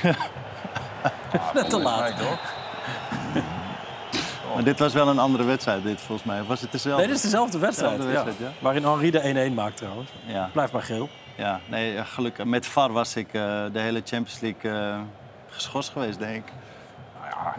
Net 1.54 1.70
te 1.70 1.80
laat. 1.80 2.14
Maar 4.54 4.64
dit 4.64 4.80
was 4.80 4.94
wel 4.94 5.08
een 5.08 5.20
andere 5.20 5.44
wedstrijd, 5.44 5.84
dit 5.84 6.02
volgens 6.02 6.28
mij. 6.28 6.42
Of 6.42 6.48
Was 6.48 6.62
het 6.62 6.72
dezelfde? 6.72 6.98
Nee, 7.00 7.08
dit 7.08 7.16
is 7.18 7.22
dezelfde 7.24 7.58
wedstrijd. 7.60 7.98
Dezelfde 7.98 8.24
wedstrijd, 8.24 8.54
ja. 8.54 8.64
Waarin 8.64 8.84
Henri 8.84 9.12
de 9.12 9.50
1-1 9.52 9.54
maakt 9.54 9.78
trouwens. 9.78 10.10
Ja, 10.26 10.50
Blijf 10.54 10.72
maar 10.72 10.82
geel. 10.84 11.10
ja. 11.38 11.60
Nee, 11.70 11.96
eh, 11.98 12.06
gelukkig. 12.06 12.46
Met 12.46 12.66
VAR 12.68 12.92
was 12.92 13.16
ik 13.16 13.28
eh, 13.28 13.42
de 13.72 13.80
hele 13.80 14.02
Champions 14.06 14.40
League 14.40 14.72
eh, 14.72 15.00
geschorst 15.50 15.90
geweest, 15.90 16.20
denk 16.20 16.36
ik. 16.48 16.54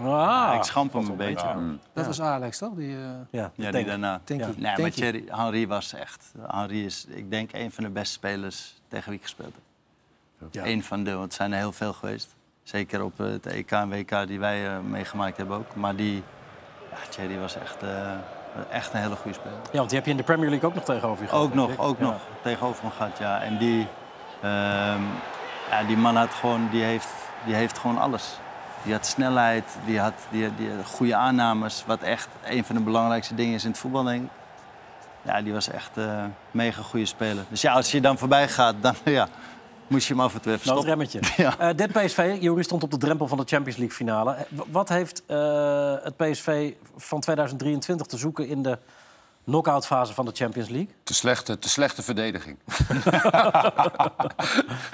Ah, 0.06 0.52
ik 0.56 0.62
schamp 0.62 0.92
hem 0.92 1.06
een 1.06 1.16
beetje. 1.16 1.46
Ja. 1.46 1.56
Dat 1.92 2.06
was 2.06 2.20
Alex, 2.20 2.58
toch? 2.58 2.74
Die, 2.74 2.96
eh, 2.96 3.02
ja, 3.02 3.18
Ja, 3.30 3.50
die 3.54 3.70
denk- 3.70 3.86
daarna. 3.86 4.20
denk 4.24 4.40
Ja. 4.40 4.46
ik. 4.46 4.52
Nee, 4.54 4.62
maar 4.64 4.74
denk 4.76 4.88
ik. 4.88 4.94
Thierry, 4.94 5.24
Henry 5.28 5.66
was 5.66 5.92
echt... 5.94 6.32
Henry 6.46 6.84
is, 6.84 7.06
ik 7.08 7.30
denk, 7.30 7.52
een 7.52 7.72
van 7.72 7.84
de 7.84 7.90
beste 7.90 8.12
spelers 8.12 8.74
tegen 8.88 9.08
wie 9.10 9.18
ik 9.18 9.22
gespeeld 9.24 9.52
heb. 9.54 10.48
Ja. 10.54 10.66
Eén 10.66 10.82
van 10.84 11.04
de, 11.04 11.10
want 11.10 11.22
het 11.24 11.34
zijn 11.34 11.52
er 11.52 11.58
heel 11.58 11.72
veel 11.72 11.92
geweest. 11.92 12.34
Zeker 12.62 13.04
op 13.04 13.18
het 13.18 13.46
EK 13.46 13.70
en 13.70 13.88
WK 13.88 14.26
die 14.26 14.38
wij 14.38 14.66
eh, 14.66 14.78
meegemaakt 14.80 15.36
hebben 15.36 15.56
ook. 15.56 15.74
Maar 15.74 15.96
die, 15.96 16.22
ja, 17.28 17.38
was 17.40 17.56
echt, 17.56 17.82
eh, 17.82 17.90
echt 18.70 18.92
een 18.94 19.00
hele 19.00 19.16
goede 19.16 19.38
speler. 19.38 19.58
Ja, 19.72 19.78
want 19.78 19.88
die 19.88 19.96
heb 19.98 20.04
je 20.06 20.10
in 20.12 20.16
de 20.16 20.22
Premier 20.22 20.48
League 20.50 20.68
ook 20.68 20.74
nog 20.74 20.84
tegenover 20.84 21.22
je 21.22 21.28
gehad. 21.28 21.44
Ook 21.44 21.54
nog, 21.54 21.78
ook 21.78 21.98
Ja. 21.98 22.04
nog. 22.04 22.14
Tegenover 22.42 22.84
me 22.84 22.90
gehad, 22.90 23.18
ja. 23.18 23.40
En 23.40 23.58
die, 23.58 23.86
ehm, 24.42 25.02
ja, 25.70 25.82
die 25.86 25.96
man 25.96 26.16
had 26.16 26.34
gewoon, 26.34 26.68
die 26.70 26.82
heeft, 26.82 27.08
die 27.44 27.54
heeft 27.54 27.78
gewoon 27.78 27.98
alles. 27.98 28.38
Die 28.82 28.92
had 28.92 29.06
snelheid, 29.06 29.64
die 29.84 30.00
had, 30.00 30.12
die, 30.30 30.54
die 30.54 30.70
had 30.74 30.86
goede 30.86 31.14
aannames. 31.14 31.84
Wat 31.86 32.00
echt 32.02 32.28
een 32.44 32.64
van 32.64 32.74
de 32.76 32.82
belangrijkste 32.82 33.34
dingen 33.34 33.54
is 33.54 33.64
in 33.64 33.70
het 33.70 33.78
voetbal, 33.78 34.02
denk 34.02 34.22
ik. 34.24 34.30
Ja, 35.22 35.42
die 35.42 35.52
was 35.52 35.68
echt 35.70 35.96
een 35.96 36.34
mega 36.50 36.82
goede 36.82 37.06
speler. 37.06 37.44
Dus 37.48 37.60
ja, 37.60 37.72
als 37.72 37.90
je 37.90 38.00
dan 38.00 38.18
voorbij 38.18 38.48
gaat, 38.48 38.74
dan 38.80 38.94
ja, 39.04 39.28
moest 39.90 40.06
je 40.06 40.14
hem 40.14 40.22
af 40.22 40.34
en 40.34 40.40
toe 40.40 40.52
even 40.52 40.66
Nou, 40.74 40.84
remmetje. 40.84 41.20
Ja. 41.36 41.58
Eh, 41.58 41.76
dit 41.76 41.92
PSV, 41.92 42.36
Jury 42.40 42.62
stond 42.62 42.82
op 42.82 42.90
de 42.90 42.96
drempel 42.96 43.28
van 43.28 43.38
de 43.38 43.44
Champions 43.46 43.78
League 43.78 43.96
finale. 43.96 44.32
Eh, 44.34 44.44
Wat 44.70 44.88
heeft 44.88 45.22
eh, 45.26 45.94
het 46.02 46.16
PSV 46.16 46.72
van 46.96 47.20
2023 47.20 48.06
te 48.06 48.16
zoeken 48.16 48.48
in 48.48 48.62
de 48.62 48.78
knock-out 49.44 49.86
fase 49.86 50.14
van 50.14 50.24
de 50.24 50.30
Champions 50.34 50.68
League? 50.68 50.88
Te 51.02 51.14
slechte, 51.14 51.58
te 51.58 51.68
slechte 51.68 52.02
verdediging. 52.02 52.56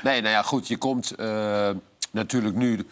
nee, 0.04 0.20
nou 0.20 0.28
ja, 0.34 0.42
goed. 0.42 0.68
Je 0.68 0.76
komt 0.76 1.10
eh, 1.10 1.70
natuurlijk 2.10 2.54
nu... 2.54 2.86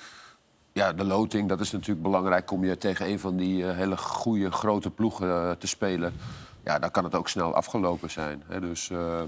Ja, 0.72 0.92
de 0.92 1.04
loting, 1.04 1.48
dat 1.48 1.60
is 1.60 1.72
natuurlijk 1.72 2.02
belangrijk. 2.02 2.46
Kom 2.46 2.64
je 2.64 2.78
tegen 2.78 3.08
een 3.08 3.18
van 3.20 3.36
die 3.36 3.64
hele 3.64 3.96
goede, 3.96 4.50
grote 4.50 4.90
ploegen 4.90 5.58
te 5.58 5.66
spelen... 5.66 6.14
ja, 6.64 6.78
dan 6.78 6.90
kan 6.90 7.04
het 7.04 7.14
ook 7.14 7.28
snel 7.28 7.54
afgelopen 7.54 8.10
zijn. 8.10 8.42
Hè? 8.46 8.60
Dus 8.60 8.90
eh, 8.90 9.20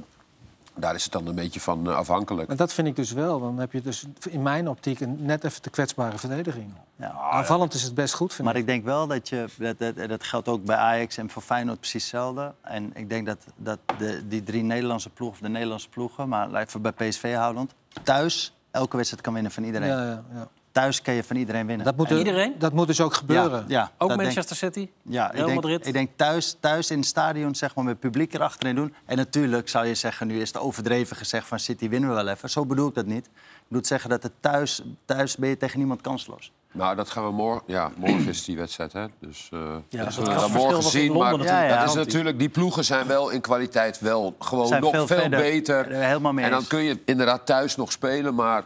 daar 0.77 0.95
is 0.95 1.03
het 1.03 1.13
dan 1.13 1.27
een 1.27 1.35
beetje 1.35 1.61
van 1.61 1.87
eh, 1.87 1.97
afhankelijk. 1.97 2.49
Maar 2.49 2.57
dat 2.57 2.73
vind 2.73 2.89
ik 2.89 2.97
dus 2.97 3.13
wel. 3.13 3.41
Dan 3.41 3.59
heb 3.59 3.73
je 3.73 3.83
dus 3.83 4.05
in 4.31 4.43
mijn 4.43 4.69
optiek 4.69 5.01
een 5.01 5.17
net 5.25 5.45
even 5.45 5.63
te 5.63 5.71
kwetsbare 5.71 6.19
verdediging. 6.19 6.73
Ja. 6.97 7.11
Aanvallend 7.11 7.75
is 7.75 7.83
het 7.83 7.95
best 7.95 8.15
goed, 8.15 8.35
vind 8.35 8.47
Maar 8.47 8.57
ik. 8.57 8.61
ik 8.61 8.67
denk 8.67 8.85
wel 8.85 9.07
dat 9.07 9.29
je, 9.29 9.47
dat, 9.59 9.79
dat, 9.79 10.09
dat 10.09 10.25
geldt 10.25 10.49
ook 10.49 10.65
bij 10.65 10.77
Ajax 10.77 11.17
en 11.17 11.31
voor 11.31 11.43
Feyenoord 11.43 11.79
precies 11.79 12.03
hetzelfde. 12.03 12.55
En 12.63 12.91
ik 12.95 13.09
denk 13.09 13.27
dat, 13.27 13.39
dat 13.57 13.79
de, 13.99 14.27
die 14.29 14.43
drie 14.43 14.63
Nederlandse 14.63 15.11
ploegen, 15.11 15.39
of 15.39 15.43
de 15.47 15.53
Nederlandse 15.53 15.89
ploegen, 15.89 16.29
maar 16.29 16.55
even 16.55 16.83
bij 16.83 16.93
PSV 16.93 17.35
houdend, 17.35 17.75
thuis 18.03 18.55
elke 18.71 18.97
wedstrijd 18.97 19.23
kan 19.25 19.33
winnen 19.33 19.53
van 19.53 19.65
iedereen. 19.65 19.89
Ja, 19.89 20.05
ja, 20.05 20.25
ja. 20.35 20.49
Thuis 20.77 21.03
kan 21.03 21.15
je 21.15 21.25
van 21.25 21.37
iedereen 21.37 21.67
winnen. 21.67 21.85
Dat, 21.87 21.97
moet 21.97 22.07
En 22.07 22.13
er- 22.13 22.19
iedereen? 22.19 22.55
dat 22.59 22.73
moet 22.73 22.87
dus 22.87 23.01
ook 23.01 23.15
gebeuren. 23.15 23.59
Ja, 23.69 23.79
ja, 23.81 23.91
Ook 23.99 24.09
denk- 24.09 24.23
Manchester 24.23 24.57
City? 24.57 24.89
ja, 25.03 25.27
ik 25.29 25.33
Real 25.35 25.47
denk, 25.47 25.63
Madrid? 25.63 25.87
ik 25.87 25.93
denk 25.93 26.11
thuis, 26.17 26.57
thuis 26.61 26.91
in 26.91 26.99
het 26.99 27.07
stadion, 27.07 27.55
zeg 27.55 27.75
maar, 27.75 27.85
met 27.85 28.01
publiek 28.01 28.35
erachterin 28.35 28.75
doen. 28.75 28.95
En 29.05 29.17
natuurlijk 29.17 29.69
zou 29.69 29.87
je 29.87 29.95
zeggen, 29.95 30.27
nu 30.27 30.41
is 30.41 30.49
het 30.49 30.59
overdreven 30.59 31.17
gezegd 31.17 31.47
van 31.47 31.59
City 31.59 31.89
winnen 31.89 32.09
we 32.09 32.15
wel 32.15 32.29
even. 32.29 32.51
Zo 32.51 32.67
bedoel 32.67 32.89
ik 32.89 32.95
dat 32.95 33.07
niet. 33.07 33.27
Ik 33.27 33.33
bedoel 33.69 33.85
zeggen 33.85 34.11
dat 34.11 34.23
het 34.23 34.33
thuis, 34.41 34.83
thuis 35.05 35.37
ben 35.37 35.49
je 35.49 35.57
tegen 35.57 35.79
niemand 35.79 36.01
kansloos. 36.01 36.53
Nou, 36.73 36.97
dat 36.97 37.11
gaan 37.11 37.25
we 37.25 37.31
morgen... 37.31 37.63
Ja, 37.67 37.91
morgen 37.97 38.29
is 38.29 38.45
die 38.45 38.57
wedstrijd, 38.57 38.93
hè? 38.93 39.07
Dus 39.21 39.49
eh 39.53 39.59
Ja, 39.89 40.05
dat 40.05 40.13
zullen 40.13 40.41
we 40.41 40.49
morgen 40.53 40.83
zien. 40.83 41.07
Londen 41.07 41.23
Maar 41.23 41.31
natuurlijk. 41.39 41.69
Ja, 41.69 41.75
ja. 41.75 41.81
dat 41.81 41.89
is 41.89 41.95
natuurlijk... 41.95 42.39
Die 42.39 42.49
ploegen 42.49 42.85
zijn 42.85 43.07
wel 43.07 43.31
in 43.31 43.41
kwaliteit 43.41 43.99
wel 44.01 44.37
gewoon 44.39 44.67
Zijn 44.67 44.83
nog 44.83 44.91
veel 44.91 45.07
veel, 45.07 45.19
verder. 45.21 45.39
beter. 45.41 45.87
Helemaal 45.87 46.33
mee 46.33 46.45
En 46.45 46.51
dan 46.51 46.59
eens. 46.61 46.69
kun 46.69 46.83
je 46.83 46.99
inderdaad 47.05 47.47
thuis 47.47 47.77
nog 47.77 47.93
spelen, 47.93 48.35
maar... 48.35 48.65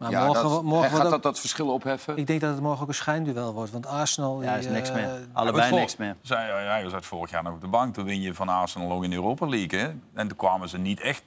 Maar 0.00 0.10
ja, 0.10 0.26
morgen, 0.26 0.48
dat, 0.48 0.62
morgen 0.62 0.90
gaat 0.90 1.02
dat 1.02 1.12
ook- 1.14 1.22
dat 1.22 1.40
verschil 1.40 1.68
opheffen? 1.72 2.16
Ik 2.16 2.26
denk 2.26 2.40
dat 2.40 2.50
het 2.52 2.60
morgen 2.60 2.82
ook 2.82 2.88
een 2.88 2.94
schijnduel 2.94 3.52
wordt. 3.52 3.70
Want 3.70 3.86
Arsenal... 3.86 4.42
Ja, 4.42 4.54
die, 4.58 4.66
is 4.68 4.72
niks 4.72 4.88
eh, 4.88 4.94
meer. 4.94 5.08
Allebei 5.32 5.68
Voor- 5.68 5.78
niks 5.78 5.96
meer. 5.96 6.16
Zij, 6.22 6.46
ja, 6.46 6.62
jij 6.62 6.84
was 6.84 6.92
uit 6.92 7.06
vorig 7.06 7.30
jaar 7.30 7.42
nog 7.42 7.52
op 7.52 7.60
de 7.60 7.66
bank. 7.66 7.94
Toen 7.94 8.04
win 8.04 8.20
je 8.20 8.34
van 8.34 8.48
Arsenal 8.48 8.92
ook 8.92 9.04
in 9.04 9.10
de 9.10 9.16
Europa 9.16 9.46
League. 9.46 9.78
Hè? 9.80 9.86
En 10.14 10.28
toen 10.28 10.36
kwamen 10.36 10.68
ze 10.68 10.78
niet 10.78 11.00
echt... 11.00 11.22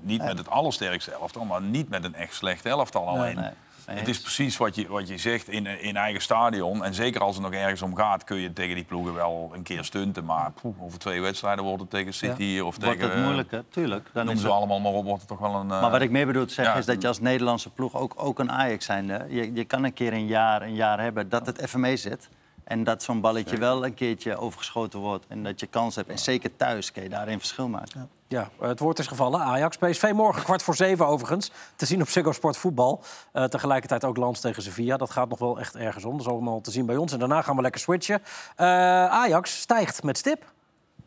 Niet 0.00 0.22
met 0.22 0.38
het 0.38 0.50
allersterkste 0.50 1.12
elftal, 1.12 1.44
maar 1.44 1.62
niet 1.62 1.88
met 1.88 2.04
een 2.04 2.14
echt 2.14 2.34
slecht 2.34 2.66
elftal 2.66 3.08
alleen. 3.08 3.34
nee. 3.34 3.44
Nee, 3.44 3.52
Het 3.86 4.08
is 4.08 4.20
precies 4.20 4.56
wat 4.56 4.74
je, 4.74 4.88
wat 4.88 5.08
je 5.08 5.18
zegt 5.18 5.48
in, 5.48 5.66
in 5.66 5.96
eigen 5.96 6.22
stadion. 6.22 6.84
En 6.84 6.94
zeker 6.94 7.20
als 7.20 7.34
het 7.36 7.44
nog 7.44 7.52
ergens 7.54 7.82
om 7.82 7.96
gaat, 7.96 8.24
kun 8.24 8.36
je 8.36 8.52
tegen 8.52 8.74
die 8.74 8.84
ploegen 8.84 9.14
wel 9.14 9.50
een 9.54 9.62
keer 9.62 9.84
stunten. 9.84 10.24
Maar 10.24 10.52
poeh, 10.62 10.82
over 10.82 10.98
twee 10.98 11.20
wedstrijden 11.20 11.64
wordt 11.64 11.80
het 11.80 11.90
tegen 11.90 12.14
City 12.14 12.58
of 12.64 12.76
Wordt 12.80 12.98
tegen... 12.98 13.14
het 13.14 13.24
moeilijker, 13.24 13.64
tuurlijk. 13.70 14.08
Dan 14.12 14.24
Noem 14.24 14.34
is 14.34 14.40
ze 14.40 14.46
het- 14.46 14.56
allemaal 14.56 14.80
maar 14.80 14.92
op, 14.92 15.04
wordt 15.04 15.18
het 15.20 15.28
toch 15.28 15.38
wel 15.38 15.54
een... 15.54 15.70
eh, 15.70 15.80
Maar 15.80 15.90
wat 15.90 16.00
ik 16.00 16.10
meer 16.10 16.26
bedoel 16.26 16.46
te 16.46 16.52
zeggen 16.54 16.74
ja. 16.74 16.80
is 16.80 16.86
dat 16.86 17.02
je 17.02 17.08
als 17.08 17.20
Nederlandse 17.20 17.70
ploeg 17.70 17.94
ook, 17.96 18.12
ook 18.16 18.38
een 18.38 18.50
Ajax 18.52 18.84
zijn. 18.84 19.06
Je, 19.28 19.52
je 19.54 19.64
kan 19.64 19.84
een 19.84 19.92
keer 19.94 20.12
een 20.12 20.26
jaar, 20.26 20.62
een 20.62 20.74
jaar 20.74 21.00
hebben 21.00 21.28
dat 21.28 21.46
het 21.46 21.60
even 21.60 21.80
mee 21.80 21.96
zit. 21.96 22.28
En 22.66 22.84
dat 22.84 23.02
zo'n 23.02 23.20
balletje 23.20 23.56
wel 23.56 23.84
een 23.84 23.94
keertje 23.94 24.36
overgeschoten 24.36 24.98
wordt. 24.98 25.24
En 25.28 25.42
dat 25.42 25.60
je 25.60 25.66
kans 25.66 25.94
hebt. 25.94 26.08
En 26.08 26.18
zeker 26.18 26.56
thuis 26.56 26.92
kun 26.92 27.02
je 27.02 27.08
daarin 27.08 27.38
verschil 27.38 27.68
maken. 27.68 28.10
Ja, 28.28 28.50
het 28.60 28.78
woord 28.78 28.98
is 28.98 29.06
gevallen. 29.06 29.40
Ajax, 29.40 29.76
PSV 29.76 30.10
morgen 30.14 30.42
kwart 30.42 30.62
voor 30.62 30.76
zeven 30.76 31.06
overigens. 31.06 31.50
Te 31.76 31.86
zien 31.86 32.00
op 32.02 32.08
Ziggo 32.08 32.32
Sport 32.32 32.56
Voetbal. 32.56 33.02
Eh, 33.32 33.44
tegelijkertijd 33.44 34.04
ook 34.04 34.16
Lans 34.16 34.40
tegen 34.40 34.62
Sevilla. 34.62 34.96
Dat 34.96 35.10
gaat 35.10 35.28
nog 35.28 35.38
wel 35.38 35.58
echt 35.58 35.76
ergens 35.76 36.04
om. 36.04 36.12
Dat 36.12 36.20
is 36.20 36.32
allemaal 36.32 36.60
te 36.60 36.70
zien 36.70 36.86
bij 36.86 36.96
ons. 36.96 37.12
En 37.12 37.18
daarna 37.18 37.42
gaan 37.42 37.56
we 37.56 37.62
lekker 37.62 37.80
switchen. 37.80 38.22
Eh, 38.56 38.66
Ajax 39.06 39.60
stijgt 39.60 40.02
met 40.02 40.18
stip. 40.18 40.52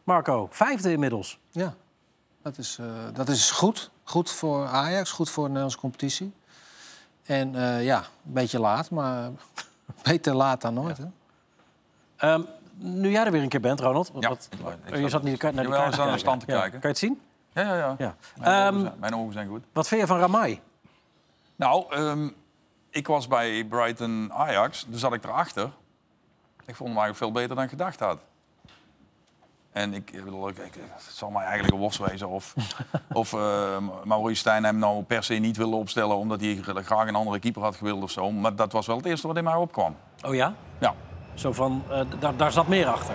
Marco, 0.03 0.47
vijfde 0.51 0.91
inmiddels. 0.91 1.39
Ja, 1.51 1.73
dat 2.41 2.57
is, 2.57 2.77
eh, 2.79 2.85
dat 3.13 3.29
is 3.29 3.51
goed. 3.51 3.91
Goed 4.03 4.31
voor 4.31 4.65
Ajax, 4.65 5.11
goed 5.11 5.29
voor 5.29 5.43
de 5.43 5.49
Nederlandse 5.49 5.79
competitie. 5.79 6.33
En 7.23 7.55
eh, 7.55 7.83
ja, 7.83 7.97
een 7.97 8.33
beetje 8.33 8.59
laat, 8.59 8.89
maar 8.89 9.29
beter 10.03 10.35
laat 10.35 10.61
dan 10.61 10.73
nooit. 10.73 10.97
Hè? 10.97 11.05
Ehm, 12.19 12.41
nu 12.75 13.09
jij 13.11 13.25
er 13.25 13.31
weer 13.31 13.41
een 13.41 13.49
keer 13.49 13.59
bent, 13.59 13.79
Ronald. 13.79 14.11
Ja, 14.19 14.29
wat- 14.29 14.49
je 14.89 14.99
zat- 15.01 15.11
zat 15.11 15.23
niet 15.23 15.41
naar 15.41 15.51
die 15.51 15.61
Jawel, 15.61 15.79
kaart 15.89 16.11
de 16.11 16.17
stand 16.17 16.39
te 16.39 16.45
kijken. 16.45 16.71
Kan 16.71 16.79
je 16.81 16.87
het 16.87 16.97
zien? 16.97 17.21
Ja, 17.53 17.61
ja, 17.61 17.75
ja. 17.75 17.95
Ja. 17.97 18.15
Mijn, 18.37 18.49
ogen 18.55 18.65
Ehm, 18.73 18.79
zijn, 18.81 18.93
mijn 18.99 19.15
ogen 19.15 19.33
zijn 19.33 19.47
goed. 19.47 19.63
Wat 19.73 19.87
vind 19.87 20.01
je 20.01 20.07
van 20.07 20.19
Ramai? 20.19 20.61
Nou, 21.55 21.85
ehm, 21.93 22.29
ik 22.89 23.07
was 23.07 23.27
bij 23.27 23.65
Brighton 23.65 24.33
Ajax, 24.33 24.85
dus 24.87 24.99
zat 24.99 25.13
ik 25.13 25.23
erachter. 25.23 25.63
Ik 26.65 26.75
vond 26.75 26.89
hem 26.89 26.97
eigenlijk 26.97 27.17
veel 27.17 27.31
beter 27.31 27.55
dan 27.55 27.63
ik 27.63 27.69
gedacht 27.69 27.99
had. 27.99 28.19
En 29.71 29.93
ik, 29.93 30.11
ik 30.11 30.23
bedoel, 30.23 30.47
ik, 30.49 30.57
ik- 30.57 30.73
het 30.73 31.03
zal 31.03 31.29
mij 31.29 31.43
eigenlijk 31.43 31.73
een 31.73 31.79
worst 31.79 31.97
wezen 31.99 32.27
of, 32.27 32.55
of 33.13 33.33
eh, 33.33 33.77
Maurice 34.03 34.39
Stijn 34.39 34.63
hem 34.63 34.77
nou 34.77 35.03
per 35.03 35.23
se 35.23 35.33
niet 35.33 35.57
wilde 35.57 35.75
opstellen 35.75 36.15
omdat 36.17 36.39
hij 36.41 36.59
graag 36.63 37.07
een 37.07 37.15
andere 37.15 37.39
keeper 37.39 37.61
had 37.61 37.75
gewild 37.75 38.03
of 38.03 38.11
zo. 38.11 38.31
Maar 38.31 38.55
dat 38.55 38.71
was 38.71 38.87
wel 38.87 38.97
het 38.97 39.05
eerste 39.05 39.27
wat 39.27 39.37
in 39.37 39.43
mij 39.43 39.53
opkwam. 39.55 39.95
Oh 40.25 40.35
ja? 40.35 40.53
Ja. 40.79 40.93
Zo 41.39 41.51
van, 41.51 41.83
eh, 41.89 41.99
daar, 42.19 42.35
daar 42.37 42.51
zat 42.51 42.67
meer 42.67 42.87
achter. 42.87 43.13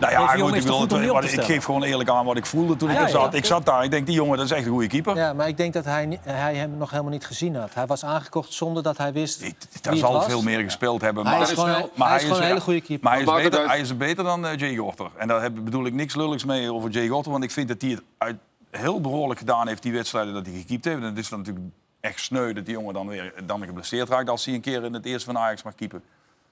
Nou 0.00 0.12
ja, 0.12 0.26
goed, 0.26 0.54
ik, 0.54 0.62
wil 0.62 0.80
het, 0.80 1.06
wat- 1.06 1.24
ik 1.32 1.42
geef 1.42 1.64
gewoon 1.64 1.82
eerlijk 1.82 2.10
aan 2.10 2.24
wat 2.24 2.36
ik 2.36 2.46
voelde 2.46 2.76
toen 2.76 2.90
ik 2.90 2.96
Ja, 2.96 3.02
er 3.02 3.08
zat. 3.08 3.32
ja. 3.32 3.38
Ik 3.38 3.44
zat 3.44 3.66
daar, 3.66 3.84
ik 3.84 3.90
denk 3.90 4.06
die 4.06 4.14
jongen 4.14 4.36
dat 4.36 4.46
is 4.46 4.52
echt 4.52 4.64
een 4.66 4.72
goede 4.72 4.86
keeper. 4.86 5.16
Ja, 5.16 5.32
maar 5.32 5.48
ik 5.48 5.56
denk 5.56 5.72
dat 5.72 5.84
hij, 5.84 6.18
hij 6.22 6.54
hem 6.54 6.76
nog 6.76 6.90
helemaal 6.90 7.12
niet 7.12 7.26
gezien 7.26 7.56
had. 7.56 7.74
Hij 7.74 7.86
was 7.86 8.04
aangekocht 8.04 8.52
zonder 8.52 8.82
dat 8.82 8.96
hij 8.96 9.12
wist 9.12 9.42
Ik- 9.42 9.56
wie 9.72 9.82
Daar 9.82 9.92
het 9.92 10.00
zal 10.02 10.12
was. 10.12 10.24
veel 10.26 10.42
meer 10.42 10.60
gespeeld 10.60 11.00
hebben. 11.00 11.26
Hij 11.26 11.32
maar 11.38 11.42
is 11.42 11.48
gewoon, 11.54 11.68
wel- 11.70 11.90
hij 12.06 12.16
is 12.16 12.22
gewoon 12.22 12.36
een 12.40 12.46
hele 12.46 12.60
goede 12.60 12.80
keeper. 12.80 13.04
Maar 13.04 13.12
hij 13.12 13.22
is, 13.42 13.48
beter, 13.50 13.68
hij 13.68 13.80
is 13.80 13.96
beter 13.96 14.24
dan 14.24 14.46
eh, 14.46 14.56
Jay 14.58 14.76
Gorter. 14.76 15.10
En 15.16 15.28
daar 15.28 15.42
heb, 15.42 15.52
bedoel 15.64 15.86
ik 15.86 15.92
niks 15.92 16.14
lulligs 16.14 16.44
mee 16.44 16.72
over 16.72 16.90
Jay 16.90 17.08
Gorter. 17.08 17.32
Want 17.32 17.44
ik 17.44 17.50
vind 17.50 17.68
dat 17.68 17.80
hij 17.80 17.90
het 17.90 18.02
uit 18.18 18.36
heel 18.70 19.00
behoorlijk 19.00 19.38
gedaan 19.38 19.68
heeft, 19.68 19.82
die 19.82 19.92
wedstrijden 19.92 20.34
dat 20.34 20.46
hij 20.46 20.54
gekiept 20.54 20.84
heeft. 20.84 20.96
En 20.98 21.02
het 21.02 21.18
is 21.18 21.28
dan 21.28 21.38
natuurlijk 21.38 21.66
echt 22.00 22.20
sneu 22.20 22.52
dat 22.52 22.64
die 22.64 22.74
jongen 22.74 22.94
dan 22.94 23.06
weer 23.06 23.32
dan 23.46 23.64
geblesseerd 23.64 24.08
raakt... 24.08 24.28
als 24.30 24.44
hij 24.44 24.54
een 24.54 24.60
keer 24.60 24.84
in 24.84 24.94
het 24.94 25.04
eerste 25.06 25.32
van 25.32 25.38
Ajax 25.42 25.62
mag 25.62 25.74
keepen. 25.74 26.02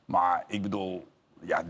Maar 0.07 0.45
ik 0.47 0.63
bedoel, 0.63 1.07
ja, 1.41 1.63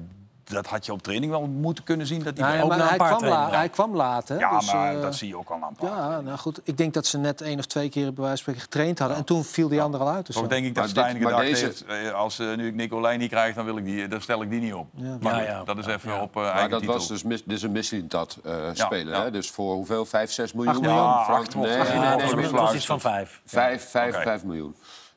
dat 0.45 0.67
had 0.67 0.87
je 0.87 0.93
op 0.93 1.03
training 1.03 1.33
wel 1.33 1.47
moeten 1.47 1.85
kunnen 1.85 2.07
zien. 2.07 2.23
Dat 2.23 2.37
hij 2.39 2.43
Nou 2.47 2.57
ja, 2.57 2.63
ook 2.63 2.69
maar 2.69 2.79
na 2.79 2.83
een 2.83 2.89
hij, 2.89 2.99
paar 2.99 3.17
kwam 3.17 3.29
la- 3.29 3.51
hij 3.51 3.69
kwam 3.69 3.97
later. 3.97 4.39
ja, 4.39 4.59
dus, 4.59 4.73
maar 4.73 4.95
eh, 4.95 5.01
dat 5.03 5.15
zie 5.15 5.29
je 5.29 5.37
ook 5.39 5.51
al 5.51 5.57
aan 5.63 5.69
een 5.69 5.89
paar. 5.89 6.11
Ja, 6.11 6.21
nou 6.21 6.39
goed. 6.39 6.61
Ik 6.65 6.77
denk 6.77 6.95
dat 6.95 7.07
ze 7.07 7.19
net 7.19 7.41
één 7.41 7.59
of 7.59 7.67
twee 7.67 7.89
keer 7.89 8.03
bij 8.13 8.25
wijze 8.25 8.29
van 8.29 8.37
spreken 8.37 8.61
getraind 8.61 8.99
hadden. 8.99 9.17
En 9.17 9.25
toen 9.25 9.45
viel 9.45 9.69
die 9.69 9.83
ander 9.83 10.01
al 10.01 10.09
uit. 10.09 10.27
Dus 10.27 10.37
denk 10.37 10.53
ik 10.53 10.65
dat 10.75 10.75
Maar 10.77 10.89
Stijn 10.89 11.13
maar 11.23 11.23
gedacht 11.31 11.43
deze- 11.43 11.65
heeft, 11.65 11.85
eh, 11.85 12.13
als 12.13 12.39
eh, 12.39 12.55
nu 12.57 12.67
ik 12.67 12.75
Nicolai 12.75 13.17
niet 13.19 13.31
krijg, 13.31 13.55
dan, 13.55 13.65
wil 13.65 13.77
ik 13.77 13.85
die, 13.85 14.09
dan 14.09 14.21
stel 14.21 14.43
ik 14.43 14.51
die 14.51 14.61
niet 14.61 14.75
op. 14.75 14.87
Ja. 14.95 15.17
Maar 15.21 15.33
Ja, 15.33 15.39
goed, 15.59 15.67
ja. 15.67 15.75
dat 15.75 15.79
is 15.79 15.87
even 15.95 16.11
Ja. 16.13 16.21
op 16.23 16.35
Maar 16.35 16.45
eigen 16.53 16.71
dat 16.71 16.81
titel. 16.81 16.95
was 16.95 17.09
dus 17.09 17.23
mis, 17.23 17.45
dit 17.45 17.57
is 17.57 17.63
een 17.63 17.73
Mislintat 17.73 18.39
eh 18.45 18.55
speler. 18.73 19.15
ja. 19.15 19.23
Hè? 19.23 19.31
Dus 19.31 19.51
voor 19.51 19.75
hoeveel? 19.75 20.05
5, 20.07 20.31
6 20.31 20.53
miljoen? 20.53 20.73
Acht 20.73 20.81
miljoen. 20.83 20.99
Ja, 21.01 21.25
frank? 21.25 21.55
Nee, 21.55 21.63
nee, 21.63 21.77
nee, 21.77 22.31
een 22.31 22.37
nee, 22.37 22.51
dat 22.51 22.75
iets 22.75 22.87
van 22.87 23.01
vijf. 23.01 23.41
5, 23.45 23.89
5, 23.91 24.15
Oké. 24.15 24.23
5 24.23 24.45
miljoen. 24.45 24.77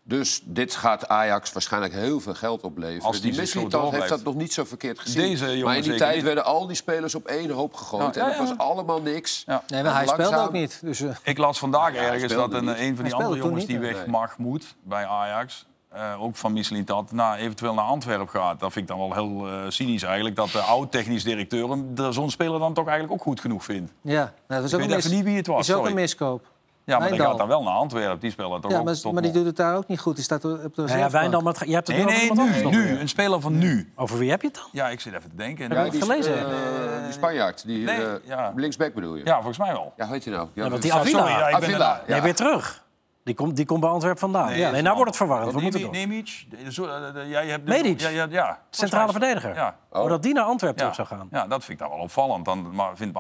Dus 0.10 0.42
dit 0.46 0.76
gaat 0.76 1.08
Ajax 1.08 1.54
waarschijnlijk 1.54 1.94
heel 1.94 2.20
veel 2.20 2.34
geld 2.34 2.62
opleveren. 2.62 3.04
Als 3.06 3.22
die 3.22 3.32
die 3.32 3.40
Mislintat 3.40 3.92
heeft 3.92 4.10
dat 4.10 4.24
nog 4.24 4.36
niet 4.36 4.54
zo 4.54 4.64
verkeerd 4.64 5.00
gezien. 5.00 5.22
Deze 5.22 5.46
jongen 5.46 5.66
maar 5.66 5.76
in 5.76 5.82
die 5.84 5.96
tijd 5.96 6.16
niet. 6.16 6.24
werden 6.24 6.46
al 6.46 6.68
die 6.68 6.76
spelers 6.76 7.16
op 7.16 7.26
één 7.28 7.50
hoop 7.50 7.74
gegooid. 7.74 8.16
Ja, 8.16 8.22
en 8.22 8.30
ja, 8.32 8.38
dat 8.38 8.48
ja. 8.48 8.56
was 8.56 8.68
allemaal 8.68 9.02
niks. 9.02 9.44
Ja. 9.46 9.64
Nee, 9.68 9.84
maar 9.84 9.94
hij 9.94 10.08
speelde 10.08 10.38
ook 10.38 10.52
niet. 10.52 10.80
Dus, 10.82 11.02
eh, 11.02 11.10
Ik 11.24 11.38
las 11.38 11.60
vandaag 11.60 11.94
ergens 11.94 12.34
dat 12.34 12.54
een, 12.54 12.66
niet. 12.66 12.78
een 12.78 12.96
van 12.96 13.06
die 13.06 13.14
andere 13.14 13.38
jongens 13.38 13.66
die 13.66 13.80
weg 13.80 13.96
nee. 13.96 14.08
mag, 14.08 14.38
moet 14.38 14.76
bij 14.84 15.06
Ajax, 15.06 15.66
eh, 15.90 16.22
ook 16.22 16.36
van 16.36 16.54
Mislintat, 16.54 17.12
na, 17.12 17.38
eventueel 17.38 17.74
naar 17.74 17.86
Antwerpen 17.86 18.30
gaat. 18.30 18.60
Dat 18.60 18.72
vind 18.72 18.90
ik 18.90 18.98
dan 18.98 19.10
wel 19.10 19.14
heel 19.14 19.48
eh, 19.48 19.60
cynisch 19.68 20.04
eigenlijk, 20.04 20.36
dat 20.36 20.52
de 20.52 20.60
oud-technisch 20.60 21.24
directeur 21.24 21.70
hem 21.70 21.96
de- 21.96 22.12
zo'n 22.12 22.30
speler 22.32 22.60
dan 22.60 22.74
toch 22.74 22.88
eigenlijk 22.88 23.14
ook 23.20 23.28
goed 23.28 23.40
genoeg 23.40 23.64
vindt. 23.64 23.92
ja, 24.02 24.34
nou, 24.48 24.62
dat 24.62 24.64
is 24.64 24.74
ook, 24.74 24.80
weet 24.80 24.92
een, 24.92 24.98
even 24.98 25.12
niet 25.12 25.24
wie 25.24 25.36
het 25.36 25.48
was, 25.48 25.60
is 25.68 25.70
ook 25.70 25.76
sorry. 25.78 25.92
een 25.92 26.02
miskoop. 26.02 26.46
Ja, 26.90 27.00
maar 27.00 27.10
die 27.10 27.20
gaat 27.20 27.38
dan 27.38 27.48
wel 27.48 27.64
naar 27.64 27.74
Antwerpen. 27.74 28.20
Die 28.20 28.32
speler 28.32 28.60
toch 28.62 28.72
Ja, 28.72 28.78
ook 28.78 28.84
maar, 28.86 29.00
tot 29.00 29.14
maar 29.14 29.22
die 29.22 29.32
doet 29.32 29.46
het 29.46 29.56
daar 29.56 29.76
ook 29.76 29.88
niet 29.88 30.00
goed. 30.00 30.16
Die 30.16 30.24
staat 30.24 30.46
op 30.46 30.76
de 30.76 30.84
Ja, 30.88 31.10
Wijndal, 31.10 31.42
maar 31.42 31.54
het- 31.54 31.68
je 31.68 31.74
hebt 31.74 31.88
het 31.88 31.96
Nee, 31.98 32.06
nee, 32.06 32.30
anders 32.30 32.64
nu. 32.64 33.00
Een 33.00 33.10
speler 33.10 33.42
van 33.42 33.58
nu. 33.58 33.92
Over 33.96 34.18
wie 34.18 34.30
heb 34.30 34.42
je 34.42 34.48
het 34.48 34.56
dan? 34.56 34.66
Ja, 34.72 34.90
ik 34.90 35.00
zit 35.00 35.14
even 35.14 35.30
te 35.30 35.36
denken. 35.36 35.64
Heb 35.64 35.72
je 35.78 35.78
het 35.84 35.92
die, 35.92 36.02
gelezen? 36.02 36.38
eh, 36.40 37.04
die 37.04 37.12
Spanjaard, 37.14 37.66
die 37.66 37.86
Nee, 37.86 38.02
eh, 38.06 38.12
ja. 38.24 38.52
linksback 38.56 38.94
bedoel 38.94 39.16
je? 39.16 39.26
Ja, 39.26 39.36
volgens 39.36 39.58
mij 39.58 39.72
wel. 39.72 39.94
Ja, 39.98 40.06
hoe 40.06 40.14
heet 40.14 40.26
hij 40.26 40.34
nou? 40.34 40.48
Ja, 40.54 40.70
want 40.70 40.82
die 40.82 40.94
Avila. 40.94 41.18
Sorry, 41.20 41.32
ja, 41.34 41.48
ik 41.48 41.60
ben 41.60 41.70
Avila, 41.70 41.94
er- 41.96 42.04
ja. 42.08 42.14
Nee, 42.14 42.22
weer 42.22 42.36
terug. 42.36 42.84
Die 43.30 43.38
komt, 43.38 43.56
die 43.56 43.66
komt 43.66 43.80
bij 43.82 43.90
Antwerpen 43.90 44.20
vandaan. 44.20 44.48
Nee, 44.50 44.66
Nee, 44.72 44.82
nou 44.82 44.96
wordt 44.96 45.10
het 45.10 45.18
verwarrend. 45.18 45.54
We 45.54 45.62
moeten. 45.62 45.92
Nemic, 45.92 46.46
de- 46.50 46.58
eh, 46.58 47.14
de- 47.14 47.26
jij 47.28 47.48
hebt 47.48 47.68
Medic. 47.68 48.00
Ja, 48.02 48.10
ja, 48.10 48.28
ja. 48.30 48.60
Centrale 48.70 49.12
verdediger. 49.12 49.56
Ja. 49.56 49.76
Oh, 49.92 50.10
dat 50.10 50.24
die 50.24 50.34
naar 50.34 50.44
Antwerpen 50.44 50.86
Ja. 50.86 50.92
terug 50.92 51.08
zou 51.08 51.20
gaan. 51.20 51.28
ja, 51.32 51.48
dat 51.48 51.64
vind 51.64 51.80
ik 51.80 51.86
dan 51.88 51.90
wel 51.96 52.04
opvallend. 52.04 52.46
Dan 52.46 52.76
maar 52.76 52.92
vindt 52.96 53.18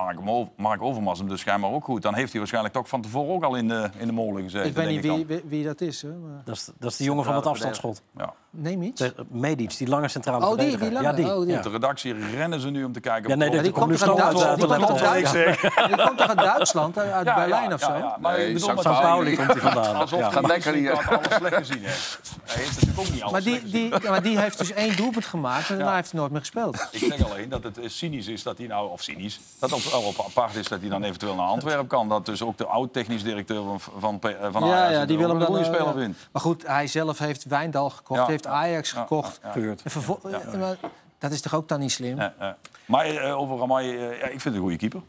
Mark, 0.57 0.81
Overmars 0.81 1.19
hem 1.19 1.27
dus 1.27 1.39
schijnbaar 1.39 1.71
ook 1.71 1.83
goed. 1.83 2.01
Dan 2.01 2.13
heeft 2.13 2.29
hij 2.29 2.39
waarschijnlijk 2.39 2.73
toch 2.73 2.87
van 2.89 3.01
tevoren 3.01 3.33
ook 3.35 3.43
al 3.43 3.55
in 3.55 3.67
de, 3.67 3.89
in 3.97 4.07
de 4.07 4.13
molen 4.13 4.43
gezeten. 4.43 4.67
Ik 4.69 4.75
weet 4.75 4.89
niet 4.89 5.01
wie, 5.01 5.25
wie, 5.25 5.41
wie 5.45 5.63
dat 5.65 5.81
is. 5.81 6.01
Hè, 6.01 6.07
maar... 6.09 6.41
Dat 6.45 6.55
is, 6.55 6.69
dat 6.79 6.91
is 6.91 6.97
die 6.97 7.05
jongen 7.07 7.23
van 7.23 7.35
het 7.35 7.45
afstandsschot. 7.45 8.01
Ja. 8.17 8.33
Neem 8.51 8.81
iets. 8.81 9.01
De- 9.01 9.13
Medic, 9.27 9.77
die 9.77 9.87
lange 9.87 10.07
centrale 10.07 10.45
Oh, 10.45 10.57
die, 10.57 10.69
verdediger. 10.69 10.85
die 10.89 10.93
lange. 11.01 11.07
Ja, 11.07 11.13
die. 11.23 11.33
Oh, 11.35 11.39
die. 11.41 11.51
Ja. 11.51 11.57
Op 11.57 11.63
de 11.63 11.69
redactie 11.69 12.13
rennen 12.35 12.59
ze 12.59 12.69
nu 12.69 12.83
om 12.83 12.91
te 12.91 12.99
kijken... 12.99 13.29
Ja, 13.29 13.35
nee, 13.35 13.47
of- 13.47 13.53
die 13.53 13.63
die 13.63 13.71
komt 13.71 13.97
toch 13.99 14.09
uit 14.09 14.19
uit 14.43 14.59
Duitsland? 14.59 14.59
de 14.59 14.67
Die 14.67 14.85
komt 14.85 14.97
toch 14.99 15.07
uit 15.07 15.87
Die 15.89 16.05
komt 16.05 16.17
toch 16.17 16.27
uit 16.27 16.37
Duitsland, 16.37 16.97
uit 17.19 17.23
Berlijn 17.35 17.73
of 17.73 17.79
zo? 17.79 17.91
Nee, 17.91 18.59
Pauli 18.59 18.83
Pauli 18.83 19.35
komt 19.35 19.47
hij 19.47 19.71
vandaan. 19.71 19.98
Alsof 20.01 20.19
Ja. 20.19 20.25
hij 20.25 20.33
Gaat 20.33 20.47
lekker 20.47 20.73
hier. 20.73 20.91
alles 21.07 21.33
slecht 21.35 21.55
gezien 21.55 21.83
heeft. 21.83 22.19
Hij 22.43 22.55
heeft 22.63 22.73
natuurlijk 22.73 22.99
ook 22.99 23.09
niet 23.13 23.21
alles 23.21 23.31
Maar 23.31 23.41
die, 23.43 23.63
die, 23.69 23.89
ja, 24.01 24.09
maar 24.09 24.21
die 24.21 24.39
heeft 24.39 24.57
dus 24.57 24.71
één 24.71 24.95
doelpunt 24.95 25.25
gemaakt 25.25 25.69
en 25.69 25.77
daarna 25.77 25.95
heeft 25.95 26.11
hij 26.11 26.19
nooit 26.19 26.31
meer 26.31 26.41
gespeeld. 26.41 26.87
Ik 26.91 26.99
zeg 26.99 27.25
alleen 27.31 27.49
dat 27.49 27.63
het 27.63 27.77
eh, 27.77 27.89
cynisch 27.89 28.27
is 28.27 28.43
dat 28.43 28.57
hij 28.57 28.67
nou, 28.67 28.89
of 28.89 29.01
cynisch, 29.01 29.39
dat 29.59 29.69
het 29.69 29.91
wel 29.91 30.01
op 30.01 30.19
apart 30.27 30.55
is 30.55 30.67
dat 30.67 30.79
hij 30.79 30.89
dan 30.89 31.03
eventueel 31.03 31.35
naar 31.35 31.45
Antwerpen 31.47 31.87
kan. 31.87 32.09
Dat 32.09 32.25
dus 32.25 32.41
ook 32.41 32.57
de 32.57 32.65
oud-technisch 32.65 33.23
directeur 33.23 33.63
van, 33.63 33.79
van, 33.79 34.19
eh, 34.21 34.29
van 34.51 34.63
Ajax 34.63 34.79
Ja, 34.79 34.89
ja, 34.89 35.05
die 35.05 35.17
wil 35.17 35.29
hem 35.29 35.37
dan... 35.39 35.47
goede 35.47 35.61
eh, 35.61 35.67
speler 35.73 35.87
ja. 35.87 35.93
vindt. 35.99 36.29
Maar 36.31 36.41
goed, 36.41 36.67
hij 36.67 36.87
zelf 36.87 37.17
heeft 37.17 37.43
Wijndal 37.43 37.89
gekocht, 37.89 38.19
Ja. 38.19 38.25
heeft 38.27 38.47
Ajax 38.47 38.91
Ja, 38.91 38.99
gekocht. 39.01 39.39
ja, 39.43 39.51
Gehuurd. 39.51 39.81
En 39.83 39.91
vervol- 39.91 40.19
ja, 40.29 40.41
maar 40.57 40.77
dat 41.17 41.31
is 41.31 41.41
toch 41.41 41.53
ook 41.55 41.67
dan 41.67 41.79
niet 41.79 41.91
slim? 41.91 42.17
Ja, 42.17 42.33
ja. 42.39 42.57
Maar 42.85 43.31
over 43.33 43.57
Ramai, 43.57 43.87
ja, 43.97 44.09
ik 44.11 44.19
vind 44.21 44.43
het 44.43 44.53
een 44.53 44.59
goede 44.59 44.77
keeper. 44.77 45.01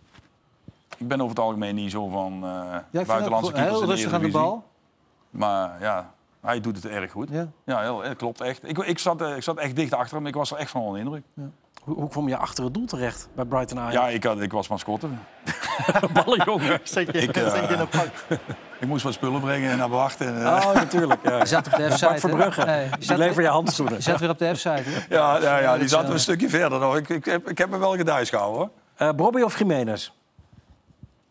Ik 0.97 1.09
ben 1.09 1.19
over 1.21 1.35
het 1.37 1.45
algemeen 1.45 1.75
niet 1.75 1.91
zo 1.91 2.09
van 2.09 2.45
eh 2.45 2.77
vind 2.91 3.07
buitenlandse 3.07 3.53
keepers 3.53 3.71
heel 3.73 3.81
in 3.81 3.87
de 3.87 3.93
rustig 3.93 4.13
aan 4.13 4.21
de 4.21 4.27
Eredivisie. 4.27 4.51
bal. 4.51 4.65
Maar 5.31 5.77
ja, 5.81 6.13
hij 6.41 6.61
doet 6.61 6.77
het 6.77 6.87
erg 6.87 7.11
goed. 7.11 7.29
Ja. 7.31 7.47
Ja, 7.65 7.81
heel, 7.81 8.03
het 8.03 8.17
klopt 8.17 8.41
echt. 8.41 8.69
Ik, 8.69 8.79
ik, 8.79 8.99
zat, 8.99 9.21
eh, 9.23 9.37
ik 9.37 9.43
zat 9.43 9.57
echt 9.59 9.77
dicht 9.77 9.95
achter 9.95 10.17
hem. 10.17 10.27
Ik 10.27 10.35
was 10.35 10.51
er 10.51 10.57
echt 10.57 10.71
van 10.71 10.81
onder 10.81 10.95
de 10.95 11.01
indruk. 11.05 11.23
Hoe, 11.85 11.95
hoe 11.95 12.09
kwam 12.09 12.29
je 12.29 12.37
achter 12.37 12.65
het 12.65 12.75
doel 12.75 12.87
terecht 12.87 13.29
bij 13.35 13.45
Brighton 13.45 13.79
Ajax? 13.79 13.95
Ja, 13.95 14.09
ik, 14.09 14.25
had, 14.25 14.41
ik 14.41 14.53
was 14.53 14.69
mascotte. 14.69 15.07
ballenjongen. 16.13 16.81
Zet 16.83 17.07
je, 17.13 17.21
Ik, 17.21 17.37
eh, 17.37 17.51
zet 17.53 17.69
je 17.69 17.75
in 17.75 17.81
een 17.81 17.89
pak. 17.89 18.09
Ik 18.81 18.87
moest 18.89 19.03
wat 19.05 19.13
spullen 19.13 19.41
brengen 19.41 19.71
en 19.71 19.79
naar 19.79 19.89
wachten. 19.89 20.27
En, 20.27 20.45
eh, 20.45 20.67
Oh, 20.67 20.75
natuurlijk. 20.75 21.23
Ja. 21.23 21.39
Je 21.39 21.47
zat 21.47 21.67
op 21.67 21.73
de 21.73 21.91
F-site. 21.91 22.19
Verbrugge. 22.19 22.61
je 22.99 23.05
zat- 23.05 23.19
lever 23.19 23.43
je 23.43 23.49
handschoenen. 23.49 23.95
Je 23.95 24.01
zat 24.03 24.21
weer 24.21 24.31
op 24.31 24.39
de 24.39 24.55
F-site. 24.55 24.85
Ja, 25.09 25.39
ja, 25.39 25.59
ja, 25.59 25.79
die 25.79 25.89
zaten 25.89 26.13
een 26.13 26.19
stukje 26.21 26.49
verder 26.49 26.79
nog. 26.79 26.97
Ik, 26.97 27.09
ik, 27.09 27.25
heb, 27.25 27.49
ik 27.49 27.59
heb 27.59 27.71
me 27.71 27.79
wel 27.79 27.97
gedijs 27.97 28.29
gehouden 28.31 28.59
hoor. 28.61 28.71
Eh 28.97 29.11
Bobby 29.17 29.41
of 29.41 29.59
Jiménez? 29.59 30.11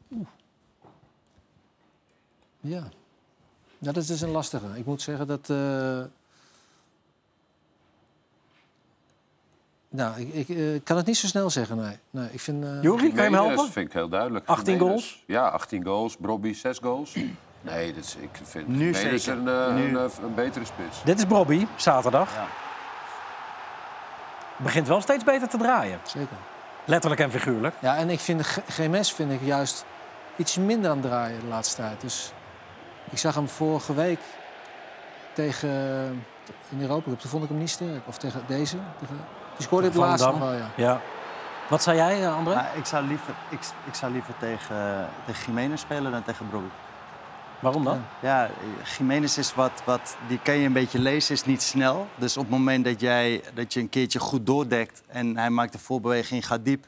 Ja. 0.08 0.18
ja, 2.60 2.84
dat 3.80 3.98
is 3.98 4.08
dus 4.08 4.22
een 4.22 4.30
lastige. 4.32 4.66
Ik 4.76 4.86
moet 4.86 5.02
zeggen 5.02 5.28
dat... 5.28 5.50
eh, 5.50 6.00
Nou, 9.92 10.20
ik, 10.22 10.34
ik 10.34 10.50
eh, 10.58 10.80
kan 10.84 10.98
het 10.98 11.06
niet 11.06 11.18
zo 11.18 11.28
snel 11.28 11.50
zeggen, 11.50 11.78
nee. 11.78 11.98
nee 12.10 12.30
ik 12.32 12.40
vind, 12.40 12.64
eh, 12.64 12.82
Juri, 12.82 13.08
kan 13.14 13.16
je 13.16 13.22
hem 13.22 13.34
helpen? 13.34 13.72
vind 13.72 13.88
ik 13.88 13.94
heel 13.94 14.10
duidelijk. 14.10 14.48
18 14.48 14.74
Jimenez. 14.74 14.90
goals? 14.92 15.24
Ja, 15.28 15.48
18 15.48 15.84
goals. 15.86 16.16
Brobby 16.18 16.54
6 16.54 16.78
goals. 16.78 17.16
Nee, 17.62 17.94
dat 17.94 18.04
is, 18.04 18.16
ik 18.16 18.30
vind 18.44 18.68
Nu 18.68 18.94
zeker. 18.94 19.30
een, 19.32 19.44
Nu. 19.76 19.98
een, 19.98 20.10
een 20.24 20.34
betere 20.36 20.66
spits. 20.66 21.04
Dit 21.04 21.18
is 21.18 21.28
Bobby, 21.28 21.66
zaterdag. 21.76 22.34
Ja. 22.34 22.48
Begint 24.58 24.88
wel 24.88 25.02
steeds 25.02 25.24
beter 25.24 25.48
te 25.48 25.58
draaien. 25.58 26.00
Zeker. 26.04 26.38
Letterlijk 26.86 27.22
en 27.22 27.32
figuurlijk. 27.32 27.76
Ja, 27.82 27.96
en 27.98 28.10
ik 28.10 28.20
vind 28.20 28.46
GMS 28.68 29.14
vind 29.14 29.32
ik 29.32 29.40
juist 29.44 29.86
iets 30.36 30.58
minder 30.58 30.92
aan 30.92 30.98
het 30.98 31.06
draaien 31.06 31.40
de 31.40 31.46
laatste 31.46 31.76
tijd. 31.76 32.02
Dus 32.02 32.32
ik 33.10 33.18
zag 33.18 33.36
hem 33.36 33.48
vorige 33.48 33.94
week 33.94 34.20
tegen 35.34 35.70
in 36.70 36.78
de 36.78 36.84
Europa 36.84 37.10
Cup. 37.10 37.20
Toen 37.20 37.30
vond 37.30 37.44
ik 37.44 37.50
hem 37.50 37.58
niet 37.58 37.70
sterk. 37.70 38.02
Of 38.08 38.18
tegen 38.18 38.42
deze. 38.48 38.78
Tegen, 39.00 39.16
die 39.58 39.66
scoorde 39.66 39.88
het 39.88 39.96
laatste 39.96 40.30
nog 40.30 40.40
wel, 40.40 40.54
ja. 40.54 40.70
Ja. 40.76 41.02
Wat 41.70 41.84
zei 41.84 41.98
jij, 41.98 42.24
eh, 42.24 42.36
André? 42.36 42.54
Maar 42.54 42.78
ik 42.78 42.86
zou 42.86 43.08
liever, 43.08 43.34
ik, 43.50 43.60
ik 43.86 43.94
zou 43.94 44.12
liever 44.12 44.34
tegen, 44.40 44.76
eh, 44.76 45.04
tegen 45.26 45.46
Jiménez 45.46 45.82
spelen 45.82 46.12
dan 46.12 46.24
tegen 46.24 46.50
Brobbey. 46.50 46.70
Waarom 47.60 47.84
dan? 47.84 48.02
Ja, 48.22 48.46
eh, 48.46 48.52
Jiménez 48.98 49.38
is 49.38 49.56
wat, 49.56 49.82
wat, 49.86 50.18
die 50.28 50.40
kan 50.40 50.56
je 50.56 50.66
een 50.66 50.74
beetje 50.74 51.00
lezen, 51.00 51.34
is 51.34 51.46
niet 51.46 51.62
snel. 51.62 52.08
Dus 52.16 52.38
op 52.38 52.44
het 52.44 52.52
moment 52.52 52.86
dat, 52.86 53.00
jij, 53.00 53.44
dat 53.54 53.74
je 53.74 53.80
een 53.80 53.90
keertje 53.90 54.20
goed 54.20 54.46
doordekt 54.46 55.02
en 55.08 55.38
hij 55.38 55.50
maakt 55.50 55.72
de 55.72 55.80
voorbeweging, 55.80 56.48
gaat 56.48 56.66
diep, 56.66 56.86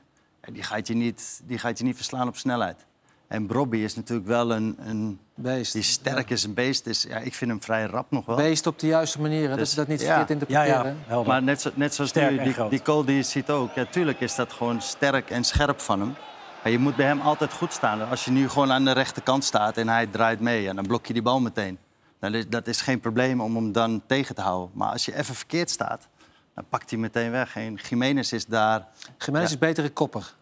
die, 0.51 0.63
gaat 0.63 0.87
je 0.87 0.93
niet, 0.93 1.41
die 1.43 1.57
gaat 1.57 1.77
je 1.77 1.83
niet 1.83 1.95
verslaan 1.95 2.27
op 2.27 2.37
snelheid. 2.37 2.85
En 3.27 3.45
Brobby 3.45 3.77
is 3.77 3.95
natuurlijk 3.95 4.27
wel 4.27 4.51
een, 4.51 4.75
een 4.79 5.19
Beest. 5.41 5.73
die 5.73 5.81
sterk 5.83 6.29
is, 6.29 6.43
een 6.43 6.53
beest. 6.53 6.85
Is, 6.85 7.03
ja, 7.03 7.17
ik 7.17 7.33
vind 7.33 7.51
hem 7.51 7.61
vrij 7.61 7.85
rap 7.85 8.11
nog 8.11 8.25
wel. 8.25 8.35
Beest 8.35 8.67
op 8.67 8.79
de 8.79 8.87
juiste 8.87 9.21
manier. 9.21 9.41
hè, 9.43 9.47
dat 9.49 9.57
Dus, 9.57 9.69
ze 9.69 9.75
dat 9.75 9.87
niet 9.87 10.01
ja. 10.01 10.05
verkeerd 10.17 10.27
Ja, 10.27 10.33
interpreteren. 10.33 10.97
ja, 10.99 11.03
helder. 11.07 11.27
Maar 11.31 11.43
net, 11.43 11.61
zo, 11.61 11.69
net 11.73 11.93
zoals 11.93 12.09
Sterk 12.09 12.43
die, 12.43 12.53
die, 12.53 12.69
die 12.69 12.81
goal 12.83 13.05
die 13.05 13.15
je 13.15 13.23
ziet 13.23 13.49
ook. 13.49 13.73
Ja, 13.73 13.85
tuurlijk 13.85 14.19
is 14.19 14.35
dat 14.35 14.53
gewoon 14.53 14.81
sterk 14.81 15.29
en 15.29 15.43
scherp 15.43 15.79
van 15.79 15.99
hem. 15.99 16.15
Maar 16.63 16.71
je 16.71 16.79
moet 16.79 16.95
bij 16.95 17.05
hem 17.05 17.21
altijd 17.21 17.53
goed 17.53 17.73
staan. 17.73 18.09
Als 18.09 18.25
je 18.25 18.31
nu 18.31 18.49
gewoon 18.49 18.71
aan 18.71 18.85
de 18.85 18.91
rechterkant 18.91 19.43
staat 19.43 19.77
en 19.77 19.87
hij 19.87 20.07
draait 20.07 20.39
mee... 20.39 20.67
en 20.67 20.75
dan 20.75 20.87
blok 20.87 21.05
je 21.05 21.13
die 21.13 21.21
bal 21.21 21.39
meteen. 21.39 21.77
Dan 22.19 22.33
is, 22.33 22.47
dat 22.47 22.67
is 22.67 22.81
geen 22.81 22.99
probleem 22.99 23.41
om 23.41 23.55
hem 23.55 23.71
dan 23.71 24.01
tegen 24.07 24.35
te 24.35 24.41
houden. 24.41 24.69
Maar 24.73 24.91
als 24.91 25.05
je 25.05 25.15
even 25.15 25.35
verkeerd 25.35 25.69
staat... 25.69 26.07
Dan 26.55 26.65
pakt 26.69 26.89
hij 26.89 26.99
meteen 26.99 27.31
weg. 27.31 27.55
En 27.55 27.73
Jiménez 27.89 28.31
is 28.31 28.45
daar. 28.45 28.87
Jiménez 29.17 29.47
Ja. 29.49 29.53
is 29.53 29.59
betere 29.59 29.89
kopper. 29.89 30.33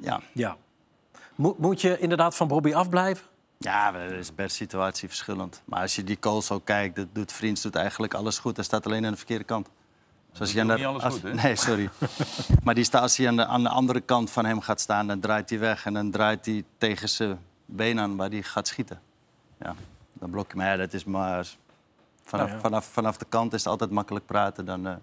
Ja, 0.00 0.20
Ja. 0.32 0.56
Moet, 1.34 1.58
moet 1.58 1.80
je 1.80 1.98
inderdaad 1.98 2.36
van 2.36 2.48
Bobby 2.48 2.74
afblijven? 2.74 3.24
Ja 3.58 3.92
dat 3.92 4.10
is 4.10 4.30
per 4.30 4.50
situatie 4.50 5.08
verschillend. 5.08 5.62
Maar 5.64 5.80
als 5.80 5.96
je 5.96 6.04
die 6.04 6.16
goals 6.20 6.46
zo 6.46 6.58
kijkt, 6.60 6.96
dat 6.96 7.06
doet 7.12 7.32
Vriends 7.32 7.62
doet 7.62 7.74
eigenlijk 7.76 8.14
alles 8.14 8.38
goed. 8.38 8.56
Hij 8.56 8.64
staat 8.64 8.86
alleen 8.86 9.04
aan 9.04 9.10
de 9.10 9.16
verkeerde 9.16 9.44
kant. 9.44 9.68
Zoals 10.32 10.52
doet 10.52 10.60
aan 10.60 10.66
de- 10.68 10.74
niet 10.74 10.84
alles 10.84 11.02
als- 11.02 11.14
goed, 11.14 11.22
hè? 11.22 11.34
Nee, 11.34 11.56
sorry. 11.56 11.90
maar 12.64 12.74
die 12.74 12.84
staat, 12.84 13.02
als 13.02 13.16
hij 13.16 13.28
aan 13.28 13.36
de, 13.36 13.46
aan 13.46 13.62
de 13.62 13.68
andere 13.68 14.00
kant 14.00 14.30
van 14.30 14.44
hem 14.44 14.60
gaat 14.60 14.80
staan, 14.80 15.06
dan 15.06 15.20
draait 15.20 15.50
hij 15.50 15.58
weg. 15.58 15.86
En 15.86 15.94
dan 15.94 16.10
draait 16.10 16.46
hij 16.46 16.64
tegen 16.78 17.08
zijn 17.08 17.38
been 17.66 18.00
aan 18.00 18.16
waar 18.16 18.28
hij 18.30 18.42
gaat 18.42 18.68
schieten. 18.68 19.00
Ja, 19.60 19.74
dan 20.12 20.30
blok 20.30 20.50
je. 20.50 20.56
Maar 20.56 20.66
ja, 20.66 20.76
dat 20.76 20.92
is 20.92 21.04
maar... 21.04 21.46
Vanaf, 22.24 22.44
Nou 22.46 22.56
ja. 22.58 22.62
vanaf, 22.62 22.84
vanaf 22.86 23.16
de 23.16 23.26
kant 23.28 23.52
is 23.52 23.58
het 23.58 23.68
altijd 23.68 23.90
makkelijk 23.90 24.26
praten 24.26 24.64
dan 24.64 24.86
eh, 24.86 24.94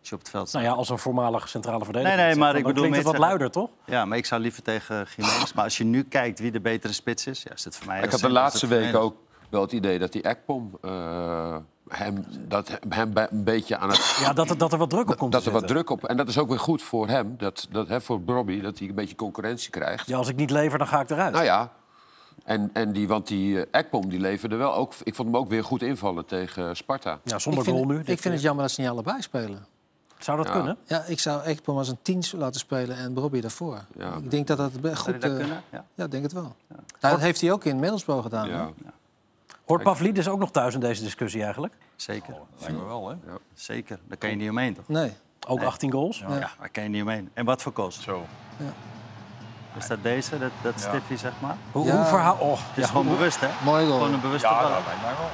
als 0.00 0.08
je 0.08 0.14
op 0.14 0.20
het 0.20 0.30
veld 0.30 0.48
staat. 0.48 0.62
Nou 0.62 0.72
ja, 0.74 0.78
als 0.78 0.88
een 0.88 0.98
voormalig 0.98 1.48
centrale 1.48 1.84
verdediger. 1.84 2.16
Nee, 2.16 2.26
nee, 2.26 2.36
maar 2.36 2.56
ik 2.56 2.64
bedoel 2.64 2.72
klinkt 2.74 2.96
het 2.96 3.04
wat 3.06 3.14
zeggen- 3.14 3.28
luider, 3.30 3.50
toch? 3.50 3.70
Ja, 3.86 4.04
maar 4.04 4.18
ik 4.18 4.26
zou 4.26 4.40
liever 4.40 4.62
tegen 4.62 5.06
Jiménez. 5.16 5.52
Maar 5.52 5.64
als 5.64 5.78
je 5.78 5.84
nu 5.84 6.02
kijkt 6.04 6.38
wie 6.38 6.50
de 6.50 6.60
betere 6.60 6.92
spits 6.92 7.26
is, 7.26 7.42
ja, 7.42 7.52
is 7.52 7.64
het 7.64 7.76
voor 7.76 7.86
mij... 7.86 8.02
Ik 8.02 8.10
had 8.10 8.20
de 8.20 8.30
laatste 8.30 8.66
weken 8.66 8.84
Jiménez. 8.86 9.04
ook 9.06 9.16
wel 9.50 9.60
het 9.60 9.72
idee 9.72 9.98
dat 9.98 10.12
die 10.12 10.22
Ekpom 10.22 10.78
eh, 10.82 11.56
hem, 11.88 12.24
dat 12.48 12.78
hem 12.88 13.12
een 13.14 13.44
beetje 13.44 13.76
aan 13.76 13.88
het 13.88 14.16
Ja, 14.20 14.32
dat, 14.32 14.50
er- 14.50 14.58
dat 14.58 14.72
er 14.72 14.78
wat 14.78 14.90
druk 14.90 15.10
op 15.10 15.16
komt 15.16 15.32
dat 15.32 15.46
er 15.46 15.52
wat 15.52 15.66
druk 15.66 15.90
op. 15.90 16.04
En 16.04 16.16
dat 16.16 16.28
is 16.28 16.38
ook 16.38 16.48
weer 16.48 16.58
goed 16.58 16.82
voor 16.82 17.08
hem, 17.08 17.34
dat, 17.38 17.66
dat, 17.70 17.88
hè, 17.88 18.00
voor 18.00 18.20
Bobby, 18.20 18.60
dat 18.60 18.78
hij 18.78 18.88
een 18.88 18.94
beetje 18.94 19.14
concurrentie 19.16 19.70
krijgt. 19.70 20.06
Ja, 20.06 20.16
als 20.16 20.28
ik 20.28 20.36
niet 20.36 20.50
lever, 20.50 20.78
dan 20.78 20.86
ga 20.86 21.00
ik 21.00 21.10
eruit. 21.10 21.32
Nou 21.32 21.44
ja, 21.44 21.72
en, 22.44 22.70
en 22.72 22.92
die, 22.92 23.08
want 23.08 23.26
die 23.26 23.64
eh, 23.66 23.80
Ekpom 23.80 24.08
die 24.08 24.20
leverde 24.20 24.56
wel 24.56 24.74
ook. 24.74 24.92
Ik 25.02 25.14
vond 25.14 25.28
hem 25.28 25.36
ook 25.36 25.48
weer 25.48 25.64
goed 25.64 25.82
invallen 25.82 26.26
tegen 26.26 26.76
Sparta. 26.76 27.18
Ja, 27.24 27.38
zonder 27.38 27.60
ik 27.60 27.66
vind, 27.68 27.76
goal 27.78 27.88
nu. 27.88 27.98
ik 28.04 28.20
vind 28.20 28.34
het 28.34 28.42
jammer 28.42 28.62
dat 28.64 28.72
ze 28.74 28.80
niet 28.80 28.90
allebei 28.90 29.22
spelen. 29.22 29.66
Zou 30.20 30.36
dat 30.36 30.46
Ja. 30.46 30.52
kunnen? 30.52 30.76
Ja, 30.84 31.02
ik 31.06 31.18
zou 31.20 31.42
Ekpom 31.42 31.76
als 31.78 31.88
een 31.88 31.98
tien 32.02 32.22
laten 32.36 32.60
spelen 32.60 32.96
en 32.96 33.14
Bobby 33.14 33.40
daarvoor. 33.40 33.84
Ja. 33.98 34.14
Ik 34.14 34.30
denk 34.30 34.46
dat 34.46 34.56
dat 34.56 34.80
be- 34.80 34.86
Zou 34.88 34.96
goed... 34.96 35.20
dat 35.20 35.30
eh, 35.30 35.36
kunnen? 35.36 35.62
Ja. 35.70 35.84
ja, 35.94 36.04
ik 36.04 36.10
denk 36.10 36.22
het 36.22 36.32
wel. 36.32 36.56
Nou, 36.68 37.14
dat 37.14 37.20
heeft 37.20 37.40
hij 37.40 37.52
ook 37.52 37.64
in 37.64 37.78
Middlesbrough 37.78 38.22
gedaan. 38.22 38.48
Ja. 38.48 38.70
Hoort 39.66 39.82
Pavlidis 39.82 40.28
ook 40.28 40.38
nog 40.38 40.50
thuis 40.50 40.74
in 40.74 40.80
deze 40.80 41.02
discussie 41.02 41.42
eigenlijk? 41.42 41.74
Zeker, 41.96 42.34
Lijkt 42.58 42.76
me 42.76 42.84
wel, 42.84 43.08
hè? 43.08 43.16
zeker. 43.54 43.98
Daar 44.08 44.16
kan 44.18 44.30
je 44.30 44.36
niet 44.36 44.50
omheen, 44.50 44.74
toch? 44.74 44.88
Nee. 44.88 45.12
Ook 45.48 45.58
Nee. 45.58 45.66
18 45.66 45.92
goals? 45.92 46.18
Ja, 46.18 46.28
daar 46.28 46.68
kan 46.72 46.82
je 46.82 46.88
niet 46.88 47.02
omheen. 47.02 47.30
En 47.34 47.44
wat 47.44 47.62
voor 47.62 47.72
kost? 47.72 48.02
Zo. 48.02 48.24
Is 49.78 49.86
dat 49.86 50.02
deze, 50.02 50.38
dat, 50.38 50.50
dat 50.62 50.80
zeg 51.18 51.32
maar? 51.40 51.56
Hoe, 51.72 51.86
Ja. 51.86 52.10
hoe 52.10 52.40
oh, 52.40 52.50
Het 52.50 52.76
is 52.78 52.82
ja, 52.82 52.88
gewoon 52.88 53.06
hoe- 53.06 53.16
bewust, 53.16 53.40
hè? 53.40 53.48
Mooi 53.64 53.86
goal. 53.86 53.98
Gewoon 53.98 54.14
een 54.14 54.20
bewuste 54.20 54.46
Ja, 54.48 54.60
bal. 54.60 54.70
dat 54.70 54.80
lijkt 54.86 55.02
mij 55.02 55.10
wel. 55.18 55.28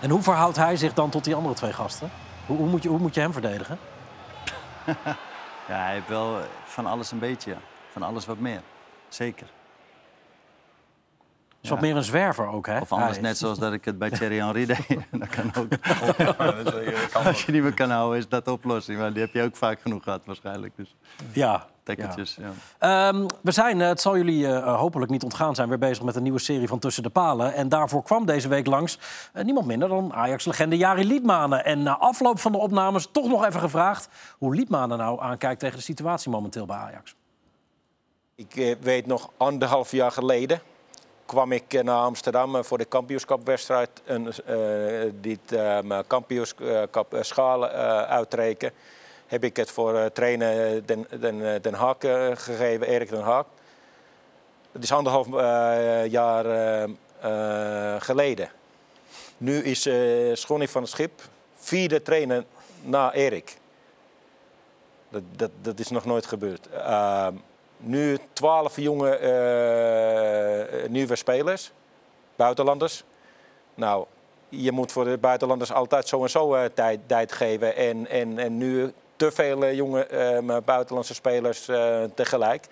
En 0.00 0.10
hoe 0.10 0.22
verhoudt 0.22 0.56
hij 0.56 0.76
zich 0.76 0.94
dan 0.94 1.10
tot 1.10 1.24
die 1.24 1.34
andere 1.34 1.54
twee 1.54 1.72
gasten? 1.72 2.10
Hoe, 2.46 2.56
hoe, 2.56 2.66
moet, 2.66 2.82
je, 2.82 2.88
hoe 2.88 2.98
moet 2.98 3.14
je 3.14 3.20
hem 3.20 3.32
verdedigen? 3.32 3.78
Ja, 5.68 5.84
hij 5.84 5.92
heeft 5.92 6.08
wel 6.08 6.38
van 6.64 6.86
alles 6.86 7.10
een 7.10 7.18
beetje. 7.18 7.54
Van 7.92 8.02
alles 8.02 8.26
wat 8.26 8.38
meer. 8.38 8.60
Zeker. 9.08 9.46
Is 11.60 11.70
wat 11.70 11.80
meer 11.80 11.96
een 11.96 12.02
zwerver 12.04 12.46
ook, 12.46 12.66
hè? 12.66 12.78
Of 12.78 12.92
anders 12.92 13.20
net 13.20 13.38
zoals 13.38 13.58
dat 13.58 13.72
ik 13.72 13.84
het 13.84 13.98
bij 13.98 14.10
Thierry 14.18 14.38
Henry 14.38 14.66
deed. 14.66 14.86
dat 15.10 15.28
kan 15.28 15.52
ook. 15.58 15.72
Als 17.26 17.44
je 17.44 17.52
niet 17.52 17.62
meer 17.62 17.74
kan 17.74 17.90
houden, 17.90 18.18
is 18.18 18.28
dat 18.28 18.44
de 18.44 18.52
oplossing. 18.52 18.98
Maar 18.98 19.12
die 19.12 19.22
heb 19.22 19.32
je 19.32 19.42
ook 19.42 19.56
vaak 19.56 19.80
genoeg 19.80 20.02
gehad 20.02 20.24
waarschijnlijk. 20.24 20.72
Dus 20.76 20.94
Ja. 21.32 21.66
Tekkeltjes, 21.84 22.38
ja. 22.40 22.52
Ehm, 22.78 23.26
we 23.40 23.50
zijn, 23.50 23.80
eh, 23.80 23.88
het 23.88 24.00
zal 24.00 24.16
jullie 24.16 24.46
eh, 24.46 24.56
eh, 24.56 24.78
hopelijk 24.78 25.10
niet 25.10 25.22
ontgaan 25.22 25.54
zijn, 25.54 25.68
weer 25.68 25.78
bezig 25.78 26.04
met 26.04 26.16
een 26.16 26.22
nieuwe 26.22 26.38
serie 26.38 26.68
van 26.68 26.78
Tussen 26.78 27.02
de 27.02 27.10
Palen. 27.10 27.54
En 27.54 27.68
daarvoor 27.68 28.02
kwam 28.02 28.26
deze 28.26 28.48
week 28.48 28.66
langs 28.66 28.98
niemand 29.32 29.66
minder 29.66 29.88
dan 29.88 30.12
Ajax-legende 30.12 30.76
Jari 30.76 31.04
Liedmanen. 31.06 31.64
En 31.64 31.82
na 31.82 31.98
afloop 31.98 32.38
van 32.38 32.52
de 32.52 32.58
opnames 32.58 33.08
toch 33.10 33.28
nog 33.28 33.44
even 33.44 33.60
gevraagd 33.60 34.08
hoe 34.38 34.54
Liedmanen 34.54 34.98
nou 34.98 35.20
aankijkt 35.20 35.60
tegen 35.60 35.76
de 35.76 35.82
situatie 35.82 36.30
momenteel 36.30 36.66
bij 36.66 36.76
Ajax. 36.76 37.14
Ik 38.34 38.76
weet 38.80 39.06
nog 39.06 39.30
anderhalf 39.36 39.90
jaar 39.90 40.12
geleden 40.12 40.60
kwam 41.26 41.52
ik 41.52 41.82
naar 41.82 41.98
Amsterdam 41.98 42.64
voor 42.64 42.78
de 42.78 42.84
kampioenschapwedstrijd. 42.84 43.90
En, 44.04 44.26
eh 44.46 45.12
die 45.20 45.38
um, 45.52 46.06
kampioenschap 46.06 47.16
schalen 47.20 47.70
uitreken. 48.08 48.72
Heb 49.26 49.44
ik 49.44 49.56
het 49.56 49.70
voor 49.70 49.98
eh, 49.98 50.06
trainer 50.06 50.86
Den, 50.86 51.06
Den, 51.20 51.62
Den 51.62 51.74
Haag 51.74 51.98
eh, 51.98 52.30
gegeven, 52.34 52.86
Erik 52.86 53.10
Den 53.10 53.22
Haag. 53.22 53.44
Het 54.72 54.82
is 54.82 54.92
anderhalf 54.92 55.26
eh, 55.26 56.06
jaar 56.06 56.46
eh, 56.46 56.82
eh, 57.20 58.00
geleden. 58.00 58.48
Nu 59.36 59.62
is 59.62 59.86
eh 59.86 60.34
Schonnie 60.34 60.68
van 60.68 60.82
het 60.82 60.90
Schip 60.90 61.22
vierde 61.56 62.02
trainer 62.02 62.44
na 62.82 63.12
Erik. 63.12 63.56
Dat, 65.08 65.22
dat, 65.36 65.50
dat 65.62 65.78
is 65.78 65.88
nog 65.88 66.04
nooit 66.04 66.26
gebeurd. 66.26 66.68
Nu 67.76 68.18
twaalf 68.32 68.76
jonge 68.76 69.16
eh, 69.16 70.88
nieuwe 70.88 71.16
spelers, 71.16 71.72
buitenlanders. 72.36 73.04
Nou, 73.74 74.06
je 74.48 74.72
moet 74.72 74.92
voor 74.92 75.04
de 75.04 75.18
buitenlanders 75.18 75.72
altijd 75.72 76.08
zo 76.08 76.22
en 76.22 76.30
zo 76.30 76.54
eh, 76.54 76.64
tijd, 76.74 77.00
tijd 77.06 77.32
geven. 77.32 77.76
En, 77.76 78.08
en, 78.08 78.38
en 78.38 78.58
nu 78.58 78.92
te 79.24 79.32
veel 79.32 79.64
eh, 79.64 79.74
jonge 79.74 80.06
eh, 80.06 80.56
buitenlandse 80.64 81.14
spelers 81.14 81.68
eh, 81.68 82.02
tegelijk. 82.14 82.64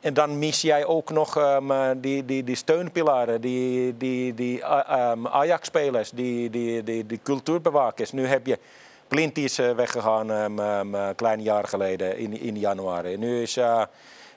En 0.00 0.14
dan 0.14 0.38
mis 0.38 0.60
jij 0.60 0.84
ook 0.84 1.10
nog 1.10 1.36
ehm, 1.36 2.00
die, 2.00 2.24
die, 2.24 2.44
die 2.44 2.56
steunpilaren, 2.56 3.40
die, 3.40 3.96
die, 3.96 4.34
die 4.34 4.62
ehm, 4.62 5.26
Ajax-spelers, 5.26 6.10
die, 6.10 6.50
die, 6.50 6.82
die, 6.82 7.06
die 7.06 7.20
cultuurbewakers. 7.22 8.12
Nu 8.12 8.26
heb 8.26 8.46
je 8.46 8.58
die 9.08 9.44
is 9.44 9.58
eh, 9.58 9.70
weggegaan 9.70 10.30
ehm, 10.30 10.58
ehm, 10.58 10.94
een 10.94 11.14
klein 11.14 11.42
jaar 11.42 11.64
geleden 11.64 12.18
in, 12.18 12.40
in 12.40 12.58
januari. 12.58 13.16
Nu 13.16 13.42
is 13.42 13.56
eh 13.56 13.82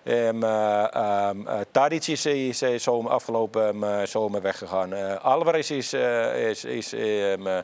ehm, 0.04 0.44
eh, 0.44 0.96
ehm, 0.96 1.48
eh, 1.48 1.60
Tadic 1.72 2.08
is, 2.08 2.26
is, 2.26 2.62
eh, 2.62 2.80
zomer, 2.80 3.12
afgelopen 3.12 3.68
ehm, 3.68 3.84
eh, 3.84 4.06
zomer 4.06 4.42
weggegaan. 4.42 4.94
Eh, 4.94 5.16
Alvarez 5.16 5.70
is, 5.70 5.94
eh, 5.94 6.50
is, 6.50 6.66
is 6.66 6.94
ehm, 6.94 7.48
eh, 7.48 7.58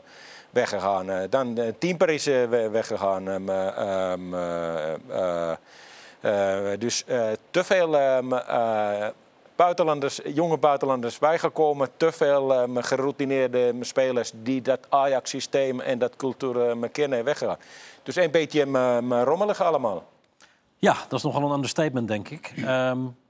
weggegaan. 0.50 1.10
Eh, 1.10 1.22
dan 1.30 1.58
uh, 1.58 1.68
Timper 1.78 2.08
is 2.10 2.26
eh, 2.26 2.44
we- 2.48 2.68
weggegaan. 2.70 3.28
eh, 3.28 3.66
eh, 4.12 4.12
eh, 5.08 5.52
eh, 6.72 6.78
dus 6.80 7.04
eh, 7.04 7.28
te 7.50 7.64
veel 7.64 7.98
ehm, 7.98 8.32
eh, 8.32 9.06
buitenlanders, 9.56 10.20
jonge 10.24 10.58
buitenlanders 10.58 11.18
bijgekomen. 11.18 11.88
Te 11.96 12.12
veel 12.12 12.54
ehm, 12.54 12.76
geroutineerde 12.80 13.74
spelers 13.80 14.32
die 14.34 14.62
dat 14.62 14.78
Ajax-systeem 14.88 15.80
en 15.80 15.98
dat 15.98 16.16
cultuur 16.16 16.68
ehm, 16.68 16.84
kennen 16.92 17.24
weggegaan. 17.24 17.58
Dus 18.02 18.16
een 18.16 18.30
beetje 18.30 18.64
rommelig 19.24 19.60
allemaal. 19.62 20.04
Ja, 20.76 20.94
dat 21.08 21.18
is 21.18 21.22
nogal 21.24 21.42
een 21.42 21.54
understatement, 21.54 22.08
denk 22.08 22.28
ik. 22.28 22.52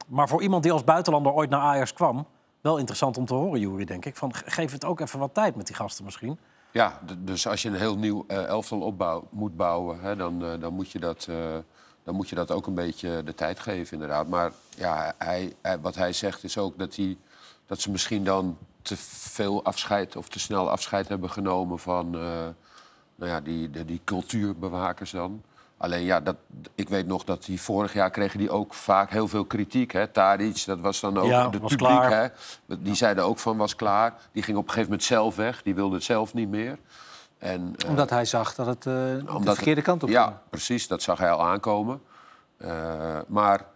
Maar 0.06 0.28
voor 0.28 0.42
iemand 0.42 0.62
die 0.62 0.72
als 0.72 0.84
buitenlander 0.84 1.32
ooit 1.32 1.50
naar 1.50 1.60
Ajax 1.60 1.92
kwam... 1.92 2.26
wel 2.60 2.76
interessant 2.78 3.16
om 3.18 3.26
te 3.26 3.34
horen, 3.34 3.60
Jury, 3.60 3.84
denk 3.84 4.04
ik. 4.04 4.16
Van, 4.16 4.34
ge- 4.34 4.50
geef 4.50 4.72
het 4.72 4.84
ook 4.84 5.00
even 5.00 5.18
wat 5.18 5.34
tijd 5.34 5.56
met 5.56 5.66
die 5.66 5.76
gasten 5.76 6.04
misschien. 6.04 6.38
Ja, 6.72 7.00
dus 7.18 7.46
als 7.46 7.62
je 7.62 7.68
een 7.68 7.74
heel 7.74 7.96
nieuw 7.96 8.24
eh, 8.26 8.44
elftal 8.44 8.80
opbouw, 8.80 9.28
moet 9.30 9.56
bouwen, 9.56 10.00
hè, 10.00 10.16
dan, 10.16 10.44
eh, 10.44 10.60
dan, 10.60 10.72
moet 10.72 10.90
je 10.90 10.98
dat, 10.98 11.26
eh, 11.30 11.56
dan 12.02 12.14
moet 12.14 12.28
je 12.28 12.34
dat 12.34 12.50
ook 12.50 12.66
een 12.66 12.74
beetje 12.74 13.22
de 13.24 13.34
tijd 13.34 13.60
geven, 13.60 13.92
inderdaad. 13.92 14.28
Maar 14.28 14.52
ja, 14.76 15.14
hij, 15.18 15.56
wat 15.80 15.94
hij 15.94 16.12
zegt 16.12 16.44
is 16.44 16.58
ook 16.58 16.78
dat, 16.78 16.96
hij, 16.96 17.18
dat 17.66 17.80
ze 17.80 17.90
misschien 17.90 18.24
dan 18.24 18.58
te 18.82 18.96
veel 18.96 19.64
afscheid 19.64 20.16
of 20.16 20.28
te 20.28 20.38
snel 20.38 20.70
afscheid 20.70 21.08
hebben 21.08 21.30
genomen 21.30 21.78
van 21.78 22.10
nou 22.10 23.30
ja, 23.30 23.40
die, 23.40 23.70
die, 23.70 23.84
die 23.84 24.00
cultuurbewakers 24.04 25.10
dan. 25.10 25.42
Alleen 25.80 26.04
ja, 26.04 26.20
dat, 26.20 26.36
ik 26.74 26.88
weet 26.88 27.06
nog 27.06 27.24
dat 27.24 27.44
die 27.44 27.60
vorig 27.60 27.92
jaar 27.92 28.10
kregen 28.10 28.38
die 28.38 28.50
ook 28.50 28.74
vaak 28.74 29.10
heel 29.10 29.28
veel 29.28 29.44
kritiek. 29.44 29.92
Hè. 29.92 30.06
Tadic, 30.06 30.64
dat 30.64 30.80
was 30.80 31.00
dan 31.00 31.18
ook 31.18 31.28
Ja, 31.28 31.42
was 31.42 31.50
publiek. 31.50 31.78
klaar. 31.78 32.10
Hè. 32.10 32.28
Die 32.78 32.94
zeiden 32.94 33.24
ook 33.24 33.38
van 33.38 33.56
was 33.56 33.76
klaar. 33.76 34.14
Die 34.32 34.42
ging 34.42 34.56
op 34.56 34.62
een 34.62 34.68
gegeven 34.68 34.90
moment 34.90 35.08
zelf 35.08 35.36
weg. 35.36 35.62
Die 35.62 35.74
wilde 35.74 35.94
het 35.94 36.04
zelf 36.04 36.34
niet 36.34 36.48
meer. 36.48 36.78
En, 37.38 37.74
eh, 37.76 37.88
Omdat 37.88 38.10
hij 38.10 38.24
zag 38.24 38.54
dat 38.54 38.66
het 38.66 38.86
eh, 38.86 38.92
de 38.92 39.54
verkeerde 39.54 39.82
kant 39.82 40.02
op 40.02 40.08
ging. 40.08 40.20
Ja, 40.20 40.42
precies. 40.50 40.88
Dat 40.88 41.02
zag 41.02 41.18
hij 41.18 41.30
al 41.30 41.46
aankomen. 41.46 42.02
Eh, 42.56 43.18
maar 43.26 43.66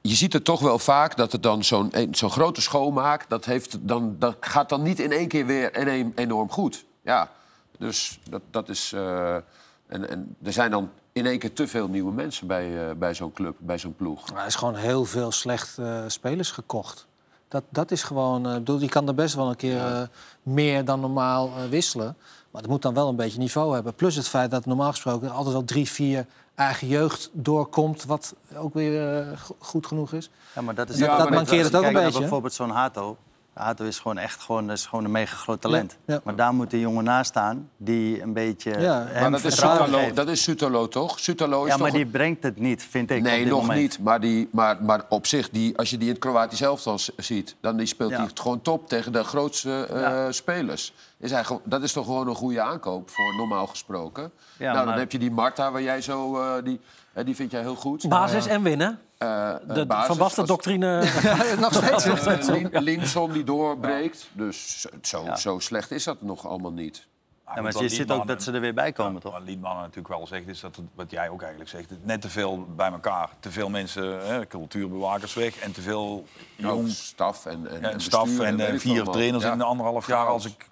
je 0.00 0.14
ziet 0.14 0.32
het 0.32 0.44
toch 0.44 0.60
wel 0.60 0.78
vaak 0.78 1.16
dat 1.16 1.32
het 1.32 1.42
dan 1.42 1.64
zo'n 1.64 1.92
zo'n 2.10 2.30
grote 2.30 2.60
schoonmaak... 2.60 3.28
Dat, 3.28 3.44
heeft 3.44 3.88
dan, 3.88 4.16
dat 4.18 4.36
gaat 4.40 4.68
dan 4.68 4.82
niet 4.82 5.00
in 5.00 5.12
één 5.12 5.28
keer 5.28 5.46
weer 5.46 5.74
enorm 6.14 6.50
goed. 6.50 6.84
Ja, 7.02 7.30
dus 7.78 8.20
dat, 8.30 8.42
dat 8.50 8.68
is... 8.68 8.92
en, 8.92 10.08
en 10.08 10.36
er 10.42 10.52
zijn 10.52 10.70
dan 10.70 10.90
in 11.12 11.26
één 11.26 11.38
keer 11.38 11.52
te 11.52 11.68
veel 11.68 11.88
nieuwe 11.88 12.12
mensen 12.12 12.46
bij, 12.46 12.88
eh, 12.88 12.94
bij 12.96 13.14
zo'n 13.14 13.32
club, 13.32 13.54
bij 13.58 13.78
zo'n 13.78 13.94
ploeg. 13.96 14.32
Maar 14.32 14.40
er 14.40 14.46
is 14.46 14.54
gewoon 14.54 14.74
heel 14.74 15.04
veel 15.04 15.32
slecht 15.32 15.78
eh, 15.78 16.00
spelers 16.06 16.50
gekocht. 16.50 17.06
Dat, 17.48 17.62
dat 17.68 17.90
is 17.90 18.02
gewoon... 18.02 18.46
eh, 18.46 18.52
ik 18.52 18.58
bedoel, 18.58 18.78
die 18.78 18.88
kan 18.88 19.08
er 19.08 19.14
best 19.14 19.34
wel 19.34 19.48
een 19.48 19.56
keer 19.56 19.78
eh, 19.86 20.00
meer 20.42 20.84
dan 20.84 21.00
normaal 21.00 21.46
eh, 21.56 21.68
wisselen. 21.70 22.16
Maar 22.50 22.62
het 22.62 22.70
moet 22.70 22.82
dan 22.82 22.94
wel 22.94 23.08
een 23.08 23.16
beetje 23.16 23.38
niveau 23.38 23.74
hebben. 23.74 23.94
Plus 23.94 24.14
het 24.16 24.28
feit 24.28 24.50
dat 24.50 24.66
normaal 24.66 24.90
gesproken 24.90 25.28
er 25.28 25.34
altijd 25.34 25.54
wel 25.54 25.64
drie, 25.64 25.88
vier 25.88 26.26
eigen 26.54 26.86
jeugd 26.88 27.30
doorkomt... 27.32 28.04
wat 28.04 28.34
ook 28.56 28.74
weer 28.74 29.24
go- 29.38 29.56
goed 29.58 29.86
genoeg 29.86 30.12
is. 30.12 30.30
Ja, 30.54 30.60
maar 30.62 30.74
dat 30.74 30.88
is 30.88 30.98
Dat- 30.98 31.08
ook 31.08 31.18
dat 31.18 31.30
mankeert 31.30 31.64
het 31.64 31.76
ook 31.76 31.84
een 31.84 31.92
beetje? 31.92 32.18
Bijvoorbeeld 32.20 32.52
zo'n 32.52 32.70
Hato. 32.70 33.16
Hato 33.54 33.84
is 33.84 33.98
gewoon 33.98 34.18
echt 34.18 34.42
gewoon, 34.42 34.70
is 34.70 34.86
gewoon 34.86 35.04
een 35.04 35.10
mega 35.10 35.36
groot 35.36 35.60
talent. 35.60 35.96
Ja, 36.06 36.14
ja. 36.14 36.20
Maar 36.24 36.36
daar 36.36 36.54
moet 36.54 36.72
een 36.72 36.78
jongen 36.78 37.04
naast 37.04 37.30
staan 37.30 37.70
die 37.76 38.22
een 38.22 38.32
beetje 38.32 38.70
Ja, 38.80 39.04
hem 39.06 39.20
Maar 39.20 39.30
dat 39.30 39.44
is 39.44 39.54
vertrouwen 39.54 39.84
Sutalo, 39.86 40.02
geeft. 40.04 40.16
dat 40.16 40.28
is 40.28 40.42
Sutalo 40.42 40.88
toch? 40.88 41.18
Sutalo 41.18 41.64
is 41.64 41.70
Ja, 41.70 41.76
maar 41.76 41.86
toch 41.90 41.96
die 41.96 42.06
brengt 42.06 42.42
het 42.42 42.58
niet, 42.58 42.82
vind 42.82 43.10
ik. 43.10 43.22
Nee, 43.22 43.32
op 43.38 43.42
dit 43.44 43.52
nog 43.52 43.60
moment. 43.60 43.80
niet. 43.80 43.98
Maar, 43.98 44.20
die, 44.20 44.48
maar, 44.52 44.82
maar 44.82 45.02
op 45.08 45.26
zich, 45.26 45.50
die, 45.50 45.78
als 45.78 45.90
je 45.90 45.96
die 45.98 46.06
in 46.06 46.12
het 46.14 46.22
Kroatisch 46.22 46.60
elftal 46.60 46.98
ziet... 47.16 47.56
dan 47.60 47.76
die 47.76 47.86
speelt 47.86 48.10
Ja. 48.10 48.16
hij 48.16 48.28
gewoon 48.34 48.62
top 48.62 48.88
tegen 48.88 49.12
de 49.12 49.24
grootste 49.24 49.86
eh, 49.90 50.00
Ja. 50.00 50.32
spelers. 50.32 50.92
Is 51.18 51.30
hij, 51.30 51.44
dat 51.64 51.82
is 51.82 51.92
toch 51.92 52.04
gewoon 52.04 52.28
een 52.28 52.34
goede 52.34 52.60
aankoop, 52.60 53.10
voor 53.10 53.34
normaal 53.36 53.66
gesproken. 53.66 54.22
Ja, 54.56 54.64
nou, 54.64 54.76
dan 54.76 54.86
maar- 54.86 54.98
heb 54.98 55.12
je 55.12 55.18
die 55.18 55.30
Marta, 55.30 55.70
waar 55.72 55.82
jij 55.82 56.00
zo... 56.00 56.40
eh, 56.40 56.64
die, 56.64 56.80
eh, 57.12 57.24
die 57.24 57.34
vind 57.34 57.50
jij 57.50 57.60
heel 57.60 57.74
goed. 57.74 58.08
Basis 58.08 58.46
en 58.46 58.62
winnen. 58.62 58.98
Eh, 59.20 59.50
eh, 59.50 59.56
De 59.74 59.86
basis 59.86 60.06
Van 60.06 60.16
Basten 60.18 60.40
als- 60.40 60.48
doctrine. 60.50 60.98
Nog 61.60 61.74
steeds. 61.74 62.04
Eh, 62.48 62.54
Lin- 62.54 62.68
Linson 62.82 63.32
die 63.32 63.44
doorbreekt. 63.44 64.28
Dus 64.32 64.80
zo, 64.80 64.88
zo, 65.02 65.34
zo 65.36 65.58
slecht 65.58 65.90
is 65.90 66.04
dat 66.04 66.22
nog 66.22 66.46
allemaal 66.46 66.72
niet. 66.72 67.06
Ja, 67.54 67.60
maar 67.62 67.82
je 67.82 67.88
ziet 67.88 68.10
ook 68.10 68.26
dat 68.26 68.42
ze 68.42 68.52
er 68.52 68.60
weer 68.60 68.74
bij 68.74 68.92
komen, 68.92 69.20
toch? 69.20 69.32
Wat 69.32 69.42
Liedman 69.42 69.76
natuurlijk 69.76 70.08
wel 70.08 70.26
zegt, 70.26 70.46
is 70.48 70.60
dat 70.60 70.76
het, 70.76 70.84
wat 70.94 71.10
jij 71.10 71.28
ook 71.28 71.40
eigenlijk 71.40 71.70
zegt, 71.70 71.90
net 72.02 72.20
te 72.20 72.28
veel 72.28 72.66
bij 72.76 72.90
elkaar. 72.92 73.30
Te 73.40 73.50
veel 73.50 73.68
mensen, 73.68 74.26
hè, 74.26 74.46
cultuurbewakers 74.46 75.34
weg 75.34 75.56
en 75.58 75.72
te 75.72 75.80
veel 75.80 76.10
Ook 76.10 76.24
jong 76.56 76.88
staf 76.88 77.46
en, 77.46 77.70
en, 77.70 77.80
ja, 77.80 77.90
en 77.90 78.00
staf 78.00 78.38
en 78.38 78.60
eh, 78.60 78.78
vier 78.78 79.04
trainers 79.04 79.44
in 79.44 79.56
Ja. 79.58 79.64
anderhalf 79.64 80.06
jaar. 80.06 80.26
Als 80.26 80.44
ik, 80.46 80.68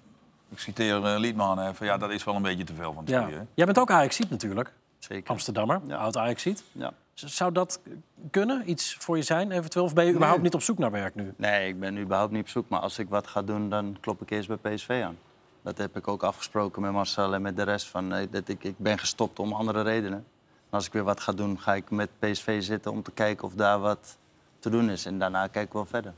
ik 0.50 0.58
citeer 0.58 1.04
eh, 1.04 1.18
Liedman 1.18 1.60
even, 1.60 1.86
ja, 1.86 1.96
dat 1.96 2.10
is 2.10 2.24
wel 2.24 2.34
een 2.34 2.42
beetje 2.42 2.64
te 2.64 2.74
veel 2.74 2.92
van 2.92 3.02
het 3.02 3.12
Ja. 3.12 3.28
hè. 3.28 3.40
Jij 3.54 3.64
bent 3.66 3.78
ook 3.78 3.90
Ajaxiet 3.90 4.30
natuurlijk. 4.30 4.72
Zeker. 4.98 5.30
Amsterdammer, 5.30 5.80
Ja. 5.86 5.96
oud 5.96 6.16
Ajaxiet. 6.16 6.62
Ja. 6.72 6.92
Zou 7.26 7.52
dat 7.52 7.80
kunnen? 8.30 8.70
Iets 8.70 8.96
voor 8.98 9.16
je 9.16 9.22
zijn 9.22 9.50
eventueel? 9.50 9.84
Of 9.84 9.94
ben 9.94 10.04
je 10.04 10.12
überhaupt 10.12 10.42
niet 10.42 10.54
op 10.54 10.62
zoek 10.62 10.78
naar 10.78 10.90
werk 10.90 11.14
nu? 11.14 11.34
Nee, 11.36 11.68
ik 11.68 11.80
ben 11.80 11.98
überhaupt 11.98 12.32
niet 12.32 12.42
op 12.42 12.48
zoek. 12.48 12.68
Maar 12.68 12.80
als 12.80 12.98
ik 12.98 13.08
wat 13.08 13.26
ga 13.26 13.42
doen, 13.42 13.70
dan 13.70 13.96
klop 14.00 14.22
ik 14.22 14.30
eerst 14.30 14.48
bij 14.48 14.74
PSV 14.74 15.02
aan. 15.04 15.18
Dat 15.62 15.78
heb 15.78 15.96
ik 15.96 16.08
ook 16.08 16.22
afgesproken 16.22 16.82
met 16.82 16.92
Marcel 16.92 17.34
en 17.34 17.42
met 17.42 17.56
de 17.56 17.62
rest. 17.62 17.86
Van, 17.86 18.14
eh, 18.14 18.26
dat 18.30 18.48
ik, 18.48 18.64
ik 18.64 18.78
ben 18.78 18.98
gestopt 18.98 19.38
om 19.38 19.52
andere 19.52 19.82
redenen. 19.82 20.18
En 20.70 20.70
als 20.70 20.86
ik 20.86 20.92
weer 20.92 21.04
wat 21.04 21.20
ga 21.20 21.32
doen, 21.32 21.60
ga 21.60 21.74
ik 21.74 21.90
met 21.90 22.10
PSV 22.18 22.62
zitten 22.62 22.90
om 22.92 23.02
te 23.02 23.10
kijken 23.10 23.44
of 23.44 23.54
daar 23.54 23.78
wat 23.78 24.16
te 24.58 24.70
doen 24.70 24.90
is. 24.90 25.06
En 25.06 25.18
daarna 25.18 25.46
kijken 25.46 25.72
we 25.72 25.78
wel 25.78 25.86
verder. 25.86 26.12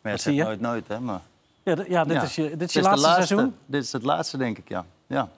Maar 0.00 0.12
ja, 0.12 0.18
Wat 0.18 0.20
zeg 0.20 0.34
nooit 0.34 0.60
nooit, 0.60 0.88
hè. 0.88 1.00
Maar, 1.00 1.20
Ja, 1.62 1.76
ja 1.88 2.04
dit 2.04 2.16
ja. 2.16 2.22
is 2.22 2.34
je, 2.34 2.56
dit 2.56 2.68
is 2.68 2.74
Het 2.74 2.84
je 2.84 2.90
de 2.90 3.00
laatste, 3.00 3.26
seizoen. 3.26 3.56
Dit 3.66 3.82
is 3.82 3.92
het 3.92 4.02
laatste, 4.02 4.36
denk 4.36 4.58
ik, 4.58 4.68
ja. 4.68 4.84
ja. 5.06 5.28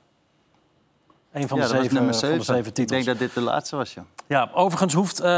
Een 1.36 1.48
van 1.48 1.58
ja, 1.58 1.64
de, 1.64 1.68
zeven, 1.68 1.94
nummer 1.94 2.14
van 2.14 2.22
de 2.22 2.26
zeven. 2.26 2.44
zeven 2.44 2.66
Ik 2.66 2.74
titels. 2.74 2.90
denk 2.90 3.04
dat 3.04 3.18
dit 3.18 3.34
de 3.34 3.40
laatste 3.40 3.76
was, 3.76 3.94
ja. 3.94 4.04
Ja, 4.26 4.50
overigens 4.54 4.94
hoeft 4.94 5.20
eh 5.20 5.28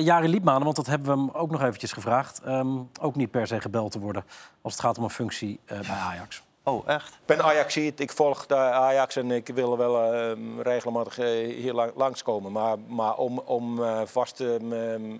Jari 0.00 0.28
Liedmanen, 0.28 0.64
want 0.64 0.76
dat 0.76 0.86
hebben 0.86 1.08
we 1.08 1.20
hem 1.22 1.30
ook 1.32 1.50
nog 1.50 1.62
eventjes 1.62 1.92
gevraagd... 1.92 2.40
ehm, 2.44 2.68
ook 3.00 3.16
niet 3.16 3.30
per 3.30 3.46
se 3.46 3.60
gebeld 3.60 3.92
te 3.92 3.98
worden 3.98 4.24
als 4.62 4.72
het 4.72 4.82
gaat 4.82 4.98
om 4.98 5.04
een 5.04 5.10
functie 5.10 5.60
eh, 5.64 5.78
bij 5.78 5.96
Ajax. 5.96 6.42
Oh, 6.62 6.88
echt? 6.88 7.08
Ik 7.08 7.18
ben 7.26 7.42
Ajaxiet, 7.44 8.00
ik 8.00 8.12
volg 8.12 8.46
de 8.46 8.54
Ajax 8.56 9.16
en 9.16 9.30
ik 9.30 9.48
wil 9.54 9.76
wel 9.76 10.12
ehm, 10.12 10.60
regelmatig 10.60 11.18
eh, 11.18 11.26
hier 11.56 11.72
lang, 11.72 11.92
langskomen. 11.94 12.52
Maar, 12.52 12.78
maar 12.86 13.16
om, 13.16 13.38
om 13.38 13.82
eh, 13.82 14.00
vaste 14.04 14.58
ehm, 14.70 15.16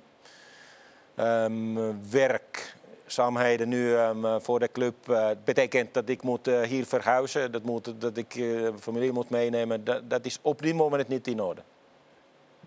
ehm, 1.14 1.92
werkzaamheden 3.08 3.68
nu 3.68 3.94
ehm, 3.94 4.40
voor 4.40 4.58
de 4.58 4.68
club 4.72 5.08
eh, 5.08 5.28
betekent 5.44 5.94
dat 5.94 6.08
ik 6.08 6.22
moet 6.22 6.48
eh, 6.48 6.60
hier 6.60 6.86
verhuizen. 6.86 7.52
Dat, 7.52 7.62
moet, 7.62 7.94
dat 7.98 8.16
ik 8.16 8.34
eh, 8.34 8.68
familie 8.80 9.12
moet 9.12 9.30
meenemen. 9.30 9.84
Dat, 9.84 10.10
dat 10.10 10.26
is 10.26 10.38
op 10.42 10.62
dit 10.62 10.74
moment 10.74 11.08
niet 11.08 11.26
in 11.26 11.40
orde. 11.40 11.62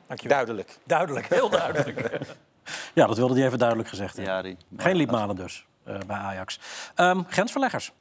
Dankjewel. 0.08 0.38
Duidelijk. 0.38 0.78
Duidelijk, 0.84 1.28
heel 1.28 1.50
duidelijk. 1.50 2.20
ja, 3.00 3.08
dat 3.08 3.18
wilde 3.18 3.34
hij 3.34 3.46
even 3.46 3.60
duidelijk 3.60 3.90
gezegd 3.90 4.16
hebben. 4.16 4.34
Jari. 4.34 4.58
Geen 4.78 4.96
Liedmanen 4.96 5.36
dus 5.36 5.66
eh, 5.84 5.96
bij 6.08 6.18
Ajax. 6.18 6.60
Ehm, 6.96 7.22
grensverleggers. 7.28 7.92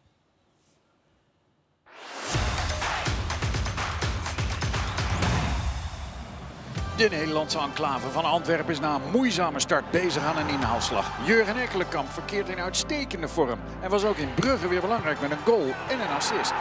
De 7.00 7.08
Nederlandse 7.08 7.58
enclave 7.58 8.10
van 8.10 8.24
Antwerpen 8.24 8.72
is 8.72 8.80
na 8.80 8.94
een 8.94 9.10
moeizame 9.10 9.60
start 9.60 9.90
bezig 9.90 10.22
aan 10.22 10.36
een 10.36 10.48
inhaalslag. 10.48 11.10
Jurgen 11.24 11.56
Ekkelenkamp 11.56 12.10
verkeert 12.10 12.48
in 12.48 12.60
uitstekende 12.60 13.28
vorm 13.28 13.58
en 13.82 13.90
was 13.90 14.04
ook 14.04 14.16
in 14.16 14.34
Brugge 14.34 14.68
weer 14.68 14.80
belangrijk 14.80 15.20
met 15.20 15.30
een 15.30 15.44
goal 15.44 15.74
en 15.88 16.00
een 16.00 16.16
assist. 16.16 16.52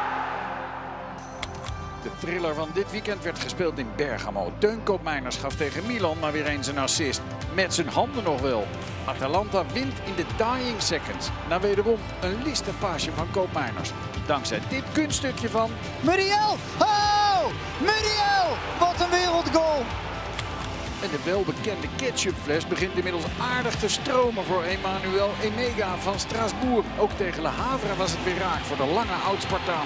De 2.03 2.09
thriller 2.19 2.53
van 2.53 2.69
dit 2.73 2.91
weekend 2.91 3.23
werd 3.23 3.39
gespeeld 3.39 3.77
in 3.77 3.87
Bergamo. 3.95 4.51
Teun 4.57 4.83
Koopmeiners 4.83 5.37
gaf 5.37 5.55
tegen 5.55 5.85
Milan 5.85 6.17
maar 6.19 6.31
weer 6.31 6.45
eens 6.45 6.67
een 6.67 6.77
assist. 6.77 7.21
Met 7.53 7.73
zijn 7.73 7.89
handen 7.89 8.23
nog 8.23 8.41
wel. 8.41 8.67
Atalanta 9.05 9.63
wint 9.73 9.99
in 10.05 10.15
de 10.15 10.25
dying 10.37 10.81
seconds. 10.81 11.29
Na 11.49 11.59
wederom 11.59 11.99
een 12.21 12.43
lichte 12.43 12.71
paasje 12.79 13.11
van 13.11 13.31
Koopmeiners. 13.31 13.91
Dankzij 14.25 14.59
dit 14.69 14.83
kunststukje 14.93 15.49
van 15.49 15.71
Muriel! 16.01 16.55
Oh! 16.79 17.45
Muriel! 17.79 18.57
Wat 18.79 19.01
een 19.01 19.09
wereldgoal! 19.09 19.83
En 21.01 21.09
de 21.09 21.23
welbekende 21.23 21.87
ketchupfles 21.95 22.67
begint 22.67 22.95
inmiddels 22.95 23.23
aardig 23.55 23.75
te 23.75 23.89
stromen 23.89 24.45
voor 24.45 24.63
Emmanuel 24.63 25.31
Emega 25.41 25.97
van 25.97 26.19
Strasbourg. 26.19 26.85
Ook 26.97 27.11
tegen 27.11 27.41
Le 27.41 27.47
Havre 27.47 27.95
was 27.95 28.11
het 28.11 28.23
weer 28.23 28.37
raak 28.37 28.59
voor 28.59 28.77
de 28.77 28.85
lange 28.93 29.13
oud-Spartaan. 29.27 29.85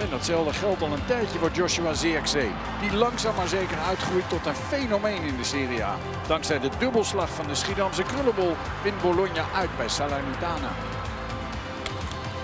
En 0.00 0.10
datzelfde 0.10 0.52
geldt 0.52 0.82
al 0.82 0.92
een 0.92 1.04
tijdje 1.06 1.38
voor 1.38 1.50
Joshua 1.50 1.94
Zirkzee. 1.94 2.50
Die 2.80 2.96
langzaam 2.96 3.34
maar 3.34 3.48
zeker 3.48 3.78
uitgroeit 3.78 4.28
tot 4.28 4.46
een 4.46 4.54
fenomeen 4.54 5.22
in 5.22 5.36
de 5.36 5.44
Serie 5.44 5.84
A. 5.84 5.96
Dankzij 6.26 6.60
de 6.60 6.70
dubbelslag 6.78 7.28
van 7.28 7.46
de 7.46 7.54
Schiedamse 7.54 8.02
krullenbol 8.02 8.56
wint 8.82 9.02
Bologna 9.02 9.44
uit 9.54 9.76
bij 9.76 9.88
Salernitana. 9.88 10.70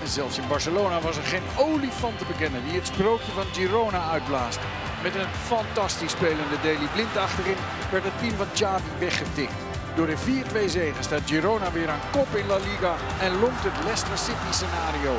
En 0.01 0.07
zelfs 0.07 0.37
in 0.37 0.47
Barcelona 0.47 1.01
was 1.01 1.17
er 1.17 1.23
geen 1.23 1.47
olifant 1.57 2.17
te 2.17 2.25
bekennen 2.25 2.63
die 2.65 2.73
het 2.73 2.87
sprookje 2.87 3.31
van 3.31 3.45
Girona 3.53 4.09
uitblaast. 4.09 4.59
Met 5.03 5.15
een 5.15 5.27
fantastisch 5.27 6.11
spelende 6.11 6.59
Deli 6.61 6.87
Blind 6.93 7.17
achterin 7.17 7.55
werd 7.91 8.03
het 8.03 8.19
team 8.19 8.35
van 8.35 8.51
Xavi 8.53 8.89
weggetikt. 8.99 9.53
Door 9.95 10.07
de 10.07 10.17
4-2 10.65 10.69
zegen 10.69 11.03
staat 11.03 11.21
Girona 11.25 11.71
weer 11.71 11.89
aan 11.89 11.99
kop 12.11 12.27
in 12.35 12.47
La 12.47 12.57
Liga 12.57 12.95
en 13.21 13.39
lonkt 13.39 13.63
het 13.63 13.83
Leicester 13.83 14.17
City 14.17 14.51
scenario. 14.51 15.15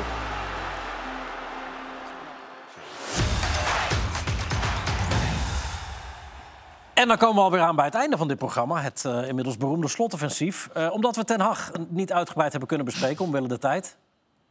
En 6.93 7.07
dan 7.07 7.17
komen 7.17 7.35
we 7.35 7.41
alweer 7.41 7.61
aan 7.61 7.75
bij 7.75 7.85
het 7.85 7.95
einde 7.95 8.17
van 8.17 8.27
dit 8.27 8.37
programma. 8.37 8.81
Het 8.81 9.05
eh, 9.05 9.27
inmiddels 9.27 9.57
beroemde 9.57 9.87
slotoffensief. 9.87 10.69
Eh, 10.73 10.91
omdat 10.91 11.15
we 11.15 11.23
Ten 11.23 11.39
Hag 11.39 11.71
niet 11.87 12.13
uitgebreid 12.13 12.51
hebben 12.51 12.69
kunnen 12.69 12.85
bespreken 12.85 13.25
omwille 13.25 13.47
de 13.47 13.57
tijd... 13.57 13.97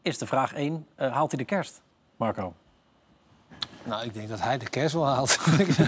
is 0.02 0.18
de 0.18 0.26
vraag 0.26 0.54
1, 0.54 0.86
haalt 0.96 1.30
hij 1.30 1.38
de 1.38 1.44
kerst, 1.44 1.82
Marco? 2.16 2.54
Nou, 3.84 4.04
ik 4.04 4.14
denk 4.14 4.28
dat 4.28 4.40
hij 4.40 4.58
de 4.58 4.68
kerst 4.68 4.94
wel 4.94 5.06
haalt. 5.06 5.38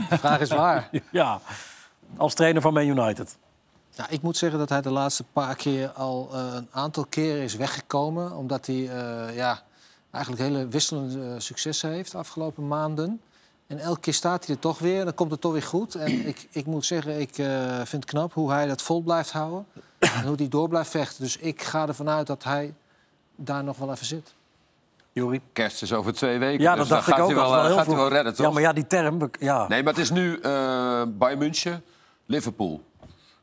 de 0.08 0.18
vraag 0.18 0.40
is 0.40 0.48
waar. 0.48 0.88
Ja, 1.10 1.40
als 2.16 2.34
trainer 2.34 2.62
van 2.62 2.72
Man 2.72 2.86
United. 2.86 3.36
Nou, 3.96 4.10
ik 4.12 4.22
moet 4.22 4.36
zeggen 4.36 4.58
dat 4.58 4.68
hij 4.68 4.80
de 4.80 4.90
laatste 4.90 5.24
paar 5.32 5.56
keer 5.56 5.90
al 5.90 6.28
eh, 6.32 6.54
een 6.54 6.68
aantal 6.70 7.06
keren 7.08 7.42
is 7.42 7.54
weggekomen. 7.54 8.36
Omdat 8.36 8.66
hij 8.66 8.88
eh, 8.88 9.36
ja, 9.36 9.62
eigenlijk 10.10 10.42
hele 10.42 10.68
wisselende 10.68 11.28
eh, 11.28 11.34
successen 11.38 11.90
heeft 11.90 12.12
de 12.12 12.18
afgelopen 12.18 12.68
maanden. 12.68 13.20
En 13.66 13.78
elke 13.78 14.00
keer 14.00 14.14
staat 14.14 14.46
hij 14.46 14.54
er 14.54 14.60
toch 14.60 14.78
weer. 14.78 15.04
Dan 15.04 15.14
komt 15.14 15.30
het 15.30 15.40
toch 15.40 15.52
weer 15.52 15.62
goed. 15.62 15.94
En 15.94 16.26
ik, 16.26 16.48
ik 16.50 16.66
moet 16.66 16.84
zeggen, 16.84 17.20
ik 17.20 17.34
vind 17.84 18.02
het 18.02 18.04
knap 18.04 18.32
hoe 18.32 18.50
hij 18.50 18.66
dat 18.66 18.82
vol 18.82 19.00
blijft 19.00 19.32
houden. 19.32 19.66
En 19.98 20.26
hoe 20.26 20.36
hij 20.36 20.48
door 20.48 20.68
blijft 20.68 20.90
vechten. 20.90 21.22
Dus 21.22 21.36
ik 21.36 21.62
ga 21.62 21.88
ervan 21.88 22.08
uit 22.08 22.26
dat 22.26 22.44
hij 22.44 22.74
daar 23.36 23.64
nog 23.64 23.76
wel 23.76 23.90
even 23.90 24.06
zit. 24.06 24.34
Kerst 25.52 25.82
is 25.82 25.92
over 25.92 26.12
twee 26.12 26.38
weken. 26.38 26.62
Ja, 26.62 26.74
dus 26.74 26.88
dat 26.88 27.04
dacht 27.04 27.06
dan 27.06 27.14
ik 27.14 27.20
gaat 27.20 27.30
ook. 27.30 27.34
Wel, 27.34 27.54
is 27.54 27.60
eh, 27.60 27.66
heel 27.66 27.76
gaat 27.76 27.86
hij 27.86 27.96
wel 27.96 28.08
redden, 28.08 28.34
toch? 28.34 28.46
Ja, 28.46 28.52
maar 28.52 28.62
ja, 28.62 28.72
die 28.72 28.86
term... 28.86 29.30
Ja. 29.38 29.68
Nee, 29.68 29.82
maar 29.82 29.92
het 29.92 30.02
is 30.02 30.10
nu 30.10 30.38
eh 30.40 31.02
Bayern 31.08 31.38
München, 31.38 31.84
Liverpool. 32.26 32.82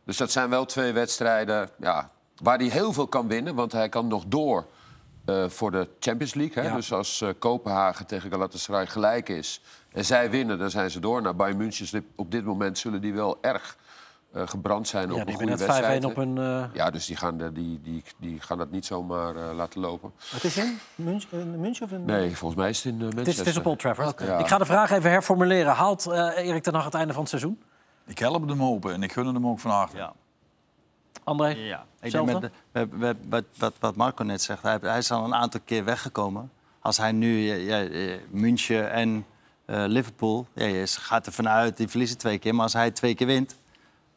Dus 0.05 0.17
dat 0.17 0.31
zijn 0.31 0.49
wel 0.49 0.65
twee 0.65 0.91
wedstrijden 0.91 1.69
ja, 1.79 2.11
waar 2.41 2.57
hij 2.57 2.67
heel 2.67 2.93
veel 2.93 3.07
kan 3.07 3.27
winnen. 3.27 3.55
Want 3.55 3.71
hij 3.71 3.89
kan 3.89 4.07
nog 4.07 4.23
door 4.27 4.65
eh, 5.25 5.49
voor 5.49 5.71
de 5.71 5.87
Champions 5.99 6.33
League. 6.33 6.63
Hè? 6.63 6.69
Ja. 6.69 6.75
Dus 6.75 6.93
als 6.93 7.21
eh, 7.21 7.29
Kopenhagen 7.39 8.05
tegen 8.05 8.31
Galatasaray 8.31 8.87
gelijk 8.87 9.29
is 9.29 9.61
en 9.91 10.05
zij 10.05 10.29
winnen, 10.29 10.59
dan 10.59 10.69
zijn 10.69 10.91
ze 10.91 10.99
door. 10.99 11.21
Nou, 11.21 11.35
Bayern 11.35 11.57
München 11.57 12.05
op 12.15 12.31
dit 12.31 12.45
moment 12.45 12.77
zullen 12.77 13.01
die 13.01 13.13
wel 13.13 13.37
erg 13.41 13.77
eh, 14.33 14.47
gebrand 14.47 14.87
zijn 14.87 15.07
ja, 15.07 15.13
op 15.13 15.19
een 15.19 15.25
die 15.25 15.35
goede 15.35 15.49
hebben 15.51 15.67
net 15.67 15.75
5-1 15.77 15.79
wedstrijd. 15.79 16.05
op 16.05 16.15
hun... 16.15 16.37
eh, 16.37 16.63
Ja, 16.73 16.89
dus 16.89 17.05
die 17.05 17.15
gaan, 17.15 17.37
de- 17.37 17.51
die, 17.51 17.81
die, 17.81 18.03
die 18.17 18.41
gaan 18.41 18.57
dat 18.57 18.71
niet 18.71 18.85
zomaar 18.85 19.35
eh, 19.35 19.55
laten 19.55 19.81
lopen. 19.81 20.11
Wat 20.31 20.43
is 20.43 20.57
in? 20.57 20.79
München, 20.95 21.83
of 21.83 21.91
in... 21.91 22.05
Nee, 22.05 22.35
volgens 22.35 22.59
mij 22.61 22.69
is 22.69 22.83
het 22.83 22.93
in 22.93 22.99
eh, 22.99 23.05
Het 23.05 23.09
is, 23.09 23.15
Manchester. 23.15 23.45
het 23.45 23.53
is 23.53 23.59
op 23.59 23.65
Old 23.65 23.79
Trafford. 23.79 24.21
Ja. 24.21 24.37
Ik 24.37 24.47
ga 24.47 24.57
de 24.57 24.65
vraag 24.65 24.91
even 24.91 25.09
herformuleren. 25.11 25.73
Haalt 25.73 26.07
eh 26.07 26.47
Erik 26.47 26.63
ten 26.63 26.73
Hag 26.73 26.85
het 26.85 26.93
einde 26.93 27.11
van 27.13 27.21
het 27.21 27.29
seizoen? 27.29 27.61
Ik 28.05 28.19
help 28.19 28.47
hem 28.49 28.63
open 28.63 28.93
en 28.93 29.03
ik 29.03 29.11
gun 29.11 29.25
hem 29.25 29.47
ook 29.47 29.59
van 29.59 29.71
harte. 29.71 29.97
Ja. 29.97 30.13
André? 31.23 31.47
Ja, 31.47 31.85
ik 32.01 32.11
denk 32.11 32.27
Zelfde? 32.29 32.51
met 32.71 32.89
we, 32.99 33.15
wat, 33.29 33.43
wat, 33.57 33.73
wat 33.79 33.95
Marco 33.95 34.23
net 34.23 34.41
zegt, 34.41 34.61
hij, 34.63 34.77
hij 34.81 34.97
is 34.97 35.11
al 35.11 35.23
een 35.23 35.35
aantal 35.35 35.59
keer 35.65 35.83
weggekomen. 35.85 36.51
Als 36.79 36.97
hij 36.97 37.11
nu 37.11 37.37
ja, 37.37 37.77
ja, 37.77 37.87
eh, 37.89 38.17
München 38.29 38.91
en 38.91 39.25
eh, 39.65 39.83
Liverpool, 39.87 40.47
ja, 40.53 40.65
je 40.65 40.87
gaat 40.87 41.25
er 41.25 41.31
vanuit, 41.31 41.77
die 41.77 41.87
verliezen 41.87 42.17
twee 42.17 42.37
keer. 42.37 42.53
Maar 42.55 42.63
als 42.63 42.73
hij 42.73 42.91
twee 42.91 43.15
keer 43.15 43.27
wint, 43.27 43.55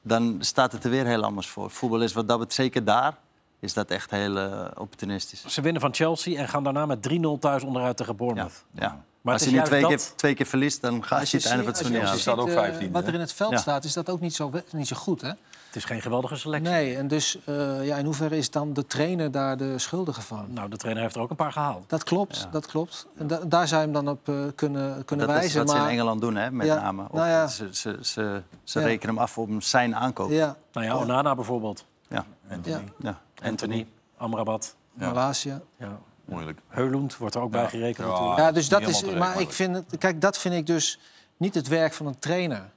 dan 0.02 0.36
staat 0.40 0.72
het 0.72 0.84
er 0.84 0.90
weer 0.90 1.06
heel 1.06 1.22
anders 1.24 1.46
voor. 1.48 1.70
Voetbal 1.70 2.00
is 2.02 2.12
wat 2.12 2.28
dat 2.28 2.38
betreft 2.38 2.60
zeker 2.60 2.84
daar 2.84 3.16
is 3.60 3.72
dat 3.74 3.90
echt 3.90 4.10
heel 4.10 4.38
eh, 4.38 4.64
opportunistisch. 4.76 5.44
Ze 5.46 5.60
winnen 5.60 5.80
van 5.80 5.94
Chelsea 5.94 6.38
en 6.38 6.48
gaan 6.48 6.64
daarna 6.64 6.86
met 6.86 7.08
3-0 7.08 7.38
thuis 7.40 7.62
onderuit 7.62 7.96
tegen 7.96 8.12
Ja, 8.12 8.18
Bournemouth. 8.18 8.64
ja. 8.74 9.04
Maar 9.20 9.34
Als 9.34 9.44
je 9.44 9.50
nu 9.50 9.62
twee 9.62 9.80
dat- 9.80 9.88
keer, 9.90 10.00
twee 10.16 10.34
keer 10.34 10.46
verliest, 10.46 10.80
dan 10.80 11.04
ga 11.04 11.20
je 11.20 11.22
het 11.36 11.46
einde 11.46 11.62
van 11.62 11.66
het 11.72 11.76
seizoen 11.76 11.96
je 12.00 12.00
niet 12.14 12.26
eh, 12.48 12.88
15e, 12.88 12.90
wat 12.92 13.06
er 13.06 13.14
in 13.14 13.20
het 13.20 13.32
veld 13.32 13.50
Ja. 13.50 13.56
staat, 13.58 13.84
is 13.84 13.92
dat 13.92 14.10
ook 14.10 14.20
niet 14.20 14.34
zo, 14.34 14.50
niet 14.72 14.86
zo 14.88 14.96
goed, 14.96 15.20
hè? 15.20 15.30
Het 15.72 15.80
is 15.82 15.84
geen 15.88 16.00
geweldige 16.02 16.36
selectie. 16.36 16.70
Nee, 16.72 16.96
en 16.96 17.08
dus 17.08 17.38
eh, 17.44 17.86
ja, 17.86 17.96
in 17.96 18.04
hoeverre 18.04 18.36
is 18.36 18.50
dan 18.50 18.72
de 18.72 18.86
trainer 18.86 19.30
daar 19.30 19.56
de 19.56 19.78
schuldige 19.78 20.20
van? 20.22 20.46
Nou, 20.48 20.68
de 20.70 20.76
trainer 20.76 21.02
heeft 21.02 21.14
er 21.14 21.20
ook 21.20 21.30
een 21.30 21.36
paar 21.36 21.52
gehaald. 21.52 21.88
Dat 21.90 22.04
klopt, 22.04 22.48
dat 22.50 22.66
klopt. 22.66 23.06
En 23.16 23.26
da- 23.26 23.40
daar 23.46 23.68
zou 23.68 23.80
je 23.80 23.86
hem 23.86 24.04
dan 24.04 24.08
op 24.14 24.28
eh, 24.28 24.34
kunnen, 24.54 25.04
kunnen 25.04 25.26
Dat 25.26 25.36
is 25.36 25.42
wijzen. 25.42 25.60
wat 25.66 25.70
ze 25.70 25.76
in 25.82 25.88
Engeland 25.88 26.20
doen, 26.20 26.36
hè, 26.36 26.50
met 26.50 26.66
Ja, 26.66 26.74
name. 26.80 27.02
Op- 27.02 27.12
nou 27.12 27.28
ja. 27.28 27.46
Ze, 27.46 27.68
ze, 27.70 27.98
ze, 28.00 28.42
ze 28.64 28.80
Ja. 28.80 28.86
rekenen 28.86 29.14
hem 29.14 29.24
af 29.24 29.38
op 29.38 29.50
zijn 29.58 29.96
aankoop. 29.96 30.30
Ja. 30.30 30.56
Nou 30.72 30.86
ja, 30.86 30.96
Onana 30.96 31.34
bijvoorbeeld. 31.34 31.84
Ja. 32.08 32.24
ja. 32.64 32.80
Ja. 32.98 33.20
Anthony, 33.42 33.86
Amrabat. 34.16 34.74
Malasia. 34.92 35.60
Ja. 35.76 35.98
Moeilijk. 36.24 36.58
Heulund 36.68 37.16
wordt 37.16 37.34
er 37.34 37.40
ook 37.40 37.50
bij 37.50 37.68
gerekend 37.68 38.06
Ja. 38.06 38.12
natuurlijk. 38.12 38.38
Ja, 38.38 38.52
dus 38.52 38.68
dat 38.68 38.80
is. 38.82 39.04
Maar 39.04 39.40
ik 39.40 39.52
vind 39.52 39.74
het, 39.76 39.98
kijk, 39.98 40.20
dat 40.20 40.38
vind 40.38 40.54
ik 40.54 40.66
dus 40.66 40.98
niet 41.36 41.54
het 41.54 41.68
werk 41.68 41.92
van 41.92 42.06
een 42.06 42.18
trainer. 42.18 42.70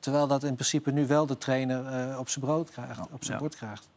Terwijl 0.00 0.26
dat 0.26 0.42
in 0.44 0.54
principe 0.54 0.90
nu 0.90 1.06
wel 1.06 1.26
de 1.26 1.38
trainer 1.38 1.86
eh, 2.10 2.18
op 2.18 2.28
zijn 2.28 2.44
brood 2.44 2.70
krijgt, 2.70 3.00
op 3.00 3.24
zijn 3.24 3.32
Ja. 3.36 3.38
bord 3.42 3.56
krijgt. 3.56 3.88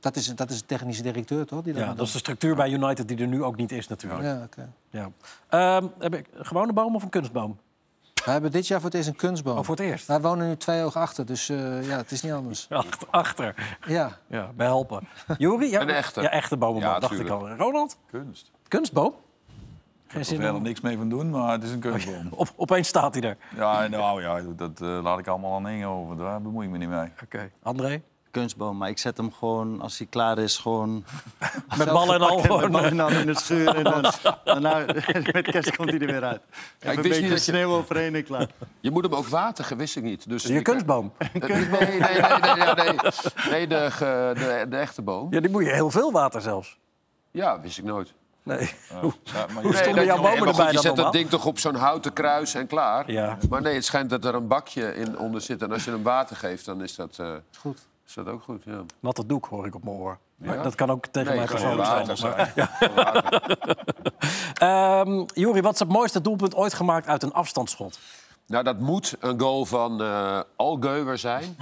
Dat 0.00 0.16
is, 0.16 0.26
dat 0.34 0.50
is 0.50 0.58
de 0.60 0.66
technische 0.66 1.02
directeur, 1.02 1.46
toch? 1.46 1.62
Die 1.62 1.74
Ja, 1.74 1.94
dat 1.94 2.06
is 2.06 2.12
de 2.12 2.18
structuur 2.18 2.54
bij 2.56 2.70
United 2.70 3.08
die 3.08 3.18
er 3.18 3.26
nu 3.26 3.42
ook 3.42 3.56
niet 3.56 3.72
is 3.72 3.88
natuurlijk. 3.88 4.22
Ja, 4.22 4.42
oké. 4.44 4.72
Ja. 4.90 5.10
Ehm, 5.48 5.86
heb 5.98 6.14
ik 6.14 6.26
een 6.34 6.44
gewone 6.46 6.72
boom 6.72 6.94
of 6.94 7.02
een 7.02 7.08
kunstboom? 7.08 7.58
We 8.24 8.30
hebben 8.30 8.50
dit 8.50 8.66
jaar 8.66 8.78
voor 8.80 8.88
het 8.88 8.98
eerst 8.98 9.08
een 9.08 9.16
kunstboom. 9.16 9.58
Oh, 9.58 9.64
voor 9.64 9.76
het 9.76 9.84
eerst? 9.84 10.06
Wij 10.06 10.20
wonen 10.20 10.48
nu 10.48 10.56
twee 10.56 10.84
oog 10.84 10.96
achter, 10.96 11.26
dus 11.26 11.48
eh, 11.48 11.86
ja, 11.88 11.96
het 11.96 12.10
is 12.10 12.22
niet 12.22 12.32
anders. 12.32 12.66
Achter. 12.70 13.08
achter. 13.10 13.78
Ja, 13.86 14.18
Ja, 14.26 14.50
bij 14.54 14.66
helpen. 14.66 15.08
Juri? 15.38 15.70
Ja, 15.70 15.80
Een 15.80 15.88
echte. 15.90 16.20
Ja, 16.22 16.30
echte 16.30 16.56
bomenboom, 16.56 16.90
Ja, 16.92 16.98
dacht 16.98 17.18
ik 17.18 17.28
al. 17.28 17.48
Ronald? 17.50 17.96
Kunst. 18.10 18.50
Kunstboom? 18.68 19.14
Geen 20.12 20.20
Er 20.20 20.26
zin 20.26 20.36
verder 20.36 20.56
in. 20.56 20.62
niks 20.62 20.80
mee 20.80 20.96
van 20.96 21.08
doen, 21.08 21.30
maar 21.30 21.52
het 21.52 21.62
is 21.62 21.70
een 21.70 21.78
kunstboom. 21.80 22.28
Op, 22.42 22.48
opeens 22.56 22.88
staat 22.88 23.14
hij 23.14 23.22
er. 23.28 23.36
Ja, 23.56 23.86
nou 23.88 24.22
ja, 24.22 24.40
dat 24.56 24.80
eh, 24.80 24.98
laat 25.02 25.18
ik 25.18 25.26
allemaal 25.26 25.54
aan 25.54 25.64
dingen 25.64 25.88
over. 25.88 26.16
Daar 26.16 26.42
bemoei 26.42 26.66
ik 26.66 26.72
me 26.72 26.78
niet 26.78 26.88
mee. 26.88 27.08
Oké. 27.22 27.50
André? 27.62 28.02
Kunstboom, 28.30 28.76
maar 28.76 28.88
ik 28.88 28.98
zet 28.98 29.16
hem 29.16 29.32
gewoon, 29.32 29.80
als 29.80 29.98
hij 29.98 30.06
klaar 30.10 30.38
is, 30.38 30.56
gewoon... 30.58 31.04
Met 31.78 31.86
ballen 31.92 32.14
en 32.14 32.20
al 32.20 32.36
Met 32.36 32.46
gewoon. 32.46 32.70
ballen 32.70 32.90
en 32.90 33.00
al 33.00 33.10
in 33.10 33.26
de 33.26 33.34
schuur. 33.38 33.74
En 33.76 33.84
dan, 33.84 34.04
daarna, 34.44 34.78
met 35.32 35.42
kerst 35.42 35.76
komt 35.76 35.90
hij 35.90 35.98
er 35.98 36.06
weer 36.06 36.24
uit. 36.24 36.40
Even 36.78 36.90
ik 36.90 36.96
een 36.96 37.02
wist 37.02 37.02
niet 37.02 37.12
beetje 37.12 37.28
dat 37.28 37.44
je- 37.44 37.52
sneeuw 37.52 37.70
overheen 37.70 38.14
en 38.14 38.24
klaar. 38.24 38.46
Je 38.80 38.90
moet 38.90 39.02
hem 39.04 39.14
ook 39.14 39.26
watergen, 39.26 39.76
wist 39.76 39.96
ik 39.96 40.02
niet. 40.02 40.28
Dus 40.28 40.42
Je 40.42 40.54
ik- 40.54 40.64
kunstboom? 40.64 41.12
Nee, 41.18 41.30
nee, 41.58 41.66
nee, 41.68 42.00
nee, 42.00 42.14
ja, 42.14 42.74
nee. 42.74 42.94
nee 43.50 43.66
de, 43.66 43.90
de, 44.34 44.66
de 44.68 44.76
echte 44.76 45.02
boom. 45.02 45.32
Ja, 45.32 45.40
die 45.40 45.50
moet 45.50 45.64
je 45.64 45.72
heel 45.72 45.90
veel 45.90 46.12
water 46.12 46.40
zelfs. 46.40 46.78
Ja, 47.30 47.60
wist 47.60 47.78
ik 47.78 47.84
nooit. 47.84 48.14
Nee. 48.44 48.74
Ja, 49.24 49.46
maar 49.54 49.62
Hoe 49.62 49.72
je- 49.72 49.76
stonden 49.78 50.04
jouw 50.04 50.16
nee, 50.20 50.24
bomen 50.30 50.38
goed, 50.48 50.58
erbij 50.58 50.72
Je 50.72 50.78
zet 50.78 50.96
dat 50.96 51.12
ding 51.12 51.28
toch 51.28 51.46
op 51.46 51.58
zo'n 51.58 51.74
houten 51.74 52.12
kruis 52.12 52.54
en 52.54 52.66
klaar. 52.66 53.10
Ja. 53.10 53.38
Maar 53.50 53.62
nee, 53.62 53.74
het 53.74 53.84
schijnt 53.84 54.10
dat 54.10 54.24
er 54.24 54.34
een 54.34 54.46
bakje 54.46 54.94
in 54.94 55.18
onder 55.18 55.40
zit. 55.40 55.62
En 55.62 55.72
als 55.72 55.84
je 55.84 55.90
hem 55.90 56.02
water 56.02 56.36
geeft, 56.36 56.64
dan 56.64 56.82
is 56.82 56.94
dat, 56.94 57.18
eh, 57.18 57.30
goed. 57.58 57.78
is 58.06 58.14
dat 58.14 58.26
ook 58.28 58.42
goed. 58.42 58.62
Ja. 58.64 58.80
Natte 59.00 59.26
doek 59.26 59.46
hoor 59.46 59.66
ik 59.66 59.74
op 59.74 59.84
mijn 59.84 59.96
oor. 59.96 60.18
Maar 60.36 60.56
Ja? 60.56 60.62
dat 60.62 60.74
kan 60.74 60.90
ook 60.90 61.06
tegen 61.06 61.28
Nee, 61.28 61.38
mij 61.38 61.56
gewoon 61.56 61.76
persoonlijk 61.76 62.16
zijn. 62.16 62.16
zijn. 62.16 62.68
Gewoon 62.76 62.94
water. 62.94 63.40
Ehm 64.54 65.24
Juri, 65.34 65.60
wat 65.60 65.72
is 65.72 65.78
het 65.78 65.88
mooiste 65.88 66.20
doelpunt 66.20 66.54
ooit 66.54 66.74
gemaakt 66.74 67.06
uit 67.06 67.22
een 67.22 67.32
afstandsschot? 67.32 67.98
Nou, 68.46 68.64
dat 68.64 68.78
moet 68.78 69.14
een 69.20 69.40
goal 69.40 69.64
van 69.64 70.02
eh 70.02 70.40
Algeuwer 70.56 71.18
zijn. 71.18 71.56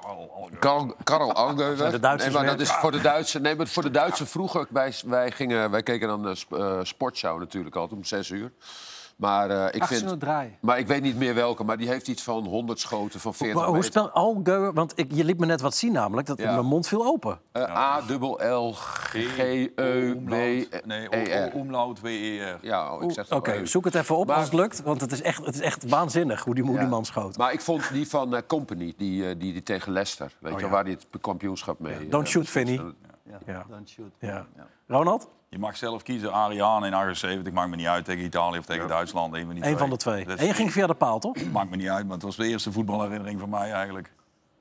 Karel, 0.00 0.30
Alger. 0.34 0.58
Karl, 0.58 0.94
Karl 1.04 1.32
Algeuwer. 1.32 1.76
Zijn 1.76 1.90
de 1.90 1.98
Duitsers 1.98 2.32
nee, 2.32 2.42
maar 2.42 2.50
dat 2.50 2.60
is 2.60 2.70
voor 2.70 2.92
de 2.92 3.00
Duitse. 3.00 3.40
Nee, 3.40 3.56
maar 3.56 3.66
voor 3.66 3.82
de 3.82 3.90
Duitse 3.90 4.26
vroeger. 4.26 4.66
Wij, 4.70 4.94
wij, 5.06 5.30
gingen, 5.30 5.70
wij 5.70 5.82
keken 5.82 6.08
dan 6.08 6.28
eh, 6.28 6.78
sportshow 6.82 7.38
natuurlijk 7.38 7.76
altijd 7.76 8.00
om 8.00 8.04
zes 8.04 8.30
uur. 8.30 8.52
Maar 9.16 9.50
eh, 9.50 9.66
ik 9.74 9.82
18 9.82 10.08
vind. 10.08 10.24
Maar 10.60 10.78
ik 10.78 10.86
weet 10.86 11.02
niet 11.02 11.16
meer 11.16 11.34
welke. 11.34 11.64
Maar 11.64 11.76
die 11.76 11.88
heeft 11.88 12.08
iets 12.08 12.22
van 12.22 12.44
100 12.46 12.80
schoten 12.80 13.20
van 13.20 13.34
40 13.34 13.56
Maar 13.56 13.64
hoe 13.66 13.74
meter. 13.74 13.90
spel 13.90 14.10
Algeur? 14.10 14.72
Want 14.72 14.92
ik, 14.96 15.12
je 15.12 15.24
liet 15.24 15.38
me 15.38 15.46
net 15.46 15.60
wat 15.60 15.74
zien 15.74 15.92
namelijk. 15.92 16.26
Dat 16.26 16.38
Ja. 16.38 16.52
mijn 16.54 16.66
mond 16.66 16.88
viel 16.88 17.04
open. 17.06 17.38
Eh, 17.52 17.62
A 17.76 18.00
dubbel 18.00 18.46
L 18.68 18.72
G 18.72 19.14
E 19.14 19.66
B 20.24 20.28
Nee, 20.28 20.68
E 21.10 21.46
R. 21.46 21.54
omlaut 21.54 22.00
W-E-R. 22.00 22.58
Ja, 22.62 22.94
oh, 22.94 23.02
ik 23.02 23.10
zeg 23.10 23.32
Oké, 23.32 23.66
zoek 23.66 23.84
het 23.84 23.94
even 23.94 24.16
op 24.16 24.26
Maar- 24.26 24.36
als 24.36 24.44
het 24.44 24.54
lukt. 24.54 24.82
Want 24.82 25.00
het 25.00 25.12
is 25.12 25.22
echt, 25.22 25.44
het 25.46 25.54
is 25.54 25.60
echt 25.60 25.88
waanzinnig 25.88 26.44
hoe 26.44 26.54
die, 26.54 26.64
hoe 26.64 26.72
die 26.72 26.82
Ja. 26.82 26.88
man 26.88 27.04
schoot. 27.04 27.36
Maar 27.36 27.52
ik 27.52 27.60
vond 27.60 27.92
die 27.92 28.08
van 28.08 28.34
eh, 28.36 28.42
Company, 28.46 28.94
die, 28.96 29.28
eh, 29.28 29.34
die, 29.38 29.52
die 29.52 29.62
tegen 29.62 29.92
Leicester. 29.92 30.32
Weet 30.38 30.50
je, 30.50 30.56
Oh, 30.56 30.62
ja. 30.64 30.68
waar 30.68 30.84
die 30.84 30.94
het 30.94 31.06
kampioenschap 31.20 31.78
mee. 31.78 32.08
Don't 32.08 32.28
shoot, 32.28 32.48
Vinny. 32.48 32.80
Ja, 33.30 33.38
Ja. 33.46 33.64
don't 33.68 33.88
shoot. 33.88 34.10
Ja. 34.18 34.46
Ronald? 34.86 35.28
Je 35.54 35.60
mag 35.60 35.76
zelf 35.76 36.02
kiezen, 36.02 36.32
Ariane 36.32 36.86
in 36.86 36.94
78, 36.94 37.52
maakt 37.52 37.70
me 37.70 37.76
niet 37.76 37.86
uit 37.86 38.04
tegen 38.04 38.24
Italië 38.24 38.58
of 38.58 38.64
tegen 38.64 38.88
Duitsland. 38.88 39.34
Een 39.34 39.46
van, 39.46 39.54
die 39.54 39.66
Eén 39.66 39.78
van 39.78 39.90
de 39.90 39.96
twee. 39.96 40.24
En 40.24 40.46
je 40.46 40.54
ging 40.54 40.72
via 40.72 40.86
de 40.86 40.94
paal, 40.94 41.18
toch? 41.18 41.36
maakt 41.52 41.70
me 41.70 41.76
niet 41.76 41.88
uit, 41.88 42.04
maar 42.04 42.14
het 42.14 42.22
was 42.22 42.36
de 42.36 42.46
eerste 42.46 42.72
voetbalherinnering 42.72 43.40
van 43.40 43.48
mij 43.48 43.72
eigenlijk. 43.72 44.12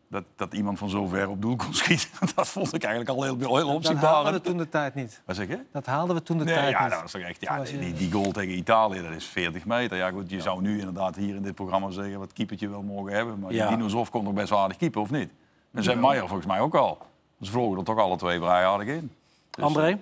Dat, 0.07 0.23
dat 0.35 0.53
iemand 0.53 0.77
van 0.79 0.89
zo 0.89 1.05
ver 1.05 1.29
op 1.29 1.41
doel 1.41 1.55
kon 1.55 1.73
schieten, 1.73 2.09
dat 2.35 2.47
vond 2.47 2.73
ik 2.73 2.83
eigenlijk 2.83 3.17
al 3.17 3.23
heel, 3.23 3.37
heel 3.37 3.79
Dat 3.81 3.93
haalden 3.95 4.33
we 4.33 4.41
toen 4.41 4.57
de 4.57 4.69
tijd 4.69 4.95
niet. 4.95 5.21
Wat 5.25 5.35
zeg 5.35 5.47
je? 5.47 5.59
Dat 5.71 5.85
haalden 5.85 6.15
we 6.15 6.23
toen 6.23 6.37
de 6.37 6.43
Nee, 6.43 6.53
tijd 6.53 6.69
ja, 6.69 6.81
niet. 6.81 6.91
dat 6.91 7.01
was 7.01 7.11
toch 7.11 7.21
echt, 7.21 7.41
ja, 7.41 7.57
was 7.57 7.69
die, 7.69 7.93
die 7.93 8.11
goal 8.11 8.31
tegen 8.31 8.57
Italië, 8.57 9.01
dat 9.01 9.11
is 9.11 9.25
40 9.25 9.65
meter. 9.65 9.97
Ja, 9.97 10.09
goed, 10.11 10.29
je 10.29 10.41
zou 10.41 10.61
nu 10.61 10.79
inderdaad 10.79 11.15
hier 11.15 11.35
in 11.35 11.41
dit 11.41 11.55
programma 11.55 11.89
zeggen 11.89 12.19
wat 12.19 12.33
keepertje 12.33 12.69
wel 12.69 12.81
mogen 12.81 13.13
hebben. 13.13 13.39
Maar 13.39 13.53
Ja. 13.53 13.67
die 13.67 13.77
Dino 13.77 14.05
kon 14.11 14.23
toch 14.23 14.33
best 14.33 14.49
wel 14.49 14.59
aardig 14.59 14.77
keeper, 14.77 15.01
of 15.01 15.11
niet? 15.11 15.31
En 15.71 15.83
zijn 15.83 15.99
Meijer 15.99 16.27
volgens 16.27 16.47
mij 16.47 16.59
ook 16.59 16.75
al. 16.75 16.97
Dus 17.39 17.49
vlogen 17.49 17.77
er 17.77 17.83
toch 17.83 17.97
alle 17.97 18.17
twee 18.17 18.39
vrij 18.39 18.65
aardig 18.65 18.87
in. 18.87 19.11
Dus, 19.49 19.63
André? 19.63 19.99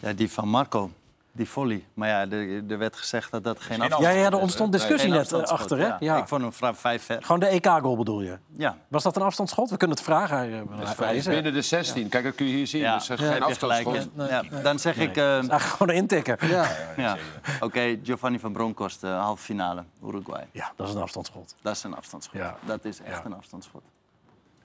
Ja, 0.00 0.12
die 0.12 0.30
van 0.32 0.48
Marco, 0.48 0.90
die 1.32 1.48
volley. 1.48 1.84
Maar 1.94 2.08
ja, 2.08 2.20
er, 2.30 2.62
er 2.70 2.78
werd 2.78 2.96
gezegd 2.96 3.30
dat 3.30 3.44
dat 3.44 3.60
geen 3.60 3.80
afstand 3.80 4.02
Ja, 4.02 4.10
ja, 4.10 4.26
er 4.26 4.38
ontstond 4.38 4.70
Nee, 4.70 4.80
discussie 4.80 5.10
net 5.10 5.32
eh, 5.32 5.42
achter, 5.42 5.78
hè? 5.78 5.86
Ja. 5.86 5.96
Ja. 6.00 6.16
Ik 6.18 6.28
vond 6.28 6.42
hem 6.42 6.52
vrij 6.52 6.74
vijf 6.74 7.02
ver. 7.04 7.22
Gewoon 7.22 7.40
de 7.40 7.46
EK-goal 7.46 7.96
bedoel 7.96 8.20
je? 8.22 8.38
Ja, 8.56 8.76
Was 8.88 9.02
dat 9.02 9.16
een 9.16 9.22
afstandsschot? 9.22 9.70
We 9.70 9.76
kunnen 9.76 9.96
het 9.96 10.06
vragen. 10.06 10.36
Hij, 10.36 10.62
eh, 11.08 11.14
is 11.14 11.26
er. 11.26 11.32
Binnen 11.32 11.52
de 11.52 11.62
16. 11.62 12.08
Kijk, 12.08 12.24
dat 12.24 12.34
kun 12.34 12.46
je 12.46 12.52
hier 12.52 12.66
zien. 12.66 12.80
ja. 12.80 12.92
Dat 12.92 13.02
is 13.02 13.08
echt 13.08 13.20
heb 13.20 13.32
geen 13.32 13.42
afstandsschot. 13.42 14.08
Ja, 14.16 14.42
Dan 14.62 14.78
zeg 14.78 14.96
ik, 14.96 15.16
eh, 15.16 15.32
Eigenlijk 15.32 15.62
gewoon 15.62 15.88
een 15.88 15.94
intikker. 15.94 16.46
Ja. 16.46 16.68
ja. 16.96 17.16
oké, 17.60 17.98
Giovanni 18.02 18.38
van 18.38 18.52
Bronckhorst, 18.52 19.04
uh, 19.04 19.20
halve 19.22 19.42
finale, 19.42 19.84
Uruguay. 20.04 20.46
Ja, 20.52 20.72
dat 20.76 20.88
is 20.88 20.94
een 20.94 21.02
afstandsschot. 21.02 21.54
Dat 21.62 21.76
is 21.76 21.82
een 21.82 21.94
afstandsschot. 21.96 22.40
Ja. 22.40 22.56
Dat 22.66 22.84
is 22.84 23.00
echt 23.00 23.18
Ja. 23.18 23.24
een 23.24 23.34
afstandsschot. 23.34 23.82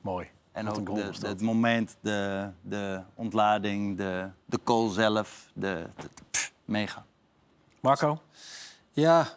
Mooi. 0.02 0.28
En 0.54 0.66
Wat 0.66 0.78
ook 0.80 0.96
de, 0.96 1.12
de- 1.20 1.28
het 1.28 1.42
moment, 1.42 1.96
de, 2.00 2.50
de 2.62 3.02
ontlading, 3.16 3.98
de, 3.98 4.30
de 4.46 4.60
goal 4.64 4.90
zelf, 4.90 5.50
de, 5.54 5.88
de- 5.98 6.10
pff, 6.32 6.52
mega. 6.66 7.06
Marco? 7.80 8.22
Ja, 8.92 9.28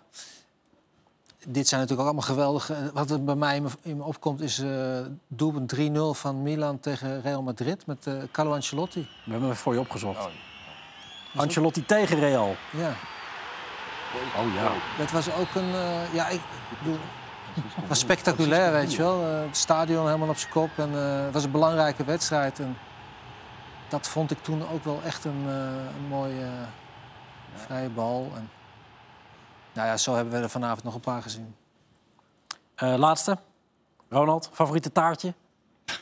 dit 1.46 1.68
zijn 1.68 1.80
natuurlijk 1.80 2.08
ook 2.08 2.14
allemaal 2.14 2.34
geweldige. 2.34 2.90
Wat 2.94 3.10
er 3.10 3.24
bij 3.24 3.34
mij 3.34 3.56
in 3.56 3.62
me, 3.62 3.68
in 3.82 3.96
me 3.96 4.02
opkomt 4.02 4.40
is 4.40 4.58
eh 4.58 4.98
doelpunt 5.28 5.74
3-0 5.76 5.80
van 6.18 6.42
Milan 6.42 6.80
tegen 6.80 7.22
Real 7.22 7.42
Madrid 7.42 7.86
met 7.86 8.06
eh 8.06 8.14
Carlo 8.32 8.54
Ancelotti. 8.54 9.00
We 9.24 9.30
hebben 9.30 9.48
hem 9.48 9.56
voor 9.58 9.72
je 9.74 9.80
opgezocht. 9.80 10.28
Ancelotti 11.36 11.84
tegen 11.84 12.18
Real. 12.18 12.56
Ja, 12.72 12.94
Oh 14.36 14.54
ja. 14.54 14.72
dat 14.98 15.10
was 15.10 15.32
ook 15.32 15.54
een. 15.54 15.72
eh, 15.74 16.14
ja, 16.14 16.28
ik 16.28 16.40
bedoel, 16.78 16.98
het 17.60 17.88
was 17.88 17.98
spectaculair, 17.98 18.72
weet 18.72 18.92
je 18.94 19.02
wel. 19.02 19.22
Eh, 19.22 19.40
het 19.40 19.56
stadion 19.56 20.06
helemaal 20.06 20.28
op 20.28 20.36
zijn 20.36 20.52
kop 20.52 20.70
en 20.76 20.90
eh, 20.94 21.24
het 21.24 21.32
was 21.32 21.44
een 21.44 21.50
belangrijke 21.50 22.04
wedstrijd. 22.04 22.58
En 22.58 22.76
dat 23.88 24.08
vond 24.08 24.30
ik 24.30 24.42
toen 24.42 24.68
ook 24.68 24.84
wel 24.84 25.00
echt 25.04 25.24
een, 25.24 25.44
eh, 25.46 25.96
een 25.96 26.08
mooie 26.08 26.46
vrije 27.54 27.88
bal. 27.88 28.32
En, 28.34 28.50
nou 29.72 29.88
ja, 29.88 29.96
zo 29.96 30.14
hebben 30.14 30.34
we 30.34 30.40
er 30.40 30.50
vanavond 30.50 30.82
nog 30.82 30.94
een 30.94 31.00
paar 31.00 31.22
gezien. 31.22 31.54
Eh, 32.74 32.94
laatste. 32.96 33.38
Ronald, 34.08 34.50
favoriete 34.52 34.92
taartje? 34.92 35.34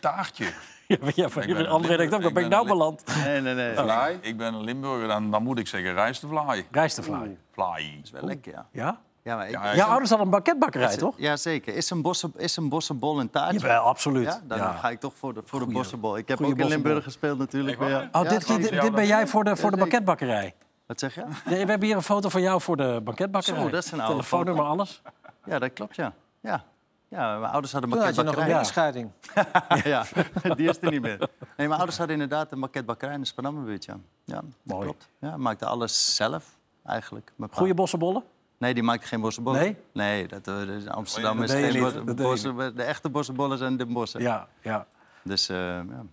Taartje. 0.01 0.53
Ja, 0.87 0.97
ja, 1.15 1.29
ben 1.35 1.59
een 1.59 1.67
André 1.67 1.97
denkt 1.97 2.15
ook, 2.15 2.21
waar 2.21 2.29
ik 2.29 2.35
ben 2.35 2.45
ik 2.45 2.51
ben 2.51 2.59
nou 2.59 2.69
beland? 2.69 3.05
Nee, 3.25 3.41
nee, 3.41 3.55
nee. 3.55 3.75
Dat 3.75 3.91
Fly. 3.91 4.19
Ik 4.21 4.37
ben 4.37 4.55
een 4.55 4.65
Limburger, 4.65 5.09
dan, 5.09 5.31
dan 5.31 5.43
moet 5.43 5.59
ik 5.59 5.67
zeggen 5.67 5.93
rijstevlaai. 5.93 6.67
Rijstevlaai. 6.71 7.39
Fly. 7.53 8.01
is 8.03 8.11
wel 8.11 8.23
lekker, 8.23 8.53
ja. 8.53 8.67
Ja? 8.73 9.01
Ja, 9.25 9.37
maar 9.37 9.47
ik, 9.47 9.53
Ja, 9.53 9.75
Jouw 9.75 9.87
ouders 9.89 10.09
hadden 10.09 10.27
een 10.27 10.33
banketbakkerij, 10.33 10.97
toch? 10.97 11.15
ja 11.17 11.37
zeker. 11.37 11.75
Is 11.75 11.91
een, 11.91 12.03
bossen, 12.03 12.33
is 12.37 12.57
een 12.57 12.69
bossenbol 12.69 13.21
een 13.21 13.31
taartje? 13.31 13.59
Jawel, 13.59 13.83
absoluut. 13.83 14.25
Ja, 14.25 14.41
dan 14.45 14.59
Ja. 14.59 14.73
ga 14.73 14.91
ik 14.91 15.01
toch 15.01 15.13
voor 15.17 15.35
de, 15.35 15.43
voor 15.45 15.59
de 15.61 15.67
bossenbol. 15.67 16.17
Ik 16.17 16.29
heb 16.29 16.37
goeie 16.39 16.53
ook 16.53 16.59
in. 16.59 16.67
Limburg 16.67 17.05
gespeeld 17.05 17.39
natuurlijk. 17.39 17.81
Ja. 17.81 18.09
Oh, 18.13 18.29
dit, 18.29 18.47
dit, 18.47 18.81
dit 18.81 18.95
ben 18.95 19.07
jij 19.07 19.27
voor 19.27 19.45
de, 19.45 19.57
voor 19.57 19.71
de 19.71 19.77
banketbakkerij? 19.77 20.55
Wat 20.87 20.99
zeg 21.01 21.15
je? 21.15 21.21
Ja, 21.21 21.27
we 21.45 21.55
hebben 21.57 21.83
hier 21.83 21.97
een 21.97 22.03
foto 22.03 22.29
van 22.29 22.41
jou 22.43 22.61
voor 22.61 22.77
de 22.77 23.01
banketbakkerij. 23.05 23.63
Zo, 23.63 23.71
dat 23.71 23.85
is 23.85 23.91
een 23.93 23.99
oude 24.01 24.15
Telefoonnummer, 24.15 24.65
alles. 24.65 25.03
Ja, 25.45 25.59
dat 25.59 25.73
klopt, 25.73 25.97
ja. 25.97 26.13
Ja, 26.41 26.65
ja 27.09 27.39
mijn 27.39 27.53
ouders 27.53 27.73
hadden 27.73 27.91
een 27.91 27.97
Toen 27.97 28.07
had 28.07 28.15
je 28.17 28.23
nog 28.23 28.37
een 28.37 28.49
banketbakkerij. 28.49 28.61
echtscheiding. 28.61 29.11
ja, 30.49 30.55
die 30.55 30.69
is 30.69 30.79
er 30.81 30.91
niet 30.91 31.03
meer. 31.03 31.19
Nee, 31.19 31.29
mijn 31.57 31.71
ouders 31.73 31.97
hadden 31.99 32.15
inderdaad 32.21 32.53
een 32.53 32.61
banketbakkerij 32.61 33.15
in 33.15 33.21
de 33.21 33.27
Spanammerbuurt, 33.27 33.85
ja. 33.85 33.97
Ja, 34.25 34.35
dat 34.35 34.45
Mooi. 34.63 34.83
klopt. 34.85 35.09
Ja, 35.19 35.37
maakte 35.37 35.67
alles 35.67 36.15
zelf, 36.17 36.45
eigenlijk. 36.87 37.33
Goeie 37.51 37.75
bossenbollen? 37.75 38.23
Nee, 38.65 38.75
die 38.75 38.83
maakte 38.83 39.07
geen 39.07 39.21
bossenbollen. 39.21 39.61
Nee? 39.61 39.77
Nee, 39.93 40.27
dat, 40.29 40.49
eh, 40.49 40.61
is 40.77 40.87
Amsterdam 40.89 41.37
dat 41.37 41.45
is 41.49 41.55
geen 41.55 41.73
niet, 41.73 41.83
bo- 41.83 42.05
dat 42.05 42.07
deed 42.07 42.17
je 42.17 42.23
bossen- 42.53 42.77
De 42.77 42.83
echte 42.83 43.11
bossenbollen 43.11 43.59
zijn 43.59 43.77
de 43.77 43.87
bossen. 43.87 44.21
Ja, 44.21 44.49
ja. 44.63 44.87
Dus, 45.23 45.49
eh, 45.49 45.57
ja. 45.57 46.05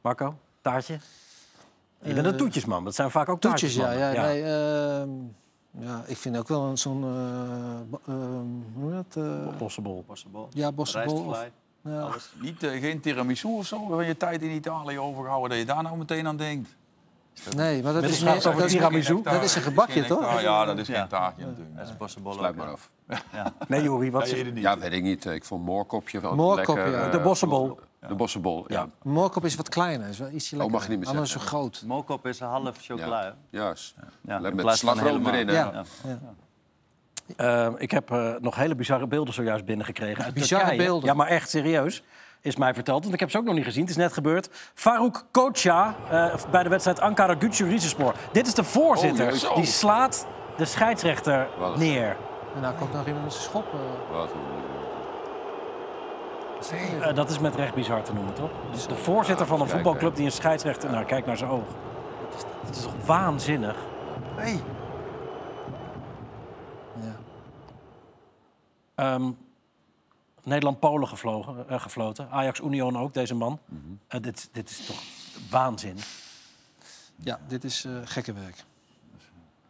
Marco? 0.00 0.38
Taartje? 0.60 0.98
Je 2.02 2.14
bent 2.14 2.26
een 2.26 2.36
toetjesman. 2.36 2.84
Dat 2.84 2.94
zijn 2.94 3.10
vaak 3.10 3.28
ook 3.28 3.40
Toetjes, 3.40 3.74
ja. 3.74 3.90
ja, 3.92 4.22
Nee, 4.22 4.42
ehm, 4.42 5.10
ja, 5.86 6.02
ik 6.06 6.16
vind 6.16 6.36
ook 6.38 6.48
wel 6.48 6.62
een 6.62 6.78
zo'n... 6.78 7.02
eh, 7.04 8.14
ehm, 8.14 8.46
hoe 8.74 8.92
heet 8.94 9.14
dat? 9.14 9.24
eh, 9.24 9.56
Possible. 9.56 10.02
ja, 10.50 10.72
bossenbol. 10.72 11.34
Ja. 11.84 12.08
Niet, 12.40 12.62
eh, 12.62 12.80
geen 12.80 13.00
tiramisu 13.00 13.48
of 13.48 13.66
zo, 13.66 13.86
van 13.88 14.06
je 14.06 14.16
tijd 14.16 14.42
in 14.42 14.50
Italië 14.50 14.98
overgehouden, 14.98 15.50
dat 15.50 15.58
je 15.58 15.64
daar 15.74 15.82
nou 15.82 15.96
meteen 15.96 16.26
aan 16.26 16.36
denkt. 16.36 16.76
Nee, 17.56 17.82
maar 17.82 17.92
dat 17.92 18.02
is 18.02 18.18
een 18.20 18.24
meer... 18.24 18.36
over 18.36 18.54
Dat 18.54 18.64
is, 18.64 18.72
tiramisu. 18.72 19.20
dat 19.22 19.42
is 19.42 19.54
een 19.56 19.62
gebakje, 19.62 20.04
toch? 20.04 20.40
Ja, 20.40 20.64
dat 20.64 20.78
is 20.78 20.88
geen 20.88 21.08
taartje 21.08 21.44
natuurlijk. 21.46 21.76
Dat 21.76 21.86
is 21.88 21.96
bossenbollen. 21.96 22.38
Sluit 22.38 22.56
maar 22.56 22.66
ja. 22.66 22.72
af. 22.72 22.90
Nee, 23.68 23.82
Jori, 23.82 24.10
wat 24.10 24.30
je 24.30 24.52
Ja, 24.54 24.78
weet 24.78 24.92
ik 24.92 25.02
niet. 25.02 25.24
Ik 25.24 25.44
vond 25.44 25.64
moorkopje 25.64 26.20
wel 26.20 26.34
Moorkop, 26.34 26.74
lekker. 26.76 26.92
ja. 26.92 27.04
eh, 27.06 27.12
De 27.12 27.20
bossenbol. 27.20 27.78
De 28.08 28.14
bossenbol, 28.14 28.64
ja. 28.68 28.78
Ja. 28.80 28.88
Moorkop 29.02 29.44
is 29.44 29.54
wat 29.54 29.68
kleiner. 29.68 30.08
Is 30.08 30.18
wel 30.18 30.28
ietsje 30.30 30.54
Oh, 30.56 30.60
lekkerder. 30.60 30.70
mag 30.70 30.82
je 30.82 30.88
niet 30.88 30.98
meer 30.98 31.08
Anders 31.08 31.30
zo 31.30 31.38
groot. 31.40 31.82
Moorkop 31.86 32.26
is 32.26 32.40
een 32.40 32.46
half 32.48 32.76
chocola. 32.80 33.36
Juist. 33.50 33.94
Met 34.20 34.76
slagroom 34.78 35.06
helemaal. 35.26 35.32
erin? 35.32 35.48
Ja. 35.52 35.84
Eh, 37.36 37.68
ik 37.76 37.90
heb 37.90 38.10
eh, 38.10 38.34
nog 38.40 38.54
hele 38.56 38.74
bizarre 38.74 39.06
beelden 39.06 39.34
zojuist 39.34 39.64
binnengekregen. 39.64 40.24
Uit 40.24 40.34
Bizarre 40.34 40.64
Turkije. 40.64 40.86
beelden? 40.88 41.08
Ja, 41.08 41.14
maar 41.14 41.26
echt 41.26 41.50
serieus. 41.50 42.02
Is 42.42 42.56
mij 42.56 42.74
verteld, 42.74 43.02
want 43.02 43.14
ik 43.14 43.20
heb 43.20 43.30
ze 43.30 43.38
ook 43.38 43.44
nog 43.44 43.54
niet 43.54 43.64
gezien. 43.64 43.80
Het 43.80 43.90
is 43.90 43.96
net 43.96 44.12
gebeurd. 44.12 44.48
Farouk 44.74 45.24
Kocha 45.30 45.94
eh, 46.10 46.34
bij 46.50 46.62
de 46.62 46.68
wedstrijd 46.68 47.00
Ankara 47.00 47.34
Gücü 47.34 47.64
Rizespor. 47.68 48.14
Dit 48.32 48.46
is 48.46 48.54
de 48.54 48.64
voorzitter. 48.64 49.48
Oh, 49.50 49.54
die 49.56 49.64
slaat 49.64 50.26
de 50.56 50.64
scheidsrechter 50.64 51.48
Wat? 51.58 51.76
neer. 51.76 52.16
En 52.54 52.60
nou 52.60 52.74
komt 52.74 52.92
nog 52.92 53.06
iemand 53.06 53.24
met 53.24 53.32
zijn 53.32 53.44
schop. 53.44 53.64
eh. 53.74 54.16
Wat 54.16 54.30
Eh, 57.00 57.14
dat 57.14 57.30
is 57.30 57.38
met 57.38 57.54
recht 57.54 57.74
bizar 57.74 58.02
te 58.02 58.12
noemen, 58.12 58.34
toch? 58.34 58.50
Dus 58.72 58.86
de 58.86 58.94
voorzitter 58.94 59.46
van 59.46 59.60
een 59.60 59.68
voetbalclub 59.68 60.14
die 60.16 60.24
een 60.24 60.32
scheidsrechter... 60.32 60.90
Nou, 60.90 61.04
kijk 61.04 61.26
naar 61.26 61.36
zijn 61.36 61.50
oog. 61.50 61.64
Het 62.66 62.76
is 62.76 62.82
toch 62.82 62.92
waanzinnig? 63.06 63.76
Ja. 67.00 67.16
Ehm, 68.94 69.30
Nederland-Polen 70.44 71.08
gevlogen, 71.08 71.68
eh, 71.68 71.80
gefloten. 71.80 72.30
Ajax-Union 72.30 72.98
ook, 72.98 73.14
deze 73.14 73.34
man. 73.34 73.58
Eh, 74.08 74.20
dit, 74.20 74.48
dit 74.52 74.70
is 74.70 74.86
toch 74.86 75.02
waanzin? 75.50 75.98
ja, 77.16 77.40
dit 77.48 77.64
is 77.64 77.84
eh, 77.84 77.92
gekke 78.04 78.32
werk. 78.32 78.56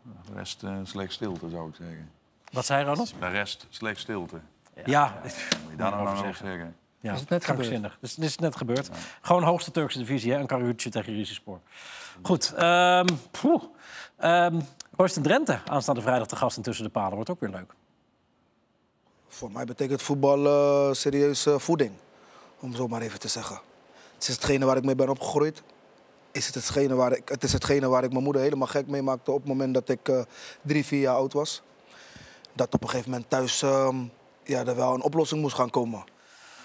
De 0.03 0.33
rest 0.35 0.63
eh, 0.63 0.77
slecht 0.83 1.13
stilte, 1.13 1.49
zou 1.49 1.69
ik 1.69 1.75
zeggen. 1.75 2.11
Wat 2.53 2.67
zei 2.67 2.85
Ronald? 2.85 3.15
De 3.21 3.29
rest 3.29 3.67
slecht 3.69 4.01
stilte. 4.01 4.41
Ja, 4.85 5.21
Moet 5.23 5.33
je 5.71 5.77
daar 5.77 5.91
nou 5.91 6.03
over 6.03 6.15
nog 6.15 6.25
over 6.27 6.47
zeggen? 6.47 6.77
ja 7.01 7.13
Is 7.13 7.21
het 7.21 7.29
net 7.29 7.45
krankzinnig. 7.45 7.99
Dus, 8.01 8.15
dit 8.15 8.25
is 8.25 8.39
net 8.39 8.57
gebeurd. 8.57 8.91
Gewoon 9.21 9.43
hoogste 9.43 9.71
Turkse 9.71 9.99
divisie, 9.99 10.33
hè? 10.33 10.39
Een 10.39 10.47
karuutje 10.47 10.91
tegen 10.91 11.13
Rizespor. 11.13 11.61
Goed. 12.23 12.53
ehm 12.57 13.07
poeh. 13.31 13.63
Ehm, 14.17 14.61
Drenthe, 15.23 15.59
aanstaande 15.67 16.01
vrijdag 16.01 16.27
te 16.27 16.37
gast 16.37 16.57
in 16.57 16.63
Tussen 16.63 16.85
de 16.85 16.91
Palen. 16.91 17.15
Wordt 17.15 17.31
ook 17.31 17.41
weer 17.41 17.51
leuk. 17.51 17.75
Voor 19.33 19.53
mij 19.53 19.65
betekent 19.65 20.03
voetbal 20.03 20.47
eh 20.47 20.95
serieus 20.95 21.47
eh, 21.47 21.59
voeding, 21.59 21.93
om 22.61 22.75
zo 22.75 22.89
maar 22.89 23.01
even 23.01 23.19
te 23.19 23.29
zeggen. 23.29 23.61
Het 24.15 24.29
is 24.29 24.35
hetgene 24.35 24.65
waar 24.65 24.77
ik 24.77 24.85
mee 24.85 24.95
ben 24.95 25.09
opgegroeid. 25.09 25.63
Is 26.33 26.47
het, 26.47 26.55
hetgene 26.55 26.95
waar 26.95 27.13
ik, 27.13 27.29
het 27.29 27.45
is 27.45 27.53
hetgene 27.53 27.89
waar 27.89 28.05
ik 28.05 28.11
mijn 28.13 28.25
moeder 28.25 28.43
helemaal 28.43 28.67
gek 28.67 28.87
mee 28.87 29.03
maakte 29.03 29.31
op 29.31 29.39
het 29.39 29.49
moment 29.49 29.75
dat 29.75 29.89
ik 29.89 30.09
eh, 30.09 30.23
drie, 30.63 30.85
vier 30.85 31.01
jaar 31.01 31.15
oud 31.15 31.33
was. 31.33 31.63
Dat 32.53 32.75
op 32.75 32.83
een 32.83 32.89
gegeven 32.89 33.11
moment 33.11 33.31
thuis 33.31 33.63
ehm, 33.63 33.97
ja, 34.45 34.65
er 34.67 34.77
wel 34.77 34.95
een 34.95 35.03
oplossing 35.03 35.41
moest 35.41 35.55
gaan 35.55 35.71
komen. 35.71 36.05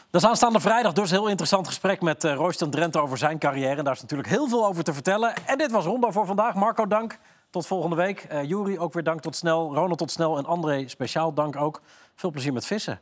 Dat 0.09 0.22
is 0.22 0.28
aanstaande 0.28 0.59
vrijdag 0.59 0.93
dus 0.93 1.11
een 1.11 1.18
heel 1.18 1.28
interessant 1.28 1.68
gesprek 1.68 2.01
met 2.01 2.24
uh, 2.24 2.34
Royston 2.34 2.70
Drenthe 2.70 3.01
over 3.01 3.18
zijn 3.18 3.39
carrière. 3.39 3.76
En 3.76 3.84
daar 3.84 3.93
is 3.93 4.01
natuurlijk 4.01 4.30
heel 4.30 4.47
veel 4.47 4.65
over 4.65 4.84
te 4.84 4.93
vertellen. 4.93 5.34
En 5.45 5.57
dit 5.57 5.72
was 5.72 5.86
Rondo 5.86 6.11
voor 6.11 6.26
vandaag. 6.26 6.55
Marco, 6.55 6.88
dank. 6.88 7.20
Tot 7.49 7.67
volgende 7.67 7.95
week. 7.95 8.27
Uh, 8.31 8.43
Jury, 8.43 8.77
ook 8.77 8.93
weer 8.93 9.03
dank. 9.03 9.21
Tot 9.21 9.35
snel. 9.35 9.73
Ronald, 9.73 9.97
tot 9.97 10.11
snel. 10.11 10.37
En 10.37 10.45
André, 10.45 10.87
speciaal 10.87 11.33
dank 11.33 11.55
ook. 11.55 11.81
Veel 12.15 12.31
plezier 12.31 12.53
met 12.53 12.65
vissen. 12.65 12.99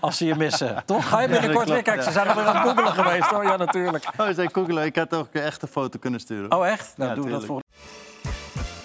Als 0.00 0.16
ze 0.16 0.24
je 0.26 0.34
missen, 0.34 0.82
toch? 0.86 1.08
Ga 1.08 1.20
je 1.20 1.28
binnenkort 1.28 1.68
weer? 1.68 1.82
Kijk, 1.82 2.02
ze 2.02 2.10
zijn 2.12 2.28
alweer 2.28 2.44
aan 2.46 2.56
het 2.56 2.68
googelen 2.68 2.92
geweest, 2.92 3.30
hoor. 3.30 3.44
Ja, 3.44 3.56
natuurlijk. 3.56 4.08
Oh, 4.16 4.26
ze 4.26 4.34
zijn 4.34 4.52
googelen. 4.52 4.84
Ik 4.84 4.96
had 4.96 5.14
ook 5.14 5.28
echt 5.32 5.62
een 5.62 5.68
foto 5.68 5.98
kunnen 5.98 6.20
sturen. 6.20 6.52
Oh, 6.52 6.66
echt? 6.66 6.96
Nou, 6.96 7.10
Ja, 7.10 7.16
doen 7.16 7.24
we 7.24 7.30
dat 7.30 7.44
voor. 7.44 7.60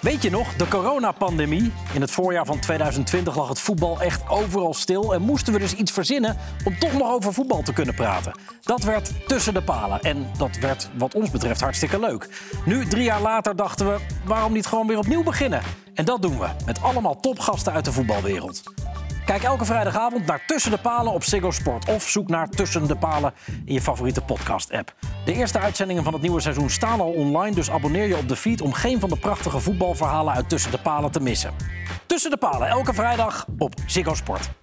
Weet 0.02 0.22
je 0.22 0.30
nog, 0.30 0.54
de 0.54 0.68
coronapandemie? 0.68 1.72
In 1.94 2.00
het 2.00 2.10
voorjaar 2.10 2.46
van 2.46 2.58
2020 2.58 3.36
lag 3.36 3.48
het 3.48 3.60
voetbal 3.60 4.00
echt 4.00 4.28
overal 4.28 4.74
stil... 4.74 5.14
en 5.14 5.22
moesten 5.22 5.52
we 5.52 5.58
dus 5.58 5.74
iets 5.74 5.92
verzinnen 5.92 6.36
om 6.64 6.78
toch 6.78 6.92
nog 6.92 7.10
over 7.10 7.32
voetbal 7.32 7.62
te 7.62 7.72
kunnen 7.72 7.94
praten. 7.94 8.32
Dat 8.60 8.82
werd 8.82 9.28
tussen 9.28 9.54
de 9.54 9.62
palen 9.62 10.00
en 10.00 10.30
dat 10.38 10.56
werd 10.56 10.90
wat 10.98 11.14
ons 11.14 11.30
betreft 11.30 11.60
hartstikke 11.60 12.00
leuk. 12.00 12.28
Nu, 12.64 12.86
drie 12.86 13.04
jaar 13.04 13.20
later, 13.20 13.56
dachten 13.56 13.86
we, 13.86 14.00
waarom 14.24 14.52
niet 14.52 14.66
gewoon 14.66 14.86
weer 14.86 14.98
opnieuw 14.98 15.22
beginnen? 15.22 15.62
En 15.94 16.04
dat 16.04 16.22
doen 16.22 16.38
we, 16.38 16.48
met 16.66 16.82
allemaal 16.82 17.20
topgasten 17.20 17.72
uit 17.72 17.84
de 17.84 17.92
voetbalwereld. 17.92 18.62
Kijk 19.24 19.42
elke 19.42 19.64
vrijdagavond 19.64 20.26
naar 20.26 20.42
Tussen 20.46 20.70
de 20.70 20.78
Palen 20.78 21.12
op 21.12 21.24
Ziggo 21.24 21.50
Sport... 21.50 21.88
of 21.88 22.08
zoek 22.08 22.28
naar 22.28 22.48
Tussen 22.48 22.86
de 22.86 22.96
Palen 22.96 23.32
in 23.64 23.74
je 23.74 23.80
favoriete 23.80 24.20
podcast-app. 24.20 24.94
De 25.24 25.32
eerste 25.32 25.58
uitzendingen 25.58 26.04
van 26.04 26.12
het 26.12 26.22
nieuwe 26.22 26.40
seizoen 26.40 26.70
staan 26.70 27.00
al 27.00 27.12
online... 27.12 27.54
dus 27.54 27.70
abonneer 27.70 28.06
je 28.06 28.16
op 28.16 28.28
de 28.28 28.36
feed 28.36 28.60
om 28.60 28.72
geen 28.72 29.00
van 29.00 29.08
de 29.08 29.16
prachtige 29.16 29.60
voetbalverhalen 29.60 30.34
uit 30.34 30.48
Tussen 30.48 30.70
de 30.70 30.78
Palen 30.78 31.10
te 31.10 31.20
missen. 31.20 31.54
Tussen 32.06 32.30
de 32.30 32.36
Palen, 32.36 32.68
elke 32.68 32.94
vrijdag 32.94 33.46
op 33.58 33.74
Ziggo 33.86 34.14
Sport. 34.14 34.61